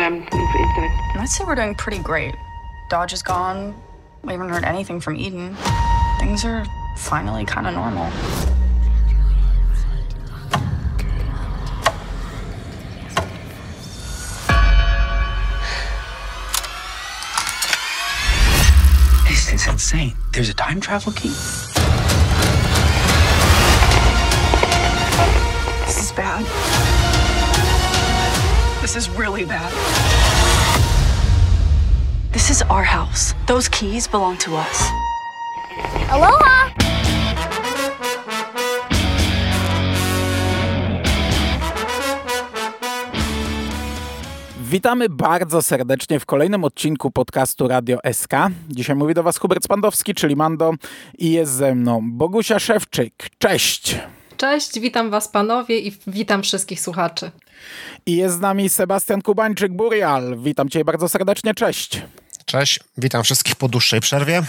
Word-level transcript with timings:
um, 0.00 0.14
inside. 0.14 0.90
I'd 1.16 1.28
say 1.28 1.44
we're 1.44 1.54
doing 1.54 1.74
pretty 1.74 1.98
great. 1.98 2.34
Dodge 2.88 3.12
is 3.12 3.22
gone. 3.22 3.74
We 4.22 4.32
haven't 4.32 4.48
heard 4.48 4.64
anything 4.64 5.00
from 5.00 5.16
Eden. 5.16 5.56
Things 6.18 6.44
are 6.44 6.64
finally 6.96 7.44
kind 7.44 7.66
of 7.66 7.74
normal. 7.74 8.10
This 19.28 19.52
is 19.52 19.66
insane. 19.66 20.14
There's 20.32 20.48
a 20.48 20.54
time 20.54 20.80
travel 20.80 21.12
key. 21.12 21.28
This 25.86 26.04
is 26.04 26.12
bad. 26.12 26.69
This 28.92 29.08
is 29.08 29.18
really 29.18 29.44
bad. 29.44 29.72
This 32.32 32.50
is 32.50 32.62
our 32.62 32.82
house. 32.82 33.34
Those 33.46 33.68
keys 33.68 34.08
belong 34.08 34.36
to 34.38 34.56
us. 34.56 34.82
Aloha! 36.10 36.70
Witamy 44.60 45.08
bardzo 45.08 45.62
serdecznie 45.62 46.20
w 46.20 46.26
kolejnym 46.26 46.64
odcinku 46.64 47.10
podcastu 47.10 47.68
Radio 47.68 47.98
SK. 48.12 48.32
Dzisiaj 48.68 48.96
mówi 48.96 49.14
do 49.14 49.22
Was 49.22 49.38
Hubert 49.38 49.64
Spandowski, 49.64 50.14
czyli 50.14 50.36
Mando 50.36 50.72
i 51.18 51.32
jest 51.32 51.52
ze 51.52 51.74
mną 51.74 52.00
Bogusia 52.02 52.58
Szewczyk. 52.58 53.14
Cześć! 53.38 53.98
Cześć, 54.40 54.80
witam 54.80 55.10
Was 55.10 55.28
panowie 55.28 55.78
i 55.78 55.92
witam 56.06 56.42
wszystkich 56.42 56.80
słuchaczy. 56.80 57.30
I 58.06 58.16
jest 58.16 58.36
z 58.36 58.40
nami 58.40 58.68
Sebastian 58.68 59.20
Kubańczyk-Burial. 59.22 60.42
Witam 60.42 60.68
Cię 60.68 60.84
bardzo 60.84 61.08
serdecznie, 61.08 61.54
cześć! 61.54 62.02
Cześć, 62.44 62.80
witam 62.98 63.22
wszystkich 63.22 63.56
po 63.56 63.68
dłuższej 63.68 64.00
przerwie. 64.00 64.42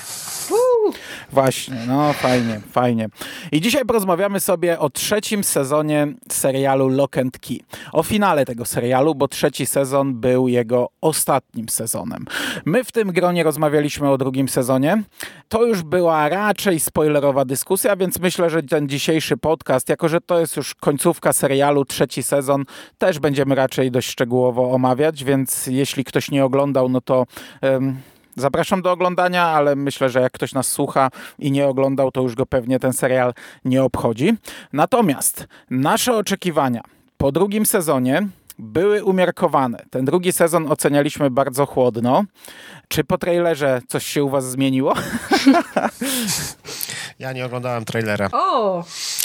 Właśnie, 1.32 1.76
no 1.88 2.14
fajnie, 2.14 2.62
fajnie. 2.72 3.10
I 3.52 3.62
dzisiaj 3.62 3.86
porozmawiamy 3.86 4.40
sobie 4.40 4.80
o 4.80 4.90
trzecim 4.90 5.44
sezonie 5.44 6.08
serialu 6.30 6.90
Lock 6.90 7.18
and 7.18 7.40
Key. 7.40 7.58
O 7.92 8.04
finale 8.04 8.46
tego 8.46 8.66
serialu, 8.66 9.16
bo 9.16 9.28
trzeci 9.28 9.66
sezon 9.66 10.14
był 10.14 10.48
jego 10.48 10.90
ostatnim 11.02 11.70
sezonem. 11.70 12.26
My 12.66 12.84
w 12.84 12.92
tym 12.92 13.12
gronie 13.12 13.44
rozmawialiśmy 13.44 14.10
o 14.10 14.18
drugim 14.18 14.50
sezonie. 14.50 15.04
To 15.50 15.66
już 15.66 15.84
była 15.84 16.30
raczej 16.30 16.80
spoilerowa 16.80 17.46
dyskusja, 17.46 17.96
więc 17.96 18.20
myślę, 18.20 18.50
że 18.50 18.64
ten 18.64 18.90
dzisiejszy 18.90 19.38
podcast, 19.38 19.90
jako 19.90 20.10
że 20.10 20.22
to 20.22 20.40
jest 20.40 20.58
już 20.58 20.76
końcówka 20.76 21.34
serialu, 21.34 21.86
trzeci 21.86 22.24
sezon, 22.24 22.66
też 22.98 23.20
będziemy 23.20 23.56
raczej 23.56 23.92
dość 23.92 24.10
szczegółowo 24.10 24.72
omawiać, 24.72 25.24
więc 25.24 25.68
jeśli 25.68 26.04
ktoś 26.04 26.32
nie 26.32 26.46
oglądał, 26.46 26.90
no 26.90 27.02
to... 27.02 27.26
Um, 27.62 28.11
Zapraszam 28.36 28.82
do 28.82 28.92
oglądania, 28.92 29.46
ale 29.46 29.76
myślę, 29.76 30.10
że 30.10 30.22
jak 30.22 30.32
ktoś 30.32 30.54
nas 30.54 30.68
słucha 30.68 31.10
i 31.40 31.52
nie 31.52 31.68
oglądał, 31.68 32.12
to 32.12 32.22
już 32.22 32.36
go 32.36 32.46
pewnie 32.46 32.80
ten 32.80 32.94
serial 32.94 33.34
nie 33.66 33.84
obchodzi. 33.84 34.34
Natomiast 34.74 35.48
nasze 35.70 36.18
oczekiwania 36.18 36.82
po 37.18 37.32
drugim 37.32 37.66
sezonie 37.66 38.28
były 38.62 39.04
umiarkowane. 39.04 39.86
Ten 39.90 40.06
drugi 40.06 40.32
sezon 40.32 40.72
ocenialiśmy 40.72 41.30
bardzo 41.30 41.66
chłodno. 41.66 42.24
Czy 42.88 43.04
po 43.04 43.18
trailerze 43.18 43.82
coś 43.88 44.06
się 44.06 44.24
u 44.24 44.30
was 44.30 44.52
zmieniło? 44.52 44.94
Ja 47.20 47.34
nie 47.34 47.46
oglądałem 47.46 47.86
trailera. 47.86 48.30
O, 48.32 48.84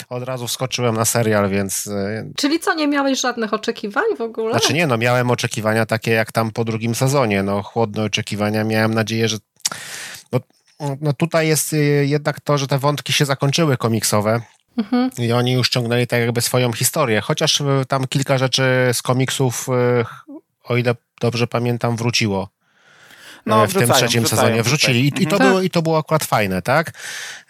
Od 0.08 0.22
razu 0.22 0.46
wskoczyłem 0.46 0.94
na 0.94 1.04
serial, 1.04 1.50
więc... 1.50 1.86
e, 1.86 2.30
czyli 2.36 2.60
co, 2.60 2.74
nie 2.74 2.88
miałeś 2.88 3.20
żadnych 3.20 3.52
oczekiwań 3.54 4.04
w 4.18 4.20
ogóle? 4.20 4.50
Znaczy 4.50 4.74
nie, 4.74 4.86
no 4.86 4.98
miałem 4.98 5.30
oczekiwania 5.30 5.86
takie 5.86 6.10
jak 6.10 6.32
tam 6.32 6.50
po 6.50 6.64
drugim 6.64 6.94
sezonie. 6.94 7.42
No 7.42 7.62
chłodne 7.62 8.04
oczekiwania. 8.04 8.64
Miałem 8.64 8.94
nadzieję, 8.94 9.28
że... 9.28 9.36
No, 10.32 10.40
no 11.00 11.12
tutaj 11.12 11.48
jest 11.48 11.72
e, 11.72 11.76
jednak 12.04 12.40
to, 12.40 12.58
że 12.58 12.66
te 12.66 12.78
wątki 12.78 13.12
się 13.12 13.25
zakończyły 13.25 13.76
komiksowe. 13.76 14.41
Mhm. 14.78 15.10
I 15.19 15.32
oni 15.32 15.53
już 15.53 15.69
ciągnęli 15.69 16.06
tak 16.06 16.20
jakby 16.20 16.41
swoją 16.41 16.72
historię. 16.72 17.20
Chociaż 17.20 17.60
e, 17.60 17.64
tam 17.88 18.06
kilka 18.06 18.38
rzeczy 18.38 18.62
z 18.92 19.03
komiksów, 19.03 19.69
e, 19.69 20.04
o 20.64 20.76
ile 20.76 20.94
dobrze 21.20 21.47
pamiętam, 21.47 21.97
wróciło. 21.97 22.48
No, 23.47 23.64
e, 23.64 23.69
w 23.69 23.72
tym 23.72 23.82
wrzucają, 23.82 24.06
trzecim 24.06 24.22
wrzucają, 24.25 24.42
sezonie 24.42 24.62
wrzucili. 24.62 25.00
I, 25.00 25.22
i, 25.22 25.26
to 25.26 25.37
Mhm. 25.37 25.50
było, 25.50 25.62
I 25.62 25.70
to 25.70 25.82
było 25.82 25.98
akurat 25.98 26.25
fajne, 26.25 26.62
tak? 26.62 26.92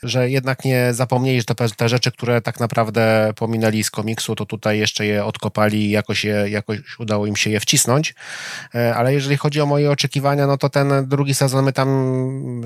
Że 0.08 0.30
jednak 0.30 0.64
nie 0.64 0.94
zapomnieli, 0.94 1.38
że 1.40 1.44
te, 1.44 1.68
te 1.68 1.88
rzeczy, 1.88 2.12
które 2.12 2.40
tak 2.40 2.60
naprawdę 2.60 3.32
pominęli 3.36 3.84
z 3.84 3.90
komiksu, 3.90 4.34
to 4.34 4.46
tutaj 4.46 4.78
jeszcze 4.78 5.06
je 5.06 5.24
odkopali 5.24 5.78
i 5.86 5.90
jakoś, 5.90 6.24
je, 6.24 6.44
jakoś 6.50 6.78
udało 6.98 7.26
im 7.26 7.36
się 7.36 7.50
je 7.50 7.60
wcisnąć. 7.60 8.14
E, 8.74 8.94
Ale 8.96 9.12
jeżeli 9.14 9.36
chodzi 9.36 9.60
o 9.60 9.66
moje 9.66 9.90
oczekiwania, 9.90 10.46
no 10.46 10.58
to 10.58 10.68
ten 10.68 11.08
drugi 11.08 11.34
sezon, 11.34 11.64
my 11.64 11.72
tam 11.72 11.88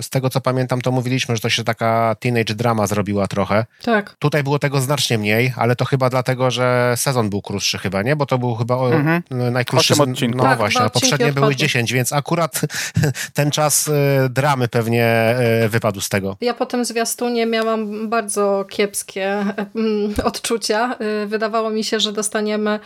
z 0.03 0.11
tego 0.11 0.31
co 0.31 0.41
pamiętam, 0.41 0.81
to 0.81 0.93
mówiliśmy, 0.93 1.37
że 1.37 1.43
to 1.43 1.49
się 1.51 1.65
taka 1.65 2.17
teenage 2.21 2.55
drama 2.55 2.87
zrobiła 2.87 3.27
trochę. 3.29 3.67
Tak. 3.83 4.17
Tutaj 4.19 4.43
było 4.43 4.59
tego 4.59 4.81
znacznie 4.81 5.19
mniej, 5.19 5.53
ale 5.57 5.77
to 5.77 5.85
chyba 5.85 6.11
dlatego, 6.11 6.51
że 6.51 6.95
sezon 6.97 7.31
był 7.31 7.43
krótszy 7.43 7.79
chyba, 7.79 8.03
nie? 8.03 8.17
Bo 8.17 8.27
to 8.27 8.39
był 8.39 8.55
chyba 8.55 8.75
o, 8.77 8.91
Mhm. 8.95 9.23
najkrótszy. 9.53 9.95
Odcinków. 10.03 10.37
No 10.37 10.43
Tak, 10.45 10.59
właśnie, 10.59 10.81
a 10.81 10.91
poprzednie 10.91 11.19
były 11.19 11.29
odpadły. 11.47 11.57
10, 11.57 11.93
więc 11.93 12.13
akurat 12.13 12.61
ten 13.35 13.51
czas 13.51 13.89
e, 13.89 14.29
dramy 14.29 14.69
pewnie 14.69 15.05
e, 15.05 15.69
wypadł 15.69 16.01
z 16.01 16.09
tego. 16.09 16.37
Ja 16.41 16.55
po 16.55 16.67
tym 16.67 16.85
zwiastunie 17.31 17.47
miałam 17.47 18.09
bardzo 18.09 18.65
kiepskie 18.69 19.45
odczucia. 20.25 20.97
Y, 21.23 21.27
Wydawało 21.27 21.71
mi 21.71 21.85
się, 21.85 22.01
że 22.01 22.13
dostaniemy 22.13 22.81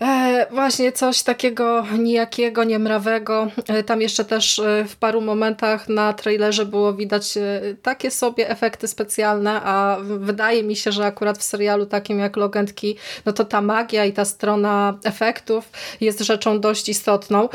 e, 0.00 0.46
właśnie 0.50 0.92
coś 0.92 1.22
takiego 1.22 1.86
nijakiego, 1.98 2.64
niemrawego. 2.64 3.48
Y, 3.80 3.82
Tam 3.82 4.02
jeszcze 4.02 4.24
też 4.24 4.58
y, 4.58 4.84
w 4.88 4.96
paru 4.96 5.20
momentach 5.20 5.88
na 5.88 6.12
trailerze 6.12 6.66
było 6.66 6.92
widać 6.92 7.38
takie 7.82 8.10
sobie 8.10 8.50
efekty 8.50 8.88
specjalne, 8.88 9.60
a 9.64 9.96
wydaje 10.02 10.62
mi 10.62 10.76
się, 10.76 10.92
że 10.92 11.06
akurat 11.06 11.38
w 11.38 11.42
serialu 11.42 11.86
takim 11.86 12.18
jak 12.18 12.36
Logan 12.36 12.66
Key, 12.66 12.94
no 13.26 13.32
to 13.32 13.44
ta 13.44 13.60
magia 13.60 14.04
i 14.04 14.12
ta 14.12 14.24
strona 14.24 14.98
efektów 15.04 15.70
jest 16.00 16.20
rzeczą 16.20 16.60
dość 16.60 16.88
istotną. 16.88 17.48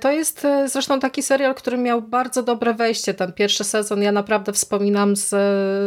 To 0.00 0.12
jest 0.12 0.46
zresztą 0.66 1.00
taki 1.00 1.22
serial, 1.22 1.54
który 1.54 1.78
miał 1.78 2.02
bardzo 2.02 2.42
dobre 2.42 2.74
wejście. 2.74 3.14
Ten 3.14 3.32
pierwszy 3.32 3.64
sezon 3.64 4.02
ja 4.02 4.12
naprawdę 4.12 4.52
wspominam 4.52 5.16
z, 5.16 5.32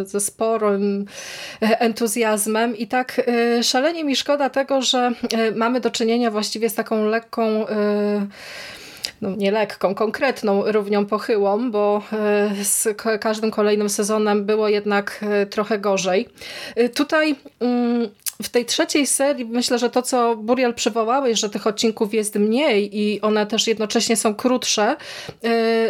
ze 0.05 0.19
sporym 0.19 1.05
e, 1.61 1.79
entuzjazmem 1.79 2.77
i 2.77 2.87
tak 2.87 3.21
e, 3.27 3.63
szalenie 3.63 4.03
mi 4.03 4.15
szkoda 4.15 4.49
tego, 4.49 4.81
że 4.81 5.11
e, 5.33 5.51
mamy 5.51 5.79
do 5.79 5.91
czynienia 5.91 6.31
właściwie 6.31 6.69
z 6.69 6.75
taką 6.75 7.05
lekką 7.05 7.65
no 9.21 9.35
nie 9.35 9.51
lekką, 9.51 9.95
konkretną 9.95 10.71
równią 10.71 11.05
pochyłą, 11.05 11.71
bo 11.71 12.01
z 12.63 12.97
ka- 12.97 13.17
każdym 13.17 13.51
kolejnym 13.51 13.89
sezonem 13.89 14.45
było 14.45 14.67
jednak 14.69 15.25
trochę 15.49 15.79
gorzej. 15.79 16.29
Tutaj 16.95 17.35
mm, 17.59 18.09
w 18.43 18.49
tej 18.49 18.65
trzeciej 18.65 19.07
serii 19.07 19.45
myślę, 19.45 19.79
że 19.79 19.89
to, 19.89 20.01
co 20.01 20.35
Burial 20.35 20.73
przywołałeś, 20.73 21.39
że 21.39 21.49
tych 21.49 21.67
odcinków 21.67 22.13
jest 22.13 22.35
mniej 22.35 22.99
i 22.99 23.21
one 23.21 23.45
też 23.45 23.67
jednocześnie 23.67 24.17
są 24.17 24.35
krótsze, 24.35 24.95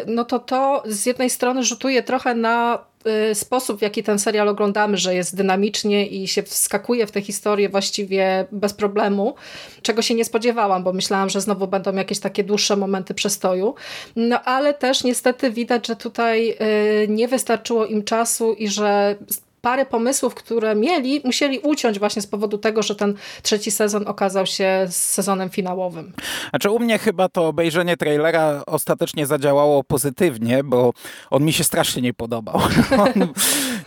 no 0.08 0.26
to 0.26 0.40
to 0.40 0.84
z 0.86 1.06
jednej 1.06 1.30
strony 1.30 1.64
rzutuje 1.64 2.04
trochę 2.04 2.36
na 2.36 2.80
sposób, 3.34 3.80
w 3.80 3.82
jaki 3.82 4.04
ten 4.04 4.20
serial 4.20 4.50
oglądamy, 4.50 4.98
że 4.98 5.16
jest 5.16 5.36
dynamicznie 5.36 6.08
i 6.08 6.28
się 6.28 6.44
wskakuje 6.44 7.08
w 7.08 7.12
tę 7.12 7.22
historię 7.22 7.70
właściwie 7.70 8.48
bez 8.52 8.74
problemu, 8.74 9.36
czego 9.82 10.02
się 10.02 10.16
nie 10.16 10.26
spodziewałam, 10.26 10.84
bo 10.84 10.94
myślałam, 10.94 11.30
że 11.30 11.42
znowu 11.42 11.68
będą 11.68 11.96
jakieś 11.96 12.20
takie 12.20 12.44
dłuższe 12.44 12.76
momenty 12.76 13.14
przestoju. 13.14 13.76
No 14.16 14.42
ale 14.42 14.74
też 14.74 15.04
niestety 15.04 15.52
widać, 15.52 15.88
że 15.88 15.96
tutaj 15.96 16.50
e, 16.50 16.56
nie 17.08 17.28
wystarczyło 17.28 17.86
im 17.86 18.04
czasu 18.04 18.54
i 18.54 18.68
że 18.68 19.16
parę 19.66 19.86
pomysłów, 19.86 20.36
które 20.36 20.76
mieli, 20.76 21.22
musieli 21.24 21.60
uciąć 21.60 22.00
właśnie 22.00 22.22
z 22.22 22.28
powodu 22.28 22.58
tego, 22.58 22.84
że 22.84 22.96
ten 22.96 23.16
trzeci 23.42 23.72
sezon 23.72 24.08
okazał 24.08 24.46
się 24.46 24.88
sezonem 24.90 25.50
finałowym. 25.50 26.14
Znaczy 26.50 26.70
u 26.70 26.80
mnie 26.80 26.98
chyba 26.98 27.30
to 27.30 27.48
obejrzenie 27.48 27.98
trailera 27.98 28.64
ostatecznie 28.68 29.26
zadziałało 29.26 29.84
pozytywnie, 29.84 30.64
bo 30.64 30.94
on 31.30 31.44
mi 31.44 31.54
się 31.54 31.64
strasznie 31.64 32.02
nie 32.02 32.14
podobał. 32.14 32.56
On, 33.06 33.28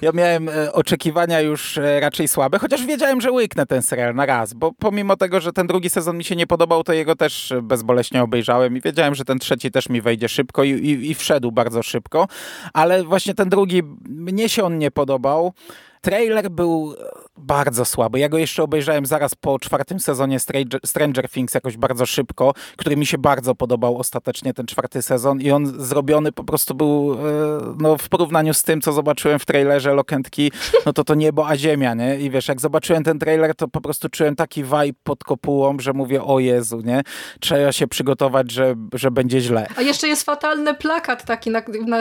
ja 0.02 0.12
miałem 0.12 0.48
e, 0.48 0.72
oczekiwania 0.72 1.40
już 1.40 1.78
e, 1.78 2.00
raczej 2.00 2.28
słabe, 2.28 2.58
chociaż 2.58 2.86
wiedziałem, 2.86 3.20
że 3.20 3.32
łyknę 3.32 3.66
ten 3.66 3.82
serial 3.82 4.14
na 4.14 4.26
raz, 4.26 4.54
bo 4.54 4.72
pomimo 4.72 5.16
tego, 5.16 5.40
że 5.40 5.52
ten 5.52 5.66
drugi 5.66 5.90
sezon 5.90 6.16
mi 6.16 6.24
się 6.24 6.36
nie 6.36 6.46
podobał, 6.46 6.84
to 6.84 6.92
jego 6.92 7.16
też 7.16 7.52
bezboleśnie 7.62 8.22
obejrzałem 8.22 8.76
i 8.76 8.80
wiedziałem, 8.80 9.14
że 9.14 9.24
ten 9.24 9.38
trzeci 9.38 9.70
też 9.70 9.88
mi 9.88 10.00
wejdzie 10.00 10.28
szybko 10.28 10.64
i, 10.64 10.70
i, 10.70 11.10
i 11.10 11.14
wszedł 11.14 11.52
bardzo 11.52 11.82
szybko, 11.82 12.28
ale 12.72 13.04
właśnie 13.04 13.34
ten 13.34 13.48
drugi, 13.48 13.82
mnie 14.08 14.48
się 14.48 14.64
on 14.64 14.78
nie 14.78 14.90
podobał. 14.90 15.52
Trailer 16.00 16.50
był 16.50 16.94
bardzo 17.38 17.84
słaby. 17.84 18.18
Ja 18.18 18.28
go 18.28 18.38
jeszcze 18.38 18.62
obejrzałem 18.62 19.06
zaraz 19.06 19.34
po 19.34 19.58
czwartym 19.58 20.00
sezonie 20.00 20.40
Stranger, 20.40 20.80
Stranger 20.86 21.28
Things 21.28 21.54
jakoś 21.54 21.76
bardzo 21.76 22.06
szybko, 22.06 22.54
który 22.76 22.96
mi 22.96 23.06
się 23.06 23.18
bardzo 23.18 23.54
podobał 23.54 23.98
ostatecznie 23.98 24.54
ten 24.54 24.66
czwarty 24.66 25.02
sezon 25.02 25.40
i 25.40 25.50
on 25.50 25.66
zrobiony 25.84 26.32
po 26.32 26.44
prostu 26.44 26.74
był 26.74 27.12
e, 27.12 27.74
no, 27.78 27.98
w 27.98 28.08
porównaniu 28.08 28.54
z 28.54 28.62
tym, 28.62 28.80
co 28.80 28.92
zobaczyłem 28.92 29.38
w 29.38 29.44
trailerze 29.44 29.96
Key, 30.30 30.50
no 30.86 30.92
to 30.92 31.04
to 31.04 31.14
niebo 31.14 31.48
a 31.48 31.56
ziemia, 31.56 31.94
nie? 31.94 32.20
I 32.20 32.30
wiesz, 32.30 32.48
jak 32.48 32.60
zobaczyłem 32.60 33.04
ten 33.04 33.18
trailer, 33.18 33.54
to 33.54 33.68
po 33.68 33.80
prostu 33.80 34.08
czułem 34.08 34.36
taki 34.36 34.64
vibe 34.64 34.98
pod 35.04 35.24
kopułą, 35.24 35.76
że 35.80 35.92
mówię, 35.92 36.24
o 36.24 36.38
Jezu, 36.38 36.80
nie? 36.80 37.02
Trzeba 37.40 37.72
się 37.72 37.86
przygotować, 37.86 38.50
że, 38.50 38.74
że 38.94 39.10
będzie 39.10 39.40
źle. 39.40 39.66
A 39.76 39.82
jeszcze 39.82 40.08
jest 40.08 40.22
fatalny 40.22 40.74
plakat 40.74 41.24
taki, 41.24 41.50
na, 41.50 41.62
na, 41.86 41.98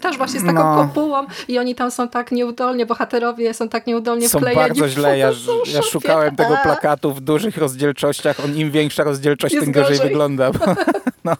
też 0.00 0.16
właśnie 0.16 0.40
z 0.40 0.46
taką 0.46 0.76
no. 0.76 0.82
kopułą 0.82 1.26
i 1.48 1.58
oni 1.58 1.74
tam 1.74 1.90
są 1.90 2.08
tak 2.08 2.32
nieudolnie, 2.32 2.86
bohaterowie 2.86 3.54
są 3.54 3.68
tak 3.68 3.86
nieudolnie 3.86 4.28
są 4.28 4.38
wklejeni. 4.38 4.63
Bardzo 4.68 4.88
źle. 4.88 5.18
Ja, 5.18 5.32
ja 5.66 5.82
szukałem 5.82 6.36
tego 6.36 6.56
plakatu 6.62 7.14
w 7.14 7.20
dużych 7.20 7.56
rozdzielczościach. 7.56 8.44
On 8.44 8.56
im 8.56 8.70
większa 8.70 9.04
rozdzielczość, 9.04 9.54
tym 9.54 9.72
gorzej, 9.72 9.96
gorzej 9.96 10.08
wygląda. 10.08 10.50
No, 11.24 11.36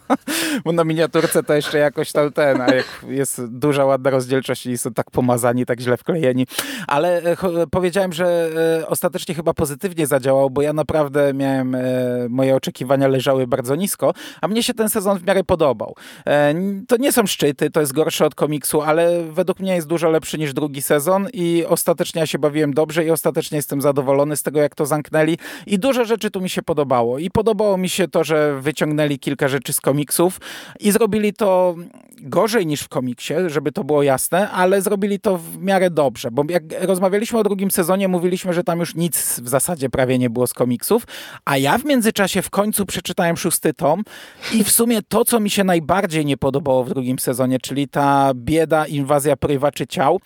bo 0.65 0.73
na 0.73 0.85
miniaturce 0.85 1.43
to 1.43 1.55
jeszcze 1.55 1.79
jakoś 1.79 2.13
tam 2.13 2.33
ten, 2.33 2.61
a 2.61 2.75
jak 2.75 2.87
jest 3.09 3.45
duża, 3.47 3.85
ładna 3.85 4.11
rozdzielczość 4.11 4.67
i 4.67 4.79
są 4.79 4.95
tak 4.95 5.11
pomazani, 5.11 5.67
tak 5.67 5.81
źle 5.81 5.97
wklejeni. 5.97 6.47
Ale 6.87 7.23
e, 7.23 7.37
powiedziałem, 7.71 8.13
że 8.13 8.51
e, 8.81 8.89
ostatecznie 8.89 9.35
chyba 9.35 9.55
pozytywnie 9.55 10.07
zadziałał, 10.07 10.51
bo 10.51 10.63
ja 10.63 10.73
naprawdę 10.73 11.35
miałem, 11.35 11.75
e, 11.75 11.81
moje 12.29 12.57
oczekiwania 12.57 13.09
leżały 13.09 13.47
bardzo 13.47 13.75
nisko, 13.75 14.13
a 14.41 14.49
mnie 14.49 14.63
się 14.63 14.75
ten 14.75 14.89
sezon 14.89 15.19
w 15.19 15.27
miarę 15.27 15.45
podobał. 15.45 15.95
To 16.89 16.97
nie 16.97 17.13
są 17.13 17.27
szczyty, 17.27 17.71
to 17.71 17.81
jest 17.81 17.93
gorsze 17.93 18.27
od 18.27 18.35
komiksu, 18.35 18.83
ale 18.83 19.25
według 19.25 19.61
mnie 19.61 19.75
jest 19.75 19.87
dużo 19.87 20.11
lepszy 20.11 20.39
niż 20.39 20.53
drugi 20.53 20.83
sezon 20.83 21.29
i 21.33 21.65
ostatecznie 21.69 22.21
ja 22.21 22.27
się 22.27 22.39
bawiłem 22.39 22.75
dobrze 22.75 23.05
i 23.05 23.11
ostatecznie 23.11 23.57
jestem 23.57 23.81
zadowolony 23.81 24.37
z 24.37 24.43
tego, 24.43 24.61
jak 24.61 24.75
to 24.75 24.87
zamknęli 24.87 25.39
i 25.67 25.79
dużo 25.79 26.05
rzeczy 26.05 26.31
tu 26.31 26.41
mi 26.41 26.51
się 26.51 26.63
podobało. 26.63 27.19
I 27.19 27.31
podobało 27.31 27.77
mi 27.77 27.89
się 27.89 28.09
to, 28.09 28.25
że 28.25 28.61
wyciągnęli 28.61 29.19
kilka 29.19 29.49
rzeczy 29.49 29.74
z 29.75 29.81
komiksów 29.81 30.41
i 30.81 30.93
zrobili 30.93 31.33
to 31.33 31.75
gorzej 32.21 32.67
niż 32.67 32.81
w 32.81 32.89
komiksie, 32.89 33.35
żeby 33.47 33.73
to 33.73 33.85
było 33.85 34.03
jasne, 34.03 34.51
ale 34.51 34.83
zrobili 34.83 35.21
to 35.21 35.39
w 35.39 35.59
miarę 35.59 35.91
dobrze, 35.91 36.31
bo 36.31 36.45
jak 36.49 36.63
rozmawialiśmy 36.81 37.39
o 37.39 37.43
drugim 37.43 37.71
sezonie, 37.71 38.09
mówiliśmy, 38.09 38.53
że 38.53 38.65
tam 38.65 38.81
już 38.81 38.95
nic 38.95 39.41
w 39.41 39.49
zasadzie 39.49 39.91
prawie 39.91 40.19
nie 40.19 40.31
było 40.31 40.47
z 40.47 40.53
komiksów, 40.53 41.07
a 41.45 41.57
ja 41.57 41.79
w 41.79 41.85
międzyczasie 41.85 42.43
w 42.43 42.51
końcu 42.51 42.87
przeczytałem 42.87 43.37
szósty 43.37 43.75
tom 43.75 44.03
i 44.53 44.65
w 44.65 44.71
sumie 44.71 45.03
to, 45.09 45.25
co 45.25 45.41
mi 45.41 45.51
się 45.51 45.65
najbardziej 45.65 46.25
nie 46.25 46.37
podobało 46.37 46.85
w 46.85 46.89
drugim 46.89 47.19
sezonie, 47.19 47.59
czyli 47.59 47.89
ta 47.89 48.33
bieda, 48.35 48.87
inwazja 48.87 49.37
prywaczy 49.37 49.87
ciał, 49.87 50.21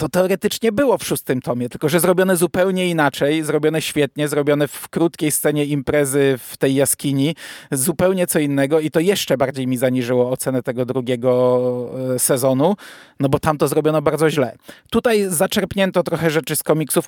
to 0.00 0.08
teoretycznie 0.08 0.72
było 0.72 0.98
w 0.98 1.04
szóstym 1.04 1.40
tomie, 1.40 1.68
tylko 1.68 1.88
że 1.88 2.00
zrobione 2.00 2.36
zupełnie 2.36 2.88
inaczej, 2.88 3.42
zrobione 3.42 3.82
świetnie, 3.82 4.28
zrobione 4.28 4.68
w 4.68 4.88
krótkiej 4.88 5.30
scenie 5.30 5.64
imprezy 5.64 6.38
w 6.38 6.56
tej 6.56 6.74
jaskini, 6.74 7.34
zupełnie 7.72 8.26
co 8.26 8.38
innego 8.38 8.80
i 8.80 8.90
to 8.90 9.00
jeszcze 9.00 9.36
bardziej 9.36 9.66
mi 9.66 9.76
zaniżyło 9.76 10.30
ocenę 10.30 10.62
tego 10.62 10.86
drugiego 10.86 11.90
e, 12.14 12.18
sezonu, 12.18 12.76
no 13.20 13.28
bo 13.28 13.38
tam 13.38 13.58
to 13.58 13.68
zrobiono 13.68 14.02
bardzo 14.02 14.30
źle. 14.30 14.56
Tutaj 14.90 15.24
zaczerpnięto 15.28 16.02
trochę 16.02 16.30
rzeczy 16.30 16.56
z 16.56 16.62
komiksów, 16.62 17.06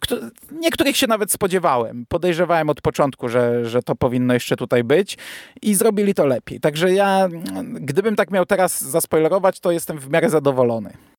niektórych 0.53 0.97
się 0.97 1.06
nawet 1.06 1.33
spodziewałem. 1.33 2.06
Podejrzewałem 2.09 2.71
od 2.71 2.81
początku, 2.81 3.29
że, 3.29 3.67
że 3.67 3.83
to 3.83 3.94
powinno 3.94 4.35
jeszcze 4.35 4.56
tutaj 4.56 4.85
być 4.85 5.19
i 5.62 5.75
zrobili 5.75 6.15
to 6.15 6.27
lepiej. 6.27 6.61
Także 6.61 6.93
ja, 6.93 7.29
gdybym 7.75 8.17
tak 8.17 8.31
miał 8.31 8.47
teraz 8.47 8.81
zaspoilerować, 8.81 9.61
to 9.61 9.71
jestem 9.71 9.99
w 9.99 10.11
miarę 10.11 10.31
zadowolony. 10.31 11.12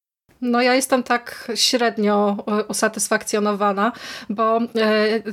No 0.43 0.61
ja 0.61 0.75
jestem 0.75 1.03
tak 1.03 1.51
średnio 1.55 2.35
e, 2.47 2.63
usatysfakcjonowana, 2.63 3.91
bo 4.29 4.59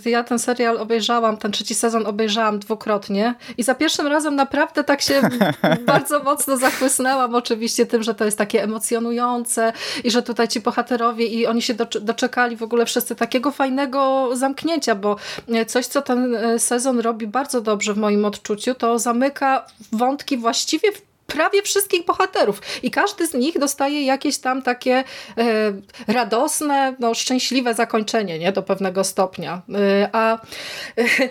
e, 0.04 0.10
ja 0.10 0.24
ten 0.24 0.38
serial 0.38 0.78
obejrzałam, 0.78 1.36
ten 1.36 1.52
trzeci 1.52 1.74
sezon 1.74 2.06
obejrzałam 2.06 2.58
dwukrotnie 2.58 3.34
i 3.58 3.62
za 3.62 3.74
pierwszym 3.74 4.06
razem 4.06 4.36
naprawdę 4.36 4.84
tak 4.84 5.02
się 5.02 5.20
bardzo 5.86 6.22
mocno 6.22 6.56
zachłysnęłam 6.56 7.34
oczywiście 7.34 7.86
tym, 7.86 8.02
że 8.02 8.14
to 8.14 8.24
jest 8.24 8.38
takie 8.38 8.62
emocjonujące 8.62 9.72
i 10.04 10.10
że 10.10 10.22
tutaj 10.22 10.48
ci 10.48 10.60
bohaterowie 10.60 11.26
i 11.26 11.46
oni 11.46 11.62
się 11.62 11.74
doczekali 12.00 12.56
w 12.56 12.62
ogóle 12.62 12.86
wszyscy 12.86 13.16
takiego 13.16 13.50
fajnego 13.50 14.30
zamknięcia, 14.32 14.94
bo 14.94 15.16
e, 15.48 15.66
coś, 15.66 15.86
co 15.86 16.02
ten 16.02 16.36
sezon 16.58 17.00
robi 17.00 17.26
bardzo 17.26 17.60
dobrze 17.60 17.94
w 17.94 17.98
moim 17.98 18.24
odczuciu, 18.24 18.74
to 18.74 18.98
zamyka 18.98 19.66
wątki 19.92 20.36
właściwie 20.36 20.92
w 20.92 21.09
prawie 21.32 21.62
wszystkich 21.62 22.04
bohaterów 22.04 22.62
i 22.82 22.90
każdy 22.90 23.26
z 23.26 23.34
nich 23.34 23.58
dostaje 23.58 24.04
jakieś 24.04 24.38
tam 24.38 24.62
takie 24.62 25.04
e, 25.38 25.72
radosne, 26.08 26.94
no, 26.98 27.14
szczęśliwe 27.14 27.74
zakończenie 27.74 28.38
nie? 28.38 28.52
do 28.52 28.62
pewnego 28.62 29.04
stopnia. 29.04 29.62
E, 29.74 30.08
a 30.12 30.34
e, 30.34 30.38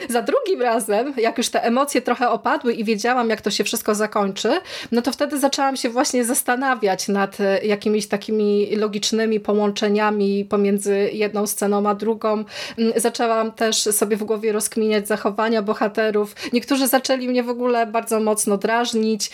za 0.10 0.22
drugim 0.22 0.62
razem, 0.62 1.13
jak 1.18 1.38
już 1.38 1.50
te 1.50 1.63
emocje 1.63 2.01
trochę 2.01 2.30
opadły 2.30 2.74
i 2.74 2.84
wiedziałam, 2.84 3.30
jak 3.30 3.42
to 3.42 3.51
się 3.51 3.63
wszystko 3.63 3.96
zakończy, 3.96 4.62
no 4.92 5.01
to 5.01 5.12
wtedy 5.12 5.40
zaczęłam 5.40 5.78
się 5.78 5.90
właśnie 5.90 6.25
zastanawiać 6.25 7.07
nad 7.07 7.38
jakimiś 7.63 8.07
takimi 8.07 8.75
logicznymi 8.75 9.40
połączeniami 9.40 10.46
pomiędzy 10.46 11.10
jedną 11.13 11.48
sceną 11.48 11.90
a 11.90 11.96
drugą. 11.96 12.44
Mm, 12.78 12.94
zaczęłam 12.96 13.51
też 13.51 13.78
sobie 13.78 14.18
w 14.18 14.24
głowie 14.24 14.51
rozkminiać 14.51 15.07
zachowania 15.07 15.62
bohaterów. 15.62 16.36
Niektórzy 16.54 16.88
zaczęli 16.88 17.28
mnie 17.28 17.44
w 17.44 17.50
ogóle 17.50 17.86
bardzo 17.86 18.19
mocno 18.19 18.57
drażnić, 18.57 19.31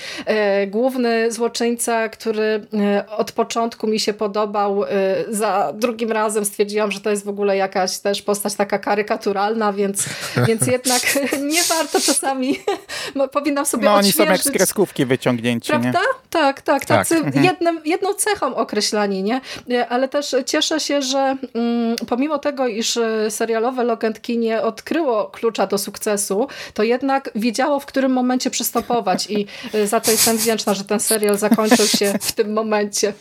główny 0.68 1.32
złoczyńca, 1.32 2.10
który 2.10 2.68
e, 2.74 3.06
od 3.18 3.32
początku 3.32 3.88
mi 3.88 4.00
się 4.00 4.14
podobał, 4.14 4.84
e, 4.84 4.88
za 5.30 5.74
drugim 5.74 6.12
razem 6.12 6.46
stwierdziłam, 6.46 6.92
że 6.92 7.00
to 7.02 7.10
jest 7.10 7.26
w 7.26 7.30
ogóle 7.30 7.58
jakaś 7.58 7.98
też 7.98 8.22
postać 8.22 8.56
taka 8.56 8.80
karykaturalna, 8.80 9.74
więc, 9.74 10.06
więc 10.48 10.68
jednak 10.68 11.02
nie 11.54 11.64
warto 11.64 12.00
czasami, 12.02 12.60
powinnam 13.32 13.66
sobie 13.66 13.86
No 13.86 13.94
oni 13.94 14.12
są 14.12 14.24
jak 14.24 14.42
z 14.42 14.52
kreskówki 14.52 15.06
wyciągnięci, 15.06 15.70
Prawda? 15.70 15.90
Nie? 15.90 15.96
Tak, 16.30 16.62
tak, 16.62 16.86
tak. 16.86 17.08
Jednym, 17.44 17.82
jedną 17.86 18.14
cechą 18.14 18.56
określani, 18.56 19.24
nie? 19.24 19.42
E, 19.72 19.88
ale 19.88 20.08
też 20.08 20.36
cieszę 20.46 20.80
się, 20.80 21.02
że 21.02 21.38
mm, 21.54 21.96
pomimo 22.08 22.40
tego, 22.40 22.68
iż 22.68 23.00
serialowe 23.30 23.84
Lock 23.84 24.04
nie 24.30 24.62
odkryło 24.62 25.26
klucza 25.26 25.68
do 25.68 25.78
sukcesu, 25.78 26.48
to 26.74 26.84
jednak 26.84 27.30
wiedziało, 27.36 27.80
w 27.80 27.86
którym 27.86 28.12
momencie 28.12 28.50
przystępować 28.50 29.30
i 29.30 29.48
za 29.86 30.00
to 30.00 30.12
jestem 30.12 30.38
wdzięczna, 30.46 30.74
że 30.74 30.84
ten 30.84 31.00
serial 31.00 31.38
zakończył 31.38 31.88
się 31.88 32.14
w 32.22 32.32
tym 32.32 32.54
momencie. 32.54 33.14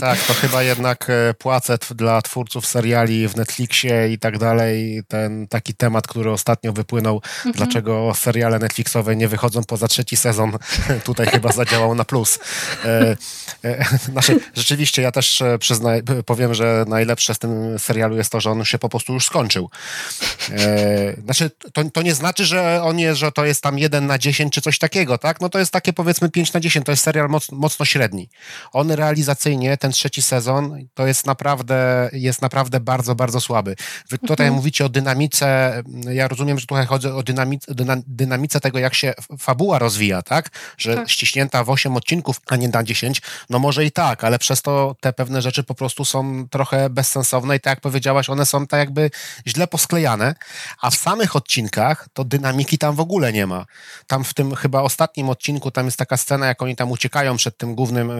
Tak, 0.00 0.22
to 0.22 0.34
chyba 0.34 0.62
jednak 0.62 1.10
e, 1.10 1.34
płacę 1.34 1.78
dla 1.90 2.22
twórców 2.22 2.66
seriali 2.66 3.28
w 3.28 3.36
Netflixie 3.36 4.08
i 4.12 4.18
tak 4.18 4.38
dalej. 4.38 5.02
Ten 5.08 5.48
taki 5.48 5.74
temat, 5.74 6.06
który 6.06 6.30
ostatnio 6.30 6.72
wypłynął, 6.72 7.14
mhm. 7.16 7.54
dlaczego 7.54 8.12
seriale 8.14 8.58
Netflixowe 8.58 9.16
nie 9.16 9.28
wychodzą 9.28 9.64
poza 9.64 9.88
trzeci 9.88 10.16
sezon, 10.16 10.52
tutaj 11.04 11.26
chyba 11.26 11.52
zadziałał 11.52 11.94
na 11.94 12.04
plus. 12.04 12.38
E, 12.84 13.16
e, 13.64 13.84
znaczy, 14.12 14.40
rzeczywiście, 14.54 15.02
ja 15.02 15.12
też 15.12 15.42
e, 15.42 15.58
przyznaj, 15.58 16.02
powiem, 16.26 16.54
że 16.54 16.84
najlepsze 16.88 17.34
z 17.34 17.38
tym 17.38 17.78
serialu 17.78 18.16
jest 18.16 18.32
to, 18.32 18.40
że 18.40 18.50
on 18.50 18.64
się 18.64 18.78
po 18.78 18.88
prostu 18.88 19.12
już 19.12 19.26
skończył. 19.26 19.70
E, 20.50 21.16
znaczy, 21.24 21.50
to, 21.72 21.84
to 21.90 22.02
nie 22.02 22.14
znaczy, 22.14 22.44
że 22.44 22.82
on 22.82 22.98
jest, 22.98 23.20
że 23.20 23.32
to 23.32 23.44
jest 23.44 23.62
tam 23.62 23.78
jeden 23.78 24.06
na 24.06 24.18
10 24.18 24.54
czy 24.54 24.60
coś 24.60 24.78
takiego, 24.78 25.18
tak? 25.18 25.40
No 25.40 25.48
to 25.48 25.58
jest 25.58 25.72
takie 25.72 25.92
powiedzmy 25.92 26.30
5 26.30 26.52
na 26.52 26.60
10, 26.60 26.86
to 26.86 26.92
jest 26.92 27.02
serial 27.02 27.28
moc, 27.28 27.52
mocno 27.52 27.84
średni. 27.84 28.28
On 28.72 28.90
realizacyjnie, 28.90 29.76
ten 29.86 29.92
trzeci 29.92 30.22
sezon 30.22 30.86
to 30.94 31.06
jest 31.06 31.26
naprawdę, 31.26 32.10
jest 32.12 32.42
naprawdę 32.42 32.80
bardzo, 32.80 33.14
bardzo 33.14 33.40
słaby. 33.40 33.76
Wy 34.10 34.18
tutaj 34.18 34.46
mhm. 34.46 34.54
mówicie 34.54 34.84
o 34.84 34.88
dynamice, 34.88 35.82
ja 36.10 36.28
rozumiem, 36.28 36.58
że 36.58 36.66
tutaj 36.66 36.86
chodzi 36.86 37.08
o 37.08 37.22
dynamice, 37.22 37.72
dynamice 38.06 38.60
tego, 38.60 38.78
jak 38.78 38.94
się 38.94 39.14
fabuła 39.38 39.78
rozwija, 39.78 40.22
tak? 40.22 40.50
Że 40.78 40.94
tak. 40.94 41.10
ściśnięta 41.10 41.64
w 41.64 41.70
8 41.70 41.96
odcinków, 41.96 42.40
a 42.46 42.56
nie 42.56 42.68
na 42.68 42.82
10, 42.82 43.22
no 43.50 43.58
może 43.58 43.84
i 43.84 43.92
tak, 43.92 44.24
ale 44.24 44.38
przez 44.38 44.62
to 44.62 44.96
te 45.00 45.12
pewne 45.12 45.42
rzeczy 45.42 45.64
po 45.64 45.74
prostu 45.74 46.04
są 46.04 46.48
trochę 46.48 46.90
bezsensowne 46.90 47.56
i 47.56 47.60
tak 47.60 47.70
jak 47.70 47.80
powiedziałaś, 47.80 48.30
one 48.30 48.46
są 48.46 48.66
tak 48.66 48.78
jakby 48.78 49.10
źle 49.46 49.66
posklejane, 49.66 50.34
a 50.80 50.90
w 50.90 50.94
samych 50.94 51.36
odcinkach 51.36 52.08
to 52.12 52.24
dynamiki 52.24 52.78
tam 52.78 52.96
w 52.96 53.00
ogóle 53.00 53.32
nie 53.32 53.46
ma. 53.46 53.66
Tam 54.06 54.24
w 54.24 54.34
tym 54.34 54.54
chyba 54.54 54.82
ostatnim 54.82 55.28
odcinku 55.28 55.70
tam 55.70 55.84
jest 55.84 55.98
taka 55.98 56.16
scena, 56.16 56.46
jak 56.46 56.62
oni 56.62 56.76
tam 56.76 56.90
uciekają 56.90 57.36
przed 57.36 57.58
tym 57.58 57.74
głównym, 57.74 58.10
e, 58.10 58.16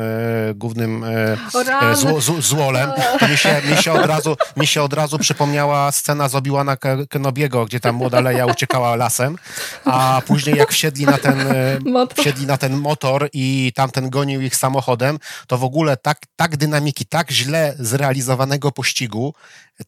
głównym 0.54 1.04
e, 1.04 1.36
E, 1.60 1.96
zło, 1.96 2.20
z, 2.20 2.44
złolem, 2.44 2.90
to 3.20 3.28
mi 3.28 3.36
się, 3.36 3.62
mi, 3.70 3.82
się 3.82 3.92
od 3.92 4.06
razu, 4.06 4.36
mi 4.56 4.66
się 4.66 4.82
od 4.82 4.92
razu 4.92 5.18
przypomniała 5.18 5.92
scena 5.92 6.28
z 6.28 6.34
Obi-Wana 6.34 6.76
Kenobiego, 7.08 7.64
gdzie 7.64 7.80
tam 7.80 7.94
młoda 7.94 8.20
Leia 8.20 8.46
uciekała 8.46 8.96
lasem, 8.96 9.36
a 9.84 10.22
później 10.26 10.56
jak 10.56 10.72
wsiedli 10.72 11.06
na 11.06 11.18
ten 11.18 11.40
e, 11.40 11.78
motor. 11.80 12.18
wsiedli 12.18 12.46
na 12.46 12.56
ten 12.56 12.76
motor 12.76 13.28
i 13.32 13.72
tamten 13.74 14.10
gonił 14.10 14.40
ich 14.40 14.56
samochodem, 14.56 15.18
to 15.46 15.58
w 15.58 15.64
ogóle 15.64 15.96
tak, 15.96 16.18
tak 16.36 16.56
dynamiki, 16.56 17.06
tak 17.06 17.30
źle 17.30 17.74
zrealizowanego 17.78 18.72
pościgu, 18.72 19.34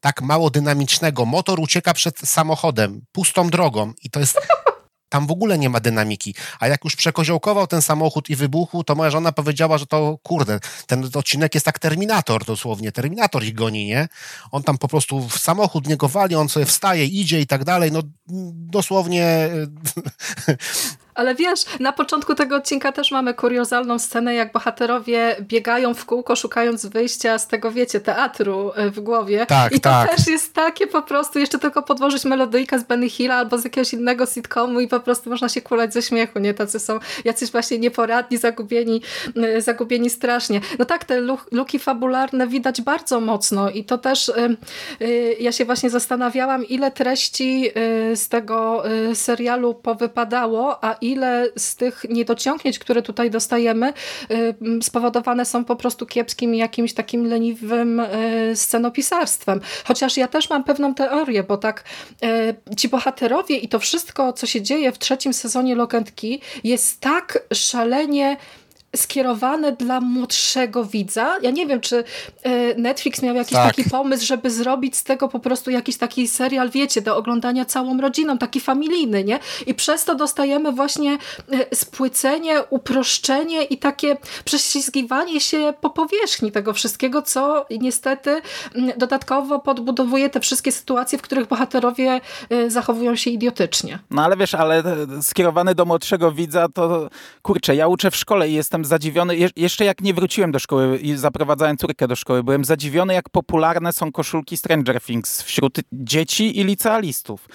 tak 0.00 0.22
mało 0.22 0.50
dynamicznego. 0.50 1.24
Motor 1.24 1.60
ucieka 1.60 1.94
przed 1.94 2.18
samochodem, 2.18 3.00
pustą 3.12 3.50
drogą 3.50 3.92
i 4.02 4.10
to 4.10 4.20
jest 4.20 4.38
tam 5.08 5.26
w 5.26 5.30
ogóle 5.30 5.58
nie 5.58 5.70
ma 5.70 5.80
dynamiki. 5.80 6.34
A 6.60 6.68
jak 6.68 6.84
już 6.84 6.96
przekoziołkował 6.96 7.66
ten 7.66 7.82
samochód 7.82 8.30
i 8.30 8.36
wybuchł, 8.36 8.84
to 8.84 8.94
moja 8.94 9.10
żona 9.10 9.32
powiedziała, 9.32 9.78
że 9.78 9.86
to 9.86 10.18
kurde, 10.22 10.60
ten 10.86 11.10
odcinek 11.14 11.54
jest 11.54 11.66
tak 11.66 11.78
Terminator 11.78 12.44
dosłownie. 12.44 12.92
Terminator 12.92 13.44
ich 13.44 13.54
goni, 13.54 13.86
nie? 13.86 14.08
On 14.50 14.62
tam 14.62 14.78
po 14.78 14.88
prostu 14.88 15.28
w 15.28 15.38
samochód 15.38 15.86
niego 15.86 16.08
wali, 16.08 16.34
on 16.34 16.48
sobie 16.48 16.66
wstaje, 16.66 17.06
idzie 17.06 17.40
i 17.40 17.46
tak 17.46 17.64
dalej. 17.64 17.92
No 17.92 18.02
dosłownie 18.52 19.48
Ale 21.18 21.34
wiesz, 21.34 21.64
na 21.80 21.92
początku 21.92 22.34
tego 22.34 22.56
odcinka 22.56 22.92
też 22.92 23.10
mamy 23.10 23.34
kuriozalną 23.34 23.98
scenę, 23.98 24.34
jak 24.34 24.52
bohaterowie 24.52 25.36
biegają 25.40 25.94
w 25.94 26.04
kółko, 26.04 26.36
szukając 26.36 26.86
wyjścia 26.86 27.38
z 27.38 27.46
tego, 27.46 27.72
wiecie, 27.72 28.00
teatru 28.00 28.72
e, 28.74 28.90
w 28.90 29.00
głowie. 29.00 29.46
Tak, 29.46 29.72
I 29.72 29.80
to 29.80 29.90
tak. 29.90 30.16
też 30.16 30.26
jest 30.26 30.54
takie 30.54 30.86
po 30.86 31.02
prostu, 31.02 31.38
jeszcze 31.38 31.58
tylko 31.58 31.82
podłożyć 31.82 32.24
melodyjkę 32.24 32.78
z 32.78 32.84
Benny 32.84 33.08
Hilla 33.08 33.34
albo 33.34 33.58
z 33.58 33.64
jakiegoś 33.64 33.92
innego 33.92 34.26
sitcomu 34.26 34.80
i 34.80 34.88
po 34.88 35.00
prostu 35.00 35.30
można 35.30 35.48
się 35.48 35.60
kulać 35.60 35.94
ze 35.94 36.02
śmiechu, 36.02 36.38
nie? 36.38 36.54
Tacy 36.54 36.80
są 36.80 36.98
jacyś 37.24 37.50
właśnie 37.50 37.78
nieporadni, 37.78 38.38
zagubieni, 38.38 39.02
zagubieni 39.58 40.10
strasznie. 40.10 40.60
No 40.78 40.84
tak, 40.84 41.04
te 41.04 41.20
luki 41.52 41.78
fabularne 41.78 42.46
widać 42.46 42.82
bardzo 42.82 43.20
mocno 43.20 43.70
i 43.70 43.84
to 43.84 43.98
też 43.98 44.28
e, 44.28 44.56
ja 45.40 45.52
się 45.52 45.64
właśnie 45.64 45.90
zastanawiałam, 45.90 46.64
ile 46.64 46.90
treści 46.90 47.70
z 48.14 48.28
tego 48.28 48.82
serialu 49.14 49.74
powypadało, 49.74 50.84
a 50.84 50.92
ile 50.92 51.07
z 51.56 51.76
tych 51.76 52.04
niedociągnięć, 52.08 52.78
które 52.78 53.02
tutaj 53.02 53.30
dostajemy, 53.30 53.92
y, 54.30 54.54
spowodowane 54.82 55.44
są 55.44 55.64
po 55.64 55.76
prostu 55.76 56.06
kiepskim 56.06 56.54
jakimś 56.54 56.92
takim 56.92 57.26
leniwym 57.26 58.00
y, 58.00 58.52
scenopisarstwem. 58.54 59.60
Chociaż 59.84 60.16
ja 60.16 60.28
też 60.28 60.50
mam 60.50 60.64
pewną 60.64 60.94
teorię, 60.94 61.42
bo 61.42 61.56
tak 61.56 61.84
y, 62.70 62.76
ci 62.76 62.88
bohaterowie 62.88 63.56
i 63.56 63.68
to 63.68 63.78
wszystko, 63.78 64.32
co 64.32 64.46
się 64.46 64.62
dzieje 64.62 64.92
w 64.92 64.98
trzecim 64.98 65.32
sezonie 65.32 65.74
Lock 65.74 65.92
jest 66.64 67.00
tak 67.00 67.38
szalenie 67.52 68.36
skierowane 68.96 69.72
dla 69.72 70.00
młodszego 70.00 70.84
widza. 70.84 71.36
Ja 71.42 71.50
nie 71.50 71.66
wiem, 71.66 71.80
czy 71.80 72.04
e, 72.42 72.74
Netflix 72.74 73.22
miał 73.22 73.34
jakiś 73.34 73.52
tak. 73.52 73.76
taki 73.76 73.90
pomysł, 73.90 74.26
żeby 74.26 74.50
zrobić 74.50 74.96
z 74.96 75.04
tego 75.04 75.28
po 75.28 75.40
prostu 75.40 75.70
jakiś 75.70 75.96
taki 75.96 76.28
serial, 76.28 76.70
wiecie, 76.70 77.02
do 77.02 77.16
oglądania 77.16 77.64
całą 77.64 78.00
rodziną, 78.00 78.38
taki 78.38 78.60
familijny, 78.60 79.24
nie? 79.24 79.38
I 79.66 79.74
przez 79.74 80.04
to 80.04 80.14
dostajemy 80.14 80.72
właśnie 80.72 81.18
e, 81.52 81.76
spłycenie, 81.76 82.62
uproszczenie 82.70 83.64
i 83.64 83.78
takie 83.78 84.16
prześlizgiwanie 84.44 85.40
się 85.40 85.74
po 85.80 85.90
powierzchni 85.90 86.52
tego 86.52 86.72
wszystkiego, 86.72 87.22
co 87.22 87.66
niestety 87.70 88.40
dodatkowo 88.96 89.58
podbudowuje 89.58 90.30
te 90.30 90.40
wszystkie 90.40 90.72
sytuacje, 90.72 91.18
w 91.18 91.22
których 91.22 91.48
bohaterowie 91.48 92.20
e, 92.50 92.70
zachowują 92.70 93.16
się 93.16 93.30
idiotycznie. 93.30 93.98
No 94.10 94.24
ale 94.24 94.36
wiesz, 94.36 94.54
ale 94.54 94.82
skierowany 95.22 95.74
do 95.74 95.84
młodszego 95.84 96.32
widza, 96.32 96.68
to 96.68 97.10
kurczę, 97.42 97.76
ja 97.76 97.88
uczę 97.88 98.10
w 98.10 98.16
szkole 98.16 98.48
i 98.48 98.52
jestem 98.52 98.77
jestem 98.78 98.84
zadziwiony, 98.84 99.36
Je 99.36 99.48
jeszcze 99.56 99.84
jak 99.84 100.00
nie 100.00 100.14
wróciłem 100.14 100.52
do 100.52 100.58
szkoły 100.58 100.98
i 100.98 101.16
zaprowadzałem 101.16 101.76
córkę 101.76 102.08
do 102.08 102.16
szkoły, 102.16 102.42
byłem 102.42 102.64
zadziwiony, 102.64 103.14
jak 103.14 103.28
popularne 103.28 103.92
są 103.92 104.12
koszulki 104.12 104.56
Stranger 104.56 105.00
Things 105.00 105.42
wśród 105.42 105.78
dzieci 105.92 106.60
i 106.60 106.64
licealistów. 106.64 107.48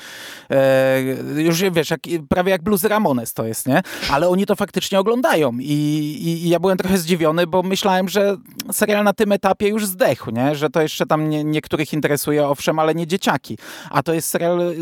E, 0.49 1.01
już 1.37 1.63
wiesz, 1.71 1.89
jak, 1.89 1.99
prawie 2.29 2.51
jak 2.51 2.63
blues 2.63 2.83
Ramones 2.83 3.33
to 3.33 3.45
jest, 3.45 3.67
nie? 3.67 3.81
Ale 4.11 4.29
oni 4.29 4.45
to 4.45 4.55
faktycznie 4.55 4.99
oglądają 4.99 5.51
I, 5.59 5.71
i, 5.71 6.45
i, 6.45 6.49
ja 6.49 6.59
byłem 6.59 6.77
trochę 6.77 6.97
zdziwiony, 6.97 7.47
bo 7.47 7.63
myślałem, 7.63 8.09
że 8.09 8.37
serial 8.71 9.03
na 9.03 9.13
tym 9.13 9.31
etapie 9.31 9.67
już 9.67 9.85
zdechł, 9.85 10.31
nie? 10.31 10.55
Że 10.55 10.69
to 10.69 10.81
jeszcze 10.81 11.05
tam 11.05 11.29
nie, 11.29 11.43
niektórych 11.43 11.93
interesuje, 11.93 12.47
owszem, 12.47 12.79
ale 12.79 12.95
nie 12.95 13.07
dzieciaki. 13.07 13.57
A 13.89 14.03
to 14.03 14.13
jest 14.13 14.29
serial 14.29 14.73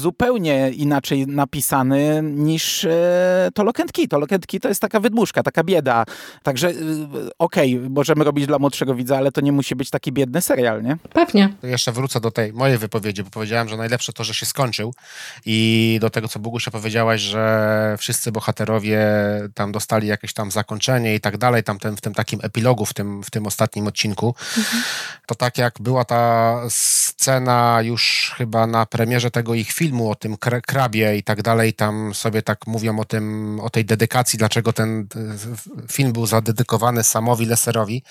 zupełnie 0.00 0.70
inaczej 0.70 1.26
napisany 1.26 2.20
niż 2.22 2.84
e, 2.84 3.50
to. 3.54 3.64
To 3.64 4.26
Key 4.48 4.60
to 4.60 4.68
jest 4.68 4.80
taka 4.80 5.00
wydmuszka, 5.00 5.42
taka 5.42 5.64
bieda 5.64 5.83
bieda. 5.84 6.04
Także 6.42 6.68
y, 6.68 6.74
okej, 7.38 7.76
okay, 7.76 7.90
możemy 7.90 8.24
robić 8.24 8.46
dla 8.46 8.58
młodszego 8.58 8.94
widza, 8.94 9.16
ale 9.16 9.32
to 9.32 9.40
nie 9.40 9.52
musi 9.52 9.76
być 9.76 9.90
taki 9.90 10.12
biedny 10.12 10.40
serial, 10.40 10.82
nie? 10.82 10.96
Pewnie. 11.12 11.54
To 11.60 11.66
jeszcze 11.66 11.92
wrócę 11.92 12.20
do 12.20 12.30
tej 12.30 12.52
mojej 12.52 12.78
wypowiedzi, 12.78 13.22
bo 13.22 13.30
powiedziałem, 13.30 13.68
że 13.68 13.76
najlepsze 13.76 14.12
to, 14.12 14.24
że 14.24 14.34
się 14.34 14.46
skończył 14.46 14.94
i 15.46 15.98
do 16.00 16.10
tego, 16.10 16.28
co 16.28 16.38
Bogusia 16.38 16.70
powiedziałaś, 16.70 17.20
że 17.20 17.96
wszyscy 17.98 18.32
bohaterowie 18.32 18.98
tam 19.54 19.72
dostali 19.72 20.08
jakieś 20.08 20.32
tam 20.32 20.50
zakończenie 20.50 21.14
i 21.14 21.20
tak 21.20 21.38
dalej, 21.38 21.62
tam 21.62 21.78
ten, 21.78 21.96
w 21.96 22.00
tym 22.00 22.14
takim 22.14 22.40
epilogu, 22.42 22.86
w 22.86 22.94
tym, 22.94 23.22
w 23.22 23.30
tym 23.30 23.46
ostatnim 23.46 23.86
odcinku, 23.86 24.34
mhm. 24.58 24.82
to 25.26 25.34
tak 25.34 25.58
jak 25.58 25.74
była 25.80 26.04
ta 26.04 26.54
scena 26.68 27.82
już 27.82 28.34
chyba 28.36 28.66
na 28.66 28.86
premierze 28.86 29.30
tego 29.30 29.54
ich 29.54 29.72
filmu 29.72 30.10
o 30.10 30.14
tym 30.14 30.36
krabie 30.66 31.16
i 31.16 31.22
tak 31.22 31.42
dalej, 31.42 31.72
tam 31.72 32.14
sobie 32.14 32.42
tak 32.42 32.66
mówią 32.66 32.98
o 32.98 33.04
tym, 33.04 33.60
o 33.60 33.70
tej 33.70 33.84
dedykacji, 33.84 34.38
dlaczego 34.38 34.72
ten 34.72 35.06
film 35.92 36.12
był 36.12 36.26
zadedykowany 36.26 37.04
Samowi 37.04 37.46
Leserowi, 37.46 38.02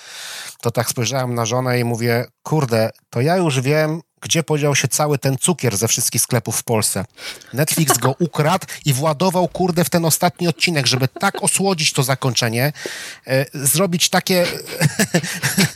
to 0.61 0.71
tak 0.71 0.89
spojrzałem 0.89 1.35
na 1.35 1.45
żonę 1.45 1.79
i 1.79 1.83
mówię, 1.83 2.25
kurde, 2.43 2.89
to 3.09 3.21
ja 3.21 3.37
już 3.37 3.61
wiem, 3.61 4.01
gdzie 4.23 4.43
podział 4.43 4.75
się 4.75 4.87
cały 4.87 5.17
ten 5.17 5.37
cukier 5.37 5.77
ze 5.77 5.87
wszystkich 5.87 6.21
sklepów 6.21 6.57
w 6.57 6.63
Polsce. 6.63 7.05
Netflix 7.53 7.97
go 7.97 8.15
ukradł 8.19 8.65
i 8.85 8.93
władował, 8.93 9.47
kurde, 9.47 9.83
w 9.83 9.89
ten 9.89 10.05
ostatni 10.05 10.47
odcinek, 10.47 10.87
żeby 10.87 11.07
tak 11.07 11.43
osłodzić 11.43 11.93
to 11.93 12.03
zakończenie, 12.03 12.73
e, 13.27 13.45
zrobić 13.53 14.09
takie 14.09 14.45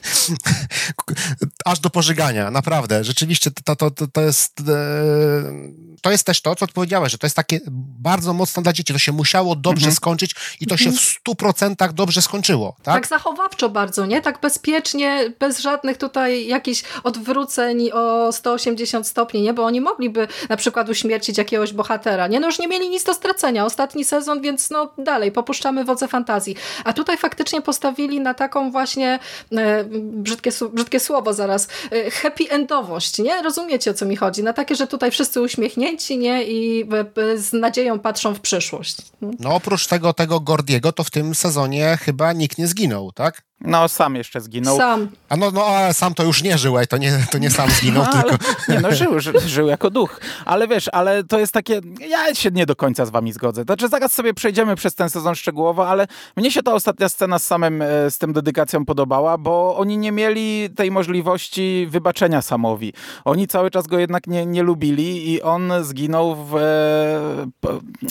aż 1.66 1.80
do 1.80 1.90
pożygania, 1.90 2.52
naprawdę. 2.52 3.04
Rzeczywiście 3.04 3.52
to, 3.52 3.76
to, 3.76 3.92
to, 3.92 4.08
to 4.08 4.22
jest 4.22 4.60
e, 4.60 5.88
to 6.02 6.12
jest 6.12 6.24
też 6.24 6.42
to, 6.42 6.56
co 6.56 6.68
powiedziałeś, 6.68 7.12
że 7.12 7.18
to 7.18 7.28
jest 7.28 7.36
takie 7.36 7.60
bardzo 8.00 8.34
mocno 8.34 8.64
dla 8.64 8.74
dzieci. 8.74 8.94
To 8.94 9.00
się 9.00 9.12
musiało 9.12 9.56
dobrze 9.56 9.86
mhm. 9.86 9.96
skończyć 9.96 10.36
i 10.60 10.68
to 10.68 10.78
się 10.78 10.92
w 10.92 11.00
stu 11.00 11.36
procentach 11.36 11.94
dobrze 11.94 12.22
skończyło. 12.22 12.76
Tak? 12.84 12.96
tak 12.96 13.08
zachowawczo 13.08 13.70
bardzo, 13.70 14.06
nie? 14.06 14.22
Tak 14.22 14.42
bezpiecznie, 14.42 15.34
bez 15.40 15.60
żadnych 15.60 15.98
tutaj 15.98 16.48
jakichś 16.48 16.84
odwróceń 17.04 17.90
o 17.92 18.32
180 18.38 19.08
stopni, 19.08 19.42
nie? 19.42 19.54
Bo 19.54 19.66
oni 19.66 19.82
mogliby 19.82 20.28
na 20.50 20.58
przykład 20.58 20.90
uśmiercić 20.90 21.38
jakiegoś 21.38 21.74
bohatera, 21.74 22.28
nie? 22.28 22.40
No 22.40 22.48
już 22.48 22.60
nie 22.60 22.68
mieli 22.68 22.90
nic 22.90 23.04
do 23.04 23.14
stracenia. 23.14 23.66
Ostatni 23.66 24.06
sezon, 24.06 24.42
więc 24.42 24.70
no 24.70 24.92
dalej, 24.98 25.32
popuszczamy 25.32 25.86
wodze 25.86 26.08
fantazji. 26.08 26.56
A 26.84 26.94
tutaj 26.94 27.18
faktycznie 27.18 27.62
postawili 27.62 28.20
na 28.20 28.34
taką 28.34 28.72
właśnie, 28.72 29.20
e, 29.52 29.84
brzydkie, 30.02 30.52
brzydkie 30.74 31.00
słowo 31.00 31.34
zaraz, 31.34 31.68
e, 31.92 32.12
happy 32.12 32.50
endowość, 32.50 33.18
nie? 33.20 33.42
Rozumiecie 33.42 33.92
o 33.92 33.94
co 33.94 34.06
mi 34.06 34.16
chodzi? 34.16 34.44
Na 34.44 34.54
takie, 34.54 34.76
że 34.76 34.88
tutaj 34.88 35.12
wszyscy 35.12 35.42
uśmiechnięci, 35.42 36.18
nie? 36.18 36.44
I 36.44 36.90
e, 37.16 37.38
z 37.38 37.54
nadzieją 37.54 38.00
patrzą 38.00 38.34
w 38.34 38.40
przyszłość. 38.40 38.98
No 39.40 39.56
oprócz 39.56 39.88
tego, 39.88 40.14
tego 40.14 40.40
Gordiego, 40.40 40.92
to 40.92 41.04
w 41.04 41.12
tym 41.12 41.36
sezonie 41.36 41.98
chyba 42.02 42.34
nikt 42.34 42.58
nie 42.58 42.68
zginął, 42.68 43.12
tak? 43.12 43.42
No, 43.62 43.88
sam 43.88 44.16
jeszcze 44.16 44.42
zginął. 44.42 44.78
Sam. 44.78 45.08
A 45.30 45.38
no, 45.38 45.52
no 45.52 45.66
ale 45.66 45.94
sam 45.94 46.14
to 46.14 46.24
już 46.24 46.44
nie 46.44 46.58
żył, 46.58 46.76
to 46.90 46.98
nie, 46.98 47.20
to 47.32 47.38
nie 47.38 47.50
sam 47.50 47.70
zginął, 47.70 48.06
no, 48.14 48.22
tylko... 48.22 48.38
Nie 48.70 48.80
no, 48.80 48.92
żył, 48.92 49.20
ży, 49.20 49.34
żył 49.46 49.68
jako 49.68 49.90
duch. 49.90 50.22
Ale 50.46 50.68
wiesz, 50.68 50.90
ale 50.94 51.24
to 51.24 51.40
jest 51.40 51.54
takie, 51.54 51.82
ja 52.10 52.36
się 52.36 52.52
nie 52.52 52.66
do 52.66 52.76
końca 52.76 53.06
z 53.06 53.10
wami 53.10 53.34
zgodzę. 53.34 53.64
Znaczy, 53.64 53.88
zaraz 53.88 54.14
sobie 54.14 54.34
przejdziemy 54.34 54.76
przez 54.76 54.96
ten 54.96 55.10
sezon 55.10 55.36
szczegółowo, 55.36 55.88
ale 55.88 56.08
mnie 56.36 56.52
się 56.52 56.64
ta 56.64 56.74
ostatnia 56.74 57.10
scena 57.10 57.40
z 57.40 57.46
samym, 57.46 57.82
e, 57.82 58.12
z 58.12 58.18
tym 58.18 58.34
dedykacją 58.34 58.86
podobała, 58.86 59.38
bo 59.38 59.78
oni 59.78 59.98
nie 59.98 60.12
mieli 60.12 60.70
tej 60.76 60.92
możliwości 60.92 61.88
wybaczenia 61.90 62.42
Samowi. 62.42 62.94
Oni 63.26 63.48
cały 63.48 63.72
czas 63.72 63.88
go 63.88 64.00
jednak 64.00 64.28
nie, 64.28 64.46
nie 64.46 64.64
lubili 64.64 65.34
i 65.34 65.42
on 65.42 65.72
zginął 65.82 66.36
w, 66.36 66.56
e, 66.56 66.60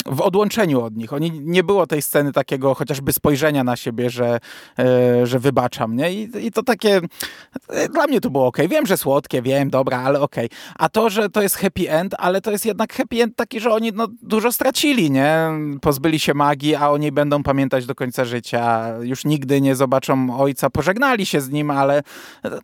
w 0.06 0.20
odłączeniu 0.20 0.80
od 0.80 0.96
nich. 0.96 1.12
Oni, 1.12 1.40
nie 1.44 1.64
było 1.64 1.86
tej 1.86 2.02
sceny 2.02 2.32
takiego 2.32 2.74
chociażby 2.74 3.12
spojrzenia 3.12 3.64
na 3.64 3.76
siebie, 3.76 4.10
że, 4.10 4.38
e, 4.78 5.26
że 5.26 5.35
że 5.36 5.40
wybaczam, 5.40 5.96
nie? 5.96 6.12
I, 6.12 6.46
I, 6.46 6.52
to 6.52 6.62
takie, 6.62 7.00
dla 7.92 8.06
mnie 8.06 8.20
to 8.20 8.30
było 8.30 8.46
ok. 8.46 8.56
Wiem, 8.68 8.86
że 8.86 8.96
słodkie, 8.96 9.42
wiem, 9.42 9.70
dobra, 9.70 9.98
ale 9.98 10.20
ok. 10.20 10.36
A 10.74 10.88
to, 10.88 11.10
że 11.10 11.30
to 11.30 11.42
jest 11.42 11.56
happy 11.56 11.90
end, 11.90 12.14
ale 12.18 12.40
to 12.40 12.50
jest 12.50 12.66
jednak 12.66 12.92
happy 12.92 13.22
end 13.22 13.36
taki, 13.36 13.60
że 13.60 13.72
oni 13.72 13.92
no, 13.92 14.08
dużo 14.22 14.52
stracili, 14.52 15.10
nie? 15.10 15.50
Pozbyli 15.80 16.18
się 16.18 16.34
magii, 16.34 16.74
a 16.74 16.90
oni 16.90 17.12
będą 17.12 17.42
pamiętać 17.42 17.86
do 17.86 17.94
końca 17.94 18.24
życia. 18.24 18.88
Już 19.00 19.24
nigdy 19.24 19.60
nie 19.60 19.76
zobaczą 19.76 20.38
ojca, 20.40 20.70
pożegnali 20.70 21.26
się 21.26 21.40
z 21.40 21.50
nim, 21.50 21.70
ale 21.70 22.02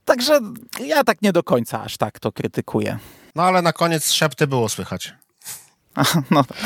także 0.05 0.41
ja 0.87 1.05
tak 1.05 1.23
nie 1.23 1.33
do 1.33 1.43
końca 1.43 1.83
aż 1.83 1.97
tak 1.97 2.19
to 2.19 2.33
krytykuję. 2.33 2.99
No 3.35 3.43
ale 3.43 3.62
na 3.62 3.73
koniec 3.73 4.12
szepty 4.12 4.47
było 4.47 4.69
słychać. 4.69 5.14
no 6.31 6.45
tak. 6.45 6.59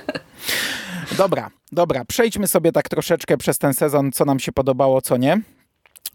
Dobra, 1.18 1.50
dobra, 1.72 2.04
przejdźmy 2.04 2.48
sobie 2.48 2.72
tak 2.72 2.88
troszeczkę 2.88 3.36
przez 3.36 3.58
ten 3.58 3.74
sezon, 3.74 4.12
co 4.12 4.24
nam 4.24 4.40
się 4.40 4.52
podobało, 4.52 5.02
co 5.02 5.16
nie 5.16 5.40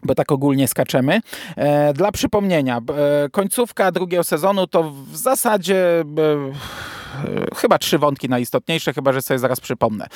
bo 0.02 0.14
tak 0.14 0.32
ogólnie 0.32 0.68
skaczemy. 0.68 1.20
E, 1.56 1.94
dla 1.94 2.12
przypomnienia, 2.12 2.78
e, 2.78 3.28
końcówka 3.28 3.92
drugiego 3.92 4.24
sezonu 4.24 4.66
to 4.66 4.90
w 4.90 5.16
zasadzie 5.16 6.00
e, 6.00 6.04
chyba 7.56 7.78
trzy 7.78 7.98
wątki 7.98 8.28
najistotniejsze, 8.28 8.92
chyba 8.92 9.12
że 9.12 9.22
sobie 9.22 9.38
zaraz 9.38 9.60
przypomnę. 9.60 10.06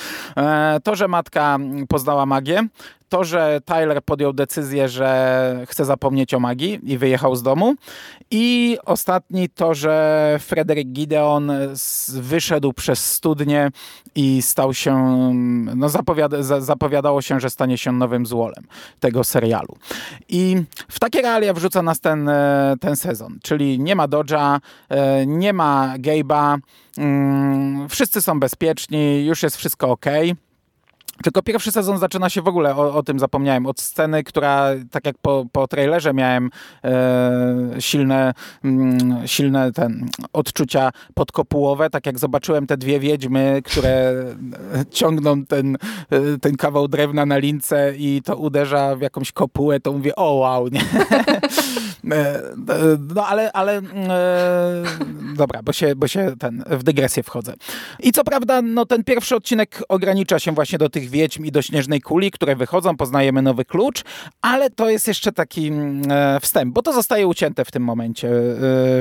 To, 0.83 0.95
że 0.95 1.07
matka 1.07 1.57
poznała 1.89 2.25
magię, 2.25 2.67
to, 3.11 3.23
że 3.23 3.59
Tyler 3.65 4.03
podjął 4.03 4.33
decyzję, 4.33 4.89
że 4.89 5.65
chce 5.67 5.85
zapomnieć 5.85 6.33
o 6.33 6.39
magii 6.39 6.79
i 6.83 6.97
wyjechał 6.97 7.35
z 7.35 7.43
domu. 7.43 7.75
I 8.31 8.77
ostatni 8.85 9.49
to, 9.49 9.73
że 9.73 10.37
Frederick 10.41 10.89
Gideon 10.91 11.51
wyszedł 12.13 12.73
przez 12.73 13.11
studnię 13.11 13.71
i 14.15 14.41
stał 14.41 14.73
się, 14.73 14.93
no 15.75 15.89
zapowiada, 15.89 16.43
zapowiadało 16.61 17.21
się, 17.21 17.39
że 17.39 17.49
stanie 17.49 17.77
się 17.77 17.91
nowym 17.91 18.25
złolem 18.25 18.63
tego 18.99 19.23
serialu. 19.23 19.75
I 20.29 20.63
w 20.87 20.99
takie 20.99 21.21
realia 21.21 21.53
wrzuca 21.53 21.81
nas 21.81 21.99
ten, 21.99 22.29
e, 22.29 22.75
ten 22.79 22.95
sezon, 22.95 23.39
czyli 23.43 23.79
nie 23.79 23.95
ma 23.95 24.07
Dodge'a, 24.07 24.59
e, 24.89 25.25
nie 25.25 25.53
ma 25.53 25.93
Gabe'a, 25.97 26.57
mm, 26.97 27.89
wszyscy 27.89 28.21
są 28.21 28.39
bezpieczni, 28.39 29.25
już 29.25 29.43
jest 29.43 29.57
wszystko 29.57 29.89
ok. 29.89 30.05
Tylko 31.23 31.41
pierwszy 31.41 31.71
sezon 31.71 31.97
zaczyna 31.97 32.29
się 32.29 32.41
w 32.41 32.47
ogóle, 32.47 32.75
o, 32.75 32.95
o 32.95 33.03
tym 33.03 33.19
zapomniałem, 33.19 33.65
od 33.65 33.81
sceny, 33.81 34.23
która 34.23 34.69
tak 34.91 35.05
jak 35.05 35.15
po, 35.21 35.45
po 35.51 35.67
trailerze 35.67 36.13
miałem 36.13 36.49
e, 36.83 37.75
silne, 37.79 38.33
mm, 38.63 39.27
silne 39.27 39.71
ten, 39.71 40.09
odczucia 40.33 40.91
podkopułowe, 41.13 41.89
tak 41.89 42.05
jak 42.05 42.19
zobaczyłem 42.19 42.67
te 42.67 42.77
dwie 42.77 42.99
wiedźmy, 42.99 43.61
które 43.65 44.13
ciągną 44.91 45.45
ten, 45.45 45.77
ten 46.41 46.57
kawał 46.57 46.87
drewna 46.87 47.25
na 47.25 47.37
lince 47.37 47.93
i 47.97 48.21
to 48.25 48.35
uderza 48.35 48.95
w 48.95 49.01
jakąś 49.01 49.31
kopułę, 49.31 49.79
to 49.79 49.91
mówię, 49.93 50.15
o 50.15 50.33
wow, 50.33 50.67
nie? 50.67 50.81
E, 52.11 52.41
no 53.15 53.27
ale, 53.27 53.51
ale 53.51 53.77
e, 53.77 54.83
dobra, 55.35 55.63
bo 55.63 55.73
się, 55.73 55.95
bo 55.95 56.07
się 56.07 56.33
ten, 56.39 56.63
w 56.69 56.83
dygresję 56.83 57.23
wchodzę. 57.23 57.53
I 57.99 58.11
co 58.11 58.23
prawda, 58.23 58.61
no 58.61 58.85
ten 58.85 59.03
pierwszy 59.03 59.35
odcinek 59.35 59.83
ogranicza 59.89 60.39
się 60.39 60.51
właśnie 60.51 60.77
do 60.77 60.89
tych 60.89 61.09
wiedźm 61.11 61.45
i 61.45 61.51
do 61.51 61.61
śnieżnej 61.61 62.01
kuli, 62.01 62.31
które 62.31 62.55
wychodzą, 62.55 62.97
poznajemy 62.97 63.41
nowy 63.41 63.65
klucz, 63.65 64.03
ale 64.41 64.69
to 64.69 64.89
jest 64.89 65.07
jeszcze 65.07 65.31
taki 65.31 65.67
mm, 65.67 66.11
e, 66.11 66.39
wstęp, 66.39 66.73
bo 66.73 66.81
to 66.81 66.93
zostaje 66.93 67.27
ucięte 67.27 67.65
w 67.65 67.71
tym 67.71 67.83
momencie, 67.83 68.27
e, 68.27 68.33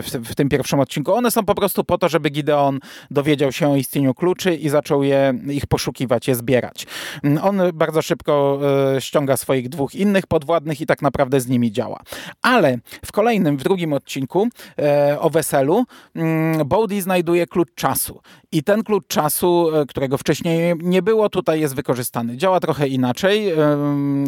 w, 0.02 0.34
tym 0.36 0.48
pierwszym 0.48 0.80
odcinku. 0.80 1.12
One 1.12 1.30
są 1.30 1.44
po 1.44 1.54
prostu 1.54 1.84
po 1.84 1.98
to, 1.98 2.08
żeby 2.08 2.30
Gideon 2.30 2.78
dowiedział 3.10 3.52
się 3.52 3.68
o 3.68 3.76
istnieniu 3.76 4.14
kluczy 4.14 4.54
i 4.54 4.68
zaczął 4.68 5.02
je, 5.02 5.34
ich 5.50 5.66
poszukiwać, 5.66 6.28
je 6.28 6.34
zbierać. 6.34 6.86
Mm, 7.24 7.44
on 7.44 7.60
bardzo 7.74 8.02
szybko 8.02 8.60
e, 8.96 9.00
ściąga 9.00 9.36
swoich 9.36 9.68
dwóch 9.68 9.94
innych 9.94 10.26
podwładnych 10.26 10.80
i 10.80 10.86
tak 10.86 11.02
naprawdę 11.02 11.40
z 11.40 11.46
nimi 11.46 11.72
działa. 11.72 12.00
Ale 12.42 12.78
w 13.06 13.12
kolejnym, 13.12 13.56
w 13.56 13.62
drugim 13.62 13.92
odcinku 13.92 14.48
o 15.20 15.30
weselu 15.30 15.84
mm, 16.14 16.68
Bodhi 16.68 17.00
znajduje 17.00 17.46
klucz 17.46 17.74
czasu 17.74 18.20
i 18.52 18.62
ten 18.62 18.84
klucz 18.84 19.06
czasu, 19.06 19.70
którego 19.88 20.18
wcześniej 20.18 20.74
nie 20.82 21.02
było, 21.02 21.28
tutaj 21.28 21.60
jest 21.60 21.74
wykorzystany 21.74 21.90
wykorzystany. 21.90 22.36
Działa 22.36 22.60
trochę 22.60 22.88
inaczej. 22.88 23.52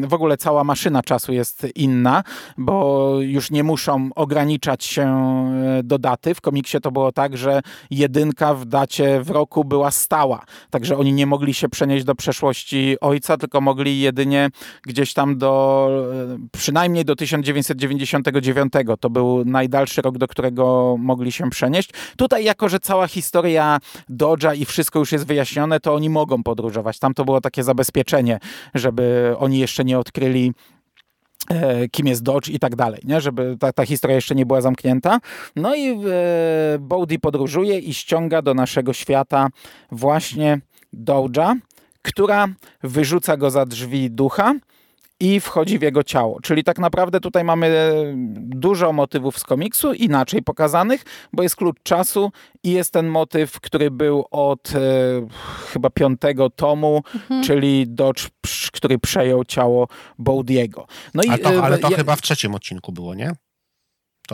W 0.03 0.15
ogóle 0.15 0.37
cała 0.37 0.65
maszyna 0.65 1.03
czasu 1.03 1.33
jest 1.33 1.67
inna, 1.75 2.25
bo 2.59 3.17
już 3.21 3.51
nie 3.51 3.65
muszą 3.65 4.11
ograniczać 4.15 4.85
się 4.85 5.03
e, 5.03 5.83
do 5.83 5.99
daty. 5.99 6.35
W 6.35 6.41
komiksie 6.41 6.81
to 6.81 6.91
było 6.91 7.13
tak, 7.13 7.37
że 7.37 7.61
jedynka 7.91 8.55
w 8.55 8.65
dacie 8.65 9.21
w 9.23 9.31
roku 9.31 9.65
była 9.65 9.91
stała. 9.91 10.45
Także 10.71 10.97
oni 10.97 11.13
nie 11.13 11.27
mogli 11.27 11.55
się 11.55 11.69
przenieść 11.69 12.05
do 12.05 12.15
przeszłości 12.15 12.97
ojca, 13.01 13.37
tylko 13.37 13.61
mogli 13.61 14.01
jedynie 14.01 14.51
gdzieś 14.83 15.15
tam 15.15 15.39
do 15.39 15.89
e, 16.35 16.49
przynajmniej 16.53 17.05
do 17.05 17.17
1999. 17.17 18.73
To 19.01 19.11
był 19.11 19.45
najdalszy 19.45 20.03
rok, 20.03 20.19
do 20.19 20.29
którego 20.29 20.97
mogli 20.99 21.33
się 21.33 21.51
przenieść. 21.51 21.91
Tutaj, 22.17 22.45
jako 22.45 22.69
że 22.69 22.81
cała 22.81 23.07
historia 23.07 23.79
Dodge'a 24.17 24.57
i 24.57 24.65
wszystko 24.65 24.99
już 24.99 25.13
jest 25.13 25.27
wyjaśnione, 25.27 25.81
to 25.81 25.95
oni 25.95 26.11
mogą 26.11 26.43
podróżować. 26.43 26.99
Tam 26.99 27.15
to 27.15 27.25
było 27.25 27.41
takie 27.41 27.63
zabezpieczenie, 27.63 28.39
żeby 28.75 29.35
oni 29.39 29.59
jeszcze 29.59 29.85
nie 29.85 29.99
odkryli 29.99 30.53
e, 31.49 31.89
kim 31.89 32.07
jest 32.07 32.23
Dodge 32.23 32.49
i 32.49 32.59
tak 32.59 32.77
dalej, 32.77 33.01
nie? 33.05 33.21
żeby 33.21 33.57
ta, 33.61 33.73
ta 33.73 33.87
historia 33.87 34.15
jeszcze 34.15 34.35
nie 34.35 34.47
była 34.47 34.61
zamknięta. 34.61 35.19
No 35.57 35.75
i 35.75 35.89
e, 35.89 37.19
podróżuje 37.21 37.79
i 37.79 37.95
ściąga 37.95 38.43
do 38.43 38.55
naszego 38.55 38.93
świata 38.93 39.49
właśnie 39.91 40.61
Dodge'a, 40.95 41.57
która 42.03 42.49
wyrzuca 42.83 43.37
go 43.37 43.51
za 43.51 43.67
drzwi 43.67 44.11
ducha 44.11 44.55
i 45.23 45.41
wchodzi 45.41 45.79
w 45.79 45.83
jego 45.83 46.03
ciało. 46.03 46.41
Czyli 46.41 46.65
tak 46.65 46.79
naprawdę 46.79 47.21
tutaj 47.21 47.45
mamy 47.45 47.67
e, 47.67 47.93
dużo 48.37 48.93
motywów 48.93 49.39
z 49.39 49.45
komiksu, 49.45 49.93
inaczej 49.93 50.43
pokazanych, 50.43 51.05
bo 51.33 51.43
jest 51.43 51.57
klucz 51.57 51.77
czasu 51.83 52.33
i 52.63 52.71
jest 52.71 52.93
ten 52.93 53.07
motyw, 53.07 53.61
który 53.61 53.91
był 53.91 54.25
od 54.31 54.73
e, 54.75 54.79
chyba 55.73 55.91
piątego 55.91 56.51
tomu, 56.51 57.03
mhm. 57.15 57.43
czyli 57.43 57.85
Dodge, 57.89 58.29
który 58.73 58.99
przejął 58.99 59.45
ciało 59.45 59.89
Bowdiego. 60.19 60.87
No 61.15 61.23
i, 61.23 61.39
to, 61.39 61.65
ale 61.65 61.79
to 61.79 61.89
e, 61.89 61.95
chyba 61.95 62.17
w 62.17 62.23
trzecim 62.23 62.55
odcinku 62.55 62.93
było, 62.93 63.15
nie? 63.15 63.33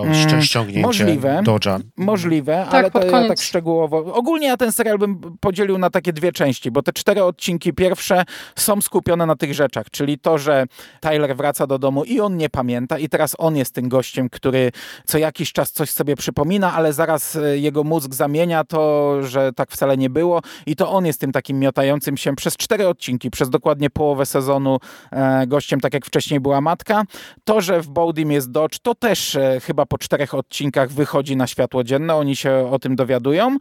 To 0.02 0.30
mm, 0.30 0.42
ściągnięcie 0.42 0.82
możliwe, 0.82 1.42
Dodge'a. 1.44 1.80
Możliwe, 1.96 2.66
tak, 2.70 2.74
ale 2.74 2.90
to 2.90 3.20
ja 3.20 3.28
tak 3.28 3.40
szczegółowo. 3.40 4.14
Ogólnie 4.14 4.46
ja 4.46 4.56
ten 4.56 4.72
serial 4.72 4.98
bym 4.98 5.20
podzielił 5.40 5.78
na 5.78 5.90
takie 5.90 6.12
dwie 6.12 6.32
części, 6.32 6.70
bo 6.70 6.82
te 6.82 6.92
cztery 6.92 7.24
odcinki 7.24 7.72
pierwsze 7.72 8.24
są 8.56 8.80
skupione 8.80 9.26
na 9.26 9.36
tych 9.36 9.54
rzeczach, 9.54 9.90
czyli 9.90 10.18
to, 10.18 10.38
że 10.38 10.66
Tyler 11.00 11.36
wraca 11.36 11.66
do 11.66 11.78
domu 11.78 12.04
i 12.04 12.20
on 12.20 12.36
nie 12.36 12.48
pamięta 12.48 12.98
i 12.98 13.08
teraz 13.08 13.34
on 13.38 13.56
jest 13.56 13.74
tym 13.74 13.88
gościem, 13.88 14.28
który 14.30 14.72
co 15.06 15.18
jakiś 15.18 15.52
czas 15.52 15.72
coś 15.72 15.90
sobie 15.90 16.16
przypomina, 16.16 16.74
ale 16.74 16.92
zaraz 16.92 17.36
e, 17.36 17.58
jego 17.58 17.84
mózg 17.84 18.14
zamienia 18.14 18.64
to, 18.64 19.16
że 19.22 19.52
tak 19.52 19.70
wcale 19.70 19.96
nie 19.96 20.10
było 20.10 20.40
i 20.66 20.76
to 20.76 20.90
on 20.90 21.06
jest 21.06 21.20
tym 21.20 21.32
takim 21.32 21.58
miotającym 21.58 22.16
się 22.16 22.36
przez 22.36 22.56
cztery 22.56 22.88
odcinki, 22.88 23.30
przez 23.30 23.50
dokładnie 23.50 23.90
połowę 23.90 24.26
sezonu 24.26 24.78
e, 25.10 25.46
gościem, 25.46 25.80
tak 25.80 25.94
jak 25.94 26.06
wcześniej 26.06 26.40
była 26.40 26.60
matka. 26.60 27.02
To, 27.44 27.60
że 27.60 27.80
w 27.80 27.88
Bowdim 27.88 28.32
jest 28.32 28.50
Dodge, 28.50 28.78
to 28.78 28.94
też 28.94 29.36
e, 29.36 29.60
chyba 29.60 29.86
po 29.88 29.98
czterech 29.98 30.34
odcinkach 30.34 30.90
wychodzi 30.90 31.36
na 31.36 31.46
światło 31.46 31.84
dzienne, 31.84 32.14
oni 32.14 32.36
się 32.36 32.68
o 32.70 32.78
tym 32.78 32.96
dowiadują. 32.96 33.56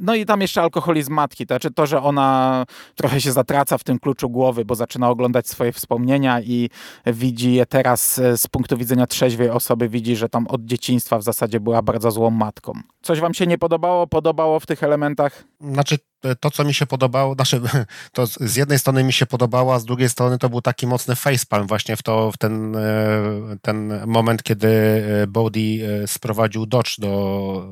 No 0.00 0.14
i 0.14 0.26
tam 0.26 0.40
jeszcze 0.40 0.62
alkoholizm 0.62 1.12
matki, 1.12 1.46
to 1.46 1.54
znaczy 1.54 1.70
to, 1.70 1.86
że 1.86 2.02
ona 2.02 2.64
trochę 2.94 3.20
się 3.20 3.32
zatraca 3.32 3.78
w 3.78 3.84
tym 3.84 3.98
kluczu 3.98 4.30
głowy, 4.30 4.64
bo 4.64 4.74
zaczyna 4.74 5.10
oglądać 5.10 5.48
swoje 5.48 5.72
wspomnienia 5.72 6.40
i 6.40 6.70
widzi 7.06 7.52
je 7.52 7.66
teraz 7.66 8.18
e, 8.18 8.38
z 8.38 8.46
punktu 8.46 8.76
widzenia 8.76 9.06
trzeźwej 9.06 9.50
osoby, 9.50 9.88
widzi, 9.88 10.16
że 10.16 10.28
tam 10.28 10.46
od 10.46 10.64
dzieciństwa 10.64 11.18
w 11.18 11.22
zasadzie 11.22 11.60
była 11.60 11.82
bardzo 11.82 12.10
złą 12.10 12.30
matką. 12.30 12.72
Coś 13.02 13.20
wam 13.20 13.34
się 13.34 13.46
nie 13.46 13.58
podobało? 13.58 14.06
Podobało 14.06 14.60
w 14.60 14.66
tych 14.66 14.82
elementach? 14.82 15.44
Znaczy 15.60 15.98
to, 16.40 16.50
co 16.50 16.64
mi 16.64 16.74
się 16.74 16.86
podobało, 16.86 17.34
znaczy, 17.34 17.60
to 18.12 18.26
z 18.26 18.56
jednej 18.56 18.78
strony 18.78 19.04
mi 19.04 19.12
się 19.12 19.26
podobało, 19.26 19.74
a 19.74 19.78
z 19.78 19.84
drugiej 19.84 20.08
strony 20.08 20.38
to 20.38 20.48
był 20.48 20.60
taki 20.60 20.86
mocny 20.86 21.16
facepalm 21.16 21.66
właśnie 21.66 21.96
w, 21.96 22.02
to, 22.02 22.32
w 22.32 22.36
ten, 22.36 22.76
e, 22.76 22.80
ten 23.62 24.06
moment, 24.06 24.42
kiedy 24.42 24.68
e, 25.22 25.26
Bodhi 25.26 25.82
e, 25.82 26.06
sprowadził 26.06 26.66
Dodge 26.66 26.98
do, 26.98 27.70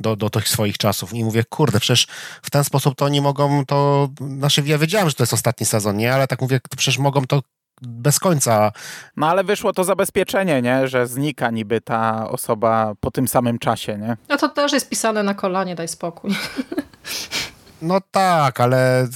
do, 0.00 0.16
do 0.16 0.30
tych 0.30 0.48
swoich 0.48 0.78
czasów. 0.78 1.14
I 1.14 1.24
mówię, 1.24 1.44
kurde, 1.44 1.80
przecież 1.80 2.06
w 2.42 2.50
ten 2.50 2.64
sposób 2.64 2.94
to 2.94 3.04
oni 3.04 3.20
mogą 3.20 3.66
to, 3.66 4.08
znaczy 4.38 4.62
ja 4.66 4.78
wiedziałem, 4.78 5.08
że 5.08 5.14
to 5.14 5.22
jest 5.22 5.34
ostatni 5.34 5.66
sezon, 5.66 5.96
nie? 5.96 6.14
Ale 6.14 6.26
tak 6.26 6.40
mówię, 6.40 6.60
przecież 6.76 6.98
mogą 6.98 7.26
to 7.26 7.42
bez 7.82 8.18
końca. 8.18 8.72
No 9.16 9.28
ale 9.28 9.44
wyszło 9.44 9.72
to 9.72 9.84
zabezpieczenie, 9.84 10.62
nie? 10.62 10.88
że 10.88 11.06
znika 11.06 11.50
niby 11.50 11.80
ta 11.80 12.30
osoba 12.30 12.92
po 13.00 13.10
tym 13.10 13.28
samym 13.28 13.58
czasie. 13.58 13.98
Nie? 13.98 14.16
No 14.28 14.36
to 14.36 14.48
też 14.48 14.72
jest 14.72 14.88
pisane 14.88 15.22
na 15.22 15.34
kolanie, 15.34 15.74
daj 15.74 15.88
spokój. 15.88 16.30
No 17.82 18.00
tak, 18.10 18.60
ale 18.60 19.08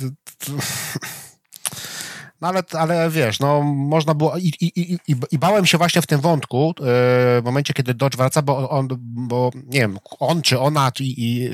no 2.40 2.49
ale, 2.49 2.62
ale 2.72 3.11
wiesz, 3.11 3.40
no 3.40 3.62
można 3.62 4.14
było 4.14 4.37
i, 4.38 4.53
i, 4.61 4.92
i, 4.92 5.16
i 5.31 5.38
bałem 5.38 5.66
się 5.66 5.79
właśnie 5.79 6.03
w 6.03 6.07
tym 6.07 6.20
wątku, 6.20 6.75
yy, 6.79 6.85
w 6.85 7.40
momencie, 7.44 7.75
kiedy 7.75 7.94
Dodge 7.94 8.16
wraca, 8.16 8.42
bo 8.42 8.70
on, 8.70 8.88
bo 9.01 9.51
nie 9.66 9.81
wiem, 9.81 9.99
on 10.20 10.42
czy 10.42 10.61
ona 10.61 10.92
i, 11.01 11.25
i, 11.25 11.51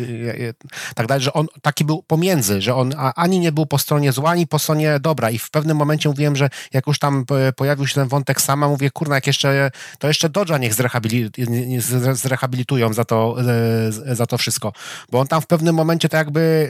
tak 0.95 1.07
dalej, 1.07 1.25
że 1.25 1.33
on 1.33 1.47
taki 1.63 1.85
był 1.85 2.03
pomiędzy, 2.03 2.63
że 2.63 2.75
on 2.75 2.95
ani 3.17 3.41
nie 3.41 3.53
był 3.53 3.67
po 3.67 3.79
stronie 3.79 4.13
zła, 4.13 4.31
ani 4.31 4.47
po 4.47 4.59
stronie 4.59 5.01
dobra. 5.01 5.31
I 5.31 5.39
w 5.39 5.51
pewnym 5.51 5.77
momencie 5.77 6.09
mówiłem, 6.09 6.37
że 6.37 6.49
jak 6.73 6.87
już 6.87 6.99
tam 6.99 7.25
pojawił 7.57 7.87
się 7.87 7.95
ten 7.95 8.09
wątek 8.09 8.41
sama, 8.41 8.69
mówię, 8.69 8.91
kurna, 8.91 9.15
jak 9.15 9.27
jeszcze, 9.27 9.71
to 9.99 10.09
jeszcze 10.09 10.29
Dodge'a 10.29 10.61
niech 10.61 10.75
zrehabilitują 12.15 12.93
za 12.93 13.05
to, 13.05 13.37
yy, 14.07 14.15
za 14.15 14.27
to 14.27 14.39
wszystko, 14.39 14.73
bo 15.11 15.21
on 15.21 15.27
tam 15.27 15.41
w 15.41 15.47
pewnym 15.47 15.75
momencie 15.75 16.09
to 16.09 16.17
jakby 16.17 16.69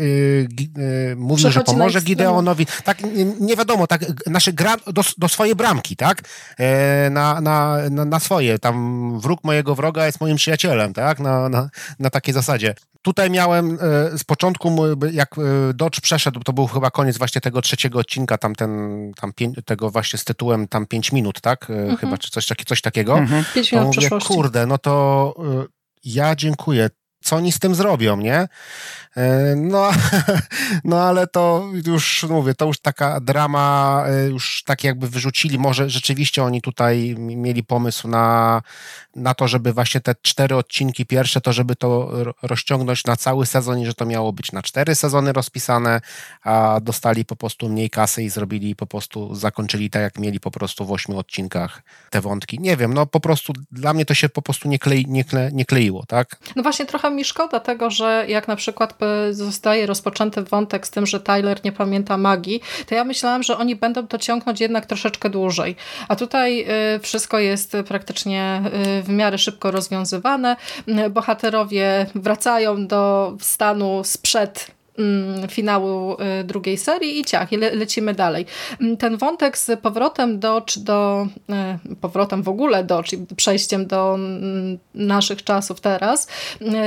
yy, 0.76 1.16
mówił, 1.16 1.50
że 1.50 1.60
pomoże 1.60 2.00
Gideonowi, 2.00 2.66
tak 2.84 3.02
nie, 3.02 3.24
nie 3.24 3.56
wiadomo, 3.56 3.86
tak 3.86 4.01
nasze 4.26 4.52
gra, 4.52 4.76
do, 4.86 5.02
do 5.18 5.28
swojej 5.28 5.54
bramki, 5.54 5.96
tak? 5.96 6.22
E, 6.58 7.10
na, 7.10 7.40
na, 7.40 7.78
na, 7.90 8.04
na, 8.04 8.20
swoje. 8.20 8.58
Tam 8.58 9.20
wróg 9.20 9.44
mojego 9.44 9.74
wroga 9.74 10.06
jest 10.06 10.20
moim 10.20 10.36
przyjacielem, 10.36 10.94
tak? 10.94 11.20
Na, 11.20 11.48
na, 11.48 11.68
na 11.98 12.10
takiej 12.10 12.34
zasadzie. 12.34 12.74
Tutaj 13.02 13.30
miałem 13.30 13.78
e, 13.80 14.18
z 14.18 14.24
początku, 14.24 14.76
jak 15.12 15.38
e, 15.38 15.74
Dodge 15.74 16.00
przeszedł, 16.00 16.40
to 16.40 16.52
był 16.52 16.66
chyba 16.66 16.90
koniec 16.90 17.18
właśnie 17.18 17.40
tego 17.40 17.62
trzeciego 17.62 17.98
odcinka, 17.98 18.38
tam 18.38 18.54
ten, 18.54 19.12
tam 19.20 19.32
pię, 19.32 19.52
tego 19.64 19.90
właśnie 19.90 20.18
z 20.18 20.24
tytułem 20.24 20.68
tam 20.68 20.86
5 20.86 21.12
minut, 21.12 21.40
tak? 21.40 21.70
Mhm. 21.70 21.96
Chyba, 21.96 22.18
czy 22.18 22.30
coś, 22.30 22.46
coś 22.66 22.80
takiego. 22.80 23.18
Mhm. 23.18 23.44
Pięć 23.54 23.72
minut 23.72 23.96
mówię, 23.96 24.08
kurde, 24.26 24.66
no 24.66 24.78
to 24.78 25.34
ja 26.04 26.36
dziękuję 26.36 26.90
co 27.22 27.36
oni 27.36 27.52
z 27.52 27.58
tym 27.58 27.74
zrobią, 27.74 28.16
nie? 28.16 28.48
E, 29.16 29.54
no, 29.56 29.90
no 30.84 31.00
ale 31.00 31.26
to 31.26 31.68
już 31.86 32.22
mówię, 32.22 32.54
to 32.54 32.66
już 32.66 32.78
taka 32.78 33.20
drama, 33.20 34.04
e, 34.06 34.28
już 34.28 34.62
tak 34.66 34.84
jakby 34.84 35.08
wyrzucili, 35.08 35.58
może 35.58 35.90
rzeczywiście 35.90 36.44
oni 36.44 36.62
tutaj 36.62 37.14
mieli 37.18 37.64
pomysł 37.64 38.08
na, 38.08 38.62
na 39.16 39.34
to, 39.34 39.48
żeby 39.48 39.72
właśnie 39.72 40.00
te 40.00 40.14
cztery 40.22 40.56
odcinki 40.56 41.06
pierwsze, 41.06 41.40
to 41.40 41.52
żeby 41.52 41.76
to 41.76 42.10
rozciągnąć 42.42 43.04
na 43.04 43.16
cały 43.16 43.46
sezon 43.46 43.78
i 43.78 43.86
że 43.86 43.94
to 43.94 44.06
miało 44.06 44.32
być 44.32 44.52
na 44.52 44.62
cztery 44.62 44.94
sezony 44.94 45.32
rozpisane, 45.32 46.00
a 46.42 46.80
dostali 46.82 47.24
po 47.24 47.36
prostu 47.36 47.68
mniej 47.68 47.90
kasy 47.90 48.22
i 48.22 48.28
zrobili 48.28 48.76
po 48.76 48.86
prostu, 48.86 49.34
zakończyli 49.34 49.90
tak 49.90 50.02
jak 50.02 50.18
mieli 50.18 50.40
po 50.40 50.50
prostu 50.50 50.86
w 50.86 50.92
ośmiu 50.92 51.18
odcinkach 51.18 51.82
te 52.10 52.20
wątki. 52.20 52.58
Nie 52.60 52.76
wiem, 52.76 52.94
no 52.94 53.06
po 53.06 53.20
prostu 53.20 53.52
dla 53.72 53.94
mnie 53.94 54.04
to 54.04 54.14
się 54.14 54.28
po 54.28 54.42
prostu 54.42 54.68
nie, 54.68 54.78
klei, 54.78 55.06
nie, 55.08 55.24
nie 55.52 55.64
kleiło, 55.64 56.04
tak? 56.06 56.36
No 56.56 56.62
właśnie 56.62 56.86
trochę 56.86 57.10
mi 57.12 57.24
szkoda 57.24 57.60
tego, 57.60 57.90
że 57.90 58.24
jak 58.28 58.48
na 58.48 58.56
przykład 58.56 58.94
zostaje 59.30 59.86
rozpoczęty 59.86 60.42
wątek 60.42 60.86
z 60.86 60.90
tym, 60.90 61.06
że 61.06 61.20
Tyler 61.20 61.60
nie 61.64 61.72
pamięta 61.72 62.16
magii, 62.16 62.60
to 62.86 62.94
ja 62.94 63.04
myślałam, 63.04 63.42
że 63.42 63.58
oni 63.58 63.76
będą 63.76 64.06
to 64.06 64.18
ciągnąć 64.18 64.60
jednak 64.60 64.86
troszeczkę 64.86 65.30
dłużej. 65.30 65.76
A 66.08 66.16
tutaj 66.16 66.66
y, 66.96 67.00
wszystko 67.00 67.38
jest 67.38 67.76
praktycznie 67.88 68.62
y, 68.98 69.02
w 69.02 69.08
miarę 69.08 69.38
szybko 69.38 69.70
rozwiązywane. 69.70 70.56
Bohaterowie 71.10 72.06
wracają 72.14 72.86
do 72.86 73.32
stanu 73.40 74.04
sprzed 74.04 74.81
finału 75.50 76.16
y, 76.40 76.44
drugiej 76.44 76.78
serii 76.78 77.20
i 77.20 77.24
ciach, 77.24 77.52
le 77.52 77.74
lecimy 77.74 78.14
dalej. 78.14 78.46
Mm, 78.80 78.96
ten 78.96 79.16
wątek 79.16 79.58
z 79.58 79.80
powrotem 79.80 80.40
Dodge 80.40 80.78
do, 80.78 81.26
y, 81.92 81.96
powrotem 81.96 82.42
w 82.42 82.48
ogóle 82.48 82.84
Dodge 82.84 83.08
czyli 83.08 83.26
przejściem 83.36 83.86
do 83.86 84.14
mm, 84.14 84.78
naszych 84.94 85.44
czasów 85.44 85.80
teraz, 85.80 86.28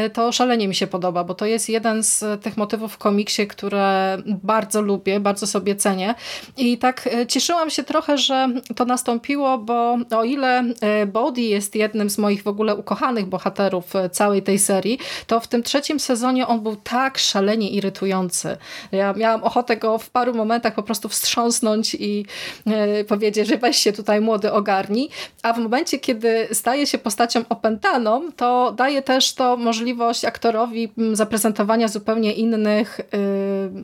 y, 0.06 0.10
to 0.10 0.32
szalenie 0.32 0.68
mi 0.68 0.76
się 0.76 0.88
podoba, 0.88 1.24
bo 1.24 1.36
to 1.36 1.46
jest 1.46 1.70
jeden 1.70 2.04
z 2.04 2.44
tych 2.44 2.58
motywów 2.58 2.94
w 2.94 2.98
komiksie, 2.98 3.48
które 3.48 4.18
bardzo 4.26 4.82
lubię, 4.82 5.20
bardzo 5.20 5.48
sobie 5.48 5.76
cenię 5.76 6.16
i 6.58 6.78
tak 6.78 7.10
cieszyłam 7.28 7.70
się 7.70 7.84
trochę, 7.84 8.18
że 8.18 8.50
to 8.76 8.86
nastąpiło, 8.86 9.58
bo 9.58 9.98
o 10.18 10.24
ile 10.24 10.64
Bodhi 11.08 11.50
jest 11.50 11.76
jednym 11.76 12.10
z 12.10 12.18
moich 12.18 12.44
w 12.44 12.48
ogóle 12.48 12.76
ukochanych 12.76 13.26
bohaterów 13.26 13.94
całej 14.12 14.44
tej 14.44 14.60
serii, 14.60 15.00
to 15.28 15.40
w 15.40 15.48
tym 15.48 15.64
trzecim 15.64 16.00
sezonie 16.00 16.48
on 16.48 16.62
był 16.62 16.76
tak 16.76 17.18
szalenie 17.18 17.70
irytujący 17.70 17.95
irytujący. 17.96 18.58
Ja 18.92 19.14
miałam 19.14 19.44
ochotę 19.44 19.78
go 19.78 19.98
w 19.98 20.10
paru 20.10 20.34
momentach 20.34 20.76
po 20.76 20.84
prostu 20.84 21.10
wstrząsnąć 21.10 21.96
i 21.96 22.26
e, 22.68 23.04
powiedzieć, 23.04 23.48
że 23.48 23.58
weź 23.58 23.78
się 23.78 23.94
tutaj 23.94 24.22
młody 24.22 24.52
ogarni, 24.52 25.10
a 25.44 25.54
w 25.54 25.60
momencie, 25.60 26.00
kiedy 26.00 26.48
staje 26.52 26.88
się 26.88 26.98
postacią 26.98 27.42
opętaną, 27.50 28.32
to 28.36 28.72
daje 28.72 29.02
też 29.02 29.34
to 29.34 29.58
możliwość 29.58 30.26
aktorowi 30.26 30.92
zaprezentowania 31.14 31.88
zupełnie 31.88 32.34
innych 32.34 33.00
y, 33.00 33.06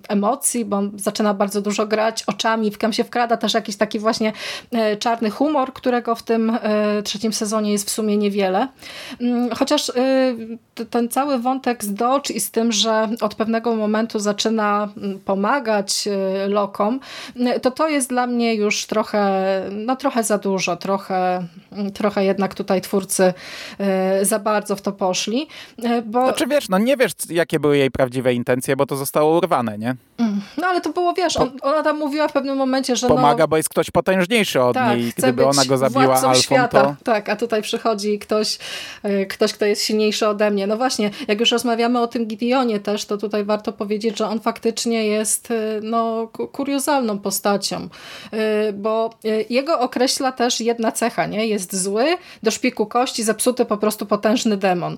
emocji, 0.10 0.66
bo 0.66 0.78
on 0.78 0.92
zaczyna 0.96 1.34
bardzo 1.34 1.62
dużo 1.62 1.86
grać 1.88 2.24
oczami, 2.24 2.72
w 2.72 2.78
kam 2.78 2.94
się 2.94 3.04
wkrada 3.04 3.38
też 3.38 3.54
jakiś 3.54 3.76
taki 3.76 4.00
właśnie 4.00 4.34
e, 4.72 4.98
czarny 4.98 5.30
humor, 5.30 5.74
którego 5.74 6.16
w 6.16 6.24
tym 6.24 6.50
e, 6.50 7.04
trzecim 7.04 7.34
sezonie 7.34 7.72
jest 7.72 7.88
w 7.88 7.92
sumie 7.92 8.18
niewiele. 8.18 8.68
Mm, 9.22 9.50
chociaż 9.56 9.92
ten 10.90 11.10
cały 11.10 11.40
wątek 11.40 11.84
z 11.84 11.94
Dodge 11.94 12.32
i 12.32 12.40
z 12.40 12.52
tym, 12.52 12.72
że 12.72 13.10
od 13.22 13.36
pewnego 13.36 13.76
momentu 13.76 14.01
momentu 14.02 14.20
zaczyna 14.20 14.90
mm, 14.98 15.20
pomagać 15.20 16.08
y, 16.08 16.48
lokom, 16.48 17.00
y, 17.36 17.60
to 17.60 17.72
to 17.72 17.90
jest 17.90 18.10
dla 18.10 18.28
mnie 18.28 18.56
już 18.56 18.86
trochę, 18.86 19.22
no 19.72 19.96
trochę 19.96 20.24
za 20.24 20.38
dużo, 20.38 20.78
trochę, 20.78 21.44
mm, 21.72 21.92
trochę 21.92 22.26
jednak 22.26 22.56
tutaj 22.56 22.82
twórcy 22.82 23.34
y, 24.22 24.26
za 24.26 24.40
bardzo 24.40 24.76
w 24.76 24.82
to 24.82 24.92
poszli. 24.92 25.48
Bo... 26.06 26.24
Znaczy 26.24 26.48
wiesz, 26.48 26.70
no 26.70 26.78
nie 26.78 26.98
wiesz 26.98 27.12
jakie 27.30 27.60
były 27.60 27.78
jej 27.78 27.92
prawdziwe 27.92 28.34
intencje, 28.34 28.76
bo 28.76 28.86
to 28.86 28.96
zostało 28.96 29.38
urwane, 29.38 29.78
nie? 29.78 29.96
Mm, 30.18 30.42
no 30.58 30.68
ale 30.68 30.82
to 30.82 30.90
było, 30.90 31.14
wiesz, 31.14 31.38
on, 31.38 31.52
ona 31.62 31.84
tam 31.84 31.98
mówiła 32.00 32.28
w 32.28 32.34
pewnym 32.34 32.58
momencie, 32.58 32.96
że 32.96 33.08
Pomaga, 33.08 33.44
no, 33.44 33.48
bo 33.48 33.58
jest 33.58 33.70
ktoś 33.70 33.92
potężniejszy 33.92 34.62
od 34.62 34.74
tak, 34.74 34.98
niej. 34.98 35.14
Gdyby 35.18 35.46
ona 35.46 35.66
go 35.66 35.78
zabiła 35.78 36.16
alfą, 36.16 36.36
świata. 36.36 36.84
to... 36.84 36.96
Tak, 37.04 37.30
a 37.30 37.36
tutaj 37.36 37.62
przychodzi 37.62 38.20
ktoś, 38.20 38.58
ktoś, 39.30 39.54
kto 39.54 39.66
jest 39.66 39.84
silniejszy 39.84 40.28
ode 40.28 40.52
mnie. 40.52 40.68
No 40.68 40.78
właśnie, 40.78 41.12
jak 41.28 41.40
już 41.40 41.52
rozmawiamy 41.52 42.00
o 42.00 42.08
tym 42.08 42.26
Gideonie 42.26 42.80
też, 42.80 43.06
to 43.06 43.18
tutaj 43.18 43.44
warto 43.44 43.74
powiedzieć, 43.74 43.91
powiedzieć, 43.92 44.18
że 44.18 44.28
on 44.28 44.40
faktycznie 44.40 45.06
jest 45.06 45.52
y, 45.52 45.80
no, 45.84 46.28
kuriozalną 46.28 47.20
postacią, 47.20 47.90
y, 48.70 48.74
bo 48.74 49.10
y, 49.26 49.46
jego 49.50 49.80
określa 49.80 50.32
też 50.32 50.62
jedna 50.62 50.92
cecha, 50.92 51.26
nie? 51.26 51.48
Jest 51.48 51.76
zły, 51.76 52.06
do 52.44 52.52
szpiku 52.52 52.86
kości, 52.86 53.24
zepsuty 53.24 53.66
po 53.66 53.78
prostu 53.78 54.06
potężny 54.06 54.58
demon. 54.58 54.98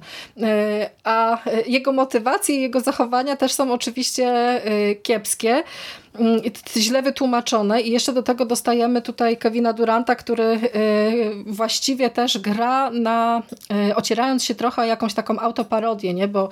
A 1.04 1.38
jego 1.68 1.92
motywacje 1.92 2.56
i 2.56 2.62
jego 2.62 2.80
zachowania 2.80 3.36
też 3.36 3.54
są 3.54 3.74
oczywiście 3.74 4.62
kiepskie, 5.04 5.64
źle 6.78 7.02
wytłumaczone 7.02 7.82
i 7.82 7.92
jeszcze 7.92 8.14
do 8.14 8.24
tego 8.24 8.46
dostajemy 8.46 9.02
tutaj 9.02 9.38
Kevina 9.38 9.74
Duranta, 9.74 10.16
który 10.16 10.44
y, 10.44 10.60
właściwie 11.46 12.10
też 12.10 12.38
gra 12.38 12.90
na, 12.90 13.44
y, 13.90 13.96
ocierając 13.96 14.44
się 14.44 14.56
trochę 14.56 14.82
o 14.82 14.86
jakąś 14.86 15.14
taką 15.14 15.40
autoparodię, 15.40 16.14
nie? 16.14 16.28
bo 16.28 16.50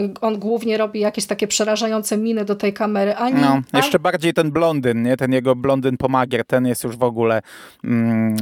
y, 0.00 0.08
on 0.20 0.38
głównie 0.38 0.78
robi 0.78 1.00
jakieś 1.00 1.26
takie 1.26 1.46
przerażające 1.46 2.16
miny 2.16 2.44
do 2.44 2.54
tej 2.54 2.72
kamery. 2.72 3.14
Ani, 3.14 3.40
no, 3.40 3.60
jeszcze 3.74 3.98
bardziej 3.98 4.32
ten 4.32 4.50
blondyn, 4.50 5.02
nie? 5.02 5.16
ten 5.16 5.32
jego 5.32 5.56
blondyn 5.56 5.96
pomagier, 5.96 6.44
ten 6.46 6.66
jest 6.66 6.84
już 6.84 6.96
w 6.96 7.02
ogóle 7.02 7.42
mm, 7.84 8.36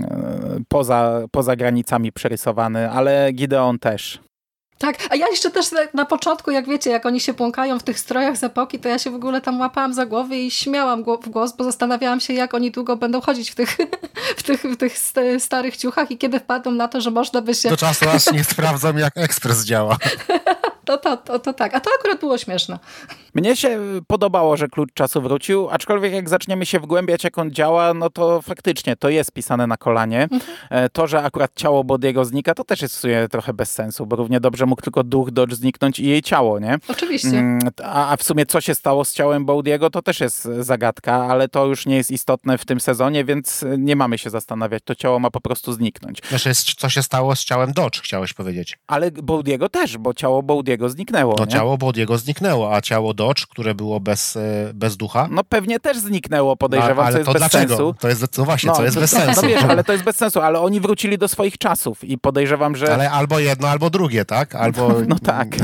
poza, 0.68 1.22
poza 1.30 1.56
granicami 1.56 2.12
przerysowany, 2.12 2.90
ale 2.90 3.32
Gideon 3.32 3.78
też. 3.78 4.20
Tak, 4.78 4.96
a 5.10 5.16
ja 5.16 5.26
jeszcze 5.28 5.50
też 5.50 5.66
na 5.94 6.04
początku, 6.04 6.50
jak 6.50 6.66
wiecie, 6.66 6.90
jak 6.90 7.06
oni 7.06 7.20
się 7.20 7.34
płąkają 7.34 7.78
w 7.78 7.82
tych 7.82 7.98
strojach 7.98 8.36
z 8.36 8.44
epoki, 8.44 8.78
to 8.78 8.88
ja 8.88 8.98
się 8.98 9.10
w 9.10 9.14
ogóle 9.14 9.40
tam 9.40 9.60
łapałam 9.60 9.94
za 9.94 10.06
głowę 10.06 10.38
i 10.38 10.50
śmiałam 10.50 11.04
w 11.04 11.28
głos, 11.28 11.52
bo 11.52 11.64
zastanawiałam 11.64 12.20
się, 12.20 12.32
jak 12.32 12.54
oni 12.54 12.70
długo 12.70 12.96
będą 12.96 13.20
chodzić 13.20 13.50
w 13.50 13.54
tych, 13.54 13.76
w 14.38 14.42
tych, 14.42 14.62
w 14.62 14.76
tych 14.76 14.98
starych 15.38 15.76
ciuchach 15.76 16.10
i 16.10 16.18
kiedy 16.18 16.40
wpadną 16.40 16.70
na 16.70 16.88
to, 16.88 17.00
że 17.00 17.10
można 17.10 17.42
by 17.42 17.54
się... 17.54 17.68
Do 17.68 17.76
czasu 17.76 18.08
aż 18.08 18.32
nie 18.32 18.44
sprawdzam, 18.44 18.98
jak 18.98 19.12
ekspres 19.16 19.64
działa. 19.64 19.96
To, 20.84 20.98
to, 20.98 21.16
to, 21.16 21.38
to 21.38 21.52
tak, 21.52 21.74
a 21.74 21.80
to 21.80 21.90
akurat 21.98 22.20
było 22.20 22.38
śmieszne. 22.38 22.78
Mnie 23.34 23.56
się 23.56 23.80
podobało, 24.06 24.56
że 24.56 24.68
klucz 24.68 24.92
czasu 24.94 25.22
wrócił, 25.22 25.68
aczkolwiek 25.70 26.12
jak 26.12 26.28
zaczniemy 26.28 26.66
się 26.66 26.80
wgłębiać, 26.80 27.24
jak 27.24 27.38
on 27.38 27.50
działa, 27.50 27.94
no 27.94 28.10
to 28.10 28.42
faktycznie 28.42 28.96
to 28.96 29.08
jest 29.08 29.32
pisane 29.32 29.66
na 29.66 29.76
kolanie. 29.76 30.22
Mhm. 30.22 30.40
E, 30.70 30.88
to, 30.88 31.06
że 31.06 31.22
akurat 31.22 31.50
ciało 31.54 31.84
Bodiego 31.84 32.24
znika, 32.24 32.54
to 32.54 32.64
też 32.64 32.82
jest 32.82 32.96
w 32.96 32.98
sumie 32.98 33.28
trochę 33.30 33.52
bez 33.52 33.72
sensu, 33.72 34.06
bo 34.06 34.16
równie 34.16 34.40
dobrze 34.40 34.66
mógł 34.66 34.82
tylko 34.82 35.04
duch 35.04 35.30
Dodge 35.30 35.54
zniknąć 35.54 36.00
i 36.00 36.06
jej 36.06 36.22
ciało, 36.22 36.58
nie? 36.58 36.78
Oczywiście. 36.88 37.28
Mm, 37.28 37.60
a, 37.84 38.12
a 38.12 38.16
w 38.16 38.22
sumie 38.22 38.46
co 38.46 38.60
się 38.60 38.74
stało 38.74 39.04
z 39.04 39.14
ciałem 39.14 39.44
Bodiego, 39.44 39.90
to 39.90 40.02
też 40.02 40.20
jest 40.20 40.48
zagadka, 40.60 41.14
ale 41.14 41.48
to 41.48 41.66
już 41.66 41.86
nie 41.86 41.96
jest 41.96 42.10
istotne 42.10 42.58
w 42.58 42.64
tym 42.64 42.80
sezonie, 42.80 43.24
więc 43.24 43.64
nie 43.78 43.96
mamy 43.96 44.18
się 44.18 44.30
zastanawiać. 44.30 44.82
To 44.84 44.94
ciało 44.94 45.18
ma 45.18 45.30
po 45.30 45.40
prostu 45.40 45.72
zniknąć. 45.72 46.18
Znaczy, 46.28 46.52
co 46.76 46.88
się 46.88 47.02
stało 47.02 47.36
z 47.36 47.44
ciałem 47.44 47.72
Dodge, 47.72 48.00
chciałeś 48.00 48.32
powiedzieć. 48.32 48.78
Ale 48.86 49.10
Bodiego 49.10 49.68
też, 49.68 49.98
bo 49.98 50.14
ciało 50.14 50.42
Bodiego 50.42 50.88
zniknęło. 50.88 51.34
No 51.38 51.44
nie? 51.44 51.52
ciało 51.52 51.78
Bodiego 51.78 52.18
zniknęło, 52.18 52.74
a 52.74 52.80
ciało 52.80 53.14
Dodge, 53.14 53.21
które 53.50 53.74
było 53.74 54.00
bez, 54.00 54.36
e, 54.36 54.70
bez 54.74 54.96
ducha? 54.96 55.28
No 55.30 55.44
pewnie 55.44 55.80
też 55.80 55.98
zniknęło, 55.98 56.56
podejrzewam, 56.56 56.96
no, 56.96 57.02
ale 57.02 57.12
co 57.12 57.18
jest 57.18 57.26
to 57.26 57.32
bez 57.32 57.40
dlaczego? 57.40 57.76
sensu. 57.76 57.94
To 58.00 58.08
jest, 58.08 58.38
no 58.38 58.44
właśnie, 58.44 58.68
no, 58.68 58.76
co 58.76 58.82
jest 58.84 58.94
to, 58.94 59.00
bez 59.00 59.10
sensu. 59.10 59.42
No 59.42 59.48
wiesz, 59.48 59.62
ale 59.62 59.84
to 59.84 59.92
jest 59.92 60.04
bez 60.04 60.16
sensu, 60.16 60.40
ale 60.40 60.60
oni 60.60 60.80
wrócili 60.80 61.18
do 61.18 61.28
swoich 61.28 61.58
czasów 61.58 62.04
i 62.04 62.18
podejrzewam, 62.18 62.76
że... 62.76 62.94
Ale 62.94 63.10
albo 63.10 63.38
jedno, 63.38 63.68
albo 63.68 63.90
drugie, 63.90 64.24
tak? 64.24 64.54
Albo... 64.54 64.92
No 65.08 65.18
tak. 65.18 65.48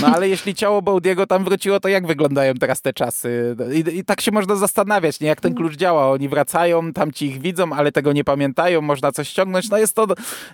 No 0.00 0.06
ale 0.06 0.28
jeśli 0.28 0.54
ciało 0.54 0.82
Baudiego 0.82 1.26
tam 1.26 1.44
wróciło, 1.44 1.80
to 1.80 1.88
jak 1.88 2.06
wyglądają 2.06 2.54
teraz 2.54 2.80
te 2.82 2.92
czasy? 2.92 3.56
I, 3.72 3.98
I, 3.98 4.04
tak 4.04 4.20
się 4.20 4.32
można 4.32 4.56
zastanawiać, 4.56 5.20
nie? 5.20 5.28
Jak 5.28 5.40
ten 5.40 5.54
klucz 5.54 5.76
działa. 5.76 6.10
Oni 6.10 6.28
wracają, 6.28 6.92
tam 6.92 7.12
ci 7.12 7.26
ich 7.26 7.40
widzą, 7.40 7.72
ale 7.72 7.92
tego 7.92 8.12
nie 8.12 8.24
pamiętają, 8.24 8.80
można 8.80 9.12
coś 9.12 9.28
ściągnąć. 9.28 9.70
No 9.70 9.78
jest 9.78 9.94
to, 9.94 10.06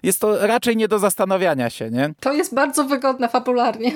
jest 0.03 0.21
to 0.21 0.47
raczej 0.47 0.77
nie 0.77 0.89
do 0.89 0.99
zastanawiania 0.99 1.71
się, 1.71 1.91
nie? 1.91 2.15
To 2.21 2.33
jest 2.33 2.55
bardzo 2.55 2.85
wygodne 2.85 3.29
fabularnie. 3.29 3.93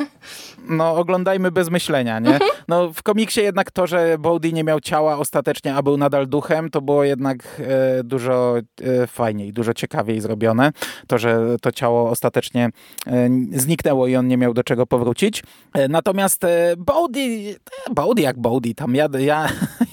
No 0.68 0.96
oglądajmy 0.96 1.50
bez 1.50 1.70
myślenia, 1.70 2.18
nie? 2.18 2.34
Mhm. 2.34 2.50
No 2.68 2.92
w 2.92 3.02
komiksie 3.02 3.40
jednak 3.40 3.70
to, 3.70 3.86
że 3.86 4.18
Bodhi 4.18 4.52
nie 4.52 4.64
miał 4.64 4.80
ciała 4.80 5.18
ostatecznie, 5.18 5.74
a 5.74 5.82
był 5.82 5.96
nadal 5.96 6.28
duchem, 6.28 6.70
to 6.70 6.80
było 6.80 7.04
jednak 7.04 7.60
e, 7.60 8.04
dużo 8.04 8.56
e, 8.58 9.06
fajniej, 9.06 9.52
dużo 9.52 9.74
ciekawiej 9.74 10.20
zrobione. 10.20 10.72
To, 11.06 11.18
że 11.18 11.56
to 11.62 11.72
ciało 11.72 12.10
ostatecznie 12.10 12.68
e, 13.06 13.28
zniknęło 13.52 14.06
i 14.06 14.16
on 14.16 14.28
nie 14.28 14.36
miał 14.36 14.54
do 14.54 14.62
czego 14.62 14.86
powrócić. 14.86 15.29
E, 15.74 15.88
natomiast 15.88 16.44
e, 16.44 16.74
Bodhi, 16.76 17.54
e, 17.54 17.90
Bodhi 17.90 18.22
jak 18.22 18.36
Bodhi, 18.36 18.74
tam 18.74 18.94
ja, 18.94 19.08
ja, 19.18 19.46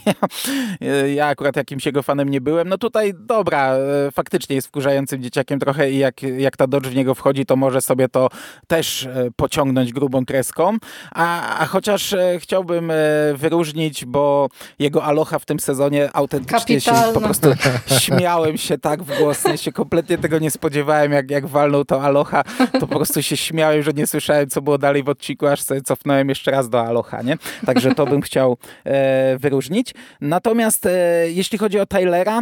ja, 0.08 1.08
ja 1.16 1.28
akurat 1.28 1.56
jakimś 1.56 1.86
jego 1.86 2.04
fanem 2.04 2.30
nie 2.30 2.42
byłem. 2.42 2.70
No 2.70 2.78
tutaj 2.78 3.14
dobra, 3.20 3.74
e, 3.74 4.12
faktycznie 4.12 4.56
jest 4.56 4.68
wkurzającym 4.68 5.22
dzieciakiem 5.22 5.60
trochę 5.60 5.92
i 5.92 5.98
jak, 5.98 6.24
jak 6.24 6.58
ta 6.58 6.68
Dodge 6.68 6.88
w 6.88 6.96
niego 6.96 7.16
wchodzi, 7.16 7.46
to 7.46 7.56
może 7.56 7.82
sobie 7.82 8.10
to 8.10 8.30
też 8.68 9.06
e, 9.06 9.30
pociągnąć 9.36 9.94
grubą 9.94 10.26
kreską. 10.26 10.78
A, 11.12 11.58
a 11.60 11.66
chociaż 11.66 12.14
e, 12.14 12.40
chciałbym 12.40 12.92
wyróżnić, 13.36 14.06
bo 14.06 14.50
jego 14.80 15.04
aloha 15.04 15.40
w 15.40 15.46
tym 15.46 15.60
sezonie 15.60 16.10
autentycznie 16.14 16.82
się 16.82 16.92
po 17.14 17.22
prostu 17.22 17.50
śmiałem 18.00 18.58
się 18.58 18.78
tak 18.78 19.04
w 19.04 19.18
głos. 19.18 19.44
Ja 19.44 19.58
się 19.58 19.72
kompletnie 19.72 20.18
tego 20.18 20.40
nie 20.40 20.52
spodziewałem, 20.52 21.12
jak, 21.12 21.32
jak 21.32 21.48
walnął 21.48 21.86
to 21.86 22.02
aloha, 22.02 22.44
to 22.72 22.80
po 22.80 22.88
prostu 22.88 23.24
się 23.24 23.38
śmiałem, 23.38 23.84
że 23.84 23.92
nie 23.94 24.08
słyszałem, 24.08 24.50
co 24.50 24.62
było 24.62 24.78
dalej 24.78 25.04
w 25.04 25.10
odcinku, 25.10 25.48
aż 25.48 25.62
sobie 25.62 25.82
cofnąłem 25.82 26.30
jeszcze 26.30 26.52
raz 26.52 26.70
do 26.70 26.86
aloha, 26.86 27.22
nie? 27.22 27.38
Także 27.66 27.96
to 27.96 28.06
bym 28.06 28.22
chciał 28.22 28.58
e, 28.86 29.38
wyróżnić. 29.38 29.94
Natomiast 30.22 30.86
e, 30.86 30.92
jeśli 31.32 31.58
chodzi 31.58 31.80
o 31.80 31.86
Tylera, 31.86 32.42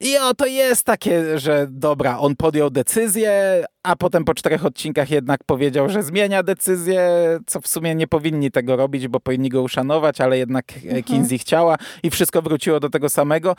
i 0.00 0.18
o, 0.18 0.34
to 0.34 0.46
jest 0.46 0.86
takie, 0.86 1.38
że 1.38 1.66
dobra, 1.70 2.18
on 2.18 2.36
podjął 2.36 2.70
decyzję, 2.70 3.64
a 3.82 3.96
potem 3.96 4.24
po 4.24 4.34
czterech 4.34 4.64
odcinkach 4.64 5.10
jednak 5.10 5.44
powiedział, 5.44 5.88
że 5.88 6.02
zmienia 6.02 6.42
decyzję, 6.42 7.10
co 7.46 7.60
w 7.60 7.68
sumie 7.68 7.94
nie 7.94 8.06
powinni 8.06 8.50
tego 8.50 8.76
robić, 8.76 9.08
bo 9.08 9.20
powinni 9.20 9.48
go 9.48 9.62
uszanować, 9.62 10.20
ale 10.20 10.38
jednak 10.38 10.64
mhm. 10.76 11.02
Kinsey 11.02 11.38
chciała 11.38 11.76
i 12.02 12.10
wszystko 12.10 12.42
wróciło 12.42 12.80
do 12.80 12.90
tego 12.90 13.08
samego. 13.08 13.56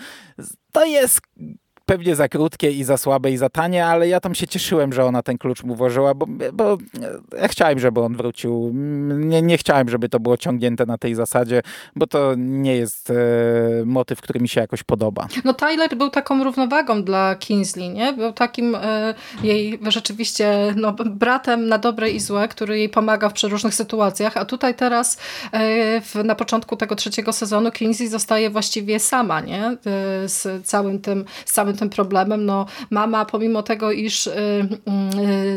To 0.72 0.86
jest 0.86 1.22
pewnie 1.86 2.16
za 2.16 2.28
krótkie 2.28 2.72
i 2.72 2.84
za 2.84 2.98
słabe 2.98 3.32
i 3.32 3.38
za 3.38 3.50
tanie, 3.50 3.86
ale 3.86 4.08
ja 4.08 4.20
tam 4.20 4.36
się 4.36 4.48
cieszyłem, 4.48 4.94
że 4.94 5.06
ona 5.06 5.24
ten 5.24 5.38
klucz 5.38 5.64
mu 5.64 5.76
włożyła, 5.76 6.14
bo, 6.14 6.26
bo 6.54 6.78
ja 7.42 7.48
chciałem, 7.48 7.80
żeby 7.80 8.02
on 8.02 8.18
wrócił. 8.18 8.72
Nie, 9.14 9.42
nie 9.42 9.58
chciałem, 9.58 9.90
żeby 9.90 10.10
to 10.10 10.20
było 10.20 10.38
ciągnięte 10.38 10.86
na 10.86 10.98
tej 10.98 11.16
zasadzie, 11.16 11.62
bo 11.96 12.08
to 12.08 12.34
nie 12.38 12.76
jest 12.76 13.10
e, 13.10 13.14
motyw, 13.86 14.22
który 14.22 14.40
mi 14.40 14.50
się 14.50 14.62
jakoś 14.62 14.84
podoba. 14.84 15.28
No 15.46 15.54
Tyler 15.54 15.98
był 15.98 16.10
taką 16.10 16.44
równowagą 16.44 17.04
dla 17.04 17.36
Kingsley, 17.36 17.90
nie? 17.90 18.14
Był 18.14 18.34
takim 18.34 18.76
e, 18.76 19.14
jej 19.44 19.80
rzeczywiście 19.88 20.74
no, 20.76 20.94
bratem 21.06 21.68
na 21.68 21.78
dobre 21.78 22.10
i 22.10 22.20
złe, 22.20 22.48
który 22.48 22.78
jej 22.78 22.90
pomaga 22.90 23.30
w 23.30 23.34
przeróżnych 23.34 23.76
sytuacjach, 23.76 24.38
a 24.38 24.46
tutaj 24.46 24.76
teraz 24.76 25.18
e, 25.52 26.02
w, 26.02 26.16
na 26.24 26.36
początku 26.36 26.76
tego 26.76 26.96
trzeciego 26.96 27.34
sezonu 27.34 27.72
Kingsley 27.72 28.10
zostaje 28.10 28.50
właściwie 28.50 29.00
sama, 29.00 29.42
nie? 29.42 29.66
E, 29.66 29.78
z 30.26 30.66
całym 30.68 31.00
tym, 31.00 31.26
z 31.46 31.54
całym 31.54 31.71
tym 31.74 31.90
problemem. 31.90 32.46
No, 32.46 32.66
mama, 32.90 33.26
pomimo 33.26 33.64
tego, 33.64 33.92
iż 33.92 34.28
y, 34.28 34.32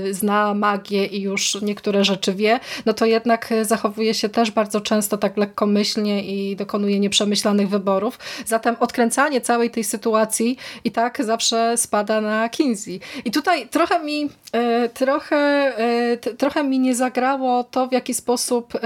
y, 0.06 0.14
zna 0.14 0.54
magię 0.54 1.06
i 1.06 1.20
już 1.20 1.62
niektóre 1.62 2.04
rzeczy 2.04 2.34
wie, 2.34 2.60
no 2.86 2.92
to 2.92 3.06
jednak 3.06 3.54
zachowuje 3.62 4.14
się 4.14 4.28
też 4.28 4.50
bardzo 4.50 4.80
często 4.80 5.18
tak 5.18 5.36
lekkomyślnie 5.36 6.24
i 6.24 6.56
dokonuje 6.56 7.00
nieprzemyślanych 7.00 7.68
wyborów. 7.68 8.18
Zatem 8.46 8.76
odkręcanie 8.80 9.40
całej 9.40 9.70
tej 9.70 9.84
sytuacji 9.84 10.56
i 10.84 10.90
tak 10.90 11.24
zawsze 11.24 11.76
spada 11.76 12.20
na 12.20 12.48
Kinsey. 12.48 13.00
I 13.24 13.30
tutaj 13.30 13.68
trochę 13.68 14.04
mi, 14.04 14.24
y, 14.24 14.88
trochę, 14.88 15.72
y, 16.12 16.36
trochę 16.36 16.64
mi 16.64 16.78
nie 16.78 16.94
zagrało 16.94 17.64
to, 17.64 17.86
w 17.86 17.92
jaki 17.92 18.14
sposób 18.14 18.74
y, 18.74 18.78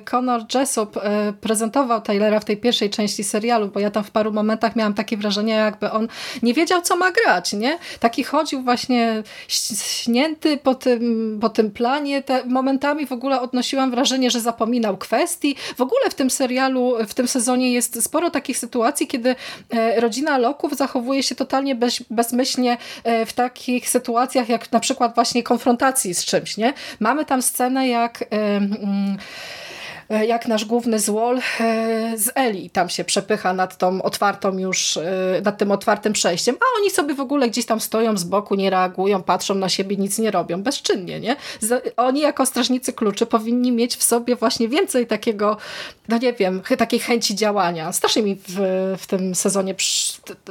Conor 0.00 0.42
Jessup 0.54 0.96
y, 0.96 1.00
prezentował 1.40 2.00
Taylora 2.00 2.40
w 2.40 2.44
tej 2.44 2.56
pierwszej 2.56 2.90
części 2.90 3.24
serialu, 3.24 3.68
bo 3.68 3.80
ja 3.80 3.90
tam 3.90 4.04
w 4.04 4.10
paru 4.10 4.32
momentach 4.32 4.76
miałam 4.76 4.94
takie 4.94 5.16
wrażenie, 5.16 5.54
jakby 5.54 5.90
on 5.90 6.08
nie 6.42 6.54
wiedział, 6.54 6.67
wiedział, 6.68 6.82
co 6.82 6.96
ma 6.96 7.12
grać, 7.12 7.52
nie? 7.52 7.78
Taki 8.00 8.24
chodził 8.24 8.62
właśnie 8.62 9.22
śnięty 9.48 10.56
po 10.56 10.74
tym, 10.74 11.38
po 11.40 11.48
tym 11.48 11.70
planie. 11.70 12.22
Te 12.22 12.44
momentami 12.44 13.06
w 13.06 13.12
ogóle 13.12 13.40
odnosiłam 13.40 13.90
wrażenie, 13.90 14.30
że 14.30 14.40
zapominał 14.40 14.96
kwestii. 14.96 15.56
W 15.76 15.80
ogóle 15.80 16.10
w 16.10 16.14
tym 16.14 16.30
serialu, 16.30 16.94
w 17.08 17.14
tym 17.14 17.28
sezonie 17.28 17.72
jest 17.72 18.04
sporo 18.04 18.30
takich 18.30 18.58
sytuacji, 18.58 19.06
kiedy 19.06 19.36
e, 19.70 20.00
rodzina 20.00 20.38
Loków 20.38 20.76
zachowuje 20.76 21.22
się 21.22 21.34
totalnie 21.34 21.74
bez, 21.74 22.02
bezmyślnie 22.10 22.76
e, 23.04 23.26
w 23.26 23.32
takich 23.32 23.88
sytuacjach, 23.88 24.48
jak 24.48 24.72
na 24.72 24.80
przykład 24.80 25.14
właśnie 25.14 25.42
konfrontacji 25.42 26.14
z 26.14 26.24
czymś, 26.24 26.56
nie? 26.56 26.74
Mamy 27.00 27.24
tam 27.24 27.42
scenę, 27.42 27.88
jak... 27.88 28.20
Yy, 28.20 28.28
E, 28.30 29.67
jak 30.10 30.48
nasz 30.48 30.64
główny 30.64 31.00
złol 31.00 31.38
e, 31.38 31.42
z 32.18 32.30
Eli 32.34 32.70
tam 32.70 32.88
się 32.88 33.04
przepycha 33.04 33.52
nad 33.52 33.78
tą 33.78 34.02
otwartą 34.02 34.58
już, 34.58 34.96
e, 34.96 35.40
nad 35.44 35.58
tym 35.58 35.70
otwartym 35.70 36.12
przejściem, 36.12 36.56
a 36.60 36.80
oni 36.80 36.90
sobie 36.90 37.14
w 37.14 37.20
ogóle 37.20 37.50
gdzieś 37.50 37.66
tam 37.66 37.80
stoją 37.80 38.16
z 38.16 38.24
boku, 38.24 38.54
nie 38.54 38.70
reagują, 38.70 39.22
patrzą 39.22 39.54
na 39.54 39.68
siebie, 39.68 39.96
nic 39.96 40.18
nie 40.18 40.30
robią, 40.30 40.62
bezczynnie, 40.62 41.20
nie? 41.20 41.36
Oni 41.96 42.20
jako 42.20 42.46
strażnicy 42.46 42.92
kluczy 42.92 43.26
powinni 43.26 43.72
mieć 43.72 43.96
w 43.96 44.02
sobie 44.02 44.36
właśnie 44.36 44.68
więcej 44.68 45.06
takiego, 45.06 45.56
no 46.08 46.18
nie 46.18 46.32
wiem, 46.32 46.62
takiej 46.78 47.00
chęci 47.00 47.34
działania. 47.34 47.92
Strasznie 47.92 48.22
mi 48.22 48.36
w, 48.48 48.56
w 48.98 49.06
tym 49.06 49.34
sezonie 49.34 49.74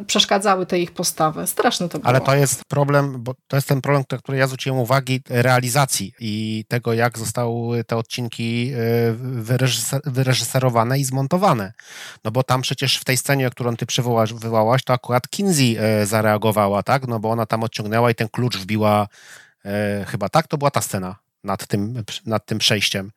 przeszkadzały 0.07 0.65
te 0.65 0.79
ich 0.79 0.91
postawy. 0.91 1.47
Straszne 1.47 1.89
to 1.89 1.99
było. 1.99 2.09
Ale 2.09 2.21
to 2.21 2.35
jest 2.35 2.65
problem, 2.65 3.15
bo 3.19 3.35
to 3.47 3.57
jest 3.57 3.67
ten 3.67 3.81
problem, 3.81 4.03
który 4.23 4.37
ja 4.37 4.47
zwróciłem 4.47 4.79
uwagi, 4.79 5.21
realizacji 5.29 6.13
i 6.19 6.65
tego, 6.67 6.93
jak 6.93 7.17
zostały 7.17 7.83
te 7.83 7.97
odcinki 7.97 8.71
wyreżyserowane 10.05 10.99
i 10.99 11.03
zmontowane. 11.03 11.73
No 12.23 12.31
bo 12.31 12.43
tam 12.43 12.61
przecież 12.61 12.97
w 12.97 13.03
tej 13.03 13.17
scenie, 13.17 13.49
którą 13.49 13.75
ty 13.75 13.85
przywołasz, 13.85 14.33
wywołałaś, 14.33 14.83
to 14.83 14.93
akurat 14.93 15.29
Kinsey 15.29 15.77
e, 15.77 16.05
zareagowała, 16.05 16.83
tak? 16.83 17.07
No 17.07 17.19
bo 17.19 17.31
ona 17.31 17.45
tam 17.45 17.63
odciągnęła 17.63 18.11
i 18.11 18.15
ten 18.15 18.29
klucz 18.29 18.57
wbiła, 18.57 19.07
e, 19.65 20.05
chyba 20.07 20.29
tak? 20.29 20.47
To 20.47 20.57
była 20.57 20.71
ta 20.71 20.81
scena 20.81 21.15
nad 21.43 21.67
tym, 21.67 22.03
nad 22.25 22.45
tym 22.45 22.57
przejściem. 22.57 23.11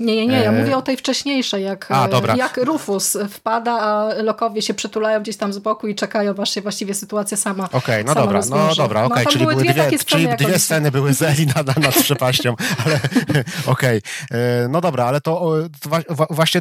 Nie, 0.00 0.16
nie, 0.16 0.26
nie, 0.26 0.42
ja 0.42 0.50
e, 0.50 0.60
mówię 0.60 0.76
o 0.76 0.82
tej 0.82 0.96
wcześniejszej, 0.96 1.64
jak, 1.64 1.90
a, 1.90 2.08
jak 2.36 2.56
Rufus 2.56 3.16
wpada, 3.30 3.72
a 3.72 4.14
lokowie 4.22 4.62
się 4.62 4.74
przytulają 4.74 5.20
gdzieś 5.20 5.36
tam 5.36 5.52
z 5.52 5.58
boku 5.58 5.86
i 5.86 5.94
czekają, 5.94 6.34
aż 6.38 6.50
się 6.54 6.62
właściwie 6.62 6.94
sytuacja 6.94 7.36
sama 7.36 7.64
Okej, 7.64 7.78
okay, 7.78 8.04
no 8.04 8.14
dobra, 8.14 8.40
no 8.50 8.74
dobra, 8.74 9.04
okej, 9.04 9.22
okay, 9.22 9.32
czyli 9.32 9.46
były 9.46 9.56
dwie, 9.56 9.74
dwie 9.74 9.98
czyli 9.98 10.28
dwie 10.38 10.58
sceny 10.58 10.90
były 10.90 11.14
z 11.14 11.22
Eli 11.22 11.46
nad, 11.56 11.76
nad 11.76 11.94
przepaścią, 11.94 12.54
ale 12.84 12.94
okej, 13.66 14.02
okay. 14.30 14.68
no 14.68 14.80
dobra, 14.80 15.04
ale 15.04 15.20
to, 15.20 15.52
to 15.80 15.90
właśnie 16.30 16.60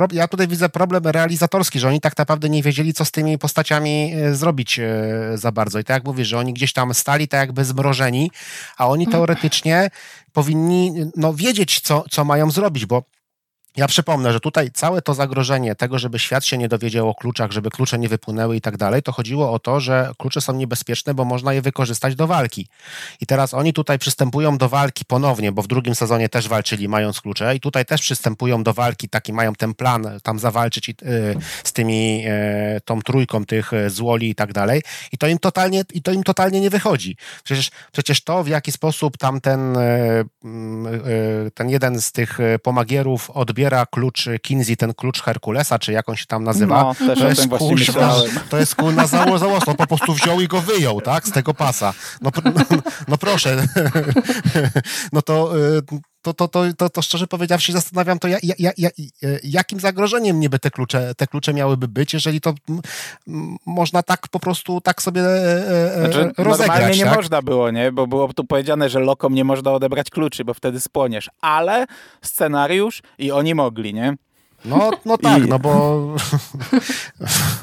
e, 0.00 0.06
ja 0.12 0.28
tutaj 0.28 0.48
widzę 0.48 0.68
problem 0.68 1.06
realizatorski, 1.06 1.80
że 1.80 1.88
oni 1.88 2.00
tak 2.00 2.18
naprawdę 2.18 2.48
nie 2.48 2.62
wiedzieli, 2.62 2.94
co 2.94 3.04
z 3.04 3.10
tymi 3.10 3.38
postaciami 3.38 4.14
e, 4.14 4.34
zrobić 4.34 4.80
za 5.34 5.52
bardzo 5.52 5.78
i 5.78 5.84
tak 5.84 5.94
jak 5.94 6.04
mówisz, 6.04 6.28
że 6.28 6.38
oni 6.38 6.54
gdzieś 6.54 6.72
tam 6.72 6.94
stali 6.94 7.28
tak 7.28 7.40
jakby 7.40 7.64
zmrożeni, 7.64 8.30
a 8.76 8.88
oni 8.88 9.04
mhm. 9.04 9.12
teoretycznie 9.12 9.90
powinni 10.38 10.92
no, 11.16 11.34
wiedzieć, 11.34 11.80
co, 11.80 12.04
co 12.10 12.24
mają 12.24 12.50
zrobić, 12.50 12.86
bo 12.86 13.02
ja 13.76 13.86
przypomnę, 13.86 14.32
że 14.32 14.40
tutaj 14.40 14.70
całe 14.70 15.02
to 15.02 15.14
zagrożenie 15.14 15.74
tego, 15.74 15.98
żeby 15.98 16.18
świat 16.18 16.44
się 16.44 16.58
nie 16.58 16.68
dowiedział 16.68 17.08
o 17.08 17.14
kluczach, 17.14 17.52
żeby 17.52 17.70
klucze 17.70 17.98
nie 17.98 18.08
wypłynęły 18.08 18.56
i 18.56 18.60
tak 18.60 18.76
dalej, 18.76 19.02
to 19.02 19.12
chodziło 19.12 19.52
o 19.52 19.58
to, 19.58 19.80
że 19.80 20.10
klucze 20.18 20.40
są 20.40 20.52
niebezpieczne, 20.52 21.14
bo 21.14 21.24
można 21.24 21.52
je 21.52 21.62
wykorzystać 21.62 22.14
do 22.14 22.26
walki. 22.26 22.68
I 23.20 23.26
teraz 23.26 23.54
oni 23.54 23.72
tutaj 23.72 23.98
przystępują 23.98 24.58
do 24.58 24.68
walki 24.68 25.04
ponownie, 25.04 25.52
bo 25.52 25.62
w 25.62 25.66
drugim 25.66 25.94
sezonie 25.94 26.28
też 26.28 26.48
walczyli 26.48 26.88
mając 26.88 27.20
klucze 27.20 27.56
i 27.56 27.60
tutaj 27.60 27.84
też 27.84 28.00
przystępują 28.00 28.62
do 28.62 28.74
walki, 28.74 29.08
taki 29.08 29.32
mają 29.32 29.54
ten 29.54 29.74
plan 29.74 30.20
tam 30.22 30.38
zawalczyć 30.38 30.88
yy, 30.88 30.94
z 31.64 31.72
tymi, 31.72 32.22
yy, 32.22 32.30
tą 32.84 33.02
trójką 33.02 33.44
tych 33.44 33.72
e, 33.72 33.90
złoli 33.90 34.30
i 34.30 34.34
tak 34.34 34.52
dalej. 34.52 34.82
I 35.12 35.18
to 35.18 35.26
im 35.26 35.38
totalnie, 35.38 35.84
i 35.94 36.02
to 36.02 36.12
im 36.12 36.22
totalnie 36.22 36.60
nie 36.60 36.70
wychodzi. 36.70 37.16
Przecież, 37.44 37.70
przecież 37.92 38.24
to, 38.24 38.44
w 38.44 38.48
jaki 38.48 38.72
sposób 38.72 39.16
tamten 39.16 39.74
yy, 40.44 41.50
ten 41.54 41.70
jeden 41.70 42.00
z 42.00 42.12
tych 42.12 42.38
pomagierów 42.62 43.30
odbiera 43.30 43.57
zabiera 43.58 43.86
klucz 43.86 44.28
Kinsey, 44.42 44.76
ten 44.76 44.94
klucz 44.94 45.22
Herkulesa, 45.22 45.78
czy 45.78 45.92
jak 45.92 46.08
on 46.08 46.16
się 46.16 46.26
tam 46.26 46.44
nazywa. 46.44 46.82
No, 46.82 46.94
też 46.94 47.18
to, 47.18 47.28
jest 47.28 47.48
kul, 47.48 47.78
to 48.48 48.58
jest 48.58 48.74
kul 48.74 48.94
na 48.94 49.06
zało, 49.06 49.38
no 49.66 49.74
po 49.74 49.86
prostu 49.86 50.14
wziął 50.14 50.40
i 50.40 50.48
go 50.48 50.60
wyjął, 50.60 51.00
tak, 51.00 51.28
z 51.28 51.32
tego 51.32 51.54
pasa. 51.54 51.94
No, 52.20 52.30
no, 52.54 52.62
no 53.08 53.18
proszę. 53.18 53.66
no 55.12 55.22
to 55.22 55.58
y, 55.58 55.82
to, 56.22 56.34
to, 56.34 56.48
to, 56.48 56.64
to, 56.76 56.90
to 56.90 57.02
szczerze 57.02 57.26
powiedziawszy 57.26 57.72
zastanawiam 57.72 58.18
to, 58.18 58.28
ja, 58.28 58.38
ja, 58.42 58.70
ja, 58.76 58.88
jakim 59.44 59.80
zagrożeniem 59.80 60.40
niby 60.40 60.58
te 60.58 60.70
klucze, 60.70 61.14
te 61.16 61.26
klucze 61.26 61.54
miałyby 61.54 61.88
być, 61.88 62.14
jeżeli 62.14 62.40
to 62.40 62.54
można 63.66 64.02
tak 64.02 64.28
po 64.28 64.40
prostu 64.40 64.80
tak 64.80 65.02
sobie 65.02 65.22
e, 65.22 65.94
e, 65.94 66.00
znaczy, 66.00 66.32
rozegrać. 66.38 66.58
Normalnie 66.58 67.04
tak? 67.04 67.08
nie 67.08 67.16
można 67.16 67.42
było, 67.42 67.70
nie? 67.70 67.92
Bo 67.92 68.06
było 68.06 68.32
tu 68.32 68.44
powiedziane, 68.44 68.88
że 68.88 69.00
lokom 69.00 69.34
nie 69.34 69.44
można 69.44 69.72
odebrać 69.72 70.10
kluczy, 70.10 70.44
bo 70.44 70.54
wtedy 70.54 70.80
spłoniesz. 70.80 71.30
Ale 71.40 71.86
scenariusz 72.22 73.02
i 73.18 73.32
oni 73.32 73.54
mogli, 73.54 73.94
nie? 73.94 74.16
No, 74.64 74.90
no 75.04 75.18
tak, 75.18 75.44
I... 75.44 75.48
no 75.52 75.58
bo... 75.58 75.70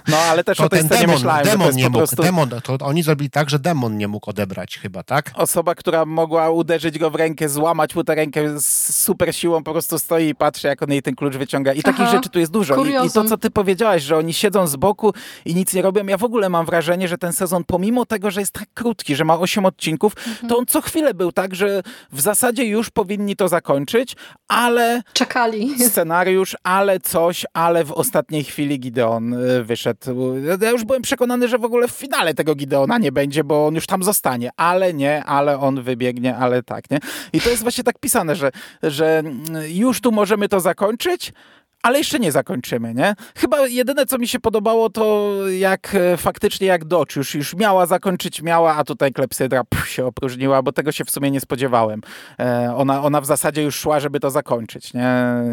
No, 0.08 0.18
ale 0.18 0.44
też 0.44 0.58
to 0.58 0.64
o 0.64 0.70
tej 0.70 0.84
scenie 0.84 1.02
demon, 1.02 1.16
myślałem, 1.16 1.46
demon 1.46 1.76
nie 1.76 1.84
mógł, 1.84 1.98
prostu... 1.98 2.24
demon, 2.24 2.50
to 2.64 2.78
oni 2.82 3.04
zrobili 3.04 3.30
tak, 3.30 3.50
że 3.50 3.60
demon 3.60 3.98
nie 3.98 4.08
mógł 4.08 4.30
odebrać 4.30 4.78
chyba, 4.78 5.04
tak? 5.04 5.32
Osoba, 5.36 5.76
która 5.76 6.06
mogła 6.06 6.50
uderzyć 6.50 7.00
go 7.00 7.10
w 7.10 7.16
rękę, 7.16 7.50
złamać 7.50 7.96
mu 7.96 8.04
tę 8.04 8.16
rękę 8.16 8.60
z 8.60 8.96
super 9.04 9.36
siłą, 9.36 9.64
po 9.64 9.72
prostu 9.72 10.00
stoi 10.00 10.28
i 10.28 10.36
patrzy, 10.36 10.68
jak 10.68 10.82
on 10.82 10.92
jej 10.92 11.02
ten 11.02 11.16
klucz 11.16 11.36
wyciąga. 11.36 11.74
I 11.74 11.82
Aha, 11.84 11.94
takich 11.98 12.12
rzeczy 12.12 12.30
tu 12.30 12.40
jest 12.40 12.52
dużo. 12.52 12.86
I, 12.86 13.08
I, 13.08 13.12
to, 13.12 13.24
co 13.24 13.38
ty 13.38 13.52
powiedziałaś, 13.52 14.04
że 14.04 14.18
oni 14.18 14.34
siedzą 14.34 14.68
z 14.68 14.76
boku 14.76 15.14
i 15.46 15.56
nic 15.56 15.74
nie 15.74 15.82
robią, 15.82 16.06
ja 16.06 16.18
w 16.18 16.24
ogóle 16.24 16.50
mam 16.50 16.66
wrażenie, 16.66 17.08
że 17.08 17.18
ten 17.18 17.34
sezon, 17.34 17.64
pomimo 17.64 18.06
tego, 18.06 18.32
że 18.32 18.40
jest 18.40 18.52
tak 18.52 18.68
krótki, 18.74 19.16
że 19.16 19.26
ma 19.26 19.40
8 19.40 19.66
odcinków, 19.66 20.14
mhm. 20.28 20.50
to 20.50 20.58
on 20.58 20.66
co 20.66 20.82
chwilę 20.82 21.14
był 21.14 21.32
tak, 21.32 21.56
że 21.56 21.84
w 22.12 22.22
zasadzie 22.22 22.66
już 22.66 22.90
powinni 22.90 23.36
to 23.36 23.48
zakończyć, 23.48 24.16
ale... 24.48 25.02
Czekali. 25.14 25.80
Scenariusz, 25.90 26.56
ale 26.64 26.85
finale 26.86 27.00
coś, 27.00 27.46
ale 27.54 27.84
w 27.84 27.92
ostatniej 27.92 28.44
chwili 28.44 28.80
Gideon 28.80 29.34
y, 29.34 29.64
wyszedł. 29.64 30.34
Ja 30.62 30.72
już 30.72 30.84
byłem 30.84 31.02
przekonany, 31.02 31.48
że 31.48 31.58
w 31.58 31.66
ogóle 31.66 31.88
w 31.88 31.92
finale 31.92 32.34
tego 32.34 32.56
Gideona 32.56 32.98
nie 32.98 33.12
będzie, 33.12 33.44
bo 33.44 33.68
on 33.68 33.76
już 33.76 33.88
tam 33.88 34.04
zostanie, 34.04 34.50
ale 34.58 34.94
nie, 34.94 35.24
ale 35.24 35.60
on 35.60 35.82
wybiegnie, 35.82 36.38
ale 36.38 36.64
tak, 36.64 36.92
nie? 36.92 37.00
I 37.34 37.42
to 37.42 37.50
jest 37.50 37.64
właśnie 37.64 37.84
tak 37.84 38.00
pisane, 38.00 38.36
że, 38.36 38.52
że 38.84 39.24
już 39.68 40.02
tu 40.02 40.12
możemy 40.12 40.50
to 40.50 40.60
zakończyć, 40.60 41.34
ale 41.86 41.98
jeszcze 41.98 42.20
nie 42.20 42.32
zakończymy, 42.32 42.94
nie? 42.94 43.16
Chyba 43.36 43.68
jedyne, 43.68 44.06
co 44.06 44.18
mi 44.18 44.28
się 44.28 44.40
podobało, 44.40 44.90
to 44.90 45.34
jak 45.50 45.96
e, 45.96 46.18
faktycznie 46.18 46.68
jak 46.68 46.86
Dodge 46.86 47.16
już, 47.16 47.36
już 47.36 47.56
miała 47.56 47.86
zakończyć, 47.86 48.42
miała, 48.42 48.76
a 48.76 48.84
tutaj 48.84 49.14
klepsydra 49.14 49.64
pff, 49.64 49.90
się 49.90 50.06
opróżniła, 50.06 50.62
bo 50.62 50.72
tego 50.72 50.92
się 50.92 51.06
w 51.06 51.12
sumie 51.12 51.32
nie 51.32 51.42
spodziewałem. 51.42 52.02
E, 52.40 52.76
ona, 52.76 53.04
ona 53.04 53.22
w 53.22 53.26
zasadzie 53.26 53.64
już 53.64 53.76
szła, 53.76 54.00
żeby 54.00 54.20
to 54.20 54.32
zakończyć, 54.32 54.94
nie? 54.94 55.10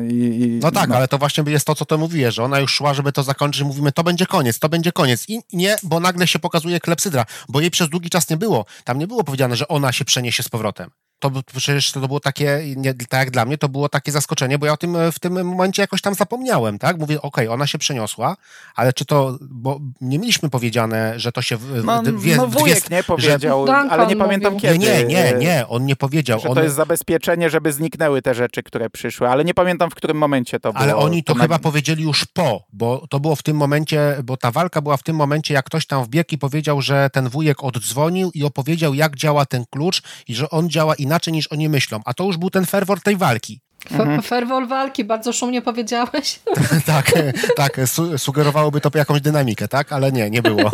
I, 0.08 0.14
i, 0.14 0.60
no 0.62 0.70
tak, 0.70 0.88
no. 0.88 0.96
ale 0.96 1.08
to 1.08 1.18
właśnie 1.18 1.44
jest 1.46 1.66
to, 1.66 1.74
co 1.74 1.84
to 1.84 1.98
mówię, 1.98 2.32
że 2.32 2.44
ona 2.44 2.60
już 2.60 2.72
szła, 2.72 2.94
żeby 2.94 3.12
to 3.12 3.22
zakończyć, 3.22 3.62
mówimy, 3.62 3.92
to 3.92 4.04
będzie 4.04 4.26
koniec, 4.26 4.58
to 4.58 4.68
będzie 4.68 4.92
koniec. 4.92 5.28
I 5.28 5.40
nie, 5.52 5.76
bo 5.82 6.00
nagle 6.00 6.26
się 6.26 6.38
pokazuje 6.38 6.80
klepsydra, 6.80 7.24
bo 7.48 7.60
jej 7.60 7.70
przez 7.70 7.88
długi 7.88 8.10
czas 8.10 8.30
nie 8.30 8.36
było. 8.36 8.64
Tam 8.84 8.98
nie 8.98 9.06
było 9.06 9.24
powiedziane, 9.24 9.56
że 9.56 9.68
ona 9.68 9.92
się 9.92 10.04
przeniesie 10.04 10.42
z 10.42 10.48
powrotem 10.48 10.90
to 11.22 11.30
przecież 11.56 11.92
to 11.92 12.00
było 12.00 12.20
takie, 12.20 12.60
nie, 12.76 12.94
tak 12.94 13.20
jak 13.20 13.30
dla 13.30 13.44
mnie, 13.44 13.58
to 13.58 13.68
było 13.68 13.88
takie 13.88 14.12
zaskoczenie, 14.12 14.58
bo 14.58 14.66
ja 14.66 14.72
o 14.72 14.76
tym 14.76 14.96
w 15.12 15.18
tym 15.18 15.44
momencie 15.44 15.82
jakoś 15.82 16.02
tam 16.02 16.14
zapomniałem, 16.14 16.78
tak? 16.78 16.98
Mówię, 16.98 17.22
okej, 17.22 17.46
okay, 17.46 17.54
ona 17.54 17.66
się 17.66 17.78
przeniosła, 17.78 18.36
ale 18.76 18.92
czy 18.92 19.04
to, 19.04 19.38
bo 19.40 19.80
nie 20.00 20.18
mieliśmy 20.18 20.50
powiedziane, 20.50 21.20
że 21.20 21.32
to 21.32 21.42
się... 21.42 21.56
W, 21.56 21.84
no, 21.84 22.02
wie, 22.18 22.36
no 22.36 22.46
wujek 22.46 22.84
dwie, 22.84 22.96
nie 22.96 23.02
powiedział, 23.02 23.66
że, 23.66 23.72
ale 23.72 24.06
nie 24.06 24.16
pamiętam 24.16 24.52
mówił. 24.52 24.70
kiedy. 24.70 24.78
Nie, 24.78 25.04
nie, 25.04 25.32
nie, 25.38 25.68
on 25.68 25.86
nie 25.86 25.96
powiedział. 25.96 26.40
Że 26.40 26.48
on... 26.48 26.54
to 26.54 26.62
jest 26.62 26.74
zabezpieczenie, 26.74 27.50
żeby 27.50 27.72
zniknęły 27.72 28.22
te 28.22 28.34
rzeczy, 28.34 28.62
które 28.62 28.90
przyszły, 28.90 29.28
ale 29.28 29.44
nie 29.44 29.54
pamiętam 29.54 29.90
w 29.90 29.94
którym 29.94 30.16
momencie 30.16 30.60
to 30.60 30.72
było. 30.72 30.82
Ale 30.82 30.96
oni 30.96 31.24
to, 31.24 31.34
to 31.34 31.40
chyba 31.40 31.54
na... 31.54 31.58
powiedzieli 31.58 32.02
już 32.02 32.24
po, 32.24 32.62
bo 32.72 33.06
to 33.10 33.20
było 33.20 33.36
w 33.36 33.42
tym 33.42 33.56
momencie, 33.56 34.16
bo 34.24 34.36
ta 34.36 34.50
walka 34.50 34.80
była 34.80 34.96
w 34.96 35.02
tym 35.02 35.16
momencie, 35.16 35.54
jak 35.54 35.64
ktoś 35.64 35.86
tam 35.86 36.04
wbiegł 36.04 36.28
i 36.32 36.38
powiedział, 36.38 36.82
że 36.82 37.10
ten 37.12 37.28
wujek 37.28 37.64
oddzwonił 37.64 38.30
i 38.34 38.44
opowiedział, 38.44 38.94
jak 38.94 39.16
działa 39.16 39.46
ten 39.46 39.64
klucz 39.70 40.02
i 40.28 40.34
że 40.34 40.50
on 40.50 40.70
działa 40.70 40.94
inaczej 40.94 41.11
inaczej 41.12 41.32
niż 41.32 41.46
oni 41.46 41.68
myślą. 41.68 42.00
A 42.04 42.14
to 42.14 42.24
już 42.24 42.36
był 42.36 42.50
ten 42.50 42.66
ferwor 42.66 43.00
tej 43.00 43.16
walki. 43.16 43.60
Mhm. 43.90 44.22
Ferwor 44.22 44.68
walki, 44.68 45.04
bardzo 45.04 45.32
szumnie 45.32 45.62
powiedziałeś. 45.62 46.40
tak, 46.86 47.12
tak, 47.56 47.80
su 47.86 48.18
sugerowałoby 48.18 48.80
to 48.80 48.90
jakąś 48.94 49.20
dynamikę, 49.20 49.68
tak? 49.68 49.92
Ale 49.92 50.12
nie, 50.12 50.30
nie 50.30 50.42
było. 50.42 50.70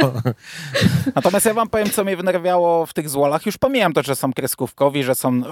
Natomiast 1.16 1.46
ja 1.46 1.54
wam 1.54 1.68
powiem, 1.68 1.90
co 1.90 2.04
mnie 2.04 2.16
wnerwiało 2.16 2.86
w 2.86 2.94
tych 2.94 3.08
złolach. 3.08 3.46
Już 3.46 3.58
pomijam 3.58 3.92
to, 3.92 4.02
że 4.02 4.16
są 4.16 4.32
kreskówkowi, 4.32 5.04
że 5.04 5.14
są 5.14 5.42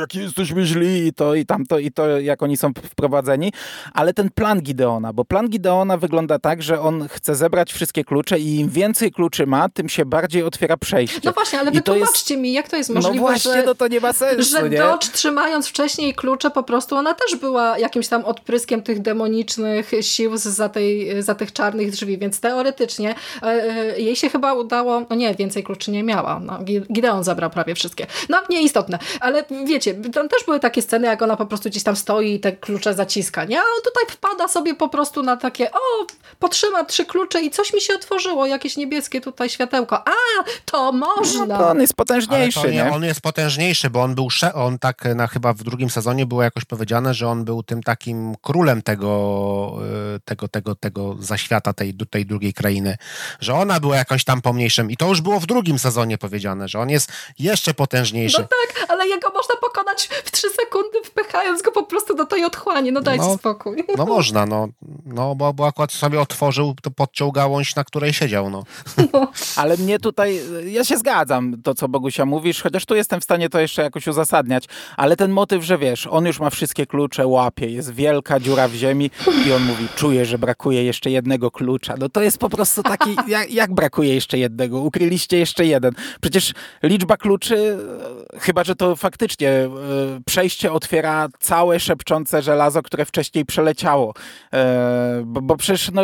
jaki 0.00 0.18
jesteśmy 0.18 0.64
źli 0.64 1.06
i 1.06 1.12
to 1.12 1.34
i 1.34 1.46
tamto 1.46 1.78
i 1.78 1.90
to, 1.92 2.20
jak 2.20 2.42
oni 2.42 2.56
są 2.56 2.72
wprowadzeni, 2.84 3.52
ale 3.94 4.14
ten 4.14 4.30
plan 4.30 4.60
Gideona, 4.60 5.12
bo 5.12 5.24
plan 5.24 5.48
Gideona 5.48 5.96
wygląda 5.96 6.38
tak, 6.38 6.62
że 6.62 6.80
on 6.80 7.08
chce 7.08 7.34
zebrać 7.34 7.72
wszystkie 7.72 8.04
klucze 8.04 8.38
i 8.38 8.56
im 8.56 8.68
więcej 8.68 9.12
kluczy 9.12 9.46
ma, 9.46 9.68
tym 9.68 9.88
się 9.88 10.04
bardziej 10.04 10.42
otwiera 10.42 10.76
przejście. 10.76 11.20
No 11.24 11.32
właśnie, 11.32 11.60
ale 11.60 11.70
wytłumaczcie 11.70 12.34
jest... 12.34 12.42
mi, 12.42 12.52
jak 12.52 12.68
to 12.68 12.76
jest 12.76 12.90
możliwe, 12.90 13.16
no 13.16 13.22
właśnie, 13.22 13.52
że, 13.52 13.62
no 13.62 13.74
to 13.74 13.88
nie 13.88 14.00
ma 14.00 14.12
sensu, 14.12 14.50
że 14.50 14.70
nie? 14.70 14.78
Dodge 14.78 15.08
trzymając 15.08 15.68
wcześniej 15.68 16.14
klucze 16.14 16.50
po 16.50 16.62
prostu 16.62 16.96
ona 17.00 17.14
też 17.14 17.36
była 17.36 17.78
jakimś 17.78 18.08
tam 18.08 18.24
odpryskiem 18.24 18.82
tych 18.82 19.02
demonicznych 19.02 19.90
sił 20.00 20.36
za, 20.36 20.68
tej, 20.68 21.22
za 21.22 21.34
tych 21.34 21.52
czarnych 21.52 21.90
drzwi, 21.90 22.18
więc 22.18 22.40
teoretycznie 22.40 23.14
e, 23.42 23.46
e, 23.46 24.00
jej 24.00 24.16
się 24.16 24.30
chyba 24.30 24.54
udało, 24.54 25.02
no 25.10 25.16
nie, 25.16 25.34
więcej 25.34 25.64
kluczy 25.64 25.90
nie 25.90 26.02
miała. 26.02 26.40
No, 26.40 26.58
Gideon 26.92 27.24
zabrał 27.24 27.50
prawie 27.50 27.74
wszystkie. 27.74 28.06
No 28.28 28.38
nieistotne, 28.50 28.98
ale 29.20 29.44
wiecie, 29.64 29.94
tam 29.94 30.28
też 30.28 30.44
były 30.44 30.60
takie 30.60 30.82
sceny, 30.82 31.06
jak 31.06 31.22
ona 31.22 31.36
po 31.36 31.46
prostu 31.46 31.68
gdzieś 31.68 31.82
tam 31.82 31.96
stoi 31.96 32.34
i 32.34 32.40
te 32.40 32.52
klucze 32.52 32.94
zaciska, 32.94 33.44
nie? 33.44 33.58
A 33.58 33.62
on 33.62 33.82
tutaj 33.84 34.04
wpada 34.08 34.48
sobie 34.48 34.74
po 34.74 34.88
prostu 34.88 35.22
na 35.22 35.36
takie, 35.36 35.70
o, 35.70 36.06
potrzymam 36.38 36.86
trzy 36.86 37.04
klucze 37.04 37.42
i 37.42 37.50
coś 37.50 37.72
mi 37.74 37.80
się 37.80 37.94
otworzyło, 37.94 38.46
jakieś 38.46 38.76
niebieskie 38.76 39.20
tutaj 39.20 39.50
światełko. 39.50 40.08
A, 40.08 40.44
to 40.64 40.92
można! 40.92 41.46
No, 41.46 41.58
to 41.58 41.68
on 41.68 41.80
jest 41.80 41.94
potężniejszy, 41.94 42.66
nie, 42.66 42.72
nie? 42.72 42.92
On 42.92 43.04
jest 43.04 43.20
potężniejszy, 43.20 43.90
bo 43.90 44.02
on 44.02 44.14
był, 44.14 44.28
on 44.54 44.78
tak 44.78 45.04
na 45.14 45.26
chyba 45.26 45.52
w 45.52 45.62
drugim 45.62 45.90
sezonie 45.90 46.26
było 46.26 46.42
jakoś 46.42 46.64
powiedziane, 46.64 46.89
że 47.10 47.28
on 47.28 47.44
był 47.44 47.62
tym 47.62 47.82
takim 47.82 48.34
królem 48.42 48.82
tego, 48.82 49.78
y, 50.16 50.20
tego, 50.20 50.48
tego, 50.48 50.74
tego 50.74 51.16
zaświata, 51.18 51.72
tej, 51.72 51.94
tej 52.10 52.26
drugiej 52.26 52.54
krainy, 52.54 52.96
że 53.40 53.54
ona 53.54 53.80
była 53.80 53.96
jakąś 53.96 54.24
tam 54.24 54.42
pomniejszym 54.42 54.90
i 54.90 54.96
to 54.96 55.08
już 55.08 55.20
było 55.20 55.40
w 55.40 55.46
drugim 55.46 55.78
sezonie 55.78 56.18
powiedziane, 56.18 56.68
że 56.68 56.78
on 56.78 56.90
jest 56.90 57.12
jeszcze 57.38 57.74
potężniejszy. 57.74 58.40
No 58.40 58.48
tak, 58.48 58.90
ale 58.90 59.06
jego 59.06 59.30
można 59.30 59.54
pokonać 59.60 60.08
w 60.24 60.30
trzy 60.30 60.50
sekundy, 60.50 60.98
wpychając 61.04 61.62
go 61.62 61.72
po 61.72 61.82
prostu 61.82 62.14
do 62.14 62.26
tej 62.26 62.44
otchłani, 62.44 62.92
no 62.92 63.00
dajcie 63.00 63.24
no, 63.24 63.38
spokój. 63.38 63.84
No 63.96 64.06
można, 64.06 64.46
no, 64.46 64.68
no 65.04 65.34
bo, 65.34 65.52
bo 65.52 65.66
akurat 65.66 65.92
sobie 65.92 66.20
otworzył, 66.20 66.74
to 66.82 66.90
podciął 66.90 67.32
gałąź, 67.32 67.74
na 67.76 67.84
której 67.84 68.12
siedział, 68.12 68.50
no. 68.50 68.64
no. 69.12 69.32
Ale 69.56 69.76
mnie 69.76 69.98
tutaj, 69.98 70.40
ja 70.66 70.84
się 70.84 70.98
zgadzam, 70.98 71.62
to 71.62 71.74
co 71.74 71.88
Bogusia 71.88 72.26
mówisz, 72.26 72.62
chociaż 72.62 72.86
tu 72.86 72.94
jestem 72.94 73.20
w 73.20 73.24
stanie 73.24 73.48
to 73.48 73.60
jeszcze 73.60 73.82
jakoś 73.82 74.06
uzasadniać, 74.06 74.64
ale 74.96 75.16
ten 75.16 75.30
motyw, 75.30 75.64
że 75.64 75.78
wiesz, 75.78 76.06
on 76.06 76.26
już 76.26 76.40
ma 76.40 76.50
wszystkie 76.50 76.79
klucze, 76.86 77.26
łapie, 77.26 77.66
jest 77.66 77.94
wielka 77.94 78.40
dziura 78.40 78.68
w 78.68 78.74
ziemi 78.74 79.10
i 79.46 79.52
on 79.52 79.62
mówi, 79.62 79.86
czuję, 79.96 80.24
że 80.24 80.38
brakuje 80.38 80.84
jeszcze 80.84 81.10
jednego 81.10 81.50
klucza. 81.50 81.94
No 81.98 82.08
to 82.08 82.22
jest 82.22 82.38
po 82.38 82.50
prostu 82.50 82.82
taki, 82.82 83.16
jak, 83.28 83.50
jak 83.50 83.74
brakuje 83.74 84.14
jeszcze 84.14 84.38
jednego? 84.38 84.80
Ukryliście 84.80 85.38
jeszcze 85.38 85.66
jeden. 85.66 85.92
Przecież 86.20 86.52
liczba 86.82 87.16
kluczy, 87.16 87.78
chyba, 88.38 88.64
że 88.64 88.76
to 88.76 88.96
faktycznie 88.96 89.50
e, 89.50 89.68
przejście 90.26 90.72
otwiera 90.72 91.28
całe 91.40 91.80
szepczące 91.80 92.42
żelazo, 92.42 92.82
które 92.82 93.04
wcześniej 93.04 93.44
przeleciało. 93.44 94.14
E, 94.52 95.22
bo, 95.26 95.42
bo 95.42 95.56
przecież 95.56 95.90
no, 95.90 96.02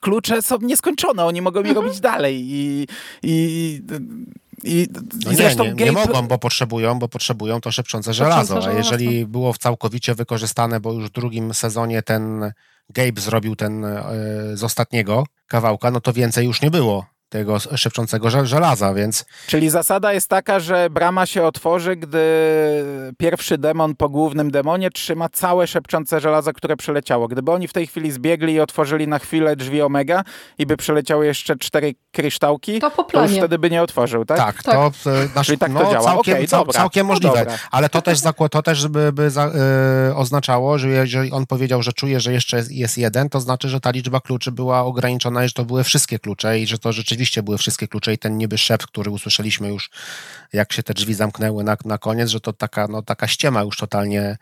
klucze 0.00 0.42
są 0.42 0.56
nieskończone, 0.62 1.24
oni 1.24 1.42
mogą 1.42 1.60
je 1.60 1.68
mhm. 1.68 1.86
robić 1.86 2.00
dalej 2.00 2.44
i, 2.46 2.86
i 3.22 3.80
i, 4.62 4.88
no 5.24 5.32
i 5.32 5.36
nie, 5.36 5.54
nie, 5.54 5.84
nie 5.84 5.92
mogą, 5.92 6.22
bo 6.22 6.38
potrzebują, 6.38 6.98
bo 6.98 7.08
potrzebują 7.08 7.60
to 7.60 7.72
szepczące 7.72 8.14
żelazo. 8.14 8.66
A 8.66 8.72
jeżeli 8.72 9.26
było 9.26 9.54
całkowicie 9.54 10.14
wykorzystane, 10.14 10.80
bo 10.80 10.92
już 10.92 11.04
w 11.04 11.12
drugim 11.12 11.54
sezonie 11.54 12.02
ten 12.02 12.52
Gabe 12.90 13.20
zrobił 13.20 13.56
ten 13.56 13.84
e, 13.84 14.02
z 14.54 14.64
ostatniego 14.64 15.26
kawałka, 15.46 15.90
no 15.90 16.00
to 16.00 16.12
więcej 16.12 16.46
już 16.46 16.62
nie 16.62 16.70
było 16.70 17.13
tego 17.34 17.58
szepczącego 17.58 18.46
żelaza, 18.46 18.94
więc... 18.94 19.24
Czyli 19.46 19.70
zasada 19.70 20.12
jest 20.12 20.28
taka, 20.28 20.60
że 20.60 20.90
brama 20.90 21.26
się 21.26 21.42
otworzy, 21.42 21.96
gdy 21.96 22.24
pierwszy 23.18 23.58
demon 23.58 23.96
po 23.96 24.08
głównym 24.08 24.50
demonie 24.50 24.90
trzyma 24.90 25.28
całe 25.28 25.66
szepczące 25.66 26.20
żelazo, 26.20 26.52
które 26.52 26.76
przeleciało. 26.76 27.28
Gdyby 27.28 27.52
oni 27.52 27.68
w 27.68 27.72
tej 27.72 27.86
chwili 27.86 28.12
zbiegli 28.12 28.52
i 28.52 28.60
otworzyli 28.60 29.08
na 29.08 29.18
chwilę 29.18 29.56
drzwi 29.56 29.82
Omega 29.82 30.24
i 30.58 30.66
by 30.66 30.76
przeleciały 30.76 31.26
jeszcze 31.26 31.56
cztery 31.56 31.94
kryształki, 32.12 32.80
to, 32.80 32.90
to 32.90 33.22
już 33.22 33.32
wtedy 33.32 33.58
by 33.58 33.70
nie 33.70 33.82
otworzył, 33.82 34.24
tak? 34.24 34.38
Tak, 34.38 34.62
tak. 34.62 34.74
to 34.74 34.90
nasz, 35.34 35.46
Czyli 35.46 35.58
tak 35.58 35.72
no, 35.72 35.80
to 35.80 35.90
działa. 35.92 36.04
Całkiem, 36.04 36.34
okay, 36.34 36.46
cał, 36.46 36.66
całkiem 36.66 37.06
no 37.06 37.12
możliwe. 37.12 37.44
No 37.48 37.52
ale 37.70 37.88
to 37.88 38.02
też, 38.02 38.18
to 38.50 38.62
też 38.62 38.88
by, 38.88 39.12
by 39.12 39.30
za, 39.30 39.50
y, 40.10 40.14
oznaczało, 40.14 40.78
że 40.78 40.88
jeżeli 40.88 41.32
on 41.32 41.46
powiedział, 41.46 41.82
że 41.82 41.92
czuje, 41.92 42.20
że 42.20 42.32
jeszcze 42.32 42.62
jest 42.70 42.98
jeden, 42.98 43.28
to 43.28 43.40
znaczy, 43.40 43.68
że 43.68 43.80
ta 43.80 43.90
liczba 43.90 44.20
kluczy 44.20 44.52
była 44.52 44.80
ograniczona 44.84 45.44
i 45.44 45.48
że 45.48 45.54
to 45.54 45.64
były 45.64 45.84
wszystkie 45.84 46.18
klucze 46.18 46.58
i 46.58 46.66
że 46.66 46.78
to 46.78 46.92
rzeczywiście 46.92 47.23
rzeczywiście 47.24 47.42
były 47.42 47.58
wszystkie 47.58 47.88
klucze 47.88 48.12
i 48.12 48.18
ten 48.18 48.36
niby 48.36 48.58
szept, 48.58 48.86
który 48.86 49.10
usłyszeliśmy 49.10 49.68
już, 49.68 49.90
jak 50.52 50.72
się 50.72 50.82
te 50.82 50.94
drzwi 50.94 51.14
zamknęły 51.14 51.64
na, 51.64 51.76
na 51.84 51.98
koniec, 51.98 52.28
że 52.28 52.40
to 52.40 52.52
taka, 52.52 52.88
no, 52.88 53.02
taka 53.02 53.26
ściema 53.26 53.62
już 53.62 53.76
totalnie, 53.76 54.36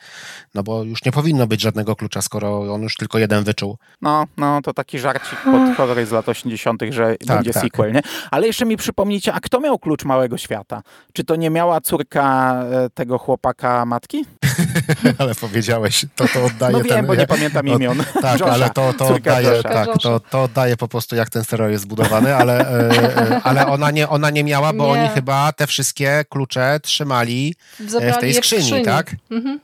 no 0.55 0.63
bo 0.63 0.85
już 0.85 1.05
nie 1.05 1.13
powinno 1.13 1.47
być 1.47 1.61
żadnego 1.61 1.97
klucza, 1.97 2.23
skoro 2.23 2.75
on 2.75 2.83
już 2.83 2.97
tylko 2.97 3.19
jeden 3.19 3.45
wyczuł. 3.45 3.79
No, 4.03 4.27
no 4.37 4.63
to 4.63 4.75
taki 4.75 4.99
żarcik 4.99 5.39
pod 5.45 5.77
horror 5.77 6.07
z 6.07 6.11
lat 6.11 6.29
80., 6.29 6.83
że 6.91 7.17
tak, 7.17 7.37
będzie 7.37 7.53
tak. 7.53 7.63
sequel, 7.63 7.93
nie? 7.93 8.03
Ale 8.31 8.47
jeszcze 8.47 8.65
mi 8.65 8.77
przypomnijcie, 8.77 9.33
a 9.33 9.41
kto 9.41 9.61
miał 9.61 9.79
klucz 9.79 10.05
Małego 10.05 10.39
Świata? 10.39 10.83
Czy 11.13 11.25
to 11.25 11.37
nie 11.37 11.51
miała 11.51 11.81
córka 11.81 12.55
e, 12.73 12.91
tego 12.91 13.19
chłopaka 13.19 13.87
matki? 13.87 14.25
ale 15.19 15.35
powiedziałeś, 15.35 16.07
to 16.17 16.29
to 16.29 16.45
oddaje 16.45 16.73
No 16.73 16.79
wiem, 16.79 16.89
ten, 16.89 17.07
bo 17.07 17.15
nie 17.15 17.27
pamiętam 17.27 17.69
imion. 17.69 18.05
tak, 18.23 18.43
ale 18.43 18.71
to, 18.71 18.93
to, 18.93 19.09
oddaje, 19.09 19.63
tak, 19.63 19.89
to, 20.03 20.21
to 20.21 20.43
oddaje 20.43 20.77
po 20.77 20.89
prostu, 20.89 21.17
jak 21.17 21.31
ten 21.31 21.45
serial 21.45 21.71
jest 21.71 21.85
zbudowany, 21.85 22.37
ale 22.37 22.63
E, 22.73 23.35
e, 23.37 23.41
ale 23.45 23.67
ona 23.67 23.91
nie, 23.91 24.09
ona 24.09 24.31
nie 24.31 24.45
miała, 24.45 24.73
bo 24.73 24.97
nie. 24.97 25.01
oni 25.03 25.09
chyba 25.09 25.53
te 25.53 25.67
wszystkie 25.67 26.25
klucze 26.29 26.81
trzymali 26.83 27.55
e, 27.81 27.89
Zabrali 27.89 28.13
w 28.15 28.19
tej 28.19 28.35
skrzyni, 28.35 28.63
skrzyni, 28.63 28.85
tak? 28.85 29.17
Mhm. 29.31 29.61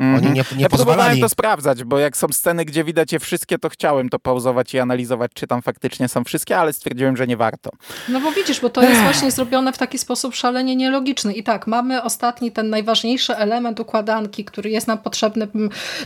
Mm 0.00 0.14
-hmm. 0.14 0.26
Oni 0.26 0.34
nie, 0.34 0.44
nie 0.56 0.62
ja 0.62 0.68
pozwalali... 0.68 1.20
to 1.20 1.28
sprawdzać, 1.28 1.84
bo 1.84 1.98
jak 1.98 2.16
są 2.16 2.28
sceny, 2.28 2.64
gdzie 2.64 2.84
widać 2.84 3.12
je 3.12 3.18
wszystkie, 3.18 3.58
to 3.58 3.68
chciałem 3.68 4.08
to 4.08 4.18
pauzować 4.18 4.74
i 4.74 4.78
analizować, 4.78 5.30
czy 5.34 5.46
tam 5.46 5.62
faktycznie 5.62 6.08
są 6.08 6.24
wszystkie, 6.24 6.58
ale 6.58 6.72
stwierdziłem, 6.72 7.16
że 7.16 7.26
nie 7.26 7.36
warto. 7.36 7.70
No 8.08 8.20
bo 8.20 8.32
widzisz, 8.32 8.60
bo 8.60 8.70
to 8.70 8.82
jest 8.82 9.00
właśnie 9.02 9.30
zrobione 9.30 9.72
w 9.72 9.78
taki 9.78 9.98
sposób 9.98 10.34
szalenie 10.34 10.76
nielogiczny. 10.76 11.32
I 11.32 11.42
tak, 11.42 11.66
mamy 11.66 12.02
ostatni, 12.02 12.52
ten 12.52 12.70
najważniejszy 12.70 13.36
element 13.36 13.80
układanki, 13.80 14.44
który 14.44 14.70
jest 14.70 14.86
nam 14.86 14.98
potrzebny 14.98 15.48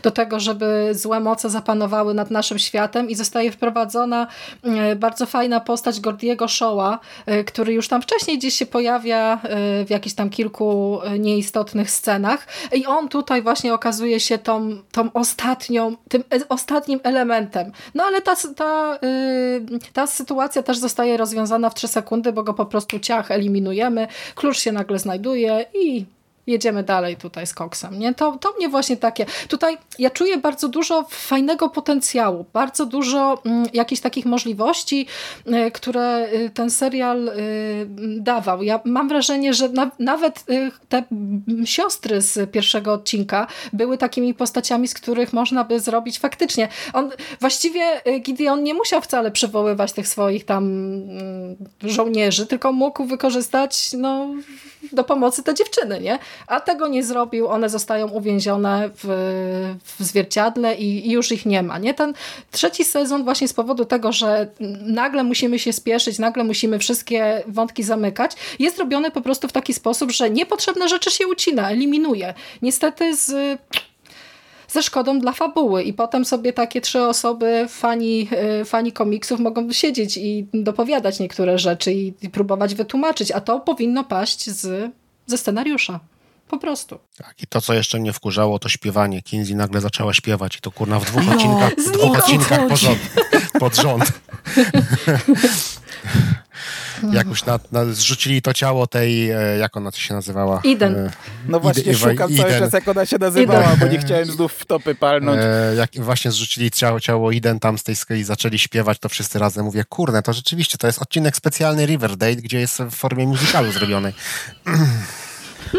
do 0.02 0.10
tego, 0.10 0.40
żeby 0.40 0.90
złe 0.92 1.20
moce 1.20 1.50
zapanowały 1.50 2.14
nad 2.14 2.30
naszym 2.30 2.58
światem 2.58 3.10
i 3.10 3.14
zostaje 3.14 3.52
wprowadzona 3.52 4.26
e, 4.62 4.96
bardzo 4.96 5.26
fajna 5.26 5.60
postać 5.60 6.00
Gordiego 6.00 6.48
Showa, 6.48 6.98
e, 7.26 7.44
który 7.44 7.72
już 7.72 7.88
tam 7.88 8.02
wcześniej 8.02 8.38
gdzieś 8.38 8.54
się 8.54 8.66
pojawia 8.66 9.40
e, 9.42 9.84
w 9.84 9.90
jakichś 9.90 10.14
tam 10.14 10.30
kilku 10.30 11.00
nieistotnych 11.18 11.90
scenach 11.90 12.46
i 12.72 12.86
on 12.86 13.08
tutaj 13.08 13.42
właśnie 13.42 13.74
okazuje 13.74 13.83
okazuje 13.84 14.20
się 14.20 14.38
tą, 14.38 14.82
tą 14.92 15.12
ostatnią, 15.12 15.96
tym 16.08 16.24
e, 16.32 16.48
ostatnim 16.48 17.00
elementem. 17.02 17.72
No 17.94 18.04
ale 18.04 18.22
ta, 18.22 18.36
ta, 18.56 18.98
yy, 19.02 19.78
ta 19.92 20.06
sytuacja 20.06 20.62
też 20.62 20.78
zostaje 20.78 21.16
rozwiązana 21.16 21.70
w 21.70 21.74
3 21.74 21.88
sekundy, 21.88 22.32
bo 22.32 22.42
go 22.42 22.54
po 22.54 22.66
prostu 22.66 23.00
ciach 23.00 23.30
eliminujemy, 23.30 24.06
klucz 24.34 24.58
się 24.58 24.72
nagle 24.72 24.98
znajduje 24.98 25.64
i 25.74 26.04
jedziemy 26.46 26.82
dalej 26.82 27.16
tutaj 27.16 27.46
z 27.46 27.54
koksem. 27.54 27.98
Nie? 27.98 28.14
To, 28.14 28.38
to 28.40 28.52
mnie 28.56 28.68
właśnie 28.68 28.96
takie... 28.96 29.26
Tutaj 29.48 29.78
ja 29.98 30.10
czuję 30.10 30.36
bardzo 30.36 30.68
dużo 30.68 31.06
fajnego 31.10 31.68
potencjału, 31.68 32.44
bardzo 32.52 32.86
dużo 32.86 33.42
mm, 33.44 33.66
jakichś 33.72 34.00
takich 34.00 34.26
możliwości, 34.26 35.06
y, 35.46 35.70
które 35.70 36.28
y, 36.32 36.50
ten 36.50 36.70
serial 36.70 37.28
y, 37.28 37.86
dawał. 38.20 38.62
Ja 38.62 38.80
mam 38.84 39.08
wrażenie, 39.08 39.54
że 39.54 39.68
na, 39.68 39.90
nawet 39.98 40.44
y, 40.50 40.70
te 40.88 41.04
siostry 41.64 42.20
z 42.20 42.50
pierwszego 42.50 42.92
odcinka 42.92 43.46
były 43.72 43.98
takimi 43.98 44.34
postaciami, 44.34 44.88
z 44.88 44.94
których 44.94 45.32
można 45.32 45.64
by 45.64 45.80
zrobić 45.80 46.18
faktycznie. 46.18 46.68
On, 46.92 47.10
właściwie 47.40 48.06
y, 48.08 48.18
Gideon 48.18 48.62
nie 48.62 48.74
musiał 48.74 49.00
wcale 49.00 49.30
przywoływać 49.30 49.92
tych 49.92 50.08
swoich 50.08 50.44
tam 50.44 50.64
mm, 50.64 51.56
żołnierzy, 51.82 52.46
tylko 52.46 52.72
mógł 52.72 53.04
wykorzystać 53.04 53.92
no, 53.98 54.28
do 54.92 55.04
pomocy 55.04 55.42
te 55.42 55.54
dziewczyny, 55.54 56.00
nie? 56.00 56.18
A 56.46 56.60
tego 56.60 56.88
nie 56.88 57.04
zrobił, 57.04 57.48
one 57.48 57.68
zostają 57.68 58.08
uwięzione 58.08 58.90
w, 58.94 59.04
w 59.84 60.04
zwierciadle 60.04 60.74
i, 60.74 61.08
i, 61.08 61.10
już 61.10 61.32
ich 61.32 61.46
nie 61.46 61.62
ma, 61.62 61.78
nie? 61.78 61.94
Ten 61.94 62.14
trzeci 62.50 62.84
sezon 62.84 63.24
właśnie 63.24 63.48
z 63.48 63.52
powodu 63.52 63.84
tego, 63.84 64.12
że 64.12 64.46
nagle 64.80 65.24
musimy 65.24 65.58
się 65.58 65.72
spieszyć, 65.72 66.18
nagle 66.18 66.44
musimy 66.44 66.78
wszystkie 66.78 67.42
wątki 67.46 67.82
zamykać, 67.82 68.32
jest 68.58 68.78
robiony 68.78 69.10
po 69.10 69.20
prostu 69.20 69.48
w 69.48 69.52
taki 69.52 69.74
sposób, 69.74 70.10
że 70.10 70.30
niepotrzebne 70.30 70.88
rzeczy 70.88 71.10
się 71.10 71.26
ucina, 71.28 71.70
eliminuje. 71.70 72.34
Niestety 72.62 73.16
z 73.16 73.60
ze 74.74 74.82
szkodą 74.82 75.18
dla 75.18 75.32
fabuły 75.32 75.82
i 75.82 75.92
potem 75.92 76.24
sobie 76.24 76.52
takie 76.52 76.80
trzy 76.80 77.02
osoby, 77.02 77.66
fani, 77.68 78.28
y, 78.60 78.64
fani 78.64 78.92
komiksów 78.92 79.40
mogą 79.40 79.72
siedzieć 79.72 80.16
i 80.16 80.46
dopowiadać 80.54 81.20
niektóre 81.20 81.58
rzeczy 81.58 81.92
i, 81.92 82.14
i 82.22 82.30
próbować 82.30 82.74
wytłumaczyć, 82.74 83.32
a 83.32 83.40
to 83.40 83.60
powinno 83.60 84.04
paść 84.04 84.50
z, 84.50 84.92
ze 85.26 85.38
scenariusza. 85.38 86.00
Po 86.48 86.58
prostu. 86.58 86.98
Tak, 87.16 87.42
i 87.42 87.46
to, 87.46 87.60
co 87.60 87.74
jeszcze 87.74 87.98
mnie 87.98 88.12
wkurzało, 88.12 88.58
to 88.58 88.68
śpiewanie. 88.68 89.22
Kinsey 89.22 89.54
nagle 89.54 89.80
zaczęła 89.80 90.14
śpiewać 90.14 90.56
i 90.56 90.60
to 90.60 90.70
kurna 90.70 91.00
w 91.00 91.04
dwóch 91.04 91.26
no, 91.26 91.32
odcinkach, 91.32 91.72
w 91.72 91.92
dwóch 91.92 92.18
odcinkach 92.18 92.68
pod 92.68 92.78
rząd. 92.78 92.98
Pod 93.60 93.76
rząd. 93.76 94.12
Jakoś 97.12 97.46
na, 97.46 97.60
na, 97.72 97.84
zrzucili 97.84 98.42
to 98.42 98.54
ciało 98.54 98.86
tej, 98.86 99.30
e, 99.30 99.58
jak 99.58 99.76
ona 99.76 99.90
to 99.90 99.98
się 99.98 100.14
nazywała? 100.14 100.60
Iden. 100.64 100.96
E, 100.96 101.10
no 101.48 101.60
właśnie 101.60 101.82
Ide, 101.82 101.94
szukam 101.94 102.30
Iden. 102.30 102.46
cały 102.46 102.58
czas, 102.58 102.72
jak 102.72 102.88
ona 102.88 103.06
się 103.06 103.18
nazywała, 103.18 103.62
Iden. 103.62 103.78
bo 103.78 103.86
nie 103.86 103.98
chciałem 103.98 104.26
znów 104.26 104.52
w 104.52 104.64
topy 104.64 104.94
palnąć. 104.94 105.40
E, 105.42 105.74
jak 105.74 105.90
właśnie 105.94 106.30
zrzucili 106.30 106.70
ciało, 106.70 107.00
ciało 107.00 107.30
Iden 107.30 107.60
tam 107.60 107.78
z 107.78 107.82
tej 107.82 107.96
skali 107.96 108.24
zaczęli 108.24 108.58
śpiewać, 108.58 108.98
to 108.98 109.08
wszyscy 109.08 109.38
razem 109.38 109.64
mówię, 109.64 109.84
kurde, 109.88 110.22
to 110.22 110.32
rzeczywiście, 110.32 110.78
to 110.78 110.86
jest 110.86 111.02
odcinek 111.02 111.36
specjalny 111.36 111.86
Riverdale, 111.86 112.36
gdzie 112.36 112.60
jest 112.60 112.78
w 112.78 112.90
formie 112.90 113.26
muzykalu 113.26 113.72
zrobionej. 113.72 114.12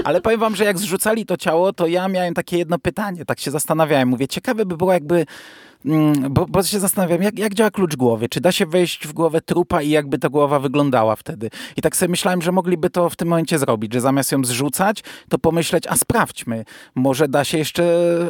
Ale 0.04 0.22
powiem 0.22 0.40
wam, 0.40 0.56
że 0.56 0.64
jak 0.66 0.80
zrzucali 0.80 1.26
to 1.26 1.38
ciało, 1.38 1.74
to 1.74 1.88
ja 1.88 2.08
miałem 2.08 2.34
takie 2.34 2.58
jedno 2.58 2.80
pytanie, 2.80 3.26
tak 3.26 3.40
się 3.40 3.52
zastanawiałem. 3.52 4.10
Mówię, 4.10 4.28
ciekawe 4.28 4.66
by 4.66 4.78
było 4.78 4.94
jakby 4.94 5.26
bo, 6.30 6.46
bo 6.46 6.64
się 6.64 6.80
zastanawiam, 6.80 7.22
jak, 7.22 7.40
jak 7.40 7.54
działa 7.54 7.72
klucz 7.72 7.96
głowy? 7.96 8.30
Czy 8.30 8.42
da 8.42 8.52
się 8.52 8.66
wejść 8.66 9.08
w 9.08 9.14
głowę 9.14 9.42
trupa 9.42 9.82
i 9.82 9.90
jakby 9.90 10.20
ta 10.20 10.30
głowa 10.30 10.60
wyglądała 10.60 11.16
wtedy? 11.16 11.50
I 11.78 11.82
tak 11.82 11.96
sobie 11.96 12.10
myślałem, 12.10 12.42
że 12.42 12.52
mogliby 12.52 12.90
to 12.90 13.10
w 13.10 13.16
tym 13.16 13.28
momencie 13.28 13.60
zrobić, 13.60 13.94
że 13.94 14.02
zamiast 14.02 14.32
ją 14.32 14.46
zrzucać, 14.46 15.04
to 15.30 15.38
pomyśleć, 15.38 15.88
a 15.88 15.96
sprawdźmy, 15.96 16.66
może 16.96 17.28
da 17.28 17.44
się 17.44 17.58
jeszcze 17.58 17.86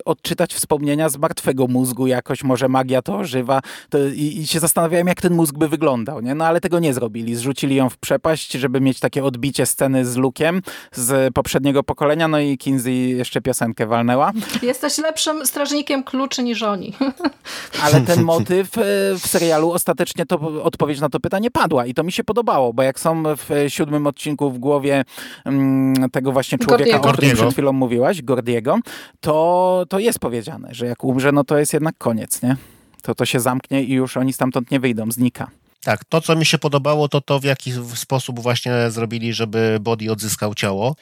odczytać 0.06 0.54
wspomnienia 0.54 1.10
z 1.10 1.18
martwego 1.18 1.68
mózgu 1.68 2.08
jakoś, 2.08 2.44
może 2.44 2.70
magia 2.70 3.02
to 3.02 3.18
ożywa. 3.18 3.62
To, 3.90 3.98
i, 4.08 4.38
I 4.38 4.48
się 4.48 4.60
zastanawiałem, 4.60 5.08
jak 5.08 5.22
ten 5.22 5.34
mózg 5.34 5.58
by 5.58 5.68
wyglądał, 5.68 6.22
nie? 6.22 6.36
No 6.36 6.46
ale 6.46 6.62
tego 6.62 6.80
nie 6.80 6.94
zrobili. 6.94 7.36
Zrzucili 7.36 7.76
ją 7.76 7.90
w 7.90 7.98
przepaść, 7.98 8.52
żeby 8.52 8.82
mieć 8.82 9.00
takie 9.00 9.24
odbicie 9.24 9.66
sceny 9.66 10.06
z 10.06 10.16
Lukiem 10.16 10.62
z 10.92 11.34
poprzedniego 11.34 11.84
pokolenia, 11.84 12.28
no 12.28 12.40
i 12.40 12.58
Kinsey 12.58 13.10
jeszcze 13.18 13.42
piosenkę 13.42 13.88
walnęła. 13.88 14.32
Jesteś 14.62 14.98
lepszym 14.98 15.46
strażnikiem 15.46 16.04
kluczy 16.04 16.44
niż 16.44 16.64
oni. 16.64 16.94
Ale 17.84 18.02
ten 18.02 18.24
motyw 18.34 18.78
e, 18.78 18.82
w 19.20 19.28
serialu 19.28 19.72
ostatecznie 19.72 20.26
to 20.26 20.64
odpowiedź 20.64 21.00
na 21.00 21.10
to 21.10 21.20
pytanie 21.20 21.52
padła 21.52 21.86
i 21.86 21.94
to 21.94 22.04
mi 22.04 22.12
się 22.12 22.24
podobało, 22.24 22.74
bo 22.74 22.84
jak 22.84 23.00
są 23.00 23.24
w 23.24 23.66
siódmym 23.68 24.08
odcinku 24.08 24.52
w 24.52 24.60
głowie 24.60 25.06
mm, 25.46 26.10
tego 26.10 26.32
właśnie 26.32 26.58
człowieka, 26.58 27.00
Gordiego. 27.00 27.10
o 27.10 27.14
którym 27.14 27.36
przed 27.36 27.54
chwilą 27.54 27.74
mówiłaś, 27.74 28.22
Gordiego, 28.22 28.80
to, 29.20 29.86
to 29.90 30.00
jest 30.00 30.20
powiedziane, 30.20 30.70
że 30.72 30.86
jak 30.86 31.04
umrze, 31.04 31.32
no 31.32 31.44
to 31.44 31.58
jest 31.58 31.74
jednak 31.74 31.98
koniec, 31.98 32.42
nie? 32.42 32.56
To 33.02 33.16
to 33.16 33.26
się 33.26 33.40
zamknie 33.40 33.84
i 33.84 33.94
już 33.94 34.18
oni 34.18 34.34
stamtąd 34.34 34.72
nie 34.72 34.80
wyjdą, 34.80 35.12
znika. 35.12 35.48
Tak, 35.86 36.06
to 36.06 36.22
co 36.22 36.36
mi 36.36 36.46
się 36.46 36.58
podobało, 36.58 37.08
to 37.08 37.22
to 37.22 37.40
w 37.40 37.44
jaki 37.44 37.72
sposób 37.96 38.40
właśnie 38.40 38.74
zrobili, 38.90 39.34
żeby 39.34 39.78
Body 39.82 40.12
odzyskał 40.12 40.54
ciało. 40.54 40.96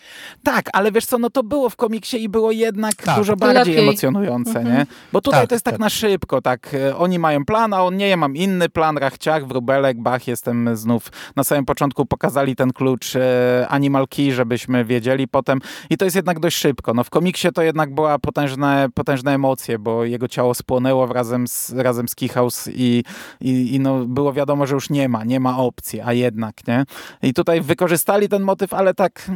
Tak, 0.43 0.69
ale 0.73 0.91
wiesz 0.91 1.05
co, 1.05 1.17
no 1.17 1.29
to 1.29 1.43
było 1.43 1.69
w 1.69 1.75
komiksie 1.75 2.23
i 2.23 2.29
było 2.29 2.51
jednak 2.51 2.95
tak. 2.95 3.17
dużo 3.17 3.35
bardziej 3.35 3.73
Lepiej. 3.73 3.87
emocjonujące, 3.87 4.59
mhm. 4.59 4.77
nie? 4.77 4.85
Bo 5.13 5.21
tutaj 5.21 5.41
tak, 5.41 5.49
to 5.49 5.55
jest 5.55 5.65
tak, 5.65 5.73
tak, 5.73 5.81
na 5.81 5.89
szybko, 5.89 6.41
tak, 6.41 6.73
e, 6.73 6.97
oni 6.97 7.19
mają 7.19 7.45
plan, 7.45 7.73
a 7.73 7.83
on 7.83 7.97
nie, 7.97 8.09
ja 8.09 8.17
mam 8.17 8.35
inny 8.35 8.69
plan, 8.69 8.97
rachciach, 8.97 9.47
wróbelek, 9.47 10.01
bach, 10.01 10.27
jestem 10.27 10.77
znów, 10.77 11.11
na 11.35 11.43
samym 11.43 11.65
początku 11.65 12.05
pokazali 12.05 12.55
ten 12.55 12.73
klucz 12.73 13.15
e, 13.15 13.67
Animal 13.69 14.07
Key, 14.07 14.31
żebyśmy 14.31 14.85
wiedzieli 14.85 15.27
potem 15.27 15.59
i 15.89 15.97
to 15.97 16.05
jest 16.05 16.15
jednak 16.15 16.39
dość 16.39 16.57
szybko. 16.57 16.93
No 16.93 17.03
w 17.03 17.09
komiksie 17.09 17.47
to 17.53 17.61
jednak 17.61 17.95
była 17.95 18.19
potężne, 18.19 18.87
potężne 18.93 19.33
emocje, 19.33 19.79
bo 19.79 20.05
jego 20.05 20.27
ciało 20.27 20.53
spłonęło 20.53 21.05
razem 21.05 21.47
z, 21.47 21.71
razem 21.71 22.07
z 22.07 22.15
Keyhouse 22.15 22.67
i, 22.73 23.03
i, 23.41 23.75
i 23.75 23.79
no 23.79 24.05
było 24.05 24.33
wiadomo, 24.33 24.65
że 24.65 24.72
że 24.73 24.75
już 24.75 24.89
nie 24.89 25.09
ma, 25.09 25.23
nie 25.23 25.39
ma 25.39 25.57
opcji, 25.57 26.01
a 26.01 26.13
jednak, 26.13 26.67
nie? 26.67 26.85
I 27.21 27.33
tutaj 27.33 27.61
wykorzystali 27.61 28.29
ten 28.29 28.41
motyw, 28.41 28.73
ale 28.73 28.93
tak, 28.93 29.31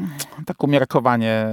tak 0.45 0.63
umiarkowanie. 0.63 1.47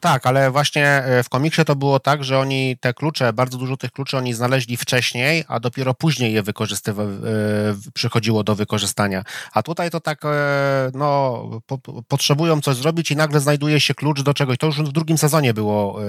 Tak, 0.00 0.26
ale 0.26 0.50
właśnie 0.50 0.86
e, 0.86 1.22
w 1.22 1.28
komiksie 1.28 1.64
to 1.64 1.76
było 1.76 2.00
tak, 2.00 2.24
że 2.24 2.38
oni 2.38 2.76
te 2.80 2.94
klucze, 2.94 3.32
bardzo 3.32 3.58
dużo 3.58 3.76
tych 3.76 3.92
kluczy 3.92 4.16
oni 4.16 4.34
znaleźli 4.34 4.76
wcześniej, 4.76 5.44
a 5.48 5.60
dopiero 5.60 5.94
później 5.94 6.32
je 6.32 6.42
wykorzystywa- 6.42 7.02
e, 7.02 7.90
przychodziło 7.94 8.44
do 8.44 8.54
wykorzystania. 8.54 9.22
A 9.52 9.62
tutaj 9.62 9.90
to 9.90 10.00
tak, 10.00 10.24
e, 10.24 10.90
no, 10.94 11.42
po, 11.66 11.78
potrzebują 12.08 12.60
coś 12.60 12.76
zrobić 12.76 13.10
i 13.10 13.16
nagle 13.16 13.40
znajduje 13.40 13.80
się 13.80 13.94
klucz 13.94 14.22
do 14.22 14.34
czegoś. 14.34 14.58
To 14.58 14.66
już 14.66 14.82
w 14.82 14.92
drugim 14.92 15.18
sezonie 15.18 15.54
było 15.54 16.00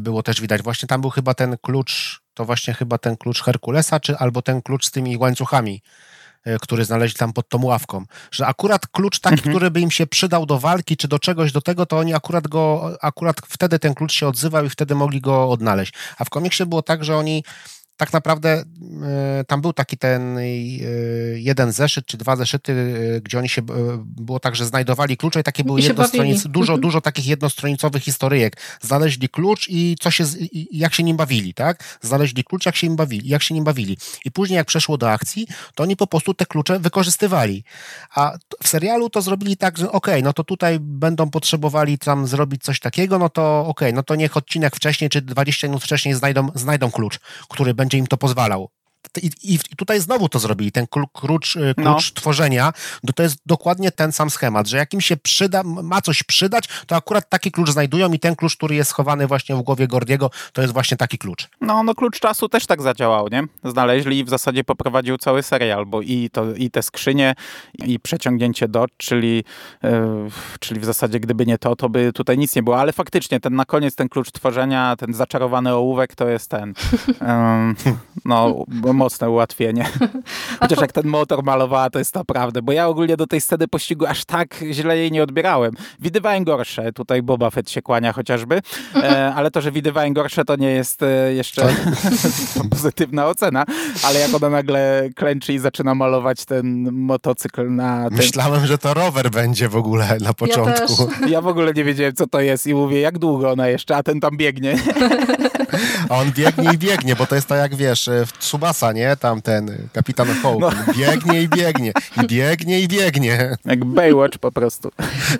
było 0.00 0.22
też 0.22 0.40
widać. 0.40 0.62
Właśnie 0.62 0.88
tam 0.88 1.00
był 1.00 1.10
chyba 1.10 1.34
ten 1.34 1.56
klucz 1.62 2.21
to 2.34 2.44
właśnie 2.44 2.74
chyba 2.74 2.98
ten 2.98 3.16
klucz 3.16 3.42
Herkulesa, 3.42 4.00
czy 4.00 4.16
albo 4.16 4.42
ten 4.42 4.62
klucz 4.62 4.86
z 4.86 4.90
tymi 4.90 5.16
łańcuchami, 5.16 5.82
e, 6.44 6.58
który 6.58 6.84
znaleźli 6.84 7.18
tam 7.18 7.32
pod 7.32 7.48
tą 7.48 7.64
ławką. 7.64 8.04
Że 8.30 8.46
akurat 8.46 8.86
klucz 8.86 9.20
taki, 9.20 9.34
mhm. 9.34 9.52
który 9.52 9.70
by 9.70 9.80
im 9.80 9.90
się 9.90 10.06
przydał 10.06 10.46
do 10.46 10.58
walki, 10.58 10.96
czy 10.96 11.08
do 11.08 11.18
czegoś 11.18 11.52
do 11.52 11.60
tego, 11.60 11.86
to 11.86 11.98
oni 11.98 12.14
akurat 12.14 12.48
go, 12.48 12.96
akurat 13.00 13.36
wtedy 13.48 13.78
ten 13.78 13.94
klucz 13.94 14.12
się 14.12 14.28
odzywał 14.28 14.64
i 14.64 14.70
wtedy 14.70 14.94
mogli 14.94 15.20
go 15.20 15.50
odnaleźć. 15.50 15.94
A 16.18 16.24
w 16.24 16.30
komiksie 16.30 16.66
było 16.66 16.82
tak, 16.82 17.04
że 17.04 17.16
oni 17.16 17.44
tak 18.02 18.12
naprawdę 18.12 18.64
e, 19.02 19.44
tam 19.44 19.60
był 19.60 19.72
taki 19.72 19.98
ten 19.98 20.38
e, 20.38 20.44
jeden 21.36 21.72
zeszyt, 21.72 22.06
czy 22.06 22.16
dwa 22.16 22.36
zeszyty, 22.36 22.72
e, 23.16 23.20
gdzie 23.20 23.38
oni 23.38 23.48
się, 23.48 23.62
było 24.04 24.40
tak, 24.40 24.56
że 24.56 24.66
znajdowali 24.66 25.16
klucze 25.16 25.40
i 25.40 25.42
takie 25.42 25.64
były 25.64 25.80
jednostronice, 25.80 26.48
dużo, 26.48 26.72
mhm. 26.72 26.80
dużo 26.80 27.00
takich 27.00 27.26
jednostronicowych 27.26 28.02
historyjek. 28.02 28.56
Znaleźli 28.80 29.28
klucz 29.28 29.68
i 29.68 29.96
co 30.00 30.10
się, 30.10 30.24
jak 30.72 30.94
się 30.94 31.02
nim 31.02 31.16
bawili, 31.16 31.54
tak? 31.54 31.98
Znaleźli 32.00 32.44
klucz, 32.44 32.66
jak 32.66 32.76
się 32.76 32.88
nim 32.88 32.96
bawili, 32.96 33.28
jak 33.28 33.42
się 33.42 33.54
nim 33.54 33.64
bawili. 33.64 33.96
I 34.24 34.30
później 34.30 34.56
jak 34.56 34.66
przeszło 34.66 34.98
do 34.98 35.10
akcji, 35.10 35.46
to 35.74 35.82
oni 35.82 35.96
po 35.96 36.06
prostu 36.06 36.34
te 36.34 36.46
klucze 36.46 36.78
wykorzystywali. 36.78 37.64
A 38.14 38.32
w 38.62 38.68
serialu 38.68 39.10
to 39.10 39.22
zrobili 39.22 39.56
tak, 39.56 39.78
że 39.78 39.92
okej, 39.92 40.14
okay, 40.14 40.22
no 40.22 40.32
to 40.32 40.44
tutaj 40.44 40.78
będą 40.80 41.30
potrzebowali 41.30 41.98
tam 41.98 42.26
zrobić 42.26 42.62
coś 42.62 42.80
takiego, 42.80 43.18
no 43.18 43.28
to 43.28 43.60
okej, 43.60 43.88
okay, 43.88 43.92
no 43.92 44.02
to 44.02 44.14
niech 44.14 44.36
odcinek 44.36 44.76
wcześniej, 44.76 45.10
czy 45.10 45.22
20 45.22 45.66
minut 45.66 45.82
wcześniej 45.82 46.14
znajdą, 46.14 46.48
znajdą 46.54 46.90
klucz, 46.90 47.18
który 47.48 47.74
będzie 47.74 47.91
będzie 47.92 47.98
im 47.98 48.06
to 48.06 48.16
pozwalał. 48.16 48.68
I, 49.22 49.54
I, 49.54 49.58
tutaj 49.76 50.00
znowu 50.00 50.28
to 50.28 50.38
zrobili, 50.38 50.72
ten 50.72 50.86
klucz, 50.86 51.08
klucz 51.12 51.56
no. 51.76 51.98
tworzenia, 52.14 52.72
no 53.04 53.12
to 53.12 53.22
jest 53.22 53.36
dokładnie 53.46 53.90
ten 53.90 54.12
sam 54.12 54.30
schemat, 54.30 54.68
że 54.68 54.76
jak 54.76 54.94
im 54.94 55.00
się 55.00 55.16
przyda, 55.16 55.62
ma 55.62 56.00
coś 56.00 56.22
przydać, 56.22 56.68
to 56.86 56.96
akurat 56.96 57.28
taki 57.28 57.52
klucz 57.52 57.70
znajdują 57.70 58.12
i 58.12 58.18
ten 58.18 58.36
klucz, 58.36 58.56
który 58.56 58.74
jest 58.74 58.90
schowany 58.90 59.26
właśnie 59.26 59.56
w 59.56 59.62
głowie 59.62 59.88
Gordiego, 59.88 60.30
to 60.52 60.62
jest 60.62 60.74
właśnie 60.74 60.96
taki 60.96 61.18
klucz. 61.18 61.48
No, 61.60 61.82
no 61.82 61.94
klucz 61.94 62.20
czasu 62.20 62.48
też 62.48 62.66
tak 62.66 62.82
zadziałał, 62.82 63.28
nie? 63.28 63.42
Znaleźli 63.64 64.18
i 64.18 64.24
w 64.24 64.28
zasadzie 64.28 64.64
poprowadził 64.64 65.18
cały 65.18 65.42
serial, 65.42 65.86
bo 65.86 66.02
i, 66.02 66.30
to, 66.32 66.54
i 66.54 66.70
te 66.70 66.82
skrzynie, 66.82 67.34
i 67.74 68.00
przeciągnięcie 68.00 68.68
do, 68.68 68.86
czyli, 68.96 69.44
yy, 69.82 69.90
czyli 70.60 70.80
w 70.80 70.84
zasadzie 70.84 71.20
gdyby 71.20 71.46
nie 71.46 71.58
to, 71.58 71.76
to 71.76 71.88
by 71.88 72.12
tutaj 72.12 72.38
nic 72.38 72.56
nie 72.56 72.62
było, 72.62 72.80
ale 72.80 72.92
faktycznie 72.92 73.40
ten 73.40 73.56
na 73.56 73.64
koniec 73.64 73.94
ten 73.94 74.08
klucz 74.08 74.32
tworzenia, 74.32 74.96
ten 74.96 75.14
zaczarowany 75.14 75.74
ołówek 75.74 76.14
to 76.14 76.28
jest 76.28 76.50
ten. 76.50 76.74
Yy, 77.22 77.94
no, 78.24 78.64
mocne 78.92 79.30
ułatwienie. 79.30 79.88
Chociaż 80.60 80.80
jak 80.80 80.92
ten 80.92 81.06
motor 81.06 81.44
malowała, 81.44 81.90
to 81.90 81.98
jest 81.98 82.14
naprawdę, 82.14 82.62
bo 82.62 82.72
ja 82.72 82.88
ogólnie 82.88 83.16
do 83.16 83.26
tej 83.26 83.40
sceny 83.40 83.68
pościgu 83.68 84.06
aż 84.06 84.24
tak 84.24 84.56
źle 84.70 84.98
jej 84.98 85.12
nie 85.12 85.22
odbierałem. 85.22 85.72
Widywałem 86.00 86.44
gorsze, 86.44 86.92
tutaj 86.92 87.22
Boba 87.22 87.50
Fett 87.50 87.70
się 87.70 87.82
kłania 87.82 88.12
chociażby, 88.12 88.60
e, 88.96 89.34
ale 89.34 89.50
to, 89.50 89.60
że 89.60 89.72
widywałem 89.72 90.12
gorsze, 90.12 90.44
to 90.44 90.56
nie 90.56 90.70
jest 90.70 91.02
e, 91.02 91.34
jeszcze 91.34 91.68
pozytywna 92.70 93.26
ocena, 93.26 93.64
ale 94.02 94.20
jak 94.20 94.34
ona 94.34 94.50
nagle 94.50 95.08
klęczy 95.16 95.52
i 95.52 95.58
zaczyna 95.58 95.94
malować 95.94 96.44
ten 96.44 96.92
motocykl 96.92 97.70
na... 97.70 98.08
Ten... 98.08 98.18
Myślałem, 98.18 98.66
że 98.66 98.78
to 98.78 98.94
rower 98.94 99.30
będzie 99.30 99.68
w 99.68 99.76
ogóle 99.76 100.18
na 100.20 100.34
początku. 100.34 101.08
Ja, 101.20 101.28
ja 101.28 101.40
w 101.40 101.46
ogóle 101.46 101.72
nie 101.72 101.84
wiedziałem, 101.84 102.14
co 102.14 102.26
to 102.26 102.40
jest 102.40 102.66
i 102.66 102.74
mówię, 102.74 103.00
jak 103.00 103.18
długo 103.18 103.50
ona 103.50 103.68
jeszcze, 103.68 103.96
a 103.96 104.02
ten 104.02 104.20
tam 104.20 104.36
biegnie. 104.36 104.76
A 106.08 106.18
on 106.18 106.32
biegnie 106.32 106.70
i 106.74 106.78
biegnie, 106.78 107.16
bo 107.16 107.26
to 107.26 107.34
jest 107.34 107.48
to 107.48 107.54
jak 107.54 107.74
wiesz, 107.74 108.10
w 108.26 108.38
Tsubasa, 108.38 108.81
nie? 108.90 109.16
Tam 109.16 109.42
ten 109.42 109.88
kapitan 109.92 110.28
Hołk. 110.42 110.60
No. 110.60 110.70
Biegnie 110.98 111.42
i 111.42 111.48
biegnie. 111.48 111.92
I 112.22 112.26
biegnie 112.26 112.80
i 112.80 112.88
biegnie. 112.88 113.56
Jak 113.64 113.84
Baywatch 113.84 114.38
po 114.38 114.52
prostu. 114.52 114.90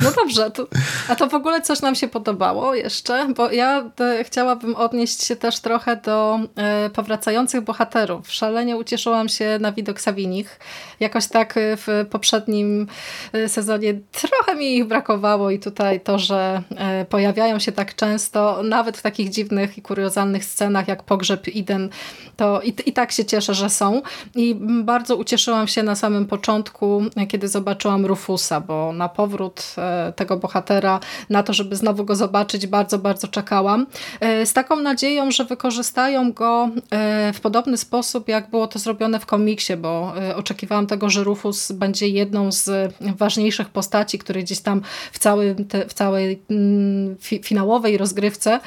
No 0.01 0.11
dobrze, 0.12 0.51
to, 0.51 0.66
a 1.09 1.16
to 1.16 1.28
w 1.28 1.34
ogóle 1.34 1.61
coś 1.61 1.80
nam 1.80 1.95
się 1.95 2.09
podobało 2.09 2.74
jeszcze, 2.74 3.28
bo 3.36 3.51
ja 3.51 3.90
te, 3.97 4.24
chciałabym 4.24 4.76
odnieść 4.76 5.24
się 5.24 5.36
też 5.36 5.61
trochę 5.61 5.97
do 5.97 6.40
e, 6.57 6.90
powracających 6.90 7.61
bohaterów. 7.61 8.32
Szalenie 8.32 8.76
ucieszyłam 8.76 9.28
się 9.28 9.59
na 9.61 9.72
widok 9.72 10.01
Sabinich. 10.01 10.61
Jakoś 11.01 11.26
tak 11.26 11.55
w 11.57 12.07
poprzednim 12.11 12.86
e, 13.32 13.49
sezonie 13.49 13.95
trochę 14.12 14.55
mi 14.55 14.76
ich 14.76 14.84
brakowało 14.84 15.51
i 15.51 15.59
tutaj 15.59 16.01
to, 16.01 16.18
że 16.18 16.62
e, 16.76 17.05
pojawiają 17.05 17.59
się 17.59 17.72
tak 17.72 17.95
często, 17.95 18.62
nawet 18.62 18.99
w 18.99 19.03
takich 19.03 19.30
dziwnych 19.30 19.78
i 19.78 19.82
kuriozalnych 19.82 20.45
scenach 20.45 20.88
jak 20.88 21.03
pogrzeb 21.03 21.49
Iden, 21.49 21.90
to 22.36 22.61
i, 22.61 22.74
i 22.86 22.93
tak 22.93 23.12
się 23.12 23.24
cieszę, 23.32 23.54
że 23.54 23.70
są. 23.70 24.02
I 24.34 24.54
bardzo 24.84 25.16
ucieszyłam 25.16 25.68
się 25.68 25.82
na 25.82 25.94
samym 25.94 26.26
początku, 26.26 27.02
kiedy 27.28 27.48
zobaczyłam 27.48 28.06
Rufusa, 28.06 28.60
bo 28.60 28.92
na 28.92 29.08
powrót 29.08 29.74
e, 29.78 30.12
tego 30.16 30.36
bohatera, 30.36 31.00
na 31.30 31.42
to, 31.42 31.52
żeby 31.52 31.76
znowu 31.76 32.04
go 32.04 32.16
zobaczyć, 32.16 32.66
bardzo, 32.66 32.98
bardzo 32.98 33.28
czekałam. 33.28 33.86
E, 34.20 34.46
z 34.46 34.52
taką 34.52 34.76
nadzieją, 34.76 35.30
że 35.30 35.44
wykorzystają 35.44 36.32
go 36.32 36.68
e, 36.90 37.32
w 37.32 37.40
podobny 37.40 37.76
sposób, 37.76 38.28
jak 38.28 38.50
było 38.50 38.66
to 38.66 38.78
zrobione 38.78 39.20
w 39.20 39.26
komiksie, 39.26 39.76
bo 39.76 40.12
oczekiwałam 40.36 40.86
tego, 40.86 41.10
że 41.10 41.24
Rufus 41.24 41.72
będzie 41.72 42.08
jedną 42.08 42.52
z 42.52 42.94
ważniejszych 43.00 43.68
postaci, 43.68 44.18
które 44.18 44.42
gdzieś 44.42 44.60
tam 44.60 44.82
w, 45.12 45.18
całym 45.18 45.64
te, 45.64 45.88
w 45.88 45.94
całej 45.94 46.42
mm, 46.50 47.16
finałowej 47.42 47.98
rozgrywce 47.98 48.60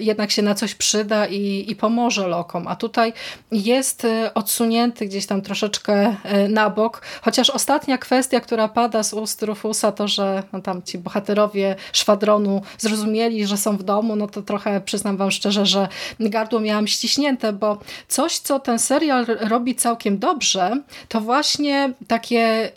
jednak 0.00 0.30
się 0.30 0.42
na 0.42 0.54
coś 0.54 0.74
przyda 0.74 1.26
i, 1.26 1.64
i 1.68 1.76
pomoże 1.76 2.28
Lokom. 2.28 2.68
A 2.68 2.76
tutaj 2.76 3.12
jest 3.52 3.73
odsunięty 4.34 5.06
gdzieś 5.06 5.26
tam 5.26 5.42
troszeczkę 5.42 6.16
na 6.48 6.70
bok, 6.70 7.02
chociaż 7.22 7.50
ostatnia 7.50 7.98
kwestia, 7.98 8.40
która 8.40 8.68
pada 8.68 9.02
z 9.02 9.12
ust 9.12 9.42
Rufusa, 9.42 9.92
to, 9.92 10.08
że 10.08 10.42
no, 10.52 10.60
tam 10.60 10.82
ci 10.82 10.98
bohaterowie 10.98 11.76
szwadronu 11.92 12.62
zrozumieli, 12.78 13.46
że 13.46 13.56
są 13.56 13.76
w 13.76 13.82
domu, 13.82 14.16
no 14.16 14.26
to 14.26 14.42
trochę 14.42 14.80
przyznam 14.80 15.16
wam 15.16 15.30
szczerze, 15.30 15.66
że 15.66 15.88
gardło 16.20 16.60
miałam 16.60 16.86
ściśnięte, 16.86 17.52
bo 17.52 17.78
coś, 18.08 18.38
co 18.38 18.60
ten 18.60 18.78
serial 18.78 19.26
robi 19.40 19.74
całkiem 19.74 20.18
dobrze, 20.18 20.82
to 21.08 21.20
właśnie 21.20 21.92
takie... 22.08 22.70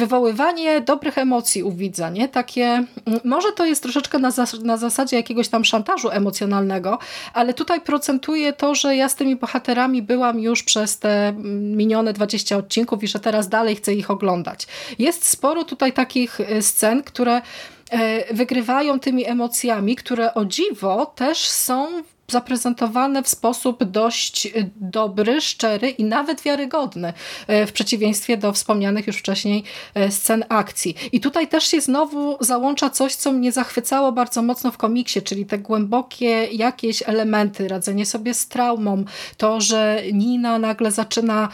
Wywoływanie 0.00 0.80
dobrych 0.80 1.18
emocji 1.18 1.62
u 1.62 1.72
widza, 1.72 2.10
nie? 2.10 2.28
Takie, 2.28 2.64
mm, 2.64 3.20
może 3.24 3.52
to 3.52 3.66
jest 3.66 3.82
troszeczkę 3.82 4.18
na, 4.18 4.30
zas 4.30 4.60
na 4.60 4.76
zasadzie 4.76 5.16
jakiegoś 5.16 5.48
tam 5.48 5.64
szantażu 5.64 6.10
emocjonalnego, 6.10 6.98
ale 7.34 7.54
tutaj 7.54 7.80
procentuje 7.80 8.52
to, 8.52 8.74
że 8.74 8.96
ja 8.96 9.08
z 9.08 9.14
tymi 9.14 9.36
bohaterami 9.36 10.02
byłam 10.02 10.40
już 10.40 10.62
przez 10.62 10.98
te 10.98 11.28
mm, 11.28 11.76
minione 11.76 12.12
20 12.12 12.56
odcinków 12.56 13.02
i 13.02 13.08
że 13.08 13.20
teraz 13.20 13.48
dalej 13.48 13.76
chcę 13.76 13.94
ich 13.94 14.10
oglądać. 14.10 14.66
Jest 14.98 15.26
sporo 15.26 15.64
tutaj 15.64 15.92
takich 15.92 16.40
y, 16.40 16.62
scen, 16.62 17.02
które 17.02 17.42
e, 17.90 18.34
wygrywają 18.34 19.00
tymi 19.00 19.26
emocjami, 19.26 19.96
które 19.96 20.34
o 20.34 20.44
dziwo 20.44 21.06
też 21.06 21.48
są 21.48 22.02
zaprezentowane 22.30 23.22
w 23.22 23.28
sposób 23.28 23.84
dość 23.84 24.46
y, 24.46 24.70
dobry, 24.76 25.40
szczery 25.40 25.90
i 25.90 26.04
nawet 26.04 26.42
wiarygodny, 26.42 27.12
y, 27.50 27.66
w 27.66 27.72
przeciwieństwie 27.72 28.36
do 28.36 28.52
wspomnianych 28.52 29.06
już 29.06 29.16
wcześniej 29.16 29.64
y, 29.96 30.10
scen 30.10 30.44
akcji. 30.48 30.94
I 31.12 31.20
tutaj 31.20 31.48
też 31.48 31.64
się 31.64 31.80
znowu 31.80 32.36
załącza 32.40 32.90
coś, 32.90 33.14
co 33.14 33.32
mnie 33.32 33.52
zachwycało 33.52 34.12
bardzo 34.12 34.42
mocno 34.42 34.70
w 34.70 34.76
komiksie, 34.76 35.22
czyli 35.22 35.46
te 35.46 35.58
głębokie 35.58 36.44
jakieś 36.52 37.02
elementy, 37.06 37.68
radzenie 37.68 38.06
sobie 38.06 38.34
z 38.34 38.48
traumą, 38.48 39.04
to, 39.36 39.60
że 39.60 40.02
Nina 40.12 40.58
nagle 40.58 40.90
zaczyna 40.90 41.48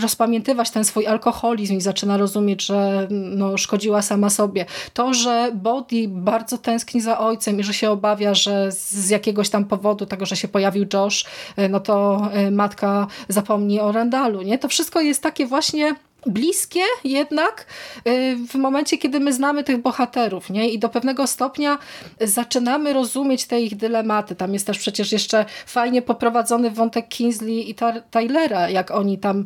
rozpamiętywać 0.00 0.70
ten 0.70 0.84
swój 0.84 1.06
alkoholizm 1.06 1.74
i 1.74 1.80
zaczyna 1.80 2.16
rozumieć, 2.16 2.66
że 2.66 3.08
no, 3.10 3.58
szkodziła 3.58 4.02
sama 4.02 4.30
sobie. 4.30 4.66
To, 4.94 5.14
że 5.14 5.50
Body 5.54 6.08
bardzo 6.08 6.58
tęskni 6.58 7.00
za 7.00 7.18
ojcem 7.18 7.60
i 7.60 7.62
że 7.62 7.74
się 7.74 7.90
obawia, 7.90 8.34
że 8.34 8.72
z 8.90 9.10
jakiegoś 9.10 9.50
tam 9.50 9.64
powodu, 9.64 10.06
tego, 10.06 10.26
że 10.26 10.36
się 10.36 10.48
pojawił 10.48 10.86
Josh, 10.92 11.24
e, 11.56 11.68
no 11.68 11.80
to 11.80 12.28
e, 12.32 12.50
matka 12.50 13.06
zapomni 13.28 13.80
o 13.80 13.92
Randalu, 13.92 14.42
nie? 14.42 14.58
To 14.58 14.68
wszystko 14.68 15.00
jest 15.00 15.22
takie 15.22 15.46
właśnie 15.46 15.94
bliskie 16.26 16.80
jednak 17.04 17.66
e, 18.04 18.36
w 18.36 18.54
momencie, 18.54 18.98
kiedy 18.98 19.20
my 19.20 19.32
znamy 19.32 19.64
tych 19.64 19.78
bohaterów 19.78 20.50
nie? 20.50 20.70
i 20.70 20.78
do 20.78 20.88
pewnego 20.88 21.26
stopnia 21.26 21.78
zaczynamy 22.20 22.92
rozumieć 22.92 23.46
te 23.46 23.60
ich 23.60 23.76
dylematy. 23.76 24.34
Tam 24.34 24.54
jest 24.54 24.66
też 24.66 24.78
przecież 24.78 25.12
jeszcze 25.12 25.44
fajnie 25.66 26.02
poprowadzony 26.02 26.70
wątek 26.70 27.08
Kingsley 27.08 27.70
i 27.70 27.74
Tylera, 28.10 28.68
jak 28.68 28.90
oni 28.90 29.18
tam, 29.18 29.44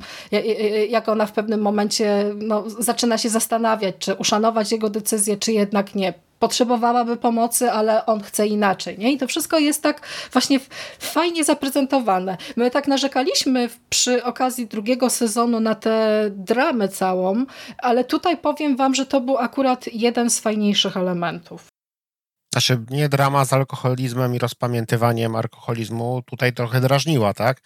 jak 0.88 1.08
ona 1.08 1.26
w 1.26 1.32
pewnym 1.32 1.60
momencie 1.60 2.24
no, 2.34 2.64
zaczyna 2.78 3.18
się 3.18 3.28
zastanawiać, 3.28 3.94
czy 3.98 4.14
uszanować 4.14 4.72
jego 4.72 4.90
decyzję, 4.90 5.36
czy 5.36 5.52
jednak 5.52 5.94
nie 5.94 6.14
potrzebowałaby 6.38 7.16
pomocy, 7.16 7.72
ale 7.72 8.06
on 8.06 8.22
chce 8.22 8.46
inaczej. 8.46 8.98
Nie? 8.98 9.12
I 9.12 9.18
to 9.18 9.26
wszystko 9.26 9.58
jest 9.58 9.82
tak 9.82 10.00
właśnie 10.32 10.60
fajnie 10.98 11.44
zaprezentowane. 11.44 12.36
My 12.56 12.70
tak 12.70 12.88
narzekaliśmy 12.88 13.68
przy 13.90 14.24
okazji 14.24 14.66
drugiego 14.66 15.10
sezonu 15.10 15.60
na 15.60 15.74
tę 15.74 16.24
dramę 16.30 16.88
całą, 16.88 17.44
ale 17.78 18.04
tutaj 18.04 18.36
powiem 18.36 18.76
wam, 18.76 18.94
że 18.94 19.06
to 19.06 19.20
był 19.20 19.38
akurat 19.38 19.86
jeden 19.92 20.30
z 20.30 20.40
fajniejszych 20.40 20.96
elementów. 20.96 21.75
Znaczy, 22.56 22.78
nie 22.90 23.08
drama 23.08 23.44
z 23.44 23.52
alkoholizmem 23.52 24.34
i 24.34 24.38
rozpamiętywaniem 24.38 25.36
alkoholizmu 25.36 26.22
tutaj 26.26 26.52
trochę 26.52 26.80
drażniła, 26.80 27.34
tak? 27.34 27.60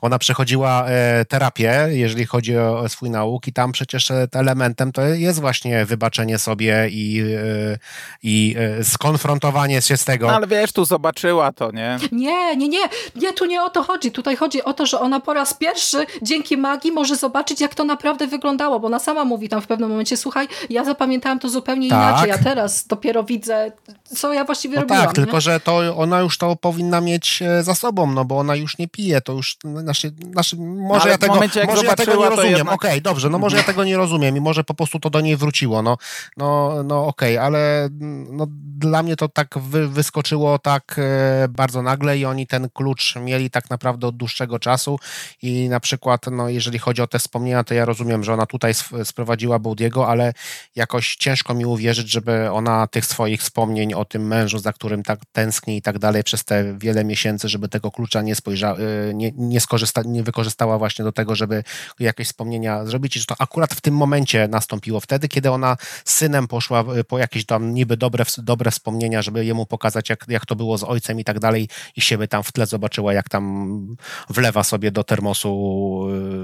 Ona 0.00 0.18
przechodziła 0.18 0.86
e, 0.86 1.24
terapię, 1.24 1.86
jeżeli 1.90 2.26
chodzi 2.26 2.58
o 2.58 2.88
swój 2.88 3.10
nauk 3.10 3.46
i 3.46 3.52
tam 3.52 3.72
przecież 3.72 4.10
e, 4.10 4.28
elementem 4.32 4.92
to 4.92 5.02
jest 5.02 5.40
właśnie 5.40 5.84
wybaczenie 5.84 6.38
sobie 6.38 6.88
i, 6.90 7.20
e, 7.20 7.78
i 8.22 8.56
skonfrontowanie 8.82 9.82
się 9.82 9.96
z 9.96 10.04
tego. 10.04 10.26
No, 10.26 10.32
ale 10.32 10.46
wiesz, 10.46 10.72
tu 10.72 10.84
zobaczyła 10.84 11.52
to, 11.52 11.70
nie? 11.72 11.98
Nie, 12.12 12.56
nie, 12.56 12.68
nie. 12.68 12.88
Nie, 13.16 13.32
tu 13.32 13.44
nie 13.44 13.62
o 13.62 13.70
to 13.70 13.82
chodzi. 13.82 14.12
Tutaj 14.12 14.36
chodzi 14.36 14.64
o 14.64 14.72
to, 14.72 14.86
że 14.86 15.00
ona 15.00 15.20
po 15.20 15.34
raz 15.34 15.54
pierwszy 15.54 16.06
dzięki 16.22 16.56
magii 16.56 16.92
może 16.92 17.16
zobaczyć, 17.16 17.60
jak 17.60 17.74
to 17.74 17.84
naprawdę 17.84 18.26
wyglądało, 18.26 18.80
bo 18.80 18.86
ona 18.86 18.98
sama 18.98 19.24
mówi 19.24 19.48
tam 19.48 19.62
w 19.62 19.66
pewnym 19.66 19.90
momencie, 19.90 20.16
słuchaj, 20.16 20.48
ja 20.70 20.84
zapamiętałam 20.84 21.38
to 21.38 21.48
zupełnie 21.48 21.88
tak. 21.88 21.98
inaczej, 21.98 22.30
a 22.30 22.38
teraz 22.38 22.86
dopiero 22.86 23.24
widzę, 23.24 23.72
co 24.04 24.32
ja 24.36 24.44
właściwie 24.44 24.74
no 24.74 24.80
robiłam. 24.80 25.06
Tak, 25.06 25.16
nie? 25.16 25.24
tylko 25.24 25.40
że 25.40 25.60
to 25.60 25.96
ona 25.96 26.20
już 26.20 26.38
to 26.38 26.56
powinna 26.56 27.00
mieć 27.00 27.42
za 27.62 27.74
sobą, 27.74 28.12
no 28.12 28.24
bo 28.24 28.38
ona 28.38 28.56
już 28.56 28.78
nie 28.78 28.88
pije, 28.88 29.20
to 29.20 29.32
już 29.32 29.56
znaczy, 29.64 30.12
znaczy 30.32 30.56
może 30.56 31.02
Ale 31.02 31.10
ja 31.10 31.18
tego, 31.18 31.34
momencie, 31.34 31.64
może 31.66 31.86
ja 31.86 31.96
tego 31.96 32.16
nie 32.16 32.28
rozumiem. 32.28 32.56
Jednak... 32.56 32.74
Okej, 32.74 32.90
okay, 32.90 33.00
dobrze, 33.00 33.30
no 33.30 33.38
może 33.38 33.56
ja 33.56 33.62
tego 33.62 33.84
nie 33.84 33.96
rozumiem 33.96 34.36
i 34.36 34.40
może 34.40 34.64
po 34.64 34.74
prostu 34.74 35.00
to 35.00 35.10
do 35.10 35.20
niej 35.20 35.36
wróciło. 35.36 35.82
No, 35.82 35.96
no, 36.36 36.82
no 36.84 37.06
okej, 37.06 37.38
okay, 37.38 37.46
ale 37.46 37.88
no, 38.30 38.46
dla 38.78 39.02
mnie 39.02 39.16
to 39.16 39.28
tak 39.28 39.58
wy, 39.58 39.88
wyskoczyło 39.88 40.58
tak 40.58 40.96
e, 40.98 41.48
bardzo 41.48 41.82
nagle 41.82 42.18
i 42.18 42.24
oni 42.24 42.46
ten 42.46 42.68
klucz 42.70 43.16
mieli 43.16 43.50
tak 43.50 43.70
naprawdę 43.70 44.06
od 44.06 44.16
dłuższego 44.16 44.58
czasu 44.58 44.98
i 45.42 45.68
na 45.68 45.80
przykład, 45.80 46.26
no 46.30 46.48
jeżeli 46.48 46.78
chodzi 46.78 47.02
o 47.02 47.06
te 47.06 47.18
wspomnienia, 47.18 47.64
to 47.64 47.74
ja 47.74 47.84
rozumiem, 47.84 48.24
że 48.24 48.34
ona 48.34 48.46
tutaj 48.46 48.74
sprowadziła 49.04 49.58
Boudiego, 49.58 50.08
ale 50.08 50.32
jakoś 50.76 51.16
ciężko 51.16 51.54
mi 51.54 51.66
uwierzyć, 51.66 52.10
żeby 52.10 52.50
ona 52.50 52.86
tych 52.86 53.06
swoich 53.06 53.40
wspomnień 53.40 53.94
o 53.94 54.04
tym 54.04 54.25
mężu, 54.26 54.58
za 54.58 54.72
którym 54.72 55.02
tak 55.02 55.20
tęskni 55.32 55.76
i 55.76 55.82
tak 55.82 55.98
dalej 55.98 56.24
przez 56.24 56.44
te 56.44 56.78
wiele 56.78 57.04
miesięcy, 57.04 57.48
żeby 57.48 57.68
tego 57.68 57.90
klucza 57.90 58.22
nie 58.22 58.34
spojrzała, 58.34 58.78
e, 58.78 59.14
nie, 59.14 59.32
nie 59.36 59.60
skorzysta, 59.60 60.02
nie 60.06 60.22
wykorzystała 60.22 60.78
właśnie 60.78 61.04
do 61.04 61.12
tego, 61.12 61.34
żeby 61.34 61.64
jakieś 62.00 62.26
wspomnienia 62.26 62.84
zrobić 62.84 63.16
i 63.16 63.20
że 63.20 63.26
to 63.26 63.34
akurat 63.38 63.74
w 63.74 63.80
tym 63.80 63.94
momencie 63.94 64.48
nastąpiło. 64.48 65.00
Wtedy, 65.00 65.28
kiedy 65.28 65.50
ona 65.50 65.76
z 66.04 66.14
synem 66.14 66.48
poszła 66.48 66.84
po 67.08 67.18
jakieś 67.18 67.46
tam 67.46 67.74
niby 67.74 67.96
dobre, 67.96 68.24
dobre 68.38 68.70
wspomnienia, 68.70 69.22
żeby 69.22 69.44
jemu 69.44 69.66
pokazać, 69.66 70.10
jak, 70.10 70.24
jak 70.28 70.46
to 70.46 70.56
było 70.56 70.78
z 70.78 70.84
ojcem 70.84 71.20
i 71.20 71.24
tak 71.24 71.38
dalej 71.38 71.68
i 71.96 72.00
siebie 72.00 72.28
tam 72.28 72.42
w 72.42 72.52
tle 72.52 72.66
zobaczyła, 72.66 73.12
jak 73.12 73.28
tam 73.28 73.96
wlewa 74.28 74.64
sobie 74.64 74.90
do 74.90 75.04
termosu 75.04 75.50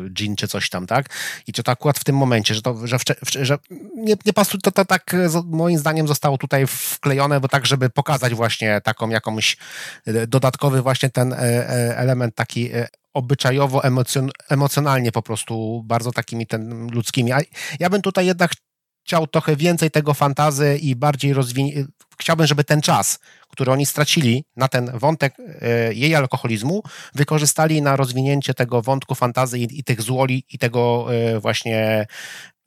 e, 0.06 0.10
gin 0.10 0.36
czy 0.36 0.48
coś 0.48 0.70
tam, 0.70 0.86
tak? 0.86 1.06
I 1.46 1.52
to, 1.52 1.62
to 1.62 1.72
akurat 1.72 1.98
w 1.98 2.04
tym 2.04 2.16
momencie, 2.16 2.54
że 2.54 2.62
to, 2.62 2.86
że, 2.86 2.96
że 3.42 3.58
nie, 3.96 4.14
nie 4.26 4.32
pasuje, 4.32 4.60
to, 4.60 4.72
to 4.72 4.84
tak 4.84 5.16
moim 5.44 5.78
zdaniem 5.78 6.08
zostało 6.08 6.38
tutaj 6.38 6.66
wklejone, 6.66 7.40
bo 7.40 7.48
tak 7.48 7.61
tak, 7.62 7.66
żeby 7.66 7.90
pokazać 7.90 8.34
właśnie 8.34 8.80
taką 8.80 9.08
jakąś 9.08 9.56
e, 10.06 10.26
dodatkowy 10.26 10.82
właśnie 10.82 11.10
ten 11.10 11.34
element 11.96 12.34
taki 12.34 12.70
obyczajowo, 13.14 13.82
emocjonalnie 14.48 15.12
po 15.12 15.22
prostu 15.22 15.82
bardzo 15.84 16.12
takimi 16.12 16.46
ten 16.46 16.88
ludzkimi. 16.90 17.32
A 17.32 17.40
ja 17.80 17.90
bym 17.90 18.02
tutaj 18.02 18.26
jednak 18.26 18.52
chciał 19.06 19.26
trochę 19.26 19.56
więcej 19.56 19.90
tego 19.90 20.14
fantazy 20.14 20.78
i 20.78 20.96
bardziej 20.96 21.32
rozwinięć. 21.32 21.88
Chciałbym, 22.18 22.46
żeby 22.46 22.64
ten 22.64 22.80
czas, 22.80 23.18
który 23.52 23.72
oni 23.72 23.86
stracili 23.86 24.44
na 24.56 24.68
ten 24.68 24.90
wątek 24.94 25.34
e, 25.38 25.94
jej 25.94 26.14
alkoholizmu, 26.14 26.82
wykorzystali 27.14 27.82
na 27.82 27.96
rozwinięcie 27.96 28.54
tego 28.54 28.82
wątku 28.82 29.14
fantazy 29.14 29.58
i, 29.58 29.84
tych 29.84 30.02
złoli 30.02 30.44
i 30.52 30.58
tego 30.58 31.06
e, 31.14 31.40
właśnie 31.40 32.06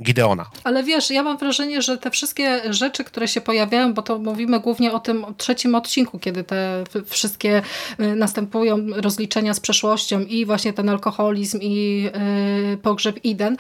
Gideona. 0.04 0.46
Ale 0.64 0.84
wiesz, 0.84 1.10
ja 1.10 1.24
mam 1.24 1.38
wrażenie, 1.38 1.82
że 1.82 1.98
te 1.98 2.12
wszystkie 2.12 2.74
rzeczy, 2.74 3.04
które 3.04 3.28
się 3.28 3.42
pojawiają, 3.42 3.94
bo 3.94 4.02
to 4.02 4.20
mówimy 4.20 4.60
głównie 4.60 4.94
o 4.94 5.00
tym 5.00 5.26
trzecim 5.38 5.76
odcinku, 5.76 6.20
kiedy 6.20 6.44
te 6.44 6.84
wszystkie 7.06 7.62
y, 8.00 8.16
następują 8.16 8.78
rozliczenia 8.96 9.54
z 9.54 9.60
przeszłością 9.60 10.20
i 10.20 10.46
właśnie 10.46 10.74
ten 10.74 10.90
alkoholizm 10.90 11.60
i 11.62 12.10
pogrzeb 12.82 13.26
Iden, 13.26 13.58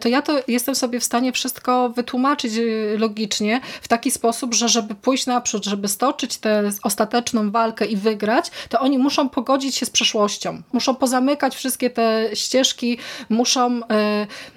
to 0.00 0.08
ja 0.08 0.22
to 0.22 0.40
jestem 0.48 0.74
sobie 0.74 1.00
w 1.00 1.04
stanie 1.04 1.32
wszystko 1.32 1.90
wytłumaczyć 1.90 2.52
logicznie 2.98 3.60
w 3.82 3.88
taki 3.88 4.10
sposób, 4.10 4.54
że 4.54 4.68
żeby 4.68 4.94
pójść 4.94 5.26
naprzód, 5.26 5.64
żeby 5.64 5.88
stoczyć 5.88 6.38
tę 6.38 6.63
ostateczną 6.82 7.50
walkę 7.50 7.84
i 7.86 7.96
wygrać, 7.96 8.50
to 8.68 8.80
oni 8.80 8.98
muszą 8.98 9.28
pogodzić 9.28 9.76
się 9.76 9.86
z 9.86 9.90
przeszłością. 9.90 10.62
Muszą 10.72 10.94
pozamykać 10.94 11.56
wszystkie 11.56 11.90
te 11.90 12.30
ścieżki, 12.34 12.98
muszą 13.28 13.80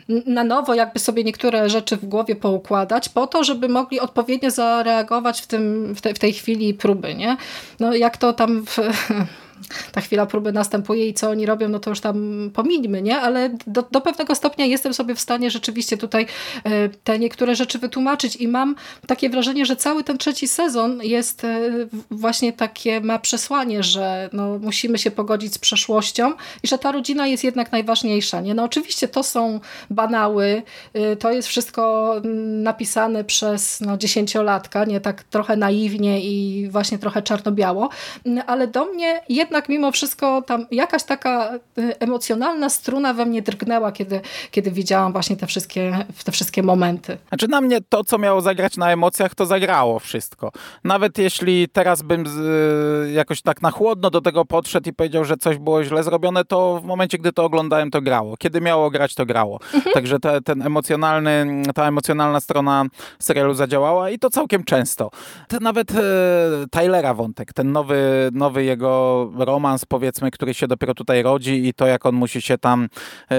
yy, 0.10 0.24
na 0.26 0.43
nowo 0.43 0.74
jakby 0.74 0.99
sobie 0.99 1.24
niektóre 1.24 1.70
rzeczy 1.70 1.97
w 1.97 2.05
głowie 2.05 2.36
poukładać 2.36 3.10
po 3.10 3.28
to, 3.28 3.43
żeby 3.43 3.70
mogli 3.70 3.99
odpowiednio 3.99 4.51
zareagować 4.51 5.41
w, 5.41 5.47
tym, 5.47 5.93
w, 5.95 6.01
te, 6.01 6.14
w 6.14 6.20
tej 6.20 6.34
chwili 6.34 6.74
próby. 6.74 7.16
Nie? 7.16 7.38
No 7.80 7.95
jak 7.95 8.18
to 8.18 8.34
tam 8.34 8.66
w, 8.66 8.78
ta 9.91 10.01
chwila 10.01 10.26
próby 10.26 10.51
następuje 10.51 11.08
i 11.08 11.14
co 11.14 11.30
oni 11.30 11.45
robią, 11.45 11.70
no 11.70 11.80
to 11.80 11.89
już 11.89 11.99
tam 11.99 12.49
pomińmy, 12.53 13.01
nie? 13.01 13.18
Ale 13.18 13.49
do, 13.68 13.82
do 13.91 14.01
pewnego 14.01 14.36
stopnia 14.36 14.66
jestem 14.66 14.93
sobie 14.93 15.16
w 15.16 15.20
stanie 15.20 15.51
rzeczywiście 15.51 15.97
tutaj 15.97 16.26
e, 16.64 16.89
te 16.89 17.20
niektóre 17.20 17.55
rzeczy 17.55 17.80
wytłumaczyć 17.80 18.36
i 18.36 18.47
mam 18.47 18.76
takie 19.08 19.30
wrażenie, 19.30 19.66
że 19.66 19.76
cały 19.76 20.03
ten 20.03 20.18
trzeci 20.18 20.47
sezon 20.47 20.99
jest 21.03 21.43
e, 21.43 21.70
właśnie 22.12 22.53
takie, 22.53 23.01
ma 23.01 23.20
przesłanie, 23.20 23.84
że 23.84 24.30
no, 24.34 24.60
musimy 24.60 24.97
się 24.97 25.12
pogodzić 25.12 25.53
z 25.53 25.58
przeszłością 25.58 26.34
i 26.64 26.68
że 26.68 26.78
ta 26.78 26.91
rodzina 26.91 27.28
jest 27.28 27.43
jednak 27.43 27.72
najważniejsza, 27.72 28.41
nie? 28.41 28.53
No 28.53 28.64
oczywiście 28.64 29.08
to 29.08 29.24
są 29.24 29.60
banały, 29.89 30.64
e, 30.93 31.16
to 31.16 31.32
jest 31.32 31.47
wszystko 31.47 32.14
napisane 32.64 33.24
przez 33.24 33.82
no, 33.82 33.97
dziesięciolatka, 33.97 34.86
nie? 34.86 35.01
Tak 35.01 35.24
trochę 35.24 35.58
naiwnie 35.58 36.22
i 36.22 36.68
właśnie 36.70 36.97
trochę 36.97 37.22
czarno-biało, 37.22 37.89
ale 38.47 38.68
do 38.68 38.86
mnie 38.86 39.22
jednak 39.30 39.47
jednak 39.48 39.70
mimo 39.70 39.91
wszystko 39.91 40.41
tam 40.41 40.66
jakaś 40.72 41.04
taka 41.04 41.54
y, 41.78 42.00
emocjonalna 42.00 42.70
struna 42.70 43.14
we 43.14 43.26
mnie 43.26 43.41
drgnęła, 43.41 43.91
kiedy, 43.91 44.22
kiedy 44.52 44.72
widziałam 44.72 45.12
właśnie 45.12 45.36
te 45.38 45.48
wszystkie, 45.48 46.06
te 46.24 46.32
wszystkie 46.32 46.64
momenty. 46.64 47.18
Znaczy 47.28 47.48
na 47.48 47.62
mnie 47.62 47.80
to, 47.89 48.04
co 48.04 48.18
miało 48.18 48.41
zagrać 48.41 48.78
na 48.78 48.91
emocjach, 48.91 49.36
to 49.36 49.45
zagrało 49.45 50.00
wszystko. 50.00 50.52
Nawet 50.84 51.18
jeśli 51.18 51.70
teraz 51.70 52.02
bym 52.02 52.28
z, 52.28 52.38
y, 53.10 53.12
jakoś 53.12 53.41
tak 53.41 53.62
na 53.62 53.72
chłodno 53.72 54.10
do 54.10 54.22
tego 54.22 54.45
podszedł 54.45 54.89
i 54.89 54.93
powiedział, 54.93 55.26
że 55.26 55.38
coś 55.38 55.58
było 55.58 55.84
źle 55.84 56.04
zrobione, 56.04 56.45
to 56.45 56.80
w 56.84 56.86
momencie, 56.86 57.18
gdy 57.18 57.34
to 57.34 57.43
oglądałem, 57.43 57.91
to 57.91 58.02
grało. 58.02 58.38
Kiedy 58.38 58.62
miało 58.62 58.89
grać, 58.89 59.16
to 59.16 59.26
grało. 59.26 59.60
Mhm. 59.74 59.93
Także 59.93 60.20
te, 60.20 60.41
ten 60.41 60.62
emocjonalny, 60.62 61.64
ta 61.76 61.88
emocjonalna 61.88 62.39
strona 62.39 62.86
serialu 63.20 63.54
zadziałała 63.54 64.10
i 64.10 64.20
to 64.20 64.30
całkiem 64.30 64.64
często. 64.64 65.12
To 65.48 65.60
nawet 65.60 65.91
e, 65.91 66.04
Tylera 66.72 67.14
wątek, 67.14 67.54
ten 67.54 67.72
nowy, 67.72 68.30
nowy 68.34 68.64
jego 68.64 69.26
romans, 69.42 69.86
powiedzmy, 69.86 70.32
który 70.32 70.54
się 70.54 70.68
dopiero 70.68 70.94
tutaj 70.94 71.24
rodzi 71.24 71.68
i 71.68 71.74
to, 71.74 71.88
jak 71.88 72.06
on 72.06 72.16
musi 72.16 72.42
się 72.42 72.58
tam 72.58 72.90
e, 73.32 73.38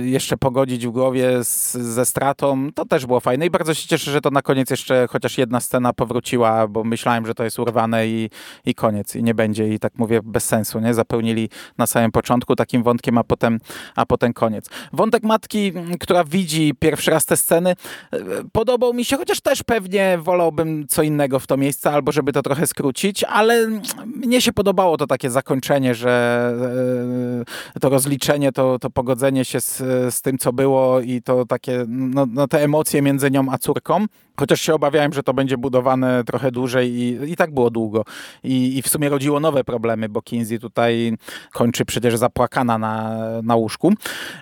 jeszcze 0.00 0.36
pogodzić 0.36 0.86
w 0.86 0.90
głowie 0.90 1.44
z, 1.44 1.72
ze 1.72 2.06
stratą, 2.06 2.68
to 2.74 2.84
też 2.84 3.06
było 3.06 3.20
fajne 3.20 3.46
i 3.46 3.50
bardzo 3.50 3.74
się 3.74 3.88
cieszę, 3.88 4.10
że 4.10 4.20
to 4.20 4.30
na 4.30 4.42
koniec 4.42 4.70
jeszcze 4.70 5.08
chociaż 5.10 5.38
jedna 5.38 5.60
scena 5.60 5.92
powróciła, 5.92 6.68
bo 6.68 6.84
myślałem, 6.84 7.26
że 7.26 7.34
to 7.34 7.44
jest 7.44 7.58
urwane 7.58 8.06
i, 8.06 8.30
i 8.64 8.74
koniec 8.74 9.16
i 9.16 9.22
nie 9.22 9.34
będzie 9.34 9.68
i 9.68 9.78
tak 9.78 9.98
mówię 9.98 10.20
bez 10.24 10.44
sensu, 10.44 10.80
nie? 10.80 10.94
Zapełnili 10.94 11.48
na 11.78 11.86
samym 11.86 12.12
początku 12.12 12.56
takim 12.56 12.82
wątkiem, 12.82 13.18
a 13.18 13.24
potem, 13.24 13.58
a 13.96 14.06
potem 14.06 14.32
koniec. 14.32 14.70
Wątek 14.92 15.22
matki, 15.22 15.72
która 16.00 16.24
widzi 16.24 16.72
pierwszy 16.78 17.10
raz 17.10 17.26
te 17.26 17.36
sceny, 17.36 17.70
e, 18.12 18.18
podobał 18.52 18.94
mi 18.94 19.04
się, 19.04 19.16
chociaż 19.16 19.40
też 19.40 19.62
pewnie 19.62 20.18
wolałbym 20.18 20.86
co 20.88 21.02
innego 21.02 21.38
w 21.38 21.46
to 21.46 21.56
miejsce, 21.56 21.90
albo 21.90 22.12
żeby 22.12 22.32
to 22.32 22.42
trochę 22.42 22.66
skrócić, 22.66 23.24
ale 23.24 23.68
mnie 24.06 24.40
się 24.40 24.52
podobało 24.52 24.96
to 24.96 25.06
takie 25.06 25.30
zakończenie, 25.32 25.94
że 25.94 26.54
e, 27.76 27.80
to 27.80 27.88
rozliczenie, 27.88 28.52
to, 28.52 28.78
to 28.78 28.90
pogodzenie 28.90 29.44
się 29.44 29.60
z, 29.60 29.76
z 30.14 30.22
tym, 30.22 30.38
co 30.38 30.52
było 30.52 31.00
i 31.00 31.22
to 31.22 31.46
takie, 31.46 31.84
no, 31.88 32.26
no 32.30 32.48
te 32.48 32.62
emocje 32.62 33.02
między 33.02 33.30
nią 33.30 33.46
a 33.50 33.58
córką. 33.58 34.06
Chociaż 34.36 34.60
się 34.60 34.74
obawiałem, 34.74 35.12
że 35.12 35.22
to 35.22 35.34
będzie 35.34 35.58
budowane 35.58 36.24
trochę 36.24 36.50
dłużej 36.50 36.90
i, 36.90 37.30
i 37.32 37.36
tak 37.36 37.54
było 37.54 37.70
długo. 37.70 38.04
I, 38.44 38.78
I 38.78 38.82
w 38.82 38.88
sumie 38.88 39.08
rodziło 39.08 39.40
nowe 39.40 39.64
problemy, 39.64 40.08
bo 40.08 40.22
Kinsey 40.22 40.58
tutaj 40.58 41.16
kończy 41.52 41.84
przecież 41.84 42.16
zapłakana 42.16 42.78
na, 42.78 43.18
na 43.42 43.56
łóżku. 43.56 43.92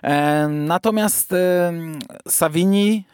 E, 0.03 0.49
natomiast 0.49 1.33
e, 1.33 1.73
Savini 2.29 3.05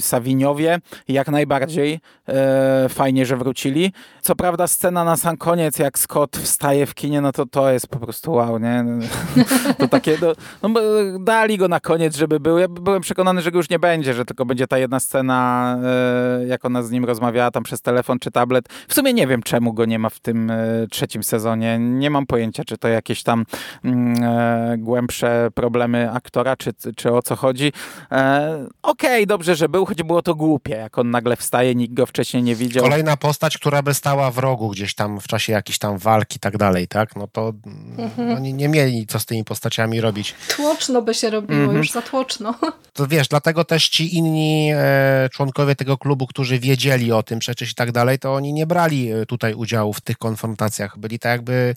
Sawiniowie 0.00 0.78
jak 1.08 1.28
najbardziej 1.28 2.00
e, 2.28 2.88
fajnie, 2.88 3.26
że 3.26 3.36
wrócili. 3.36 3.92
Co 4.22 4.36
prawda 4.36 4.66
scena 4.66 5.04
na 5.04 5.16
sam 5.16 5.36
koniec, 5.36 5.78
jak 5.78 5.98
Scott 5.98 6.36
wstaje 6.36 6.86
w 6.86 6.94
kinie, 6.94 7.20
no 7.20 7.32
to 7.32 7.46
to 7.46 7.70
jest 7.70 7.86
po 7.86 7.98
prostu 7.98 8.32
wow, 8.32 8.58
nie? 8.58 8.84
To 9.78 9.88
takie, 9.88 10.18
no, 10.22 10.68
no 10.68 10.80
dali 11.20 11.58
go 11.58 11.68
na 11.68 11.80
koniec, 11.80 12.16
żeby 12.16 12.40
był. 12.40 12.58
Ja 12.58 12.68
byłem 12.68 13.02
przekonany, 13.02 13.42
że 13.42 13.50
go 13.50 13.58
już 13.58 13.70
nie 13.70 13.78
będzie, 13.78 14.14
że 14.14 14.24
tylko 14.24 14.44
będzie 14.44 14.66
ta 14.66 14.78
jedna 14.78 15.00
scena, 15.00 15.78
e, 15.84 16.46
jak 16.46 16.64
ona 16.64 16.82
z 16.82 16.90
nim 16.90 17.04
rozmawiała 17.04 17.50
tam 17.50 17.62
przez 17.62 17.80
telefon 17.80 18.18
czy 18.18 18.30
tablet. 18.30 18.68
W 18.88 18.94
sumie 18.94 19.12
nie 19.12 19.26
wiem, 19.26 19.42
czemu 19.42 19.72
go 19.72 19.84
nie 19.84 19.98
ma 19.98 20.10
w 20.10 20.20
tym 20.20 20.50
e, 20.50 20.86
trzecim 20.90 21.22
sezonie. 21.22 21.78
Nie 21.78 22.10
mam 22.10 22.26
pojęcia, 22.26 22.64
czy 22.64 22.78
to 22.78 22.88
jakieś 22.88 23.22
tam 23.22 23.44
mm, 23.84 24.22
e, 24.22 24.78
głębsze 24.78 25.48
problemy 25.54 26.10
aktora, 26.12 26.56
czy, 26.56 26.72
czy 26.96 27.12
o 27.12 27.22
co 27.22 27.36
chodzi. 27.36 27.72
E, 28.12 28.66
Okej, 28.82 29.10
okay, 29.10 29.26
dobrze, 29.26 29.47
że 29.56 29.68
był, 29.68 29.86
choć 29.86 30.02
było 30.02 30.22
to 30.22 30.34
głupie, 30.34 30.76
jak 30.76 30.98
on 30.98 31.10
nagle 31.10 31.36
wstaje, 31.36 31.74
nikt 31.74 31.94
go 31.94 32.06
wcześniej 32.06 32.42
nie 32.42 32.54
widział. 32.54 32.84
Kolejna 32.84 33.16
postać, 33.16 33.58
która 33.58 33.82
by 33.82 33.94
stała 33.94 34.30
w 34.30 34.38
rogu 34.38 34.68
gdzieś 34.68 34.94
tam 34.94 35.20
w 35.20 35.26
czasie 35.26 35.52
jakiejś 35.52 35.78
tam 35.78 35.98
walki 35.98 36.36
i 36.36 36.40
tak 36.40 36.56
dalej, 36.56 36.88
tak? 36.88 37.16
No 37.16 37.26
to 37.26 37.52
mhm. 37.98 38.36
oni 38.36 38.54
nie 38.54 38.68
mieli 38.68 39.06
co 39.06 39.20
z 39.20 39.26
tymi 39.26 39.44
postaciami 39.44 40.00
robić. 40.00 40.34
Tłoczno 40.56 41.02
by 41.02 41.14
się 41.14 41.30
robiło, 41.30 41.60
mhm. 41.60 41.78
już 41.78 41.90
za 41.90 42.02
tłoczno. 42.02 42.54
To 42.92 43.06
wiesz, 43.06 43.28
dlatego 43.28 43.64
też 43.64 43.88
ci 43.88 44.16
inni 44.16 44.70
e, 44.74 45.28
członkowie 45.32 45.74
tego 45.74 45.98
klubu, 45.98 46.26
którzy 46.26 46.58
wiedzieli 46.58 47.12
o 47.12 47.22
tym 47.22 47.38
przecież 47.38 47.72
i 47.72 47.74
tak 47.74 47.92
dalej, 47.92 48.18
to 48.18 48.34
oni 48.34 48.52
nie 48.52 48.66
brali 48.66 49.12
e, 49.12 49.26
tutaj 49.26 49.54
udziału 49.54 49.92
w 49.92 50.00
tych 50.00 50.18
konfrontacjach. 50.18 50.98
Byli 50.98 51.18
tak 51.18 51.32
jakby 51.32 51.74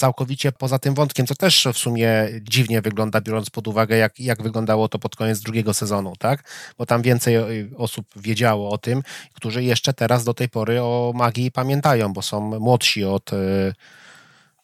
całkowicie 0.00 0.52
poza 0.52 0.78
tym 0.78 0.94
wątkiem, 0.94 1.26
co 1.26 1.34
też 1.34 1.68
w 1.74 1.78
sumie 1.78 2.28
dziwnie 2.42 2.82
wygląda, 2.82 3.20
biorąc 3.20 3.50
pod 3.50 3.68
uwagę, 3.68 3.96
jak, 3.96 4.20
jak 4.20 4.42
wyglądało 4.42 4.88
to 4.88 4.98
pod 4.98 5.16
koniec 5.16 5.40
drugiego 5.40 5.74
sezonu, 5.74 6.12
tak? 6.18 6.44
Bo 6.78 6.86
tam 6.86 7.02
więcej 7.02 7.36
y, 7.36 7.70
osób 7.76 8.06
wiedziało 8.16 8.70
o 8.70 8.78
tym, 8.78 9.02
którzy 9.34 9.62
jeszcze 9.64 9.92
teraz 9.92 10.24
do 10.24 10.34
tej 10.34 10.48
pory 10.48 10.82
o 10.82 11.12
magii 11.14 11.52
pamiętają, 11.52 12.12
bo 12.12 12.22
są 12.22 12.40
młodsi 12.60 13.04
od. 13.04 13.32
Y, 13.32 13.74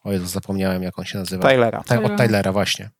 o 0.04 0.12
Jezu, 0.12 0.26
zapomniałem, 0.26 0.82
jak 0.82 0.98
on 0.98 1.04
się 1.04 1.18
nazywa. 1.18 1.48
Tylera. 1.48 1.82
Tak, 1.86 2.04
od 2.04 2.16
Tylera, 2.16 2.52
właśnie. 2.52 2.90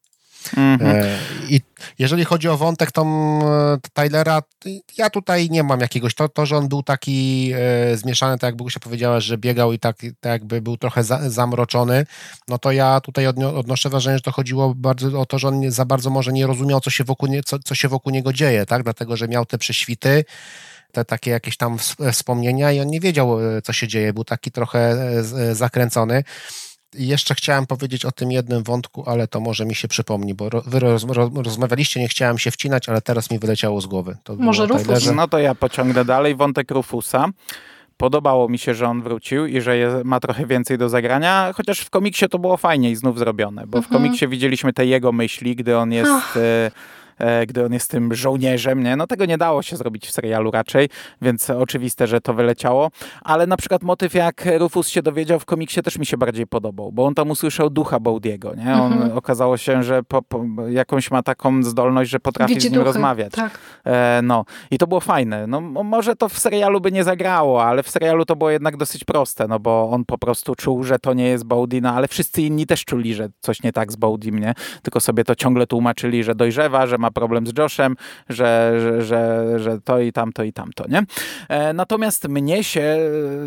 Mhm. 0.57 0.97
E, 0.97 1.19
I 1.49 1.61
jeżeli 1.99 2.25
chodzi 2.25 2.49
o 2.49 2.57
wątek 2.57 2.93
Tom 2.93 3.41
e, 3.43 3.79
Tylera, 3.93 4.43
ja 4.99 5.11
tutaj 5.11 5.51
nie 5.51 5.63
mam 5.63 5.81
jakiegoś, 5.81 6.15
to, 6.15 6.29
to 6.29 6.47
że 6.47 6.57
on 6.57 6.69
był 6.69 6.83
taki 6.83 7.51
e, 7.55 7.97
zmieszany, 7.97 8.39
tak 8.39 8.49
jakby 8.49 8.71
się 8.71 8.81
powiedziała, 8.81 9.21
że 9.21 9.39
biegał 9.39 9.73
i 9.73 9.79
tak, 9.79 9.97
tak 10.21 10.33
jakby 10.33 10.63
był 10.63 10.77
trochę 10.77 11.05
za, 11.05 11.31
zamroczony, 11.31 12.07
no 12.49 12.59
to 12.59 12.73
ja 12.73 13.01
tutaj 13.01 13.27
odnoszę 13.27 13.89
wrażenie, 13.89 14.17
że 14.17 14.23
to 14.23 14.33
chodziło 14.33 14.75
bardzo 14.75 15.21
o 15.21 15.27
to, 15.27 15.39
że 15.39 15.49
on 15.49 15.61
nie, 15.61 15.71
za 15.71 15.85
bardzo 15.85 16.11
może 16.11 16.33
nie 16.33 16.47
rozumiał, 16.47 16.81
co 16.81 16.91
się 16.91 17.05
wokół, 17.05 17.29
nie, 17.29 17.43
co, 17.43 17.59
co 17.59 17.75
się 17.75 17.89
wokół 17.89 18.13
niego 18.13 18.33
dzieje, 18.33 18.67
tak, 18.67 18.83
dlatego, 18.83 19.17
że 19.17 19.29
miał 19.29 19.47
te 19.47 19.59
prześwity, 19.59 20.25
te 20.93 21.05
takie 21.05 21.31
jakieś 21.31 21.57
tam 21.57 21.79
wspomnienia 22.13 22.73
i 22.73 22.81
on 22.81 22.87
nie 22.87 23.01
wiedział, 23.01 23.39
co 23.65 23.73
się 23.73 23.89
dzieje, 23.89 24.13
był 24.13 24.25
taki 24.25 24.51
trochę 24.51 24.97
zakręcony 25.53 26.25
jeszcze 26.99 27.35
chciałem 27.35 27.67
powiedzieć 27.67 28.05
o 28.05 28.13
tym 28.13 28.33
jednym 28.33 28.63
wątku, 28.63 29.05
ale 29.07 29.29
to 29.29 29.41
może 29.41 29.67
mi 29.67 29.75
się 29.75 29.89
przypomni, 29.89 30.35
bo 30.35 30.49
wy 30.67 30.81
roz, 30.81 31.05
roz, 31.05 31.31
rozmawialiście, 31.35 32.01
nie 32.01 32.09
chciałem 32.09 32.39
się 32.39 32.51
wcinać, 32.51 32.89
ale 32.89 33.03
teraz 33.03 33.31
mi 33.31 33.39
wyleciało 33.39 33.81
z 33.81 33.87
głowy. 33.87 34.17
To 34.25 34.37
może 34.37 34.67
Rufus? 34.67 35.13
No 35.15 35.29
to 35.29 35.39
ja 35.39 35.55
pociągnę 35.55 36.05
dalej 36.05 36.35
wątek 36.35 36.71
Rufusa. 36.71 37.29
Podobało 37.97 38.49
mi 38.49 38.59
się, 38.59 38.75
że 38.75 38.89
on 38.89 39.03
wrócił 39.03 39.47
i 39.47 39.61
że 39.61 39.77
je, 39.77 40.01
ma 40.05 40.21
trochę 40.21 40.47
więcej 40.47 40.79
do 40.79 40.89
zagrania, 40.89 41.53
chociaż 41.55 41.81
w 41.81 41.91
komiksie 41.91 42.29
to 42.29 42.39
było 42.39 42.57
fajniej 42.57 42.97
znów 42.97 43.19
zrobione, 43.19 43.67
bo 43.67 43.83
w 43.83 43.85
mhm. 43.85 44.03
komiksie 44.03 44.29
widzieliśmy 44.29 44.73
te 44.73 44.87
jego 44.87 45.13
myśli, 45.13 45.57
gdy 45.57 45.79
on 45.79 45.93
jest... 45.93 46.37
e, 46.37 46.71
gdy 47.47 47.65
on 47.65 47.73
jest 47.73 47.91
tym 47.91 48.15
żołnierzem, 48.15 48.83
nie? 48.83 48.97
No 48.97 49.07
tego 49.07 49.25
nie 49.27 49.39
dało 49.39 49.63
się 49.63 49.77
zrobić 49.77 50.07
w 50.07 50.11
serialu 50.11 50.51
raczej, 50.51 50.89
więc 51.23 51.51
oczywiste, 51.51 52.07
że 52.07 52.21
to 52.21 52.35
wyleciało, 52.35 52.91
ale 53.23 53.47
na 53.47 53.57
przykład 53.57 53.83
motyw 53.83 54.15
jak 54.15 54.45
Rufus 54.59 54.89
się 54.89 55.03
dowiedział 55.03 55.39
w 55.41 55.45
komiksie 55.45 55.83
też 55.83 55.99
mi 55.99 56.07
się 56.07 56.17
bardziej 56.17 56.47
podobał, 56.47 56.93
bo 56.93 57.05
on 57.07 57.15
tam 57.15 57.31
usłyszał 57.31 57.71
ducha 57.71 58.01
Baudiego, 58.01 58.55
nie? 58.55 58.75
On 58.75 58.93
Mhm. 58.93 59.19
okazało 59.19 59.57
się, 59.57 59.83
że 59.83 60.03
po, 60.03 60.23
po, 60.23 60.45
jakąś 60.69 61.11
ma 61.11 61.23
taką 61.23 61.63
zdolność, 61.65 62.11
że 62.11 62.21
potrafi 62.21 62.55
Widzi 62.55 62.69
z 62.69 62.71
nim 62.71 62.81
duchy, 62.81 62.85
rozmawiać. 62.93 63.33
tak. 63.33 63.59
E, 63.87 64.21
no 64.23 64.45
i 64.71 64.79
to 64.79 64.87
było 64.87 65.01
fajne. 65.01 65.47
No 65.47 65.61
mo- 65.61 65.83
może 65.83 66.17
to 66.17 66.29
w 66.29 66.39
serialu 66.39 66.81
by 66.81 66.93
nie 66.93 67.05
zagrało, 67.05 67.65
ale 67.65 67.83
w 67.83 67.91
serialu 67.91 68.25
to 68.25 68.37
było 68.37 68.51
jednak 68.51 68.77
dosyć 68.77 69.05
proste, 69.05 69.49
no 69.49 69.59
bo 69.59 69.91
on 69.91 70.05
po 70.05 70.19
prostu 70.19 70.55
czuł, 70.55 70.83
że 70.85 70.99
to 70.99 71.15
nie 71.15 71.29
jest 71.29 71.45
Bowdy, 71.45 71.81
no 71.81 71.93
ale 71.93 72.09
wszyscy 72.09 72.43
inni 72.43 72.67
też 72.67 72.85
czuli, 72.85 73.15
że 73.15 73.29
coś 73.41 73.63
nie 73.63 73.73
tak 73.73 73.93
z 73.93 73.97
Bowdym, 73.97 74.39
nie? 74.39 74.55
Tylko 74.83 75.01
sobie 75.01 75.25
to 75.25 75.35
ciągle 75.35 75.67
tłumaczyli, 75.67 76.25
że 76.25 76.35
dojrzewa, 76.35 76.87
że 76.87 76.99
ma 76.99 77.06
problem 77.11 77.47
z 77.47 77.59
Joshem, 77.59 77.97
że, 78.29 78.73
że, 78.81 79.03
że, 79.05 79.45
że 79.59 79.81
to 79.81 80.01
i 80.01 80.13
tamto 80.13 80.43
i 80.43 80.53
tamto, 80.53 80.85
nie? 80.89 81.03
E, 81.49 81.73
natomiast 81.73 82.29
mnie 82.29 82.65
się, 82.65 82.99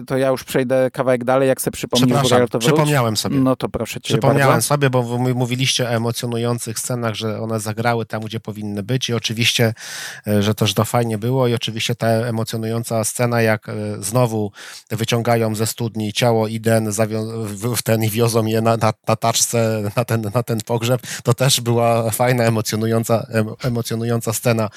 to 0.08 0.18
ja 0.18 0.28
już 0.28 0.44
przejdę 0.44 0.92
kawałek 0.92 1.24
dalej, 1.24 1.48
jak 1.48 1.62
sobie 1.62 1.78
wróć. 2.60 2.72
przypomniałem 2.74 3.18
sobie. 3.18 3.40
No 3.40 3.56
to 3.56 3.70
proszę 3.70 4.02
cię 4.02 4.14
Przypomniałem 4.14 4.54
bardzo. 4.54 4.68
sobie, 4.68 4.90
bo 4.90 5.04
mówiliście 5.20 5.86
o 5.86 5.90
emocjonujących 5.90 6.80
scenach, 6.80 7.16
że 7.16 7.42
one 7.42 7.60
zagrały 7.60 8.06
tam, 8.06 8.22
gdzie 8.22 8.40
powinny 8.40 8.84
być 8.84 9.10
i 9.10 9.14
oczywiście, 9.14 9.74
e, 10.28 10.44
że 10.44 10.56
też 10.56 10.74
to 10.74 10.86
fajnie 10.86 11.18
było 11.18 11.48
i 11.48 11.54
oczywiście 11.54 11.96
ta 11.96 12.08
emocjonująca 12.08 13.04
scena, 13.04 13.42
jak 13.42 13.70
e, 13.70 13.74
znowu 14.00 14.52
wyciągają 14.92 15.56
ze 15.56 15.68
studni 15.68 16.14
ciało 16.14 16.48
Iden 16.48 16.92
w 17.46 17.82
ten 17.84 18.04
i 18.04 18.10
wiozą 18.10 18.46
je 18.46 18.62
na, 18.62 18.78
na, 18.78 18.94
na 19.08 19.16
taczce 19.16 19.82
na 19.96 20.06
ten, 20.06 20.22
na 20.34 20.44
ten 20.44 20.60
pogrzeb, 20.66 21.02
to 21.24 21.34
też 21.34 21.62
była 21.62 22.12
fajna, 22.12 22.44
emocjonująca, 22.44 23.26
em, 23.30 23.49
emocjonująca 23.64 24.34
scena. 24.34 24.70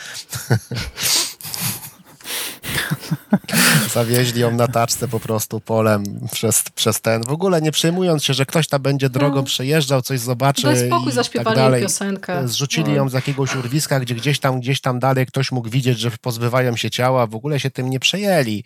Zawieźli 3.93 4.41
ją 4.41 4.51
na 4.51 4.69
taczce 4.69 5.09
po 5.09 5.21
prostu 5.21 5.61
polem 5.61 6.05
przez, 6.33 6.63
przez 6.75 7.01
ten. 7.01 7.23
W 7.25 7.33
ogóle 7.33 7.63
nie 7.63 7.73
przejmując 7.73 8.25
się, 8.25 8.35
że 8.35 8.47
ktoś 8.47 8.69
tam 8.69 8.83
będzie 8.83 9.11
drogą 9.11 9.37
No. 9.37 9.43
przejeżdżał, 9.43 10.03
coś 10.03 10.21
zobaczy. 10.21 10.63
Daj 10.63 10.87
spokój, 10.87 11.09
i 11.09 11.13
zaśpiewali 11.13 11.57
tak 11.57 11.65
dalej. 11.65 11.83
piosenkę. 11.83 12.49
Zrzucili 12.49 12.91
No. 12.91 12.97
ją 12.97 13.09
z 13.09 13.13
jakiegoś 13.13 13.55
urwiska, 13.57 14.01
gdzie 14.01 14.15
gdzieś 14.15 14.41
tam, 14.41 14.61
gdzieś 14.61 14.81
tam 14.81 14.99
dalej 14.99 15.27
ktoś 15.27 15.53
mógł 15.53 15.69
widzieć, 15.69 15.99
że 15.99 16.11
pozbywają 16.21 16.77
się 16.77 16.91
ciała. 16.91 17.27
W 17.27 17.35
ogóle 17.35 17.61
się 17.61 17.71
tym 17.71 17.91
nie 17.91 18.01
przejęli. 18.01 18.65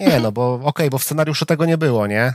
Nie, 0.00 0.20
no 0.20 0.32
bo 0.32 0.60
okej, 0.64 0.90
bo 0.90 0.98
w 0.98 1.04
scenariuszu 1.04 1.46
tego 1.46 1.64
nie 1.66 1.78
było, 1.78 2.06
nie? 2.06 2.34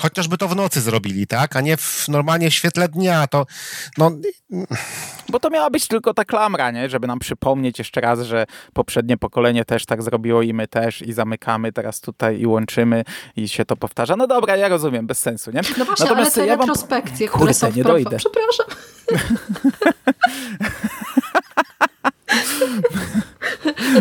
Chociażby 0.00 0.38
to 0.38 0.48
w 0.48 0.56
nocy 0.56 0.80
zrobili, 0.80 1.26
tak? 1.26 1.56
A 1.56 1.60
nie 1.60 1.76
w, 1.76 2.08
normalnie 2.08 2.50
w 2.50 2.54
świetle 2.54 2.88
dnia, 2.88 3.26
to 3.26 3.46
no, 3.98 4.10
Bo 5.28 5.40
to 5.40 5.50
miała 5.50 5.70
być 5.70 5.88
tylko 5.88 6.14
ta 6.14 6.24
klamra, 6.24 6.70
nie? 6.70 6.90
Żeby 6.90 7.06
nam 7.06 7.18
przypomnieć 7.18 7.78
jeszcze 7.78 8.00
raz, 8.00 8.20
że 8.20 8.46
poprzednie 8.72 9.16
pokolenie 9.16 9.64
też 9.64 9.86
tak 9.86 10.02
zrobiło 10.02 10.42
i 10.42 10.54
my 10.54 10.68
też 10.68 11.02
i 11.02 11.12
zamykamy 11.12 11.72
teraz 11.72 12.00
tutaj 12.00 12.40
i 12.40 12.46
łączymy 12.46 13.04
i 13.36 13.48
się 13.48 13.64
to 13.64 13.76
powtarza. 13.76 14.16
No 14.16 14.26
dobra, 14.26 14.56
ja 14.56 14.68
rozumiem, 14.68 15.06
bez 15.06 15.18
sensu, 15.18 15.50
nie? 15.50 15.60
No 15.78 15.84
właśnie, 15.84 16.04
Natomiast 16.04 16.38
ale 16.38 16.46
te 16.46 16.50
ja 16.50 16.56
wam- 16.56 16.68
retrospekcje, 16.68 17.28
które 17.28 17.38
Kurde, 17.38 17.54
są 17.54 17.72
nie 17.72 17.84
dojdę. 17.84 18.16
Przepraszam. 18.16 18.66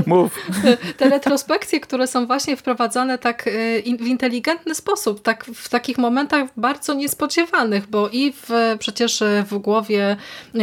Mów. 0.05 0.39
Te 0.97 1.09
retrospekcje, 1.09 1.79
które 1.79 2.07
są 2.07 2.27
właśnie 2.27 2.57
wprowadzane 2.57 3.17
tak 3.17 3.47
e, 3.47 3.51
w 3.97 4.07
inteligentny 4.07 4.75
sposób, 4.75 5.21
tak 5.21 5.45
w 5.45 5.69
takich 5.69 5.97
momentach 5.97 6.49
bardzo 6.57 6.93
niespodziewanych, 6.93 7.87
bo 7.87 8.09
i 8.09 8.31
w, 8.31 8.49
przecież 8.79 9.23
w 9.45 9.57
głowie 9.57 10.17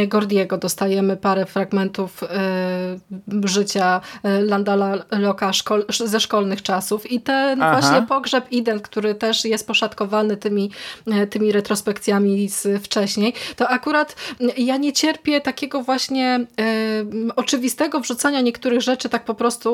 Gordiego 0.07 0.57
dostajemy 0.57 1.17
parę 1.17 1.45
fragmentów 1.45 2.23
e, 2.23 2.99
życia 3.43 4.01
e, 4.23 4.41
Landala 4.41 5.05
Loka 5.11 5.53
szkol, 5.53 5.85
ze 5.89 6.19
szkolnych 6.19 6.61
czasów 6.61 7.11
i 7.11 7.21
ten 7.21 7.61
Aha. 7.61 7.81
właśnie 7.81 8.07
pogrzeb 8.07 8.51
Iden, 8.51 8.79
który 8.79 9.15
też 9.15 9.45
jest 9.45 9.67
poszatkowany 9.67 10.37
tymi, 10.37 10.71
e, 11.07 11.27
tymi 11.27 11.51
retrospekcjami 11.51 12.49
z 12.49 12.83
wcześniej, 12.83 13.33
to 13.55 13.69
akurat 13.69 14.15
ja 14.57 14.77
nie 14.77 14.93
cierpię 14.93 15.41
takiego 15.41 15.83
właśnie 15.83 16.45
e, 16.59 17.35
oczywistego 17.35 17.99
wrzucania 17.99 18.41
niektórych 18.41 18.81
rzeczy 18.81 19.09
tak 19.13 19.25
po 19.25 19.35
prostu 19.35 19.69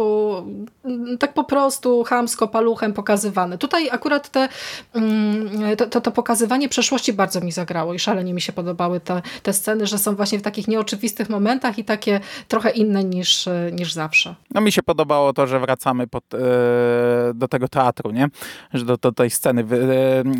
tak 1.19 1.33
po 1.33 1.43
prostu 1.43 2.03
chamsko, 2.03 2.47
paluchem 2.47 2.93
pokazywane. 2.93 3.57
Tutaj 3.57 3.89
akurat 3.89 4.29
te, 4.29 4.49
mm, 4.93 5.77
to, 5.77 5.87
to, 5.87 6.01
to 6.01 6.11
pokazywanie 6.11 6.69
przeszłości 6.69 7.13
bardzo 7.13 7.41
mi 7.41 7.51
zagrało 7.51 7.93
i 7.93 7.99
szalenie 7.99 8.33
mi 8.33 8.41
się 8.41 8.53
podobały 8.53 8.99
te, 8.99 9.21
te 9.43 9.53
sceny, 9.53 9.87
że 9.87 9.97
są 9.97 10.15
właśnie 10.15 10.39
w 10.39 10.41
takich 10.41 10.67
nieoczywistych 10.67 11.29
momentach 11.29 11.79
i 11.79 11.83
takie 11.83 12.19
trochę 12.47 12.69
inne 12.69 13.03
niż, 13.03 13.49
niż 13.71 13.93
zawsze. 13.93 14.35
No 14.51 14.61
mi 14.61 14.71
się 14.71 14.83
podobało 14.83 15.33
to, 15.33 15.47
że 15.47 15.59
wracamy 15.59 16.07
pod, 16.07 16.23
e, 16.33 16.37
do 17.33 17.47
tego 17.47 17.67
teatru, 17.67 18.11
nie? 18.11 18.27
Że 18.73 18.85
do, 18.85 18.97
do 18.97 19.11
tej 19.11 19.29
sceny 19.29 19.65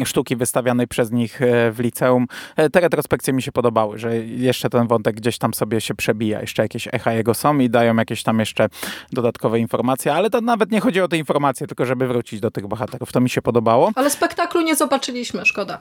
e, 0.01 0.05
sztuki 0.05 0.35
wystawianej 0.35 0.87
przez 0.87 1.11
nich 1.11 1.41
e, 1.41 1.71
w 1.71 1.79
liceum. 1.79 2.27
Te 2.71 2.79
retrospekcje 2.79 3.33
mi 3.33 3.41
się 3.41 3.51
podobały, 3.51 3.97
że 3.97 4.17
jeszcze 4.17 4.69
ten 4.69 4.87
wątek 4.87 5.15
gdzieś 5.15 5.37
tam 5.37 5.53
sobie 5.53 5.81
się 5.81 5.95
przebija. 5.95 6.41
Jeszcze 6.41 6.63
jakieś 6.63 6.87
echa 6.91 7.13
jego 7.13 7.33
są 7.33 7.59
i 7.59 7.69
dają 7.69 7.95
jakieś 7.95 8.23
tam 8.23 8.39
jeszcze 8.39 8.69
dodatkowe 9.11 9.59
informacje, 9.59 10.13
ale 10.13 10.29
to 10.29 10.41
nawet 10.41 10.71
nie 10.71 10.79
chodzi 10.79 11.01
o 11.01 11.07
te 11.07 11.17
informacje, 11.17 11.67
tylko 11.67 11.85
żeby 11.85 12.07
wrócić 12.07 12.39
do 12.39 12.51
tych 12.51 12.67
bohaterów. 12.67 13.11
To 13.11 13.19
mi 13.19 13.29
się 13.29 13.41
podobało. 13.41 13.91
Ale 13.95 14.09
spektaklu 14.09 14.61
nie 14.61 14.75
zobaczyliśmy, 14.75 15.45
szkoda. 15.45 15.79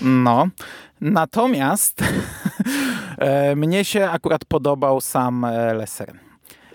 No, 0.00 0.48
natomiast 1.00 2.04
e, 3.18 3.56
mnie 3.56 3.84
się 3.84 4.10
akurat 4.10 4.44
podobał 4.44 5.00
sam 5.00 5.44
e, 5.44 5.74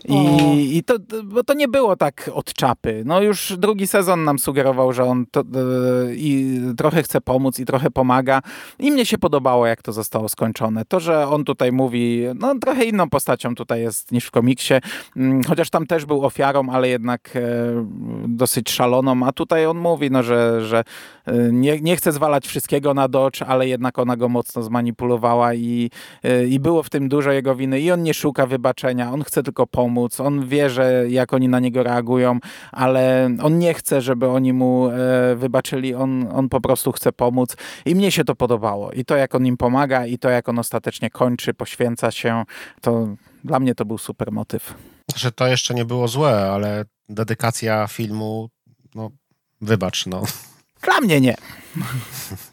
O. 0.09 0.13
I, 0.13 0.77
I 0.77 0.83
to, 0.83 0.95
bo 1.23 1.43
to 1.43 1.53
nie 1.53 1.67
było 1.67 1.95
tak 1.95 2.29
od 2.33 2.53
czapy. 2.53 3.03
No 3.05 3.21
już 3.21 3.53
drugi 3.57 3.87
sezon 3.87 4.23
nam 4.23 4.39
sugerował, 4.39 4.93
że 4.93 5.03
on 5.03 5.25
to, 5.31 5.39
e, 5.41 5.43
i 6.15 6.61
trochę 6.77 7.03
chce 7.03 7.21
pomóc 7.21 7.59
i 7.59 7.65
trochę 7.65 7.91
pomaga. 7.91 8.41
I 8.79 8.91
mnie 8.91 9.05
się 9.05 9.17
podobało, 9.17 9.67
jak 9.67 9.81
to 9.81 9.93
zostało 9.93 10.29
skończone. 10.29 10.85
To, 10.85 10.99
że 10.99 11.27
on 11.27 11.43
tutaj 11.43 11.71
mówi, 11.71 12.23
no 12.35 12.55
trochę 12.61 12.85
inną 12.85 13.09
postacią 13.09 13.55
tutaj 13.55 13.81
jest 13.81 14.11
niż 14.11 14.25
w 14.25 14.31
komiksie, 14.31 14.73
Mm, 15.15 15.43
chociaż 15.43 15.69
tam 15.69 15.87
też 15.87 16.05
był 16.05 16.25
ofiarą, 16.25 16.69
ale 16.69 16.89
jednak 16.89 17.35
e, 17.35 17.41
dosyć 18.27 18.71
szaloną, 18.71 19.25
a 19.25 19.31
tutaj 19.31 19.65
on 19.65 19.77
mówi, 19.77 20.11
no, 20.11 20.23
że, 20.23 20.65
że 20.67 20.83
e, 21.25 21.33
nie, 21.51 21.81
nie 21.81 21.95
chce 21.95 22.11
zwalać 22.11 22.47
wszystkiego 22.47 22.93
na 22.93 23.07
Dodge, 23.07 23.41
ale 23.41 23.67
jednak 23.67 23.99
ona 23.99 24.17
go 24.17 24.29
mocno 24.29 24.63
zmanipulowała 24.63 25.53
i, 25.53 25.89
i 26.49 26.59
było 26.59 26.83
w 26.83 26.89
tym 26.89 27.09
dużo 27.09 27.31
jego 27.31 27.55
winy 27.55 27.79
i 27.79 27.91
on 27.91 28.03
nie 28.03 28.13
szuka 28.13 28.45
wybaczenia, 28.45 29.11
on 29.11 29.23
chce 29.23 29.43
tylko 29.43 29.67
pomóc, 29.67 29.88
on 30.19 30.47
wie, 30.47 30.69
że 30.69 31.09
jak 31.09 31.33
oni 31.33 31.47
na 31.47 31.59
niego 31.59 31.83
reagują, 31.83 32.39
ale 32.71 33.29
on 33.43 33.59
nie 33.59 33.73
chce, 33.73 34.01
żeby 34.01 34.27
oni 34.27 34.53
mu 34.53 34.89
e, 34.89 35.35
wybaczyli, 35.35 35.95
on, 35.95 36.27
on 36.33 36.49
po 36.49 36.61
prostu 36.61 36.91
chce 36.91 37.11
pomóc 37.11 37.55
i 37.85 37.95
mnie 37.95 38.11
się 38.11 38.23
to 38.23 38.35
podobało 38.35 38.91
i 38.91 39.05
to 39.05 39.15
jak 39.15 39.35
on 39.35 39.45
im 39.45 39.57
pomaga 39.57 40.05
i 40.05 40.17
to 40.17 40.29
jak 40.29 40.49
on 40.49 40.59
ostatecznie 40.59 41.09
kończy, 41.09 41.53
poświęca 41.53 42.11
się, 42.11 42.43
to 42.81 43.07
dla 43.43 43.59
mnie 43.59 43.75
to 43.75 43.85
był 43.85 43.97
super 43.97 44.31
motyw. 44.31 44.73
że 45.15 45.31
to 45.31 45.47
jeszcze 45.47 45.73
nie 45.73 45.85
było 45.85 46.07
złe, 46.07 46.51
ale 46.51 46.85
dedykacja 47.09 47.87
filmu, 47.87 48.49
no 48.95 49.11
wybacz, 49.61 50.05
no. 50.05 50.23
Dla 50.81 51.01
mnie 51.01 51.21
nie. 51.21 51.35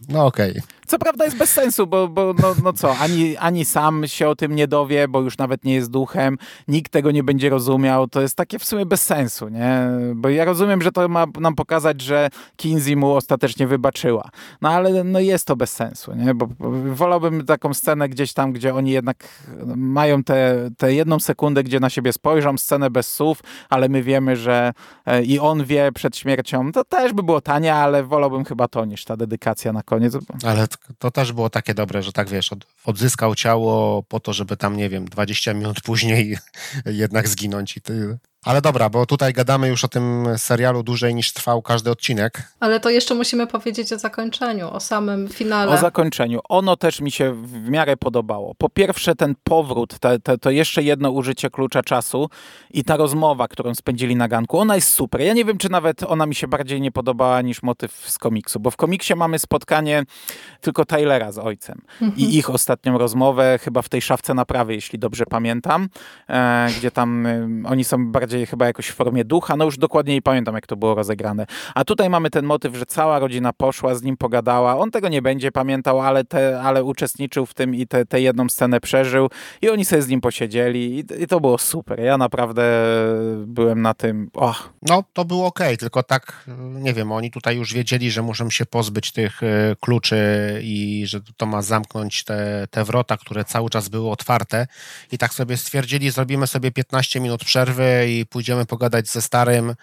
No 0.08 0.26
okej. 0.26 0.60
Co 0.86 0.98
prawda 0.98 1.24
jest 1.24 1.36
bez 1.36 1.50
sensu, 1.50 1.86
bo, 1.86 2.08
bo 2.08 2.34
no, 2.42 2.54
no 2.64 2.72
co, 2.72 2.96
ani, 2.98 3.36
ani 3.36 3.64
sam 3.64 4.06
się 4.06 4.28
o 4.28 4.36
tym 4.36 4.54
nie 4.54 4.68
dowie, 4.68 5.08
bo 5.08 5.20
już 5.20 5.38
nawet 5.38 5.64
nie 5.64 5.74
jest 5.74 5.90
duchem, 5.90 6.38
nikt 6.68 6.92
tego 6.92 7.10
nie 7.10 7.22
będzie 7.22 7.50
rozumiał, 7.50 8.08
to 8.08 8.20
jest 8.20 8.36
takie 8.36 8.58
w 8.58 8.64
sumie 8.64 8.86
bez 8.86 9.02
sensu, 9.02 9.48
nie? 9.48 9.88
Bo 10.14 10.28
ja 10.28 10.44
rozumiem, 10.44 10.82
że 10.82 10.92
to 10.92 11.08
ma 11.08 11.26
nam 11.40 11.54
pokazać, 11.54 12.00
że 12.00 12.28
Kinsey 12.56 12.96
mu 12.96 13.12
ostatecznie 13.12 13.66
wybaczyła, 13.66 14.28
no 14.62 14.68
ale 14.68 15.04
no 15.04 15.20
jest 15.20 15.46
to 15.46 15.56
bez 15.56 15.72
sensu, 15.72 16.14
nie? 16.14 16.34
Bo, 16.34 16.48
wolałbym 16.94 17.46
taką 17.46 17.74
scenę 17.74 18.08
gdzieś 18.08 18.32
tam, 18.32 18.52
gdzie 18.52 18.74
oni 18.74 18.90
jednak 18.90 19.28
mają 19.76 20.24
tę 20.24 20.56
te, 20.78 20.94
jedną 20.94 21.20
sekundę, 21.20 21.64
gdzie 21.64 21.80
na 21.80 21.90
siebie 21.90 22.12
spojrzą, 22.12 22.58
scenę 22.58 22.90
bez 22.90 23.14
słów, 23.14 23.42
ale 23.70 23.88
my 23.88 24.02
wiemy, 24.02 24.36
że 24.36 24.72
e, 25.06 25.22
i 25.22 25.38
on 25.38 25.64
wie 25.64 25.92
przed 25.92 26.16
śmiercią, 26.16 26.72
to 26.72 26.84
też 26.84 27.12
by 27.12 27.22
było 27.22 27.40
tanie, 27.40 27.74
ale 27.74 28.04
wolałbym 28.04 28.44
chyba 28.44 28.68
to 28.68 28.84
niż 28.84 29.04
ta 29.04 29.16
dedykacja 29.16 29.72
na 29.72 29.82
koniec. 29.82 30.18
Ale 30.44 30.66
to 30.98 31.10
też 31.10 31.32
było 31.32 31.50
takie 31.50 31.74
dobre, 31.74 32.02
że 32.02 32.12
tak 32.12 32.28
wiesz, 32.28 32.52
od, 32.52 32.66
odzyskał 32.84 33.34
ciało 33.34 34.02
po 34.02 34.20
to, 34.20 34.32
żeby 34.32 34.56
tam, 34.56 34.76
nie 34.76 34.88
wiem, 34.88 35.04
20 35.08 35.54
minut 35.54 35.80
później 35.80 36.38
jednak 36.86 37.28
zginąć 37.28 37.76
i 37.76 37.80
ty... 37.80 38.18
Ale 38.46 38.60
dobra, 38.60 38.90
bo 38.90 39.06
tutaj 39.06 39.32
gadamy 39.32 39.68
już 39.68 39.84
o 39.84 39.88
tym 39.88 40.26
serialu 40.36 40.82
dłużej 40.82 41.14
niż 41.14 41.32
trwał 41.32 41.62
każdy 41.62 41.90
odcinek. 41.90 42.42
Ale 42.60 42.80
to 42.80 42.90
jeszcze 42.90 43.14
musimy 43.14 43.46
powiedzieć 43.46 43.92
o 43.92 43.98
zakończeniu, 43.98 44.70
o 44.70 44.80
samym 44.80 45.28
finale. 45.28 45.72
O 45.72 45.76
zakończeniu. 45.76 46.40
Ono 46.48 46.76
też 46.76 47.00
mi 47.00 47.10
się 47.10 47.32
w 47.32 47.70
miarę 47.70 47.96
podobało. 47.96 48.54
Po 48.54 48.68
pierwsze 48.68 49.14
ten 49.14 49.34
powrót, 49.44 49.98
te, 49.98 50.18
te, 50.18 50.38
to 50.38 50.50
jeszcze 50.50 50.82
jedno 50.82 51.10
użycie 51.10 51.50
klucza 51.50 51.82
czasu 51.82 52.30
i 52.70 52.84
ta 52.84 52.96
rozmowa, 52.96 53.48
którą 53.48 53.74
spędzili 53.74 54.16
na 54.16 54.28
ganku, 54.28 54.58
ona 54.58 54.74
jest 54.74 54.90
super. 54.90 55.20
Ja 55.20 55.32
nie 55.32 55.44
wiem, 55.44 55.58
czy 55.58 55.68
nawet 55.68 56.02
ona 56.02 56.26
mi 56.26 56.34
się 56.34 56.48
bardziej 56.48 56.80
nie 56.80 56.92
podobała 56.92 57.42
niż 57.42 57.62
motyw 57.62 57.92
z 58.10 58.18
komiksu, 58.18 58.60
bo 58.60 58.70
w 58.70 58.76
komiksie 58.76 59.14
mamy 59.14 59.38
spotkanie 59.38 60.04
tylko 60.60 60.84
Taylora 60.84 61.32
z 61.32 61.38
ojcem 61.38 61.80
mhm. 62.02 62.16
i 62.16 62.36
ich 62.36 62.50
ostatnią 62.50 62.98
rozmowę, 62.98 63.58
chyba 63.62 63.82
w 63.82 63.88
tej 63.88 64.02
szafce 64.02 64.34
naprawy, 64.34 64.74
jeśli 64.74 64.98
dobrze 64.98 65.24
pamiętam, 65.26 65.88
e, 66.28 66.68
gdzie 66.78 66.90
tam 66.90 67.26
e, 67.26 67.48
oni 67.64 67.84
są 67.84 68.12
bardziej 68.12 68.35
chyba 68.46 68.66
jakoś 68.66 68.88
w 68.88 68.94
formie 68.94 69.24
ducha, 69.24 69.56
no 69.56 69.64
już 69.64 69.78
dokładnie 69.78 70.14
nie 70.14 70.22
pamiętam, 70.22 70.54
jak 70.54 70.66
to 70.66 70.76
było 70.76 70.94
rozegrane. 70.94 71.46
A 71.74 71.84
tutaj 71.84 72.10
mamy 72.10 72.30
ten 72.30 72.44
motyw, 72.44 72.76
że 72.76 72.86
cała 72.86 73.18
rodzina 73.18 73.52
poszła, 73.52 73.94
z 73.94 74.02
nim 74.02 74.16
pogadała, 74.16 74.78
on 74.78 74.90
tego 74.90 75.08
nie 75.08 75.22
będzie 75.22 75.52
pamiętał, 75.52 76.00
ale, 76.00 76.24
te, 76.24 76.60
ale 76.62 76.84
uczestniczył 76.84 77.46
w 77.46 77.54
tym 77.54 77.74
i 77.74 77.86
tę 77.86 78.20
jedną 78.20 78.48
scenę 78.48 78.80
przeżył 78.80 79.30
i 79.62 79.68
oni 79.68 79.84
sobie 79.84 80.02
z 80.02 80.08
nim 80.08 80.20
posiedzieli 80.20 80.98
i, 80.98 81.22
i 81.22 81.26
to 81.26 81.40
było 81.40 81.58
super. 81.58 82.00
Ja 82.00 82.18
naprawdę 82.18 82.62
byłem 83.46 83.82
na 83.82 83.94
tym. 83.94 84.30
No, 84.82 85.04
to 85.12 85.24
było 85.24 85.46
ok, 85.46 85.60
tylko 85.78 86.02
tak, 86.02 86.44
nie 86.58 86.92
wiem, 86.92 87.12
oni 87.12 87.30
tutaj 87.30 87.56
już 87.56 87.74
wiedzieli, 87.74 88.10
że 88.10 88.22
muszą 88.22 88.50
się 88.50 88.66
pozbyć 88.66 89.12
tych 89.12 89.42
e, 89.42 89.76
kluczy 89.80 90.16
i 90.62 91.04
że 91.06 91.20
to 91.36 91.46
ma 91.46 91.62
zamknąć 91.62 92.24
te, 92.24 92.66
te 92.70 92.84
wrota, 92.84 93.16
które 93.16 93.44
cały 93.44 93.70
czas 93.70 93.88
były 93.88 94.10
otwarte 94.10 94.66
i 95.12 95.18
tak 95.18 95.34
sobie 95.34 95.56
stwierdzili, 95.56 96.10
zrobimy 96.10 96.46
sobie 96.46 96.70
15 96.70 97.20
minut 97.20 97.44
przerwy 97.44 98.06
i 98.08 98.25
pójdziemy 98.26 98.66
pogadać 98.66 99.08
ze 99.08 99.22
starym, 99.22 99.74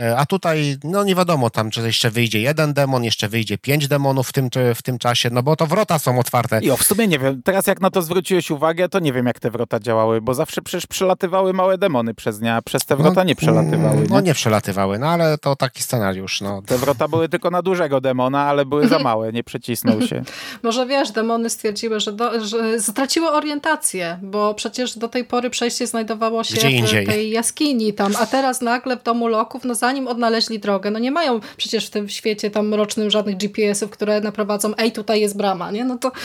e, 0.00 0.16
a 0.16 0.26
tutaj, 0.26 0.76
no 0.84 1.04
nie 1.04 1.14
wiadomo 1.14 1.50
tam, 1.50 1.70
czy 1.70 1.80
jeszcze 1.80 2.10
wyjdzie 2.10 2.40
jeden 2.40 2.74
demon, 2.74 3.04
jeszcze 3.04 3.28
wyjdzie 3.28 3.58
pięć 3.58 3.88
demonów 3.88 4.28
w 4.28 4.32
tym, 4.32 4.48
w 4.74 4.82
tym 4.82 4.98
czasie, 4.98 5.30
no 5.30 5.42
bo 5.42 5.56
to 5.56 5.66
wrota 5.66 5.98
są 5.98 6.18
otwarte. 6.18 6.60
I 6.62 6.70
w 6.70 6.82
sumie 6.82 7.08
nie 7.08 7.18
wiem, 7.18 7.42
teraz 7.42 7.66
jak 7.66 7.80
na 7.80 7.90
to 7.90 8.02
zwróciłeś 8.02 8.50
uwagę, 8.50 8.88
to 8.88 8.98
nie 8.98 9.12
wiem, 9.12 9.26
jak 9.26 9.40
te 9.40 9.50
wrota 9.50 9.80
działały, 9.80 10.20
bo 10.20 10.34
zawsze 10.34 10.62
przecież 10.62 10.86
przelatywały 10.86 11.52
małe 11.52 11.78
demony 11.78 12.14
przez 12.14 12.40
nie, 12.40 12.54
a 12.54 12.62
przez 12.62 12.84
te 12.84 12.96
wrota 12.96 13.20
no, 13.20 13.24
nie 13.24 13.36
przelatywały. 13.36 14.02
Nie? 14.02 14.08
No 14.10 14.20
nie 14.20 14.34
przelatywały, 14.34 14.98
no 14.98 15.06
ale 15.06 15.38
to 15.38 15.56
taki 15.56 15.82
scenariusz. 15.82 16.40
No. 16.40 16.62
Te 16.62 16.78
wrota 16.78 17.08
były 17.08 17.28
tylko 17.28 17.50
na 17.50 17.62
dużego 17.62 18.00
demona, 18.00 18.44
ale 18.44 18.66
były 18.66 18.88
za 18.88 18.98
małe, 18.98 19.32
nie 19.32 19.44
przecisnął 19.44 20.02
się. 20.02 20.22
Może 20.62 20.86
wiesz, 20.86 21.10
demony 21.10 21.50
stwierdziły, 21.50 22.00
że, 22.00 22.12
do, 22.12 22.46
że 22.46 22.80
straciły 22.80 23.30
orientację, 23.30 24.18
bo 24.22 24.54
przecież 24.54 24.98
do 24.98 25.08
tej 25.08 25.24
pory 25.24 25.50
przejście 25.50 25.86
znajdowało 25.86 26.44
się 26.44 26.56
w 26.56 27.06
tej 27.06 27.30
jaskini 27.30 27.87
tam, 27.94 28.12
a 28.18 28.26
teraz 28.26 28.60
nagle 28.60 28.96
w 28.96 29.02
domu 29.02 29.28
loków, 29.28 29.64
no 29.64 29.74
zanim 29.74 30.08
odnaleźli 30.08 30.58
drogę, 30.58 30.90
no 30.90 30.98
nie 30.98 31.10
mają 31.10 31.40
przecież 31.56 31.86
w 31.86 31.90
tym 31.90 32.08
świecie 32.08 32.50
tam 32.50 32.68
mrocznym 32.68 33.10
żadnych 33.10 33.36
GPS-ów, 33.36 33.90
które 33.90 34.20
naprowadzą, 34.20 34.72
ej, 34.76 34.92
tutaj 34.92 35.20
jest 35.20 35.36
brama, 35.36 35.70
nie? 35.70 35.84
No 35.84 35.98
to... 35.98 36.12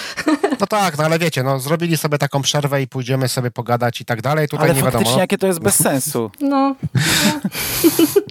No 0.59 0.67
tak, 0.67 0.97
no 0.97 1.03
ale 1.03 1.19
wiecie, 1.19 1.43
no 1.43 1.59
zrobili 1.59 1.97
sobie 1.97 2.17
taką 2.17 2.41
przerwę 2.41 2.81
i 2.81 2.87
pójdziemy 2.87 3.27
sobie 3.27 3.51
pogadać 3.51 4.01
i 4.01 4.05
tak 4.05 4.21
dalej, 4.21 4.47
tutaj 4.47 4.69
ale 4.69 4.77
nie 4.77 4.83
wiadomo. 4.83 5.09
Ale 5.09 5.19
jakie 5.19 5.37
to 5.37 5.47
jest 5.47 5.59
bez 5.59 5.75
sensu. 5.75 6.31
No. 6.41 6.75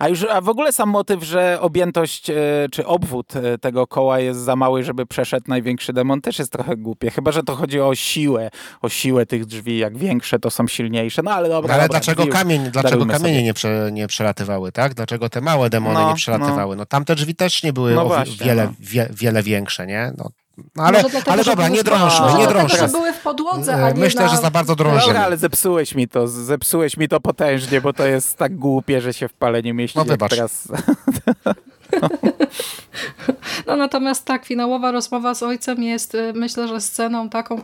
A 0.00 0.08
już 0.08 0.24
a 0.24 0.40
w 0.40 0.48
ogóle 0.48 0.72
sam 0.72 0.88
motyw, 0.88 1.22
że 1.24 1.60
objętość 1.60 2.30
e, 2.30 2.34
czy 2.72 2.86
obwód 2.86 3.36
e, 3.36 3.58
tego 3.58 3.86
koła 3.86 4.20
jest 4.20 4.40
za 4.40 4.56
mały, 4.56 4.84
żeby 4.84 5.06
przeszedł 5.06 5.44
największy 5.48 5.92
demon, 5.92 6.20
też 6.20 6.38
jest 6.38 6.52
trochę 6.52 6.76
głupie. 6.76 7.10
Chyba, 7.10 7.32
że 7.32 7.42
to 7.42 7.56
chodzi 7.56 7.80
o 7.80 7.94
siłę, 7.94 8.50
o 8.82 8.88
siłę 8.88 9.26
tych 9.26 9.46
drzwi. 9.46 9.78
Jak 9.78 9.98
większe, 9.98 10.38
to 10.38 10.50
są 10.50 10.68
silniejsze. 10.68 11.22
No 11.22 11.30
ale 11.30 11.48
dobra. 11.48 11.74
Ale 11.74 11.82
dobra, 11.82 12.00
dlaczego, 12.00 12.26
kamień, 12.26 12.70
dlaczego 12.70 13.06
kamienie 13.06 13.42
nie, 13.42 13.54
prze, 13.54 13.90
nie 13.92 14.06
przelatywały, 14.06 14.72
tak? 14.72 14.94
Dlaczego 14.94 15.28
te 15.28 15.40
małe 15.40 15.70
demony 15.70 15.94
no, 15.94 16.08
nie 16.08 16.14
przelatywały? 16.14 16.76
No. 16.76 16.80
no 16.82 16.86
tamte 16.86 17.14
drzwi 17.14 17.34
też 17.34 17.62
nie 17.62 17.72
były 17.72 17.94
no 17.94 18.06
właśnie, 18.06 18.46
wiele, 18.46 18.64
no. 18.64 18.72
wie, 18.80 19.08
wiele 19.10 19.42
większe, 19.42 19.86
nie? 19.86 20.12
No 20.18 20.30
no 20.76 20.82
ale, 20.82 21.00
dlatego, 21.00 21.32
ale 21.32 21.44
dobra, 21.44 21.68
nie 21.68 21.84
drążmy, 21.84 22.38
nie 22.38 22.46
drążmy. 22.46 22.78
Że 22.78 22.88
były 22.88 23.12
w 23.12 23.20
podłodze, 23.20 23.74
a 23.74 23.90
nie 23.90 24.00
Myślę, 24.00 24.22
na... 24.22 24.28
że 24.28 24.36
za 24.36 24.50
bardzo 24.50 24.76
drążymy. 24.76 25.06
Dobra, 25.06 25.24
ale 25.24 25.36
zepsułeś 25.36 25.94
mi 25.94 26.08
to, 26.08 26.28
zepsułeś 26.28 26.96
mi 26.96 27.08
to 27.08 27.20
potężnie, 27.20 27.80
bo 27.80 27.92
to 27.92 28.06
jest 28.06 28.36
tak 28.36 28.56
głupie, 28.56 29.00
że 29.00 29.14
się 29.14 29.28
w 29.28 29.32
pale 29.32 29.62
nie 29.62 29.74
mieści. 29.74 29.98
No 29.98 30.04
wybacz. 30.04 30.30
Teraz... 30.30 30.68
No 33.66 33.76
natomiast 33.76 34.24
tak, 34.24 34.46
finałowa 34.46 34.90
rozmowa 34.90 35.34
z 35.34 35.42
ojcem 35.42 35.82
jest 35.82 36.14
y, 36.14 36.32
myślę, 36.34 36.68
że 36.68 36.80
sceną 36.80 37.28
taką, 37.28 37.62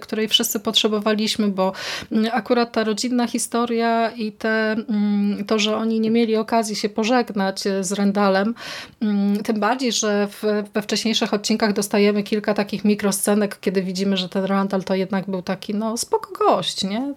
której, 0.00 0.28
wszyscy 0.28 0.60
potrzebowaliśmy, 0.60 1.48
bo 1.48 1.72
mm, 2.12 2.30
akurat 2.32 2.72
ta 2.72 2.84
rodzinna 2.84 3.26
historia 3.26 4.10
i 4.10 4.32
te, 4.32 4.72
mm, 4.72 5.44
to, 5.44 5.58
że 5.58 5.76
oni 5.76 6.00
nie 6.00 6.10
mieli 6.10 6.36
okazji 6.36 6.76
się 6.76 6.88
pożegnać 6.88 7.66
y, 7.66 7.84
z 7.84 7.92
Rendalem, 7.92 8.54
mm, 9.00 9.42
tym 9.42 9.60
bardziej, 9.60 9.92
że 9.92 10.28
w, 10.30 10.42
we 10.74 10.82
wcześniejszych 10.82 11.34
odcinkach 11.34 11.72
dostajemy 11.72 12.22
kilka 12.22 12.54
takich 12.54 12.84
mikroscenek, 12.84 13.60
kiedy 13.60 13.82
widzimy, 13.82 14.16
że 14.16 14.28
ten 14.28 14.44
Randall 14.44 14.84
to 14.84 14.94
jednak 14.94 15.30
był 15.30 15.42
taki 15.42 15.74
no 15.74 15.96
spoko 15.96 16.44
gość, 16.44 16.84
nie? 16.84 17.14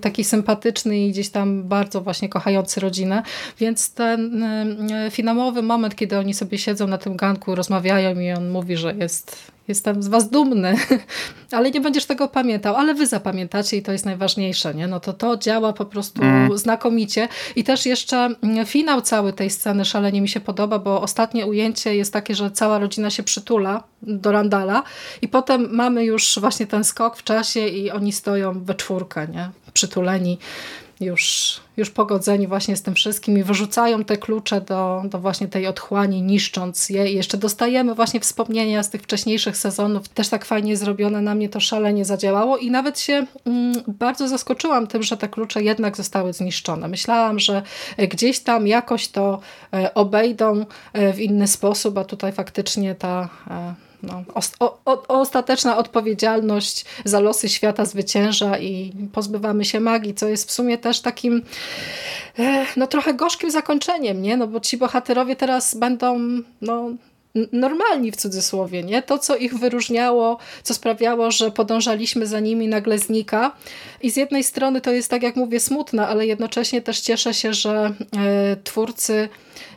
Taki 0.00 0.24
sympatyczny 0.24 0.98
i 0.98 1.10
gdzieś 1.10 1.28
tam 1.28 1.62
bardzo 1.62 2.00
właśnie 2.00 2.28
kochający 2.28 2.80
rodzinę, 2.80 3.22
więc 3.58 3.94
ten 3.94 4.42
y, 4.42 5.10
finałowy 5.10 5.62
moment, 5.78 5.96
kiedy 5.96 6.18
oni 6.18 6.34
sobie 6.34 6.58
siedzą 6.58 6.86
na 6.86 6.98
tym 6.98 7.16
ganku, 7.16 7.54
rozmawiają 7.54 8.20
i 8.20 8.30
on 8.30 8.50
mówi, 8.50 8.76
że 8.76 8.94
jest, 8.94 9.52
jestem 9.68 10.02
z 10.02 10.08
was 10.08 10.30
dumny, 10.30 10.76
ale 11.56 11.70
nie 11.70 11.80
będziesz 11.80 12.06
tego 12.06 12.28
pamiętał, 12.28 12.76
ale 12.76 12.94
wy 12.94 13.06
zapamiętacie 13.06 13.76
i 13.76 13.82
to 13.82 13.92
jest 13.92 14.04
najważniejsze, 14.04 14.74
nie? 14.74 14.86
No 14.86 15.00
to 15.00 15.12
to 15.12 15.36
działa 15.36 15.72
po 15.72 15.84
prostu 15.84 16.22
mm. 16.22 16.58
znakomicie 16.58 17.28
i 17.56 17.64
też 17.64 17.86
jeszcze 17.86 18.28
mm, 18.42 18.66
finał 18.66 19.02
cały 19.02 19.32
tej 19.32 19.50
sceny 19.50 19.84
szalenie 19.84 20.20
mi 20.20 20.28
się 20.28 20.40
podoba, 20.40 20.78
bo 20.78 21.02
ostatnie 21.02 21.46
ujęcie 21.46 21.96
jest 21.96 22.12
takie, 22.12 22.34
że 22.34 22.50
cała 22.50 22.78
rodzina 22.78 23.10
się 23.10 23.22
przytula 23.22 23.82
do 24.02 24.32
Randala 24.32 24.82
i 25.22 25.28
potem 25.28 25.68
mamy 25.70 26.04
już 26.04 26.38
właśnie 26.40 26.66
ten 26.66 26.84
skok 26.84 27.16
w 27.16 27.24
czasie 27.24 27.68
i 27.68 27.90
oni 27.90 28.12
stoją 28.12 28.64
we 28.64 28.74
czwórkę, 28.74 29.28
nie? 29.28 29.50
Przytuleni 29.72 30.38
już, 31.00 31.56
już 31.76 31.90
pogodzeni 31.90 32.46
właśnie 32.46 32.76
z 32.76 32.82
tym 32.82 32.94
wszystkim 32.94 33.38
i 33.38 33.42
wyrzucają 33.42 34.04
te 34.04 34.16
klucze 34.16 34.60
do, 34.60 35.02
do 35.04 35.18
właśnie 35.18 35.48
tej 35.48 35.66
otchłani, 35.66 36.22
niszcząc 36.22 36.88
je. 36.88 37.12
I 37.12 37.14
jeszcze 37.14 37.38
dostajemy 37.38 37.94
właśnie 37.94 38.20
wspomnienia 38.20 38.82
z 38.82 38.90
tych 38.90 39.02
wcześniejszych 39.02 39.56
sezonów, 39.56 40.08
też 40.08 40.28
tak 40.28 40.44
fajnie 40.44 40.76
zrobione, 40.76 41.20
na 41.20 41.34
mnie 41.34 41.48
to 41.48 41.60
szalenie 41.60 42.04
zadziałało. 42.04 42.56
I 42.56 42.70
nawet 42.70 43.00
się 43.00 43.26
mm, 43.46 43.82
bardzo 43.88 44.28
zaskoczyłam 44.28 44.86
tym, 44.86 45.02
że 45.02 45.16
te 45.16 45.28
klucze 45.28 45.62
jednak 45.62 45.96
zostały 45.96 46.32
zniszczone. 46.32 46.88
Myślałam, 46.88 47.38
że 47.38 47.62
gdzieś 47.98 48.40
tam 48.40 48.66
jakoś 48.66 49.08
to 49.08 49.40
e, 49.72 49.94
obejdą 49.94 50.66
e, 50.92 51.12
w 51.12 51.20
inny 51.20 51.46
sposób, 51.48 51.98
a 51.98 52.04
tutaj 52.04 52.32
faktycznie 52.32 52.94
ta 52.94 53.28
e, 53.50 53.87
no, 54.02 54.24
o, 54.60 54.78
o, 54.84 55.20
ostateczna 55.20 55.76
odpowiedzialność 55.76 56.84
za 57.04 57.20
losy 57.20 57.48
świata 57.48 57.84
zwycięża 57.84 58.58
i 58.58 58.92
pozbywamy 59.12 59.64
się 59.64 59.80
magii, 59.80 60.14
co 60.14 60.28
jest 60.28 60.48
w 60.48 60.52
sumie 60.52 60.78
też 60.78 61.00
takim 61.00 61.42
e, 62.38 62.66
no 62.76 62.86
trochę 62.86 63.14
gorzkim 63.14 63.50
zakończeniem, 63.50 64.22
nie? 64.22 64.36
No 64.36 64.46
bo 64.46 64.60
ci 64.60 64.76
bohaterowie 64.76 65.36
teraz 65.36 65.74
będą 65.74 66.18
no, 66.60 66.90
normalni 67.52 68.12
w 68.12 68.16
cudzysłowie, 68.16 68.82
nie? 68.82 69.02
To, 69.02 69.18
co 69.18 69.36
ich 69.36 69.58
wyróżniało, 69.58 70.38
co 70.62 70.74
sprawiało, 70.74 71.30
że 71.30 71.50
podążaliśmy 71.50 72.26
za 72.26 72.40
nimi, 72.40 72.68
nagle 72.68 72.98
znika. 72.98 73.56
I 74.02 74.10
z 74.10 74.16
jednej 74.16 74.44
strony 74.44 74.80
to 74.80 74.90
jest, 74.90 75.10
tak 75.10 75.22
jak 75.22 75.36
mówię, 75.36 75.60
smutne, 75.60 76.08
ale 76.08 76.26
jednocześnie 76.26 76.82
też 76.82 77.00
cieszę 77.00 77.34
się, 77.34 77.54
że 77.54 77.94
e, 78.16 78.56
twórcy 78.64 79.28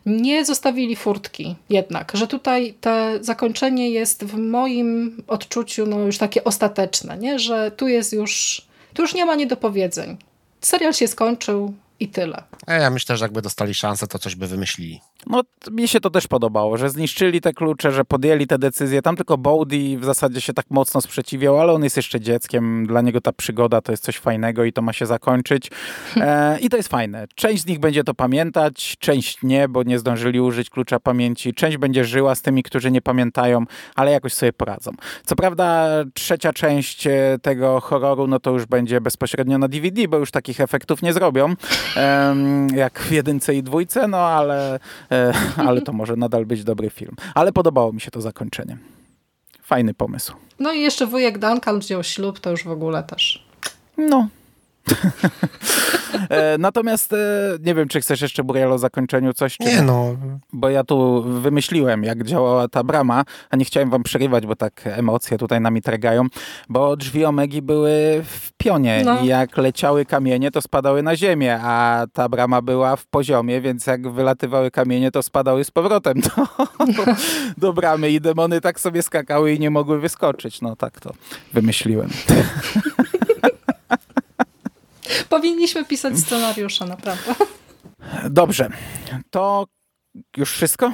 nie 0.05 0.45
zostawili 0.45 0.95
furtki 0.95 1.55
jednak, 1.70 2.12
że 2.14 2.28
tutaj 2.28 2.74
to 2.82 2.89
zakończenie 3.22 3.89
jest 3.89 4.24
w 4.24 4.38
moim 4.38 5.18
odczuciu 5.28 5.86
no, 5.86 5.99
już 5.99 6.18
takie 6.18 6.43
ostateczne, 6.43 7.18
nie? 7.18 7.39
że 7.39 7.72
tu 7.72 7.88
jest 7.88 8.14
już, 8.14 8.62
tu 8.93 9.01
już 9.01 9.14
nie 9.14 9.26
ma 9.26 9.36
niedopowiedzeń. 9.36 10.18
Serial 10.62 10.93
się 10.93 11.07
skończył, 11.07 11.74
i 12.01 12.07
tyle. 12.07 12.43
A 12.68 12.74
ja 12.74 12.89
myślę, 12.89 13.18
że 13.18 13.26
jakby 13.26 13.41
dostali 13.41 13.74
szansę, 13.74 14.07
to 14.07 14.20
coś 14.20 14.36
by 14.36 14.47
wymyślili. 14.47 15.01
No, 15.28 15.41
mi 15.72 15.88
się 15.88 15.99
to 15.99 16.09
też 16.09 16.28
podobało, 16.28 16.78
że 16.78 16.89
zniszczyli 16.89 17.41
te 17.41 17.53
klucze, 17.53 17.91
że 17.91 18.05
podjęli 18.05 18.47
te 18.47 18.57
decyzje. 18.57 19.01
Tam 19.01 19.15
tylko 19.15 19.38
Bowdy 19.38 19.97
w 19.97 20.05
zasadzie 20.05 20.41
się 20.41 20.53
tak 20.53 20.65
mocno 20.69 21.01
sprzeciwiał, 21.01 21.59
ale 21.59 21.74
on 21.74 21.84
jest 21.84 21.97
jeszcze 21.97 22.19
dzieckiem. 22.19 22.88
Dla 22.88 23.01
niego 23.01 23.22
ta 23.22 23.32
przygoda 23.32 23.82
to 23.82 23.91
jest 23.91 24.03
coś 24.03 24.17
fajnego 24.17 24.63
i 24.63 24.74
to 24.74 24.82
ma 24.82 24.93
się 24.93 25.05
zakończyć. 25.05 25.72
E, 26.17 26.59
I 26.59 26.69
to 26.69 26.78
jest 26.78 26.89
fajne. 26.89 27.28
Część 27.36 27.63
z 27.63 27.65
nich 27.65 27.80
będzie 27.80 28.03
to 28.03 28.13
pamiętać, 28.13 28.95
część 28.99 29.43
nie, 29.43 29.67
bo 29.69 29.84
nie 29.84 29.99
zdążyli 29.99 30.39
użyć 30.39 30.69
klucza 30.69 30.99
pamięci. 30.99 31.53
Część 31.53 31.78
będzie 31.78 32.05
żyła 32.05 32.36
z 32.36 32.41
tymi, 32.41 32.63
którzy 32.63 32.91
nie 32.91 33.01
pamiętają, 33.01 33.65
ale 33.95 34.11
jakoś 34.11 34.34
sobie 34.34 34.53
poradzą. 34.53 34.91
Co 35.26 35.36
prawda 35.36 35.88
trzecia 36.13 36.53
część 36.53 37.07
e, 37.07 37.38
tego 37.41 37.80
horroru, 37.80 38.28
no 38.28 38.39
to 38.39 38.51
już 38.51 38.65
będzie 38.65 39.01
bezpośrednio 39.01 39.57
na 39.57 39.67
DVD, 39.67 40.07
bo 40.07 40.17
już 40.17 40.32
takich 40.32 40.61
efektów 40.61 41.01
nie 41.01 41.13
zrobią 41.13 41.55
jak 42.76 42.99
w 42.99 43.11
jedynce 43.11 43.55
i 43.55 43.63
dwójce, 43.63 44.07
no 44.07 44.17
ale, 44.17 44.76
e, 44.76 44.80
ale 45.57 45.82
to 45.82 45.93
może 45.93 46.16
nadal 46.16 46.45
być 46.45 46.64
dobry 46.64 46.89
film. 46.89 47.16
Ale 47.36 47.51
podobało 47.51 47.93
mi 47.93 48.01
się 48.01 48.12
to 48.12 48.22
zakończenie. 48.22 48.78
Fajny 49.62 49.93
pomysł. 49.93 50.34
No 50.59 50.74
i 50.74 50.82
jeszcze 50.82 51.07
wujek 51.07 51.39
Duncan 51.39 51.80
wziął 51.80 52.03
ślub, 52.03 52.39
to 52.39 52.51
już 52.51 52.64
w 52.64 52.72
ogóle 52.72 53.03
też. 53.03 53.45
No, 53.97 54.18
E, 54.20 54.41
natomiast 56.59 57.13
e, 57.13 57.17
nie 57.61 57.75
wiem, 57.75 57.88
czy 57.88 58.01
chcesz 58.01 58.21
jeszcze, 58.21 58.43
Buriel, 58.43 58.71
o 58.71 58.77
zakończeniu 58.77 59.34
coś? 59.34 59.57
Czy... 59.57 59.63
Nie 59.63 59.82
no. 59.82 60.15
Bo 60.53 60.69
ja 60.69 60.84
tu 60.84 61.23
wymyśliłem, 61.23 62.03
jak 62.03 62.23
działała 62.23 62.67
ta 62.67 62.84
brama, 62.84 63.23
a 63.49 63.55
nie 63.55 63.65
chciałem 63.65 63.89
wam 63.89 64.03
przerywać, 64.03 64.45
bo 64.47 64.55
tak 64.55 64.82
emocje 64.86 65.38
tutaj 65.38 65.61
nami 65.61 65.82
tragają, 65.82 66.25
bo 66.69 66.95
drzwi 66.95 67.25
Omegi 67.25 67.61
były 67.61 67.91
w 68.23 68.51
pionie 68.57 69.01
No. 69.05 69.19
i 69.21 69.25
jak 69.27 69.57
leciały 69.57 70.05
kamienie, 70.05 70.51
to 70.51 70.61
spadały 70.61 71.03
na 71.03 71.15
ziemię, 71.15 71.59
a 71.61 72.05
ta 72.13 72.29
brama 72.29 72.61
była 72.61 72.95
w 72.95 73.05
poziomie, 73.05 73.61
więc 73.61 73.88
jak 73.88 74.11
wylatywały 74.11 74.71
kamienie, 74.71 75.11
to 75.11 75.23
spadały 75.23 75.63
z 75.63 75.71
powrotem 75.71 76.21
do, 76.21 76.47
do 77.57 77.73
bramy 77.73 78.09
i 78.09 78.21
demony 78.21 78.61
tak 78.61 78.79
sobie 78.79 79.03
skakały 79.03 79.53
i 79.53 79.59
nie 79.59 79.69
mogły 79.69 79.99
wyskoczyć. 79.99 80.61
No 80.61 80.75
tak 80.75 80.99
to 80.99 81.13
wymyśliłem. 81.53 82.09
Powinniśmy 85.30 85.86
pisać 85.86 86.20
scenariusze, 86.20 86.86
naprawdę. 86.86 87.36
Dobrze, 88.30 88.70
to 89.30 89.68
już 90.38 90.51
wszystko? 90.51 90.91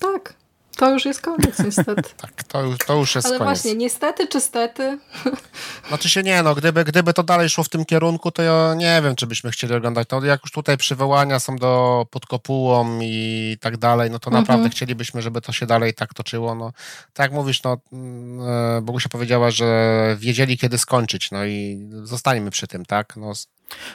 Tak, 0.00 0.34
to 0.80 0.90
już 0.90 1.04
jest 1.04 1.20
koniec 1.20 1.58
niestety. 1.58 2.02
Tak, 2.22 2.44
to, 2.44 2.62
już- 2.62 2.78
to 2.78 2.94
już 2.96 3.14
jest 3.14 3.26
Ale 3.26 3.38
koniec. 3.38 3.48
właśnie, 3.62 3.74
niestety 3.78 4.28
czy 4.28 4.40
stety, 4.40 4.98
Znaczy 5.88 6.10
się 6.10 6.22
nie, 6.22 6.42
no 6.42 6.54
gdyby, 6.54 6.84
gdyby 6.84 7.12
to 7.14 7.22
dalej 7.22 7.48
szło 7.48 7.64
w 7.64 7.68
tym 7.68 7.84
kierunku, 7.84 8.30
to 8.30 8.42
ja 8.42 8.74
nie 8.76 9.00
wiem, 9.04 9.16
czy 9.16 9.26
byśmy 9.26 9.50
chcieli 9.50 9.74
oglądać. 9.74 10.08
No 10.12 10.24
jak 10.24 10.40
już 10.44 10.52
tutaj 10.52 10.76
przywołania 10.76 11.38
są 11.40 11.56
do 11.56 12.06
pod 12.10 12.26
kopułą 12.26 12.98
i 13.02 13.56
tak 13.60 13.76
dalej, 13.76 14.10
no 14.10 14.18
to 14.18 14.30
Mhm. 14.30 14.42
naprawdę 14.42 14.70
chcielibyśmy, 14.70 15.22
żeby 15.22 15.40
to 15.40 15.52
się 15.52 15.66
dalej 15.66 15.94
tak 15.94 16.14
toczyło. 16.14 16.54
No, 16.54 16.72
tak 17.12 17.24
jak 17.24 17.32
mówisz, 17.32 17.62
no 17.62 17.76
mm, 17.92 18.48
e, 18.78 18.80
Bogusia 18.82 19.08
powiedziała, 19.08 19.50
że 19.50 20.16
wiedzieli 20.20 20.58
kiedy 20.58 20.78
skończyć, 20.78 21.30
no 21.30 21.44
i 21.44 21.88
zostańmy 22.02 22.50
przy 22.50 22.66
tym, 22.66 22.84
tak? 22.84 23.16
No, 23.16 23.32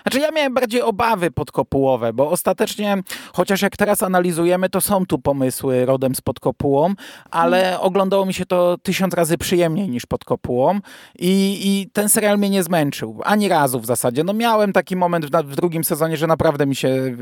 Znaczy 0.01 0.19
ja 0.19 0.31
miałem 0.31 0.53
bardziej 0.53 0.81
obawy 0.81 1.31
podkopułowe, 1.31 2.13
bo 2.13 2.29
ostatecznie, 2.29 2.97
chociaż 3.33 3.61
jak 3.61 3.77
teraz 3.77 4.03
analizujemy, 4.03 4.69
to 4.69 4.81
są 4.81 5.05
tu 5.05 5.19
pomysły 5.19 5.85
rodem 5.85 6.15
z 6.15 6.21
pod 6.21 6.39
kopułą, 6.39 6.93
ale 7.31 7.79
oglądało 7.79 8.25
mi 8.25 8.33
się 8.33 8.45
to 8.45 8.77
tysiąc 8.83 9.13
razy 9.13 9.37
przyjemniej 9.37 9.89
niż 9.89 10.05
pod 10.05 10.25
kopułą 10.25 10.79
i, 11.19 11.59
i 11.63 11.89
ten 11.93 12.09
serial 12.09 12.37
mnie 12.37 12.49
nie 12.49 12.63
zmęczył. 12.63 13.21
Ani 13.23 13.49
razu 13.49 13.79
w 13.79 13.85
zasadzie. 13.85 14.23
No 14.23 14.33
miałem 14.33 14.73
taki 14.73 14.95
moment 14.95 15.25
w, 15.25 15.29
w 15.29 15.55
drugim 15.55 15.83
sezonie, 15.83 16.17
że 16.17 16.27
naprawdę 16.27 16.65
mi 16.65 16.75
się 16.75 16.87
e, 16.87 17.15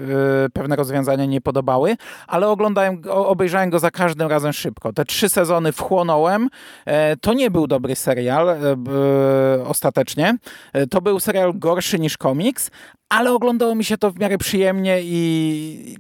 pewne 0.53 0.75
rozwiązania 0.75 1.25
nie 1.25 1.41
podobały, 1.41 1.95
ale 2.27 2.49
oglądałem, 2.49 3.01
obejrzałem 3.09 3.69
go 3.69 3.79
za 3.79 3.91
każdym 3.91 4.27
razem 4.27 4.53
szybko. 4.53 4.93
Te 4.93 5.05
trzy 5.05 5.29
sezony 5.29 5.71
wchłonąłem. 5.71 6.49
E, 6.85 7.17
to 7.17 7.33
nie 7.33 7.51
był 7.51 7.67
dobry 7.67 7.95
serial 7.95 8.49
e, 8.49 8.75
b, 8.77 8.91
ostatecznie. 9.65 10.37
E, 10.73 10.87
To 10.87 11.01
był 11.01 11.19
serial 11.19 11.53
gorszy 11.55 11.99
niż 11.99 12.17
komiks, 12.43 12.71
ale 13.09 13.31
oglądało 13.31 13.75
mi 13.75 13.85
się 13.85 13.97
to 13.97 14.11
w 14.11 14.19
miarę 14.19 14.37
przyjemnie 14.37 14.99
i, 15.01 15.97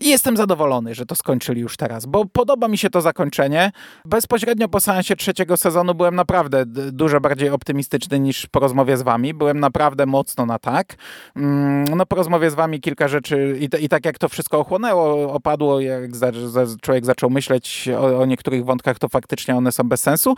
i 0.00 0.08
jestem 0.08 0.36
zadowolony, 0.36 0.94
że 0.94 1.06
to 1.06 1.14
skończyli 1.14 1.60
już 1.60 1.76
teraz, 1.76 2.06
bo 2.06 2.24
podoba 2.24 2.68
mi 2.68 2.78
się 2.78 2.90
to 2.90 3.00
zakończenie. 3.00 3.72
Bezpośrednio 4.04 4.68
po 4.68 4.80
seansie 4.80 5.16
trzeciego 5.16 5.56
sezonu 5.56 5.94
byłem 5.94 6.14
naprawdę 6.14 6.66
dużo 6.92 7.20
bardziej 7.20 7.50
optymistyczny 7.50 8.20
niż 8.20 8.46
po 8.46 8.60
rozmowie 8.60 8.96
z 8.96 9.02
wami. 9.02 9.34
Byłem 9.34 9.60
naprawdę 9.60 10.06
mocno 10.06 10.46
na 10.46 10.58
tak. 10.58 10.94
Mm, 11.36 11.84
No 11.96 12.06
po 12.06 12.16
rozmowie 12.16 12.50
z 12.50 12.54
wami 12.54 12.80
kilka 12.80 13.08
rzeczy 13.08 13.58
i, 13.60 13.84
i 13.84 13.88
tak 13.88 14.04
jak 14.04 14.18
to 14.18 14.28
wszystko 14.28 14.58
ochłonęło, 14.58 15.32
opadło, 15.32 15.80
jak 15.80 16.16
za, 16.16 16.32
za, 16.46 16.66
człowiek 16.82 17.04
zaczął 17.04 17.30
myśleć 17.30 17.88
o, 17.98 18.18
o 18.18 18.26
niektórych 18.26 18.64
wątkach, 18.64 18.98
to 18.98 19.08
faktycznie 19.08 19.56
one 19.56 19.72
są 19.72 19.84
bez 19.84 20.00
sensu, 20.00 20.34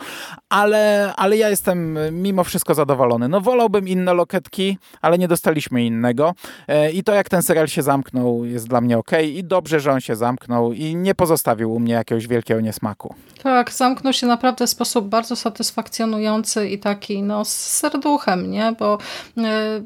ale, 0.49 1.13
ale 1.15 1.37
ja 1.37 1.49
jestem 1.49 1.99
mimo 2.11 2.43
wszystko 2.43 2.73
zadowolony. 2.73 3.27
No 3.27 3.41
wolałbym 3.41 3.87
inne 3.87 4.13
loketki, 4.13 4.77
ale 5.01 5.17
nie 5.17 5.27
dostaliśmy 5.27 5.85
innego. 5.85 6.33
E, 6.67 6.91
I 6.91 7.03
to 7.03 7.13
jak 7.13 7.29
ten 7.29 7.41
serial 7.41 7.67
się 7.67 7.81
zamknął 7.81 8.45
jest 8.45 8.67
dla 8.67 8.81
mnie 8.81 8.97
ok 8.97 9.11
i 9.23 9.46
dobrze, 9.47 9.79
że 9.79 9.91
on 9.91 10.01
się 10.01 10.15
zamknął 10.15 10.73
i 10.73 10.95
nie 10.95 11.15
pozostawił 11.15 11.73
u 11.73 11.79
mnie 11.79 11.93
jakiegoś 11.93 12.27
wielkiego 12.27 12.61
niesmaku. 12.61 13.15
Tak, 13.43 13.71
zamknął 13.71 14.13
się 14.13 14.27
naprawdę 14.27 14.67
w 14.67 14.69
sposób 14.69 15.07
bardzo 15.07 15.35
satysfakcjonujący 15.35 16.69
i 16.69 16.79
taki 16.79 17.23
no, 17.23 17.45
z 17.45 17.51
serduchem, 17.51 18.51
nie? 18.51 18.73
Bo 18.79 18.97
e, 19.37 19.81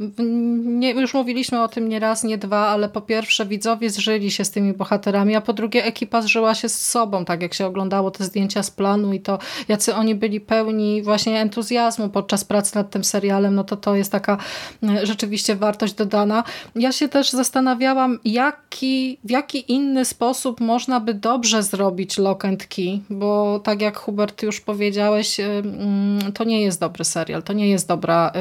nie, 0.64 0.92
już 0.92 1.14
mówiliśmy 1.14 1.62
o 1.62 1.68
tym 1.68 1.90
nie 1.90 2.00
raz, 2.00 2.24
nie 2.24 2.38
dwa, 2.38 2.68
ale 2.68 2.90
po 2.90 3.02
pierwsze 3.02 3.46
widzowie 3.46 3.90
zżyli 3.90 4.32
się 4.32 4.46
z 4.46 4.52
tymi 4.52 4.74
bohaterami, 4.74 5.36
a 5.36 5.42
po 5.42 5.54
drugie 5.54 5.86
ekipa 5.86 6.22
zżyła 6.22 6.56
się 6.56 6.70
z 6.70 6.88
sobą, 6.88 7.26
tak 7.26 7.42
jak 7.42 7.54
się 7.54 7.66
oglądało 7.66 8.12
te 8.12 8.24
zdjęcia 8.24 8.64
z 8.64 8.72
planu 8.72 9.14
i 9.14 9.20
to 9.20 9.40
jacy 9.68 9.96
oni 9.96 10.16
byli 10.16 10.42
pełni 10.42 11.02
właśnie 11.02 11.42
entuzjazmu 11.42 12.10
podczas 12.10 12.46
pracy 12.46 12.76
nad 12.76 12.90
tym 12.90 13.04
serialem, 13.04 13.56
no 13.56 13.64
to 13.64 13.78
to 13.78 13.96
jest 13.96 14.12
taka 14.12 14.38
e, 14.84 15.06
rzeczywiście 15.06 15.56
wartość 15.56 15.94
dodana. 15.94 16.44
Ja 16.76 16.92
się 16.92 17.10
też 17.10 17.30
zastanawiałam, 17.30 18.20
jaki, 18.26 19.18
w 19.24 19.30
jaki 19.30 19.51
inny 19.58 20.06
sposób 20.06 20.60
można 20.60 21.00
by 21.00 21.14
dobrze 21.14 21.64
zrobić 21.64 22.18
Lock 22.18 22.46
and 22.46 22.66
Key, 22.68 23.00
bo 23.10 23.60
tak 23.64 23.82
jak 23.82 23.98
Hubert 23.98 24.44
już 24.44 24.62
powiedziałeś, 24.62 25.40
y, 25.40 25.44
mm, 25.44 26.32
to 26.34 26.44
nie 26.44 26.62
jest 26.62 26.80
dobry 26.80 27.06
serial, 27.06 27.44
to 27.44 27.54
nie 27.54 27.70
jest 27.70 27.88
dobra 27.88 28.32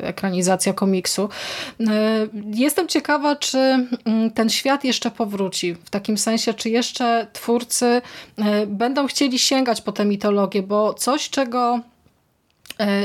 y, 0.00 0.06
ekranizacja 0.06 0.72
komiksu. 0.72 1.28
Y, 1.80 1.84
Jestem 2.54 2.88
ciekawa, 2.88 3.36
czy 3.36 3.58
mm, 3.58 4.30
ten 4.34 4.50
świat 4.50 4.84
jeszcze 4.84 5.10
powróci, 5.10 5.74
w 5.74 5.90
takim 5.90 6.18
sensie, 6.18 6.54
czy 6.54 6.70
jeszcze 6.70 7.26
twórcy 7.32 8.02
będą 8.66 9.06
chcieli 9.06 9.38
sięgać 9.38 9.80
po 9.80 9.92
tę 9.92 10.04
mitologię, 10.04 10.62
bo 10.62 10.94
coś, 10.94 11.30
czego 11.30 11.80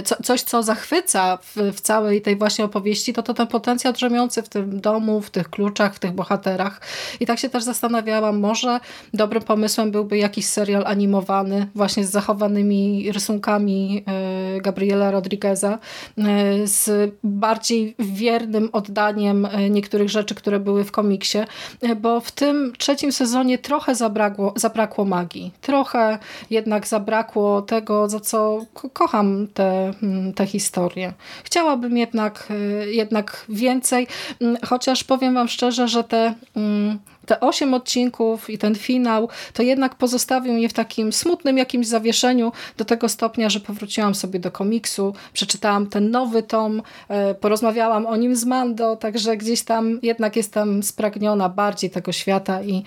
co, 0.03 0.15
coś, 0.23 0.41
co 0.41 0.63
zachwyca 0.63 1.37
w, 1.37 1.55
w 1.73 1.81
całej 1.81 2.21
tej 2.21 2.35
właśnie 2.35 2.65
opowieści, 2.65 3.13
to 3.13 3.23
to 3.23 3.33
ten 3.33 3.47
potencjał 3.47 3.93
drzemiący 3.93 4.41
w 4.43 4.49
tym 4.49 4.81
domu, 4.81 5.21
w 5.21 5.29
tych 5.29 5.49
kluczach, 5.49 5.95
w 5.95 5.99
tych 5.99 6.11
bohaterach. 6.11 6.81
I 7.19 7.25
tak 7.25 7.39
się 7.39 7.49
też 7.49 7.63
zastanawiałam, 7.63 8.39
może 8.39 8.79
dobrym 9.13 9.43
pomysłem 9.43 9.91
byłby 9.91 10.17
jakiś 10.17 10.45
serial 10.45 10.83
animowany, 10.87 11.67
właśnie 11.75 12.05
z 12.05 12.11
zachowanymi 12.11 13.11
rysunkami 13.11 14.03
e, 14.07 14.61
Gabriela 14.61 15.11
Rodrigueza, 15.11 15.79
e, 16.17 16.67
z 16.67 17.13
bardziej 17.23 17.95
wiernym 17.99 18.69
oddaniem 18.73 19.45
e, 19.45 19.69
niektórych 19.69 20.09
rzeczy, 20.09 20.35
które 20.35 20.59
były 20.59 20.83
w 20.83 20.91
komiksie, 20.91 21.37
e, 21.81 21.95
bo 21.95 22.19
w 22.21 22.31
tym 22.31 22.73
trzecim 22.77 23.11
sezonie 23.11 23.57
trochę 23.57 23.95
zabrakło, 23.95 24.53
zabrakło 24.55 25.05
magii. 25.05 25.51
Trochę 25.61 26.19
jednak 26.49 26.87
zabrakło 26.87 27.61
tego, 27.61 28.09
za 28.09 28.19
co 28.19 28.65
ko- 28.73 28.89
kocham 28.89 29.47
te, 29.53 29.64
mm, 30.03 30.33
te 30.33 30.45
historie. 30.45 31.13
Chciałabym 31.43 31.97
jednak, 31.97 32.47
y, 32.51 32.93
jednak 32.93 33.45
więcej, 33.49 34.07
mm, 34.41 34.57
chociaż 34.65 35.03
powiem 35.03 35.33
wam 35.33 35.47
szczerze, 35.47 35.87
że 35.87 36.03
te, 36.03 36.33
mm, 36.55 36.99
te 37.25 37.39
osiem 37.39 37.73
odcinków 37.73 38.49
i 38.49 38.57
ten 38.57 38.75
finał, 38.75 39.29
to 39.53 39.63
jednak 39.63 39.95
pozostawił 39.95 40.53
mnie 40.53 40.69
w 40.69 40.73
takim 40.73 41.13
smutnym 41.13 41.57
jakimś 41.57 41.87
zawieszeniu 41.87 42.51
do 42.77 42.85
tego 42.85 43.09
stopnia, 43.09 43.49
że 43.49 43.59
powróciłam 43.59 44.15
sobie 44.15 44.39
do 44.39 44.51
komiksu, 44.51 45.13
przeczytałam 45.33 45.87
ten 45.87 46.11
nowy 46.11 46.43
tom, 46.43 46.81
e, 47.07 47.35
porozmawiałam 47.35 48.05
o 48.05 48.15
nim 48.15 48.35
z 48.35 48.45
Mando, 48.45 48.95
także 48.95 49.37
gdzieś 49.37 49.63
tam 49.63 49.99
jednak 50.03 50.35
jestem 50.35 50.83
spragniona 50.83 51.49
bardziej 51.49 51.89
tego 51.89 52.11
świata 52.11 52.63
i 52.63 52.83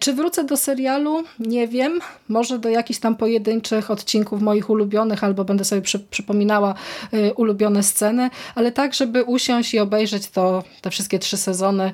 czy 0.00 0.12
wrócę 0.12 0.44
do 0.44 0.56
serialu? 0.56 1.24
Nie 1.38 1.68
wiem. 1.68 2.00
Może 2.28 2.58
do 2.58 2.68
jakichś 2.68 3.00
tam 3.00 3.16
pojedynczych 3.16 3.90
odcinków 3.90 4.42
moich 4.42 4.70
ulubionych, 4.70 5.24
albo 5.24 5.44
będę 5.44 5.64
sobie 5.64 5.82
przy, 5.82 5.98
przypominała 5.98 6.74
y, 7.14 7.34
ulubione 7.34 7.82
sceny, 7.82 8.30
ale 8.54 8.72
tak, 8.72 8.94
żeby 8.94 9.24
usiąść 9.24 9.74
i 9.74 9.78
obejrzeć 9.78 10.30
to, 10.30 10.64
te 10.82 10.90
wszystkie 10.90 11.18
trzy 11.18 11.36
sezony 11.36 11.92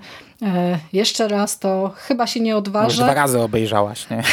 jeszcze 0.92 1.28
raz, 1.28 1.58
to 1.58 1.92
chyba 1.96 2.26
się 2.26 2.40
nie 2.40 2.50
No 2.52 2.58
Już 2.58 2.68
odważę. 2.68 3.02
dwa 3.02 3.14
razy 3.14 3.40
obejrzałaś, 3.40 4.10
nie? 4.10 4.22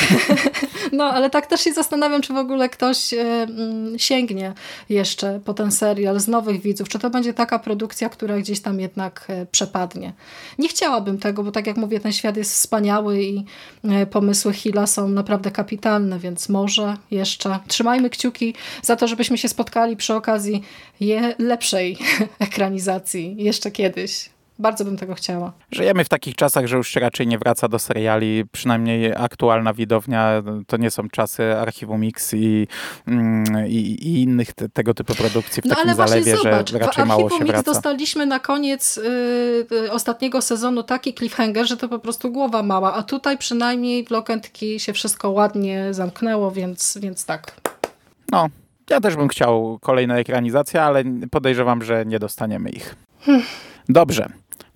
No, 0.91 1.03
ale 1.03 1.29
tak 1.29 1.47
też 1.47 1.61
się 1.61 1.73
zastanawiam, 1.73 2.21
czy 2.21 2.33
w 2.33 2.37
ogóle 2.37 2.69
ktoś 2.69 3.13
e, 3.13 3.21
mm, 3.21 3.99
sięgnie 3.99 4.53
jeszcze 4.89 5.39
po 5.45 5.53
ten 5.53 5.71
serial 5.71 6.19
z 6.19 6.27
nowych 6.27 6.61
widzów. 6.61 6.89
Czy 6.89 6.99
to 6.99 7.09
będzie 7.09 7.33
taka 7.33 7.59
produkcja, 7.59 8.09
która 8.09 8.37
gdzieś 8.37 8.61
tam 8.61 8.79
jednak 8.79 9.25
e, 9.27 9.45
przepadnie. 9.45 10.13
Nie 10.59 10.69
chciałabym 10.69 11.17
tego, 11.17 11.43
bo 11.43 11.51
tak 11.51 11.67
jak 11.67 11.77
mówię, 11.77 11.99
ten 11.99 12.13
świat 12.13 12.37
jest 12.37 12.53
wspaniały 12.53 13.23
i 13.23 13.45
e, 13.83 14.05
pomysły 14.05 14.53
Hilla 14.53 14.87
są 14.87 15.09
naprawdę 15.09 15.51
kapitalne, 15.51 16.19
więc 16.19 16.49
może 16.49 16.97
jeszcze 17.11 17.59
trzymajmy 17.67 18.09
kciuki 18.09 18.53
za 18.81 18.95
to, 18.95 19.07
żebyśmy 19.07 19.37
się 19.37 19.47
spotkali 19.49 19.97
przy 19.97 20.13
okazji 20.15 20.63
je 20.99 21.35
lepszej 21.39 21.97
ekranizacji 22.39 23.35
jeszcze 23.37 23.71
kiedyś. 23.71 24.29
Bardzo 24.59 24.85
bym 24.85 24.97
tego 24.97 25.15
chciała. 25.15 25.51
Żyjemy 25.71 26.03
w 26.03 26.09
takich 26.09 26.35
czasach, 26.35 26.67
że 26.67 26.77
już 26.77 26.87
się 26.89 26.99
raczej 26.99 27.27
nie 27.27 27.37
wraca 27.37 27.67
do 27.67 27.79
seriali, 27.79 28.43
przynajmniej 28.51 29.13
aktualna 29.17 29.73
widownia, 29.73 30.43
to 30.67 30.77
nie 30.77 30.91
są 30.91 31.09
czasy 31.09 31.57
Archiwum 31.57 32.03
X 32.03 32.33
i, 32.33 32.67
mm, 33.07 33.67
i, 33.67 33.75
i 33.75 34.21
innych 34.21 34.53
te, 34.53 34.69
tego 34.69 34.93
typu 34.93 35.15
produkcji 35.15 35.61
w 35.61 35.65
No 35.65 35.69
takim 35.75 35.89
ale 35.89 35.95
właśnie 35.95 36.23
zalewie, 36.23 36.43
zobacz, 36.43 36.71
że 36.71 36.79
raczej 36.79 37.05
mało 37.05 37.19
się 37.19 37.25
Archiwum 37.25 37.41
X 37.47 37.51
wraca. 37.51 37.71
dostaliśmy 37.73 38.25
na 38.25 38.39
koniec 38.39 38.97
y, 38.97 39.01
y, 39.71 39.91
ostatniego 39.91 40.41
sezonu 40.41 40.83
taki 40.83 41.13
cliffhanger, 41.13 41.67
że 41.67 41.77
to 41.77 41.89
po 41.89 41.99
prostu 41.99 42.31
głowa 42.31 42.63
mała, 42.63 42.93
a 42.93 43.03
tutaj 43.03 43.37
przynajmniej 43.37 44.05
w 44.05 44.09
Key 44.59 44.79
się 44.79 44.93
wszystko 44.93 45.29
ładnie 45.29 45.93
zamknęło, 45.93 46.51
więc, 46.51 46.97
więc 47.01 47.25
tak. 47.25 47.51
No, 48.31 48.47
Ja 48.89 49.01
też 49.01 49.15
bym 49.15 49.27
chciał 49.27 49.79
kolejną 49.81 50.13
ekranizację, 50.13 50.81
ale 50.81 51.03
podejrzewam, 51.31 51.83
że 51.83 52.05
nie 52.05 52.19
dostaniemy 52.19 52.69
ich. 52.69 52.95
Dobrze, 53.89 54.29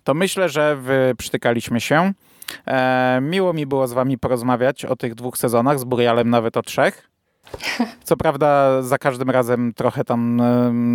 to 0.03 0.13
myślę, 0.13 0.49
że 0.49 0.77
przytykaliśmy 1.17 1.81
się. 1.81 2.13
E, 2.67 3.19
miło 3.21 3.53
mi 3.53 3.65
było 3.65 3.87
z 3.87 3.93
wami 3.93 4.17
porozmawiać 4.17 4.85
o 4.85 4.95
tych 4.95 5.15
dwóch 5.15 5.37
sezonach, 5.37 5.79
z 5.79 5.83
Burialem 5.83 6.29
nawet 6.29 6.57
o 6.57 6.61
trzech. 6.61 7.09
Co 8.03 8.17
prawda 8.17 8.81
za 8.81 8.97
każdym 8.97 9.29
razem 9.29 9.73
trochę 9.73 10.03
tam 10.03 10.41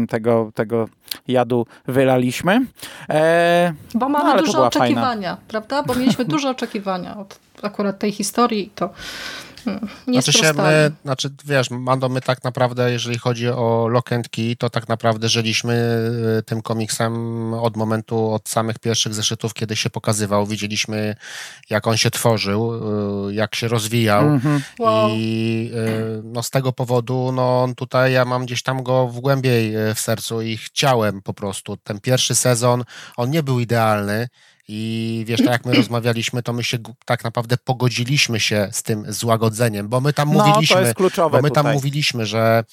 tego, 0.08 0.50
tego 0.54 0.88
jadu 1.28 1.66
wylaliśmy. 1.86 2.66
E, 3.08 3.72
Bo 3.94 4.08
mamy 4.08 4.34
no, 4.34 4.42
dużo 4.42 4.66
oczekiwania, 4.66 5.04
fajna. 5.04 5.36
prawda? 5.48 5.82
Bo 5.82 5.94
mieliśmy 5.94 6.24
duże 6.34 6.50
oczekiwania 6.50 7.16
od 7.16 7.38
akurat 7.62 7.98
tej 7.98 8.12
historii 8.12 8.70
to 8.74 8.90
nie 10.06 10.22
znaczy 10.22 10.38
się 10.38 10.52
my, 10.52 10.92
znaczy 11.04 11.30
wiesz, 11.44 11.70
Mando, 11.70 12.08
my 12.08 12.20
tak 12.20 12.44
naprawdę, 12.44 12.92
jeżeli 12.92 13.18
chodzi 13.18 13.48
o 13.48 13.88
Lock 13.88 14.12
and 14.12 14.28
Key, 14.28 14.56
to 14.56 14.70
tak 14.70 14.88
naprawdę 14.88 15.28
żyliśmy 15.28 16.00
y, 16.38 16.42
tym 16.42 16.62
komiksem 16.62 17.54
od 17.54 17.76
momentu, 17.76 18.32
od 18.32 18.48
samych 18.48 18.78
pierwszych 18.78 19.14
zeszytów, 19.14 19.54
kiedy 19.54 19.76
się 19.76 19.90
pokazywał. 19.90 20.46
Widzieliśmy, 20.46 21.16
jak 21.70 21.86
on 21.86 21.96
się 21.96 22.10
tworzył, 22.10 22.72
y, 23.28 23.34
jak 23.34 23.54
się 23.54 23.68
rozwijał 23.68 24.22
mm 24.22 24.40
-hmm. 24.40 24.60
wow. 24.78 25.10
i 25.12 25.70
y, 25.74 26.22
no, 26.24 26.42
z 26.42 26.50
tego 26.50 26.72
powodu, 26.72 27.32
no 27.32 27.68
tutaj 27.76 28.12
ja 28.12 28.24
mam 28.24 28.46
gdzieś 28.46 28.62
tam 28.62 28.82
go 28.82 29.08
w 29.08 29.20
głębiej 29.20 29.74
w 29.94 30.00
sercu 30.00 30.42
i 30.42 30.56
chciałem 30.56 31.22
po 31.22 31.34
prostu. 31.34 31.76
Ten 31.76 32.00
pierwszy 32.00 32.34
sezon, 32.34 32.84
on 33.16 33.30
nie 33.30 33.42
był 33.42 33.60
idealny, 33.60 34.28
i 34.68 35.24
wiesz, 35.26 35.40
tak 35.40 35.48
jak 35.48 35.66
my 35.66 35.74
rozmawialiśmy, 35.74 36.42
to 36.42 36.52
my 36.52 36.64
się 36.64 36.78
tak 37.04 37.24
naprawdę 37.24 37.56
pogodziliśmy 37.56 38.40
się 38.40 38.68
z 38.72 38.82
tym 38.82 39.12
złagodzeniem, 39.12 39.88
bo 39.88 40.00
my 40.00 40.12
tam 40.12 40.32
no, 40.32 40.46
mówiliśmy, 40.46 40.76
to 40.76 40.82
jest 40.82 40.94
kluczowe 40.94 41.36
bo 41.36 41.42
my 41.42 41.50
tam 41.50 41.72
mówiliśmy, 41.72 42.26
że 42.26 42.64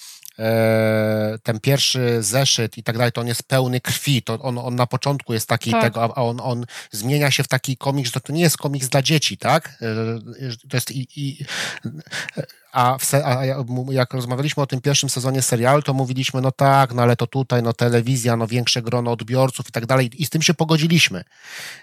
ten 1.43 1.59
pierwszy 1.59 2.23
zeszyt 2.23 2.77
i 2.77 2.83
tak 2.83 2.97
dalej, 2.97 3.11
to 3.11 3.21
on 3.21 3.27
jest 3.27 3.43
pełny 3.43 3.81
krwi, 3.81 4.21
to 4.21 4.39
on, 4.41 4.57
on 4.57 4.75
na 4.75 4.87
początku 4.87 5.33
jest 5.33 5.47
taki 5.47 5.71
tak. 5.71 5.83
tego, 5.83 6.03
a 6.03 6.21
on, 6.21 6.39
on 6.43 6.65
zmienia 6.91 7.31
się 7.31 7.43
w 7.43 7.47
taki 7.47 7.77
komiks, 7.77 8.11
że 8.11 8.21
to 8.21 8.33
nie 8.33 8.41
jest 8.41 8.57
komiks 8.57 8.89
dla 8.89 9.01
dzieci, 9.01 9.37
tak? 9.37 9.77
E, 9.81 9.95
to 10.69 10.77
jest 10.77 10.91
i, 10.91 11.07
i 11.15 11.45
a, 12.75 12.97
w, 12.97 13.13
a 13.13 13.45
jak 13.91 14.13
rozmawialiśmy 14.13 14.63
o 14.63 14.67
tym 14.67 14.81
pierwszym 14.81 15.09
sezonie 15.09 15.41
serialu, 15.41 15.81
to 15.81 15.93
mówiliśmy, 15.93 16.41
no 16.41 16.51
tak, 16.51 16.93
no 16.93 17.01
ale 17.01 17.15
to 17.15 17.27
tutaj, 17.27 17.63
no 17.63 17.73
telewizja, 17.73 18.37
no 18.37 18.47
większe 18.47 18.81
grono 18.81 19.11
odbiorców 19.11 19.69
i 19.69 19.71
tak 19.71 19.85
dalej. 19.85 20.21
I 20.21 20.25
z 20.25 20.29
tym 20.29 20.41
się 20.41 20.53
pogodziliśmy. 20.53 21.23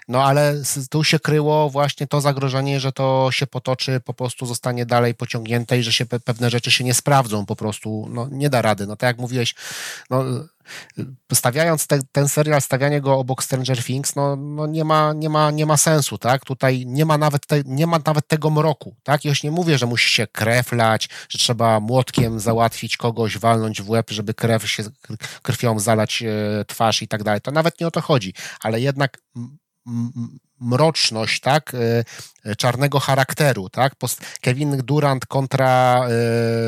No 0.07 0.23
ale 0.23 0.55
tu 0.89 1.03
się 1.03 1.19
kryło 1.19 1.69
właśnie 1.69 2.07
to 2.07 2.21
zagrożenie, 2.21 2.79
że 2.79 2.91
to 2.91 3.29
się 3.31 3.47
potoczy, 3.47 3.99
po 3.99 4.13
prostu 4.13 4.45
zostanie 4.45 4.85
dalej 4.85 5.15
pociągnięte 5.15 5.79
i 5.79 5.83
że 5.83 5.93
się 5.93 6.05
pewne 6.05 6.49
rzeczy 6.49 6.71
się 6.71 6.83
nie 6.83 6.93
sprawdzą 6.93 7.45
po 7.45 7.55
prostu. 7.55 8.09
No 8.09 8.27
nie 8.31 8.42
da 8.49 8.61
rady. 8.61 8.87
No 8.87 8.95
tak 8.95 9.07
jak 9.07 9.17
mówiłeś, 9.17 9.55
no 10.09 10.23
stawiając 11.33 11.87
te, 11.87 11.99
ten 12.11 12.29
serial, 12.29 12.61
stawianie 12.61 13.01
go 13.01 13.19
obok 13.19 13.43
Stranger 13.43 13.83
Things, 13.83 14.15
no, 14.15 14.35
no 14.35 14.67
nie, 14.67 14.83
ma, 14.83 15.13
nie, 15.13 15.29
ma, 15.29 15.51
nie 15.51 15.65
ma 15.65 15.77
sensu, 15.77 16.17
tak? 16.17 16.45
Tutaj 16.45 16.85
nie 16.85 17.05
ma 17.05 17.17
nawet, 17.17 17.47
te, 17.47 17.61
nie 17.65 17.87
ma 17.87 17.99
nawet 18.05 18.27
tego 18.27 18.49
mroku, 18.49 18.95
tak? 19.03 19.25
Już 19.25 19.43
nie 19.43 19.51
mówię, 19.51 19.77
że 19.77 19.85
musi 19.85 20.09
się 20.09 20.27
krew 20.27 20.71
lać, 20.71 21.09
że 21.29 21.39
trzeba 21.39 21.79
młotkiem 21.79 22.39
załatwić 22.39 22.97
kogoś, 22.97 23.37
walnąć 23.37 23.81
w 23.81 23.89
łeb, 23.89 24.11
żeby 24.11 24.33
krew 24.33 24.71
się, 24.71 24.83
krwią 25.41 25.79
zalać 25.79 26.23
e, 26.23 26.65
twarz 26.65 27.01
i 27.01 27.07
tak 27.07 27.23
dalej. 27.23 27.41
To 27.41 27.51
nawet 27.51 27.79
nie 27.79 27.87
o 27.87 27.91
to 27.91 28.01
chodzi, 28.01 28.33
ale 28.61 28.81
jednak 28.81 29.17
mroczność, 30.63 31.39
tak, 31.39 31.73
e, 31.73 32.03
e, 32.45 32.55
czarnego 32.55 32.99
charakteru, 32.99 33.69
tak, 33.69 33.93
Kevin 34.41 34.77
Durant 34.77 35.25
kontra 35.25 36.05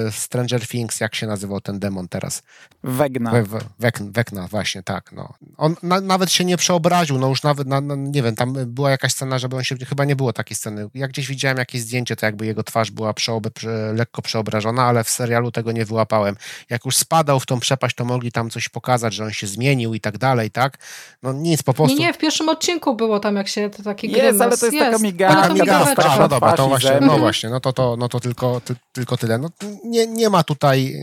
y, 0.08 0.12
Stranger 0.12 0.68
Things, 0.68 1.00
jak 1.00 1.16
się 1.16 1.28
nazywał 1.28 1.62
ten 1.62 1.80
demon 1.80 2.08
teraz? 2.08 2.44
Wegna. 2.84 3.32
We, 3.32 3.92
Wegna, 4.00 4.48
właśnie, 4.48 4.84
tak, 4.84 5.12
no. 5.12 5.34
On 5.58 5.76
na, 5.84 6.02
nawet 6.02 6.32
się 6.32 6.46
nie 6.46 6.58
przeobraził, 6.58 7.18
no 7.18 7.28
już 7.28 7.44
nawet, 7.44 7.68
na, 7.68 7.82
na, 7.82 7.96
nie 7.96 8.24
wiem, 8.24 8.36
tam 8.36 8.54
była 8.66 8.92
jakaś 8.92 9.12
scena, 9.12 9.40
żeby 9.40 9.56
on 9.56 9.64
się, 9.64 9.76
chyba 9.78 10.06
nie 10.06 10.16
było 10.16 10.34
takiej 10.34 10.58
sceny, 10.58 10.90
jak 10.94 11.12
gdzieś 11.12 11.28
widziałem 11.28 11.58
jakieś 11.58 11.82
zdjęcie, 11.82 12.16
to 12.16 12.26
jakby 12.26 12.46
jego 12.46 12.64
twarz 12.64 12.92
była 12.92 13.14
przeob, 13.14 13.50
prze, 13.54 13.94
lekko 13.94 14.22
przeobrażona, 14.22 14.84
ale 14.84 15.04
w 15.04 15.10
serialu 15.10 15.52
tego 15.52 15.72
nie 15.72 15.86
wyłapałem. 15.86 16.36
Jak 16.70 16.86
już 16.86 16.98
spadał 16.98 17.40
w 17.40 17.46
tą 17.46 17.60
przepaść, 17.60 17.96
to 17.96 18.06
mogli 18.06 18.32
tam 18.32 18.50
coś 18.50 18.70
pokazać, 18.70 19.14
że 19.14 19.24
on 19.24 19.32
się 19.32 19.48
zmienił 19.48 19.94
i 19.94 20.00
tak 20.00 20.18
dalej, 20.18 20.52
tak, 20.52 20.78
no 21.24 21.34
nic, 21.34 21.64
po 21.64 21.74
prostu. 21.74 21.98
Nie, 21.98 22.06
nie, 22.06 22.14
w 22.14 22.18
pierwszym 22.18 22.50
odcinku 22.50 22.96
było 22.96 23.20
tam, 23.20 23.36
jak 23.36 23.48
się 23.48 23.70
taki 23.86 24.12
jest, 24.12 24.22
grymas. 24.22 24.42
ale 24.42 24.58
to 24.58 24.66
jest, 24.66 24.76
jest. 24.76 24.92
taka 24.92 25.04
migawka. 25.04 25.42
Taka 25.42 25.54
migawka, 25.54 26.18
no 26.20 26.28
dobra, 26.28 26.54
to 26.54 26.68
właśnie, 26.68 26.98
no 27.02 27.18
właśnie, 27.18 27.50
no 27.50 27.60
to, 27.60 27.74
to, 27.74 27.96
no 27.98 28.10
to 28.10 28.20
tylko, 28.20 28.62
ty, 28.62 28.76
tylko 28.94 29.18
tyle. 29.18 29.38
No, 29.38 29.50
nie, 29.84 30.08
nie 30.08 30.30
ma 30.30 30.44
tutaj, 30.44 30.96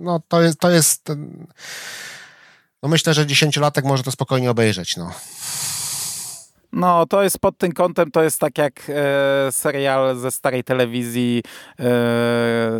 no 0.00 0.20
to 0.28 0.42
jest, 0.42 0.60
to 0.60 0.70
jest, 0.70 1.08
no 2.82 2.88
myślę, 2.88 3.14
że 3.14 3.26
dziesięciolatek 3.26 3.84
może 3.84 4.02
to 4.02 4.10
spokojnie 4.10 4.50
obejrzeć, 4.50 4.96
no. 4.96 5.10
No, 6.72 7.06
to 7.06 7.22
jest 7.22 7.38
pod 7.38 7.58
tym 7.58 7.72
kątem, 7.72 8.10
to 8.10 8.22
jest 8.22 8.40
tak 8.40 8.58
jak 8.58 8.82
e, 8.88 9.52
serial 9.52 10.16
ze 10.16 10.30
starej 10.30 10.64
telewizji, 10.64 11.42
e, 11.80 11.84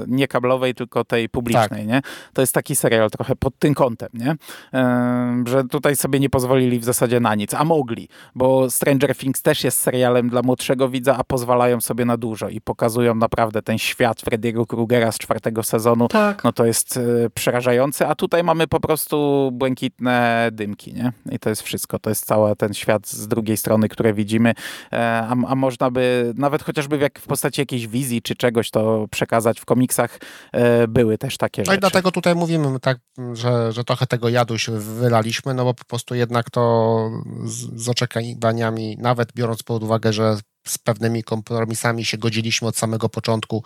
nie 0.06 0.28
kablowej, 0.28 0.74
tylko 0.74 1.04
tej 1.04 1.28
publicznej, 1.28 1.80
tak. 1.80 1.86
nie? 1.86 2.02
To 2.32 2.40
jest 2.40 2.54
taki 2.54 2.76
serial 2.76 3.10
trochę 3.10 3.36
pod 3.36 3.58
tym 3.58 3.74
kątem, 3.74 4.08
nie? 4.14 4.36
E, 4.74 5.44
że 5.46 5.64
tutaj 5.64 5.96
sobie 5.96 6.20
nie 6.20 6.30
pozwolili 6.30 6.78
w 6.78 6.84
zasadzie 6.84 7.20
na 7.20 7.34
nic, 7.34 7.54
a 7.54 7.64
mogli, 7.64 8.08
bo 8.34 8.70
Stranger 8.70 9.16
Things 9.16 9.42
też 9.42 9.64
jest 9.64 9.80
serialem 9.80 10.28
dla 10.28 10.42
młodszego 10.42 10.88
widza, 10.88 11.16
a 11.16 11.24
pozwalają 11.24 11.80
sobie 11.80 12.04
na 12.04 12.16
dużo 12.16 12.48
i 12.48 12.60
pokazują 12.60 13.14
naprawdę 13.14 13.62
ten 13.62 13.78
świat 13.78 14.22
Freddy'ego 14.22 14.66
Krugera 14.66 15.12
z 15.12 15.18
czwartego 15.18 15.62
sezonu. 15.62 16.08
Tak. 16.08 16.44
No 16.44 16.52
to 16.52 16.64
jest 16.64 16.96
e, 16.96 17.30
przerażające, 17.30 18.08
a 18.08 18.14
tutaj 18.14 18.44
mamy 18.44 18.66
po 18.66 18.80
prostu 18.80 19.50
błękitne 19.52 20.48
dymki, 20.52 20.94
nie? 20.94 21.12
I 21.30 21.38
to 21.38 21.50
jest 21.50 21.62
wszystko, 21.62 21.98
to 21.98 22.10
jest 22.10 22.26
cały 22.26 22.56
ten 22.56 22.74
świat 22.74 23.08
z 23.08 23.28
drugiej 23.28 23.56
strony 23.56 23.75
strony, 23.76 23.88
które 23.88 24.14
widzimy, 24.14 24.54
e, 24.92 24.96
a, 24.98 25.30
a 25.30 25.54
można 25.54 25.90
by 25.90 26.32
nawet 26.36 26.62
chociażby 26.62 26.98
w, 26.98 27.00
jak, 27.00 27.18
w 27.18 27.26
postaci 27.26 27.60
jakiejś 27.60 27.86
wizji 27.86 28.22
czy 28.22 28.34
czegoś 28.34 28.70
to 28.70 29.06
przekazać 29.10 29.60
w 29.60 29.64
komiksach, 29.64 30.18
e, 30.52 30.88
były 30.88 31.18
też 31.18 31.36
takie 31.36 31.62
rzeczy. 31.62 31.70
No 31.70 31.76
i 31.76 31.80
dlatego 31.80 32.10
tutaj 32.10 32.34
mówimy 32.34 32.80
tak, 32.80 32.98
że, 33.32 33.72
że 33.72 33.84
trochę 33.84 34.06
tego 34.06 34.28
jadu 34.28 34.58
się 34.58 34.72
wylaliśmy, 34.78 35.54
no 35.54 35.64
bo 35.64 35.74
po 35.74 35.84
prostu 35.84 36.14
jednak 36.14 36.50
to 36.50 37.10
z, 37.44 37.82
z 37.82 37.88
oczekiwaniami, 37.88 38.96
nawet 39.00 39.32
biorąc 39.34 39.62
pod 39.62 39.82
uwagę, 39.82 40.12
że 40.12 40.36
z 40.66 40.78
pewnymi 40.78 41.22
kompromisami 41.22 42.04
się 42.04 42.18
godziliśmy 42.18 42.68
od 42.68 42.76
samego 42.76 43.08
początku, 43.08 43.62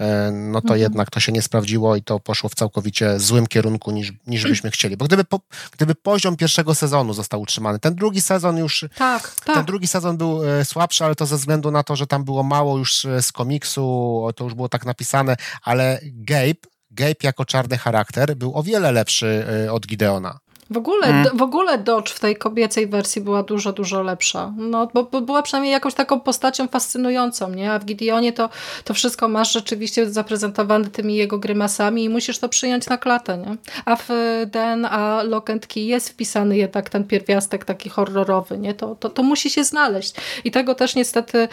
e, 0.00 0.30
no 0.32 0.60
to 0.60 0.64
mhm. 0.64 0.80
jednak 0.80 1.10
to 1.10 1.20
się 1.20 1.32
nie 1.32 1.42
sprawdziło 1.42 1.96
i 1.96 2.02
to 2.02 2.20
poszło 2.20 2.48
w 2.48 2.54
całkowicie 2.54 3.20
złym 3.20 3.46
kierunku 3.46 3.90
niż, 3.90 4.12
niż 4.26 4.42
byśmy 4.42 4.70
chcieli. 4.70 4.96
Bo 4.96 5.04
gdyby, 5.04 5.24
po, 5.24 5.40
gdyby 5.72 5.94
poziom 5.94 6.36
pierwszego 6.36 6.74
sezonu 6.74 7.14
został 7.14 7.40
utrzymany, 7.40 7.78
ten 7.78 7.94
drugi 7.94 8.20
sezon 8.20 8.56
już, 8.56 8.84
tak, 8.96 9.34
tak. 9.44 9.56
ten 9.56 9.64
drugi 9.64 9.86
sezon 9.86 10.16
był 10.16 10.44
e, 10.44 10.64
słabszy, 10.64 11.04
ale 11.04 11.14
to 11.14 11.26
ze 11.26 11.36
względu 11.36 11.70
na 11.70 11.82
to, 11.82 11.96
że 11.96 12.06
tam 12.06 12.24
było 12.24 12.42
mało 12.42 12.78
już 12.78 13.04
e, 13.04 13.22
z 13.22 13.32
komiksu, 13.32 14.26
to 14.36 14.44
już 14.44 14.54
było 14.54 14.68
tak 14.68 14.86
napisane, 14.86 15.36
ale 15.62 16.00
Gabe, 16.02 16.60
Gabe 16.90 17.14
jako 17.22 17.44
czarny 17.44 17.78
charakter 17.78 18.36
był 18.36 18.54
o 18.54 18.62
wiele 18.62 18.92
lepszy 18.92 19.46
od 19.70 19.86
Gideona. 19.86 20.38
W 20.70 20.76
ogóle, 20.76 21.06
hmm. 21.06 21.36
w 21.36 21.42
ogóle 21.42 21.78
Dodge 21.78 22.10
w 22.10 22.20
tej 22.20 22.36
kobiecej 22.36 22.86
wersji 22.86 23.22
była 23.22 23.42
dużo, 23.42 23.72
dużo 23.72 24.02
lepsza. 24.02 24.52
No, 24.56 24.88
bo, 24.94 25.04
bo, 25.04 25.20
była 25.20 25.42
przynajmniej 25.42 25.72
jakąś 25.72 25.94
taką 25.94 26.20
postacią 26.20 26.68
fascynującą, 26.68 27.50
nie? 27.50 27.72
A 27.72 27.78
w 27.78 27.84
Gideonie 27.84 28.32
to, 28.32 28.48
to 28.84 28.94
wszystko 28.94 29.28
masz 29.28 29.52
rzeczywiście 29.52 30.10
zaprezentowane 30.10 30.88
tymi 30.88 31.16
jego 31.16 31.38
grymasami 31.38 32.04
i 32.04 32.08
musisz 32.08 32.38
to 32.38 32.48
przyjąć 32.48 32.88
na 32.88 32.98
klatę, 32.98 33.38
nie? 33.38 33.56
A 33.84 33.96
w 33.96 34.08
DNA 34.46 35.22
Lock 35.22 35.50
and 35.50 35.66
Key 35.66 35.82
jest 35.82 36.10
wpisany 36.10 36.56
jednak 36.56 36.90
ten 36.90 37.04
pierwiastek 37.04 37.64
taki 37.64 37.88
horrorowy, 37.88 38.58
nie? 38.58 38.74
To, 38.74 38.94
to, 38.94 39.10
to 39.10 39.22
musi 39.22 39.50
się 39.50 39.64
znaleźć. 39.64 40.14
I 40.44 40.50
tego 40.50 40.74
też 40.74 40.94
niestety, 40.94 41.48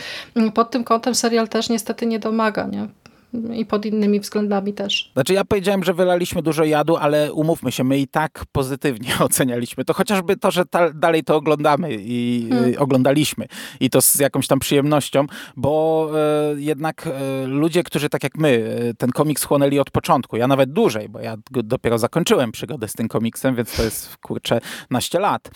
pod 0.54 0.72
tym 0.72 0.84
kątem 0.84 1.16
serial 1.16 1.48
też 1.48 1.70
niestety 1.70 2.06
nie 2.06 2.20
domaga, 2.20 2.68
nie? 2.68 2.88
I 3.34 3.66
pod 3.66 3.86
innymi 3.86 4.20
względami 4.20 4.74
też. 4.74 5.12
Znaczy 5.14 5.34
ja 5.34 5.46
powiedziałem, 5.46 5.84
że 5.84 5.94
wylaliśmy 5.94 6.42
dużo 6.42 6.64
jadu, 6.64 6.96
ale 6.96 7.34
umówmy 7.34 7.72
się, 7.72 7.84
my 7.84 8.00
i 8.00 8.08
tak 8.08 8.44
pozytywnie 8.52 9.10
ocenialiśmy 9.20 9.86
to, 9.86 9.94
chociażby 9.94 10.38
to, 10.38 10.52
że 10.52 10.66
ta, 10.66 10.94
dalej 10.94 11.24
to 11.24 11.36
oglądamy 11.36 11.90
i 12.00 12.48
hmm. 12.50 12.74
y, 12.74 12.80
oglądaliśmy 12.80 13.48
i 13.80 13.90
to 13.90 14.02
z 14.02 14.16
jakąś 14.16 14.48
tam 14.48 14.60
przyjemnością, 14.60 15.26
bo 15.56 16.10
y, 16.56 16.62
jednak 16.62 17.08
y, 17.08 17.48
ludzie, 17.48 17.84
którzy 17.84 18.10
tak 18.10 18.24
jak 18.24 18.38
my, 18.38 18.80
ten 18.98 19.12
komiks 19.12 19.44
chłonęli 19.44 19.80
od 19.80 19.92
początku, 19.92 20.38
ja 20.38 20.48
nawet 20.48 20.72
dłużej, 20.72 21.10
bo 21.10 21.20
ja 21.20 21.36
dopiero 21.52 21.98
zakończyłem 21.98 22.52
przygodę 22.52 22.88
z 22.88 22.94
tym 22.94 23.08
komiksem, 23.08 23.56
więc 23.56 23.76
to 23.76 23.84
jest 23.84 24.18
kurczę 24.18 24.60
naście 24.90 25.20
lat. 25.20 25.50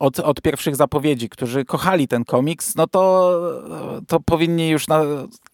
Od, 0.00 0.20
od 0.20 0.42
pierwszych 0.42 0.76
zapowiedzi, 0.76 1.28
którzy 1.28 1.64
kochali 1.64 2.08
ten 2.08 2.24
komiks, 2.24 2.74
no 2.76 2.86
to, 2.86 3.32
to 4.06 4.20
powinni 4.20 4.68
już 4.68 4.88
na, 4.88 5.02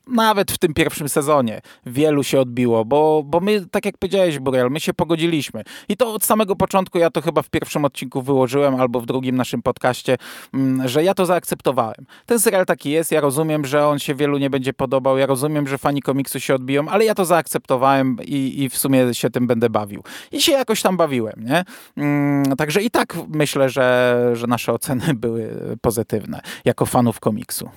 nawet 0.08 0.52
w 0.52 0.58
tym 0.58 0.74
pierwszym 0.74 1.08
sezonie 1.08 1.60
wielu 1.86 2.24
się 2.24 2.40
odbiło, 2.40 2.84
bo, 2.84 3.22
bo 3.26 3.40
my, 3.40 3.66
tak 3.70 3.84
jak 3.84 3.98
powiedziałeś, 3.98 4.38
Buriel, 4.38 4.70
my 4.70 4.80
się 4.80 4.94
pogodziliśmy. 4.94 5.62
I 5.88 5.96
to 5.96 6.14
od 6.14 6.24
samego 6.24 6.56
początku, 6.56 6.98
ja 6.98 7.10
to 7.10 7.22
chyba 7.22 7.42
w 7.42 7.50
pierwszym 7.50 7.84
odcinku 7.84 8.22
wyłożyłem, 8.22 8.80
albo 8.80 9.00
w 9.00 9.06
drugim 9.06 9.36
naszym 9.36 9.62
podcaście, 9.62 10.16
mm, 10.54 10.88
że 10.88 11.04
ja 11.04 11.14
to 11.14 11.26
zaakceptowałem. 11.26 12.06
Ten 12.26 12.40
serial 12.40 12.66
taki 12.66 12.90
jest, 12.90 13.12
ja 13.12 13.20
rozumiem, 13.20 13.64
że 13.64 13.86
on 13.86 13.98
się 13.98 14.14
wielu 14.14 14.38
nie 14.38 14.50
będzie 14.50 14.72
podobał, 14.72 15.18
ja 15.18 15.26
rozumiem, 15.26 15.68
że 15.68 15.78
fani 15.78 16.02
komiksu 16.02 16.40
się 16.40 16.54
odbiją, 16.54 16.88
ale 16.88 17.04
ja 17.04 17.14
to 17.14 17.24
zaakceptowałem 17.24 18.16
i, 18.24 18.62
i 18.62 18.68
w 18.68 18.76
sumie 18.78 19.14
się 19.14 19.30
tym 19.30 19.46
będę 19.46 19.70
bawił. 19.70 20.02
I 20.32 20.42
się 20.42 20.52
jakoś 20.52 20.82
tam 20.82 20.96
bawiłem, 20.96 21.44
nie? 21.44 21.64
Mm, 21.96 22.56
także 22.56 22.82
i 22.82 22.90
tak 22.90 23.16
myślę, 23.28 23.68
że, 23.68 24.30
że 24.32 24.46
nasze 24.46 24.72
oceny 24.72 25.14
były 25.14 25.56
pozytywne 25.80 26.40
jako 26.64 26.86
fanów 26.86 27.20
komiksu. 27.20 27.70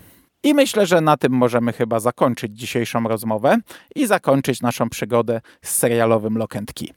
I 0.44 0.54
myślę, 0.54 0.86
że 0.86 1.02
na 1.02 1.18
tym 1.18 1.32
możemy 1.34 1.74
chyba 1.74 2.00
zakończyć 2.00 2.60
dzisiejszą 2.60 3.04
rozmowę 3.04 3.58
i 3.96 4.08
zakończyć 4.08 4.62
naszą 4.62 4.90
przygodę 4.90 5.42
z 5.62 5.76
serialowym 5.76 6.38
Lock 6.38 6.56
and 6.56 6.74
Key. 6.74 6.88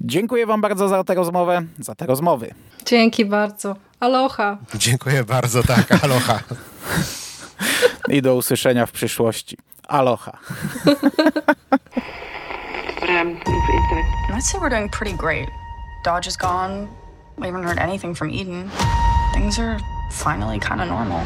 Dziękuję 0.00 0.46
Wam 0.46 0.60
bardzo 0.60 0.88
za 0.88 1.04
tę 1.04 1.14
rozmowę, 1.14 1.62
za 1.78 1.94
te 1.94 2.06
rozmowy. 2.06 2.54
Dzięki 2.86 3.24
bardzo. 3.24 3.76
Aloha. 4.00 4.58
Dziękuję 4.74 5.24
bardzo, 5.24 5.62
tak, 5.62 6.04
aloha. 6.04 6.40
I 8.08 8.22
do 8.22 8.34
usłyszenia 8.34 8.86
w 8.86 8.92
przyszłości. 8.92 9.56
Aloha. 9.88 10.38
I'd 14.34 14.42
say 14.42 14.60
we're 14.60 14.70
doing 14.70 14.92
pretty 14.92 15.16
great. 15.16 15.48
Dodge 16.04 16.26
is 16.26 16.36
gone. 16.36 16.86
We 17.38 17.46
haven't 17.46 17.64
heard 17.64 17.78
anything 17.78 18.16
from 18.18 18.30
Eden. 18.30 18.70
Things 19.34 19.58
are 19.58 19.78
finally 20.12 20.58
kind 20.60 20.80
of 20.80 20.88
normal. 20.88 21.20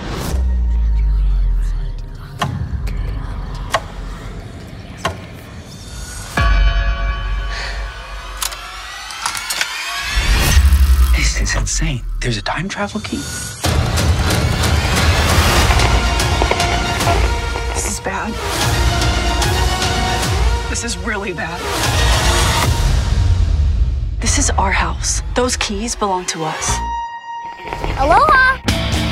This 11.38 11.50
is 11.50 11.56
insane. 11.56 12.02
There's 12.20 12.36
a 12.36 12.42
time 12.42 12.68
travel 12.68 13.00
key? 13.00 13.18
this 17.74 17.92
is 17.92 18.00
bad? 18.00 18.32
This 20.68 20.82
is 20.82 20.98
really 20.98 21.32
bad. 21.32 21.60
This 24.20 24.38
is 24.38 24.50
our 24.50 24.72
house. 24.72 25.22
Those 25.36 25.56
keys 25.56 25.94
belong 25.94 26.26
to 26.26 26.42
us. 26.42 26.76
Aloha! 28.00 29.07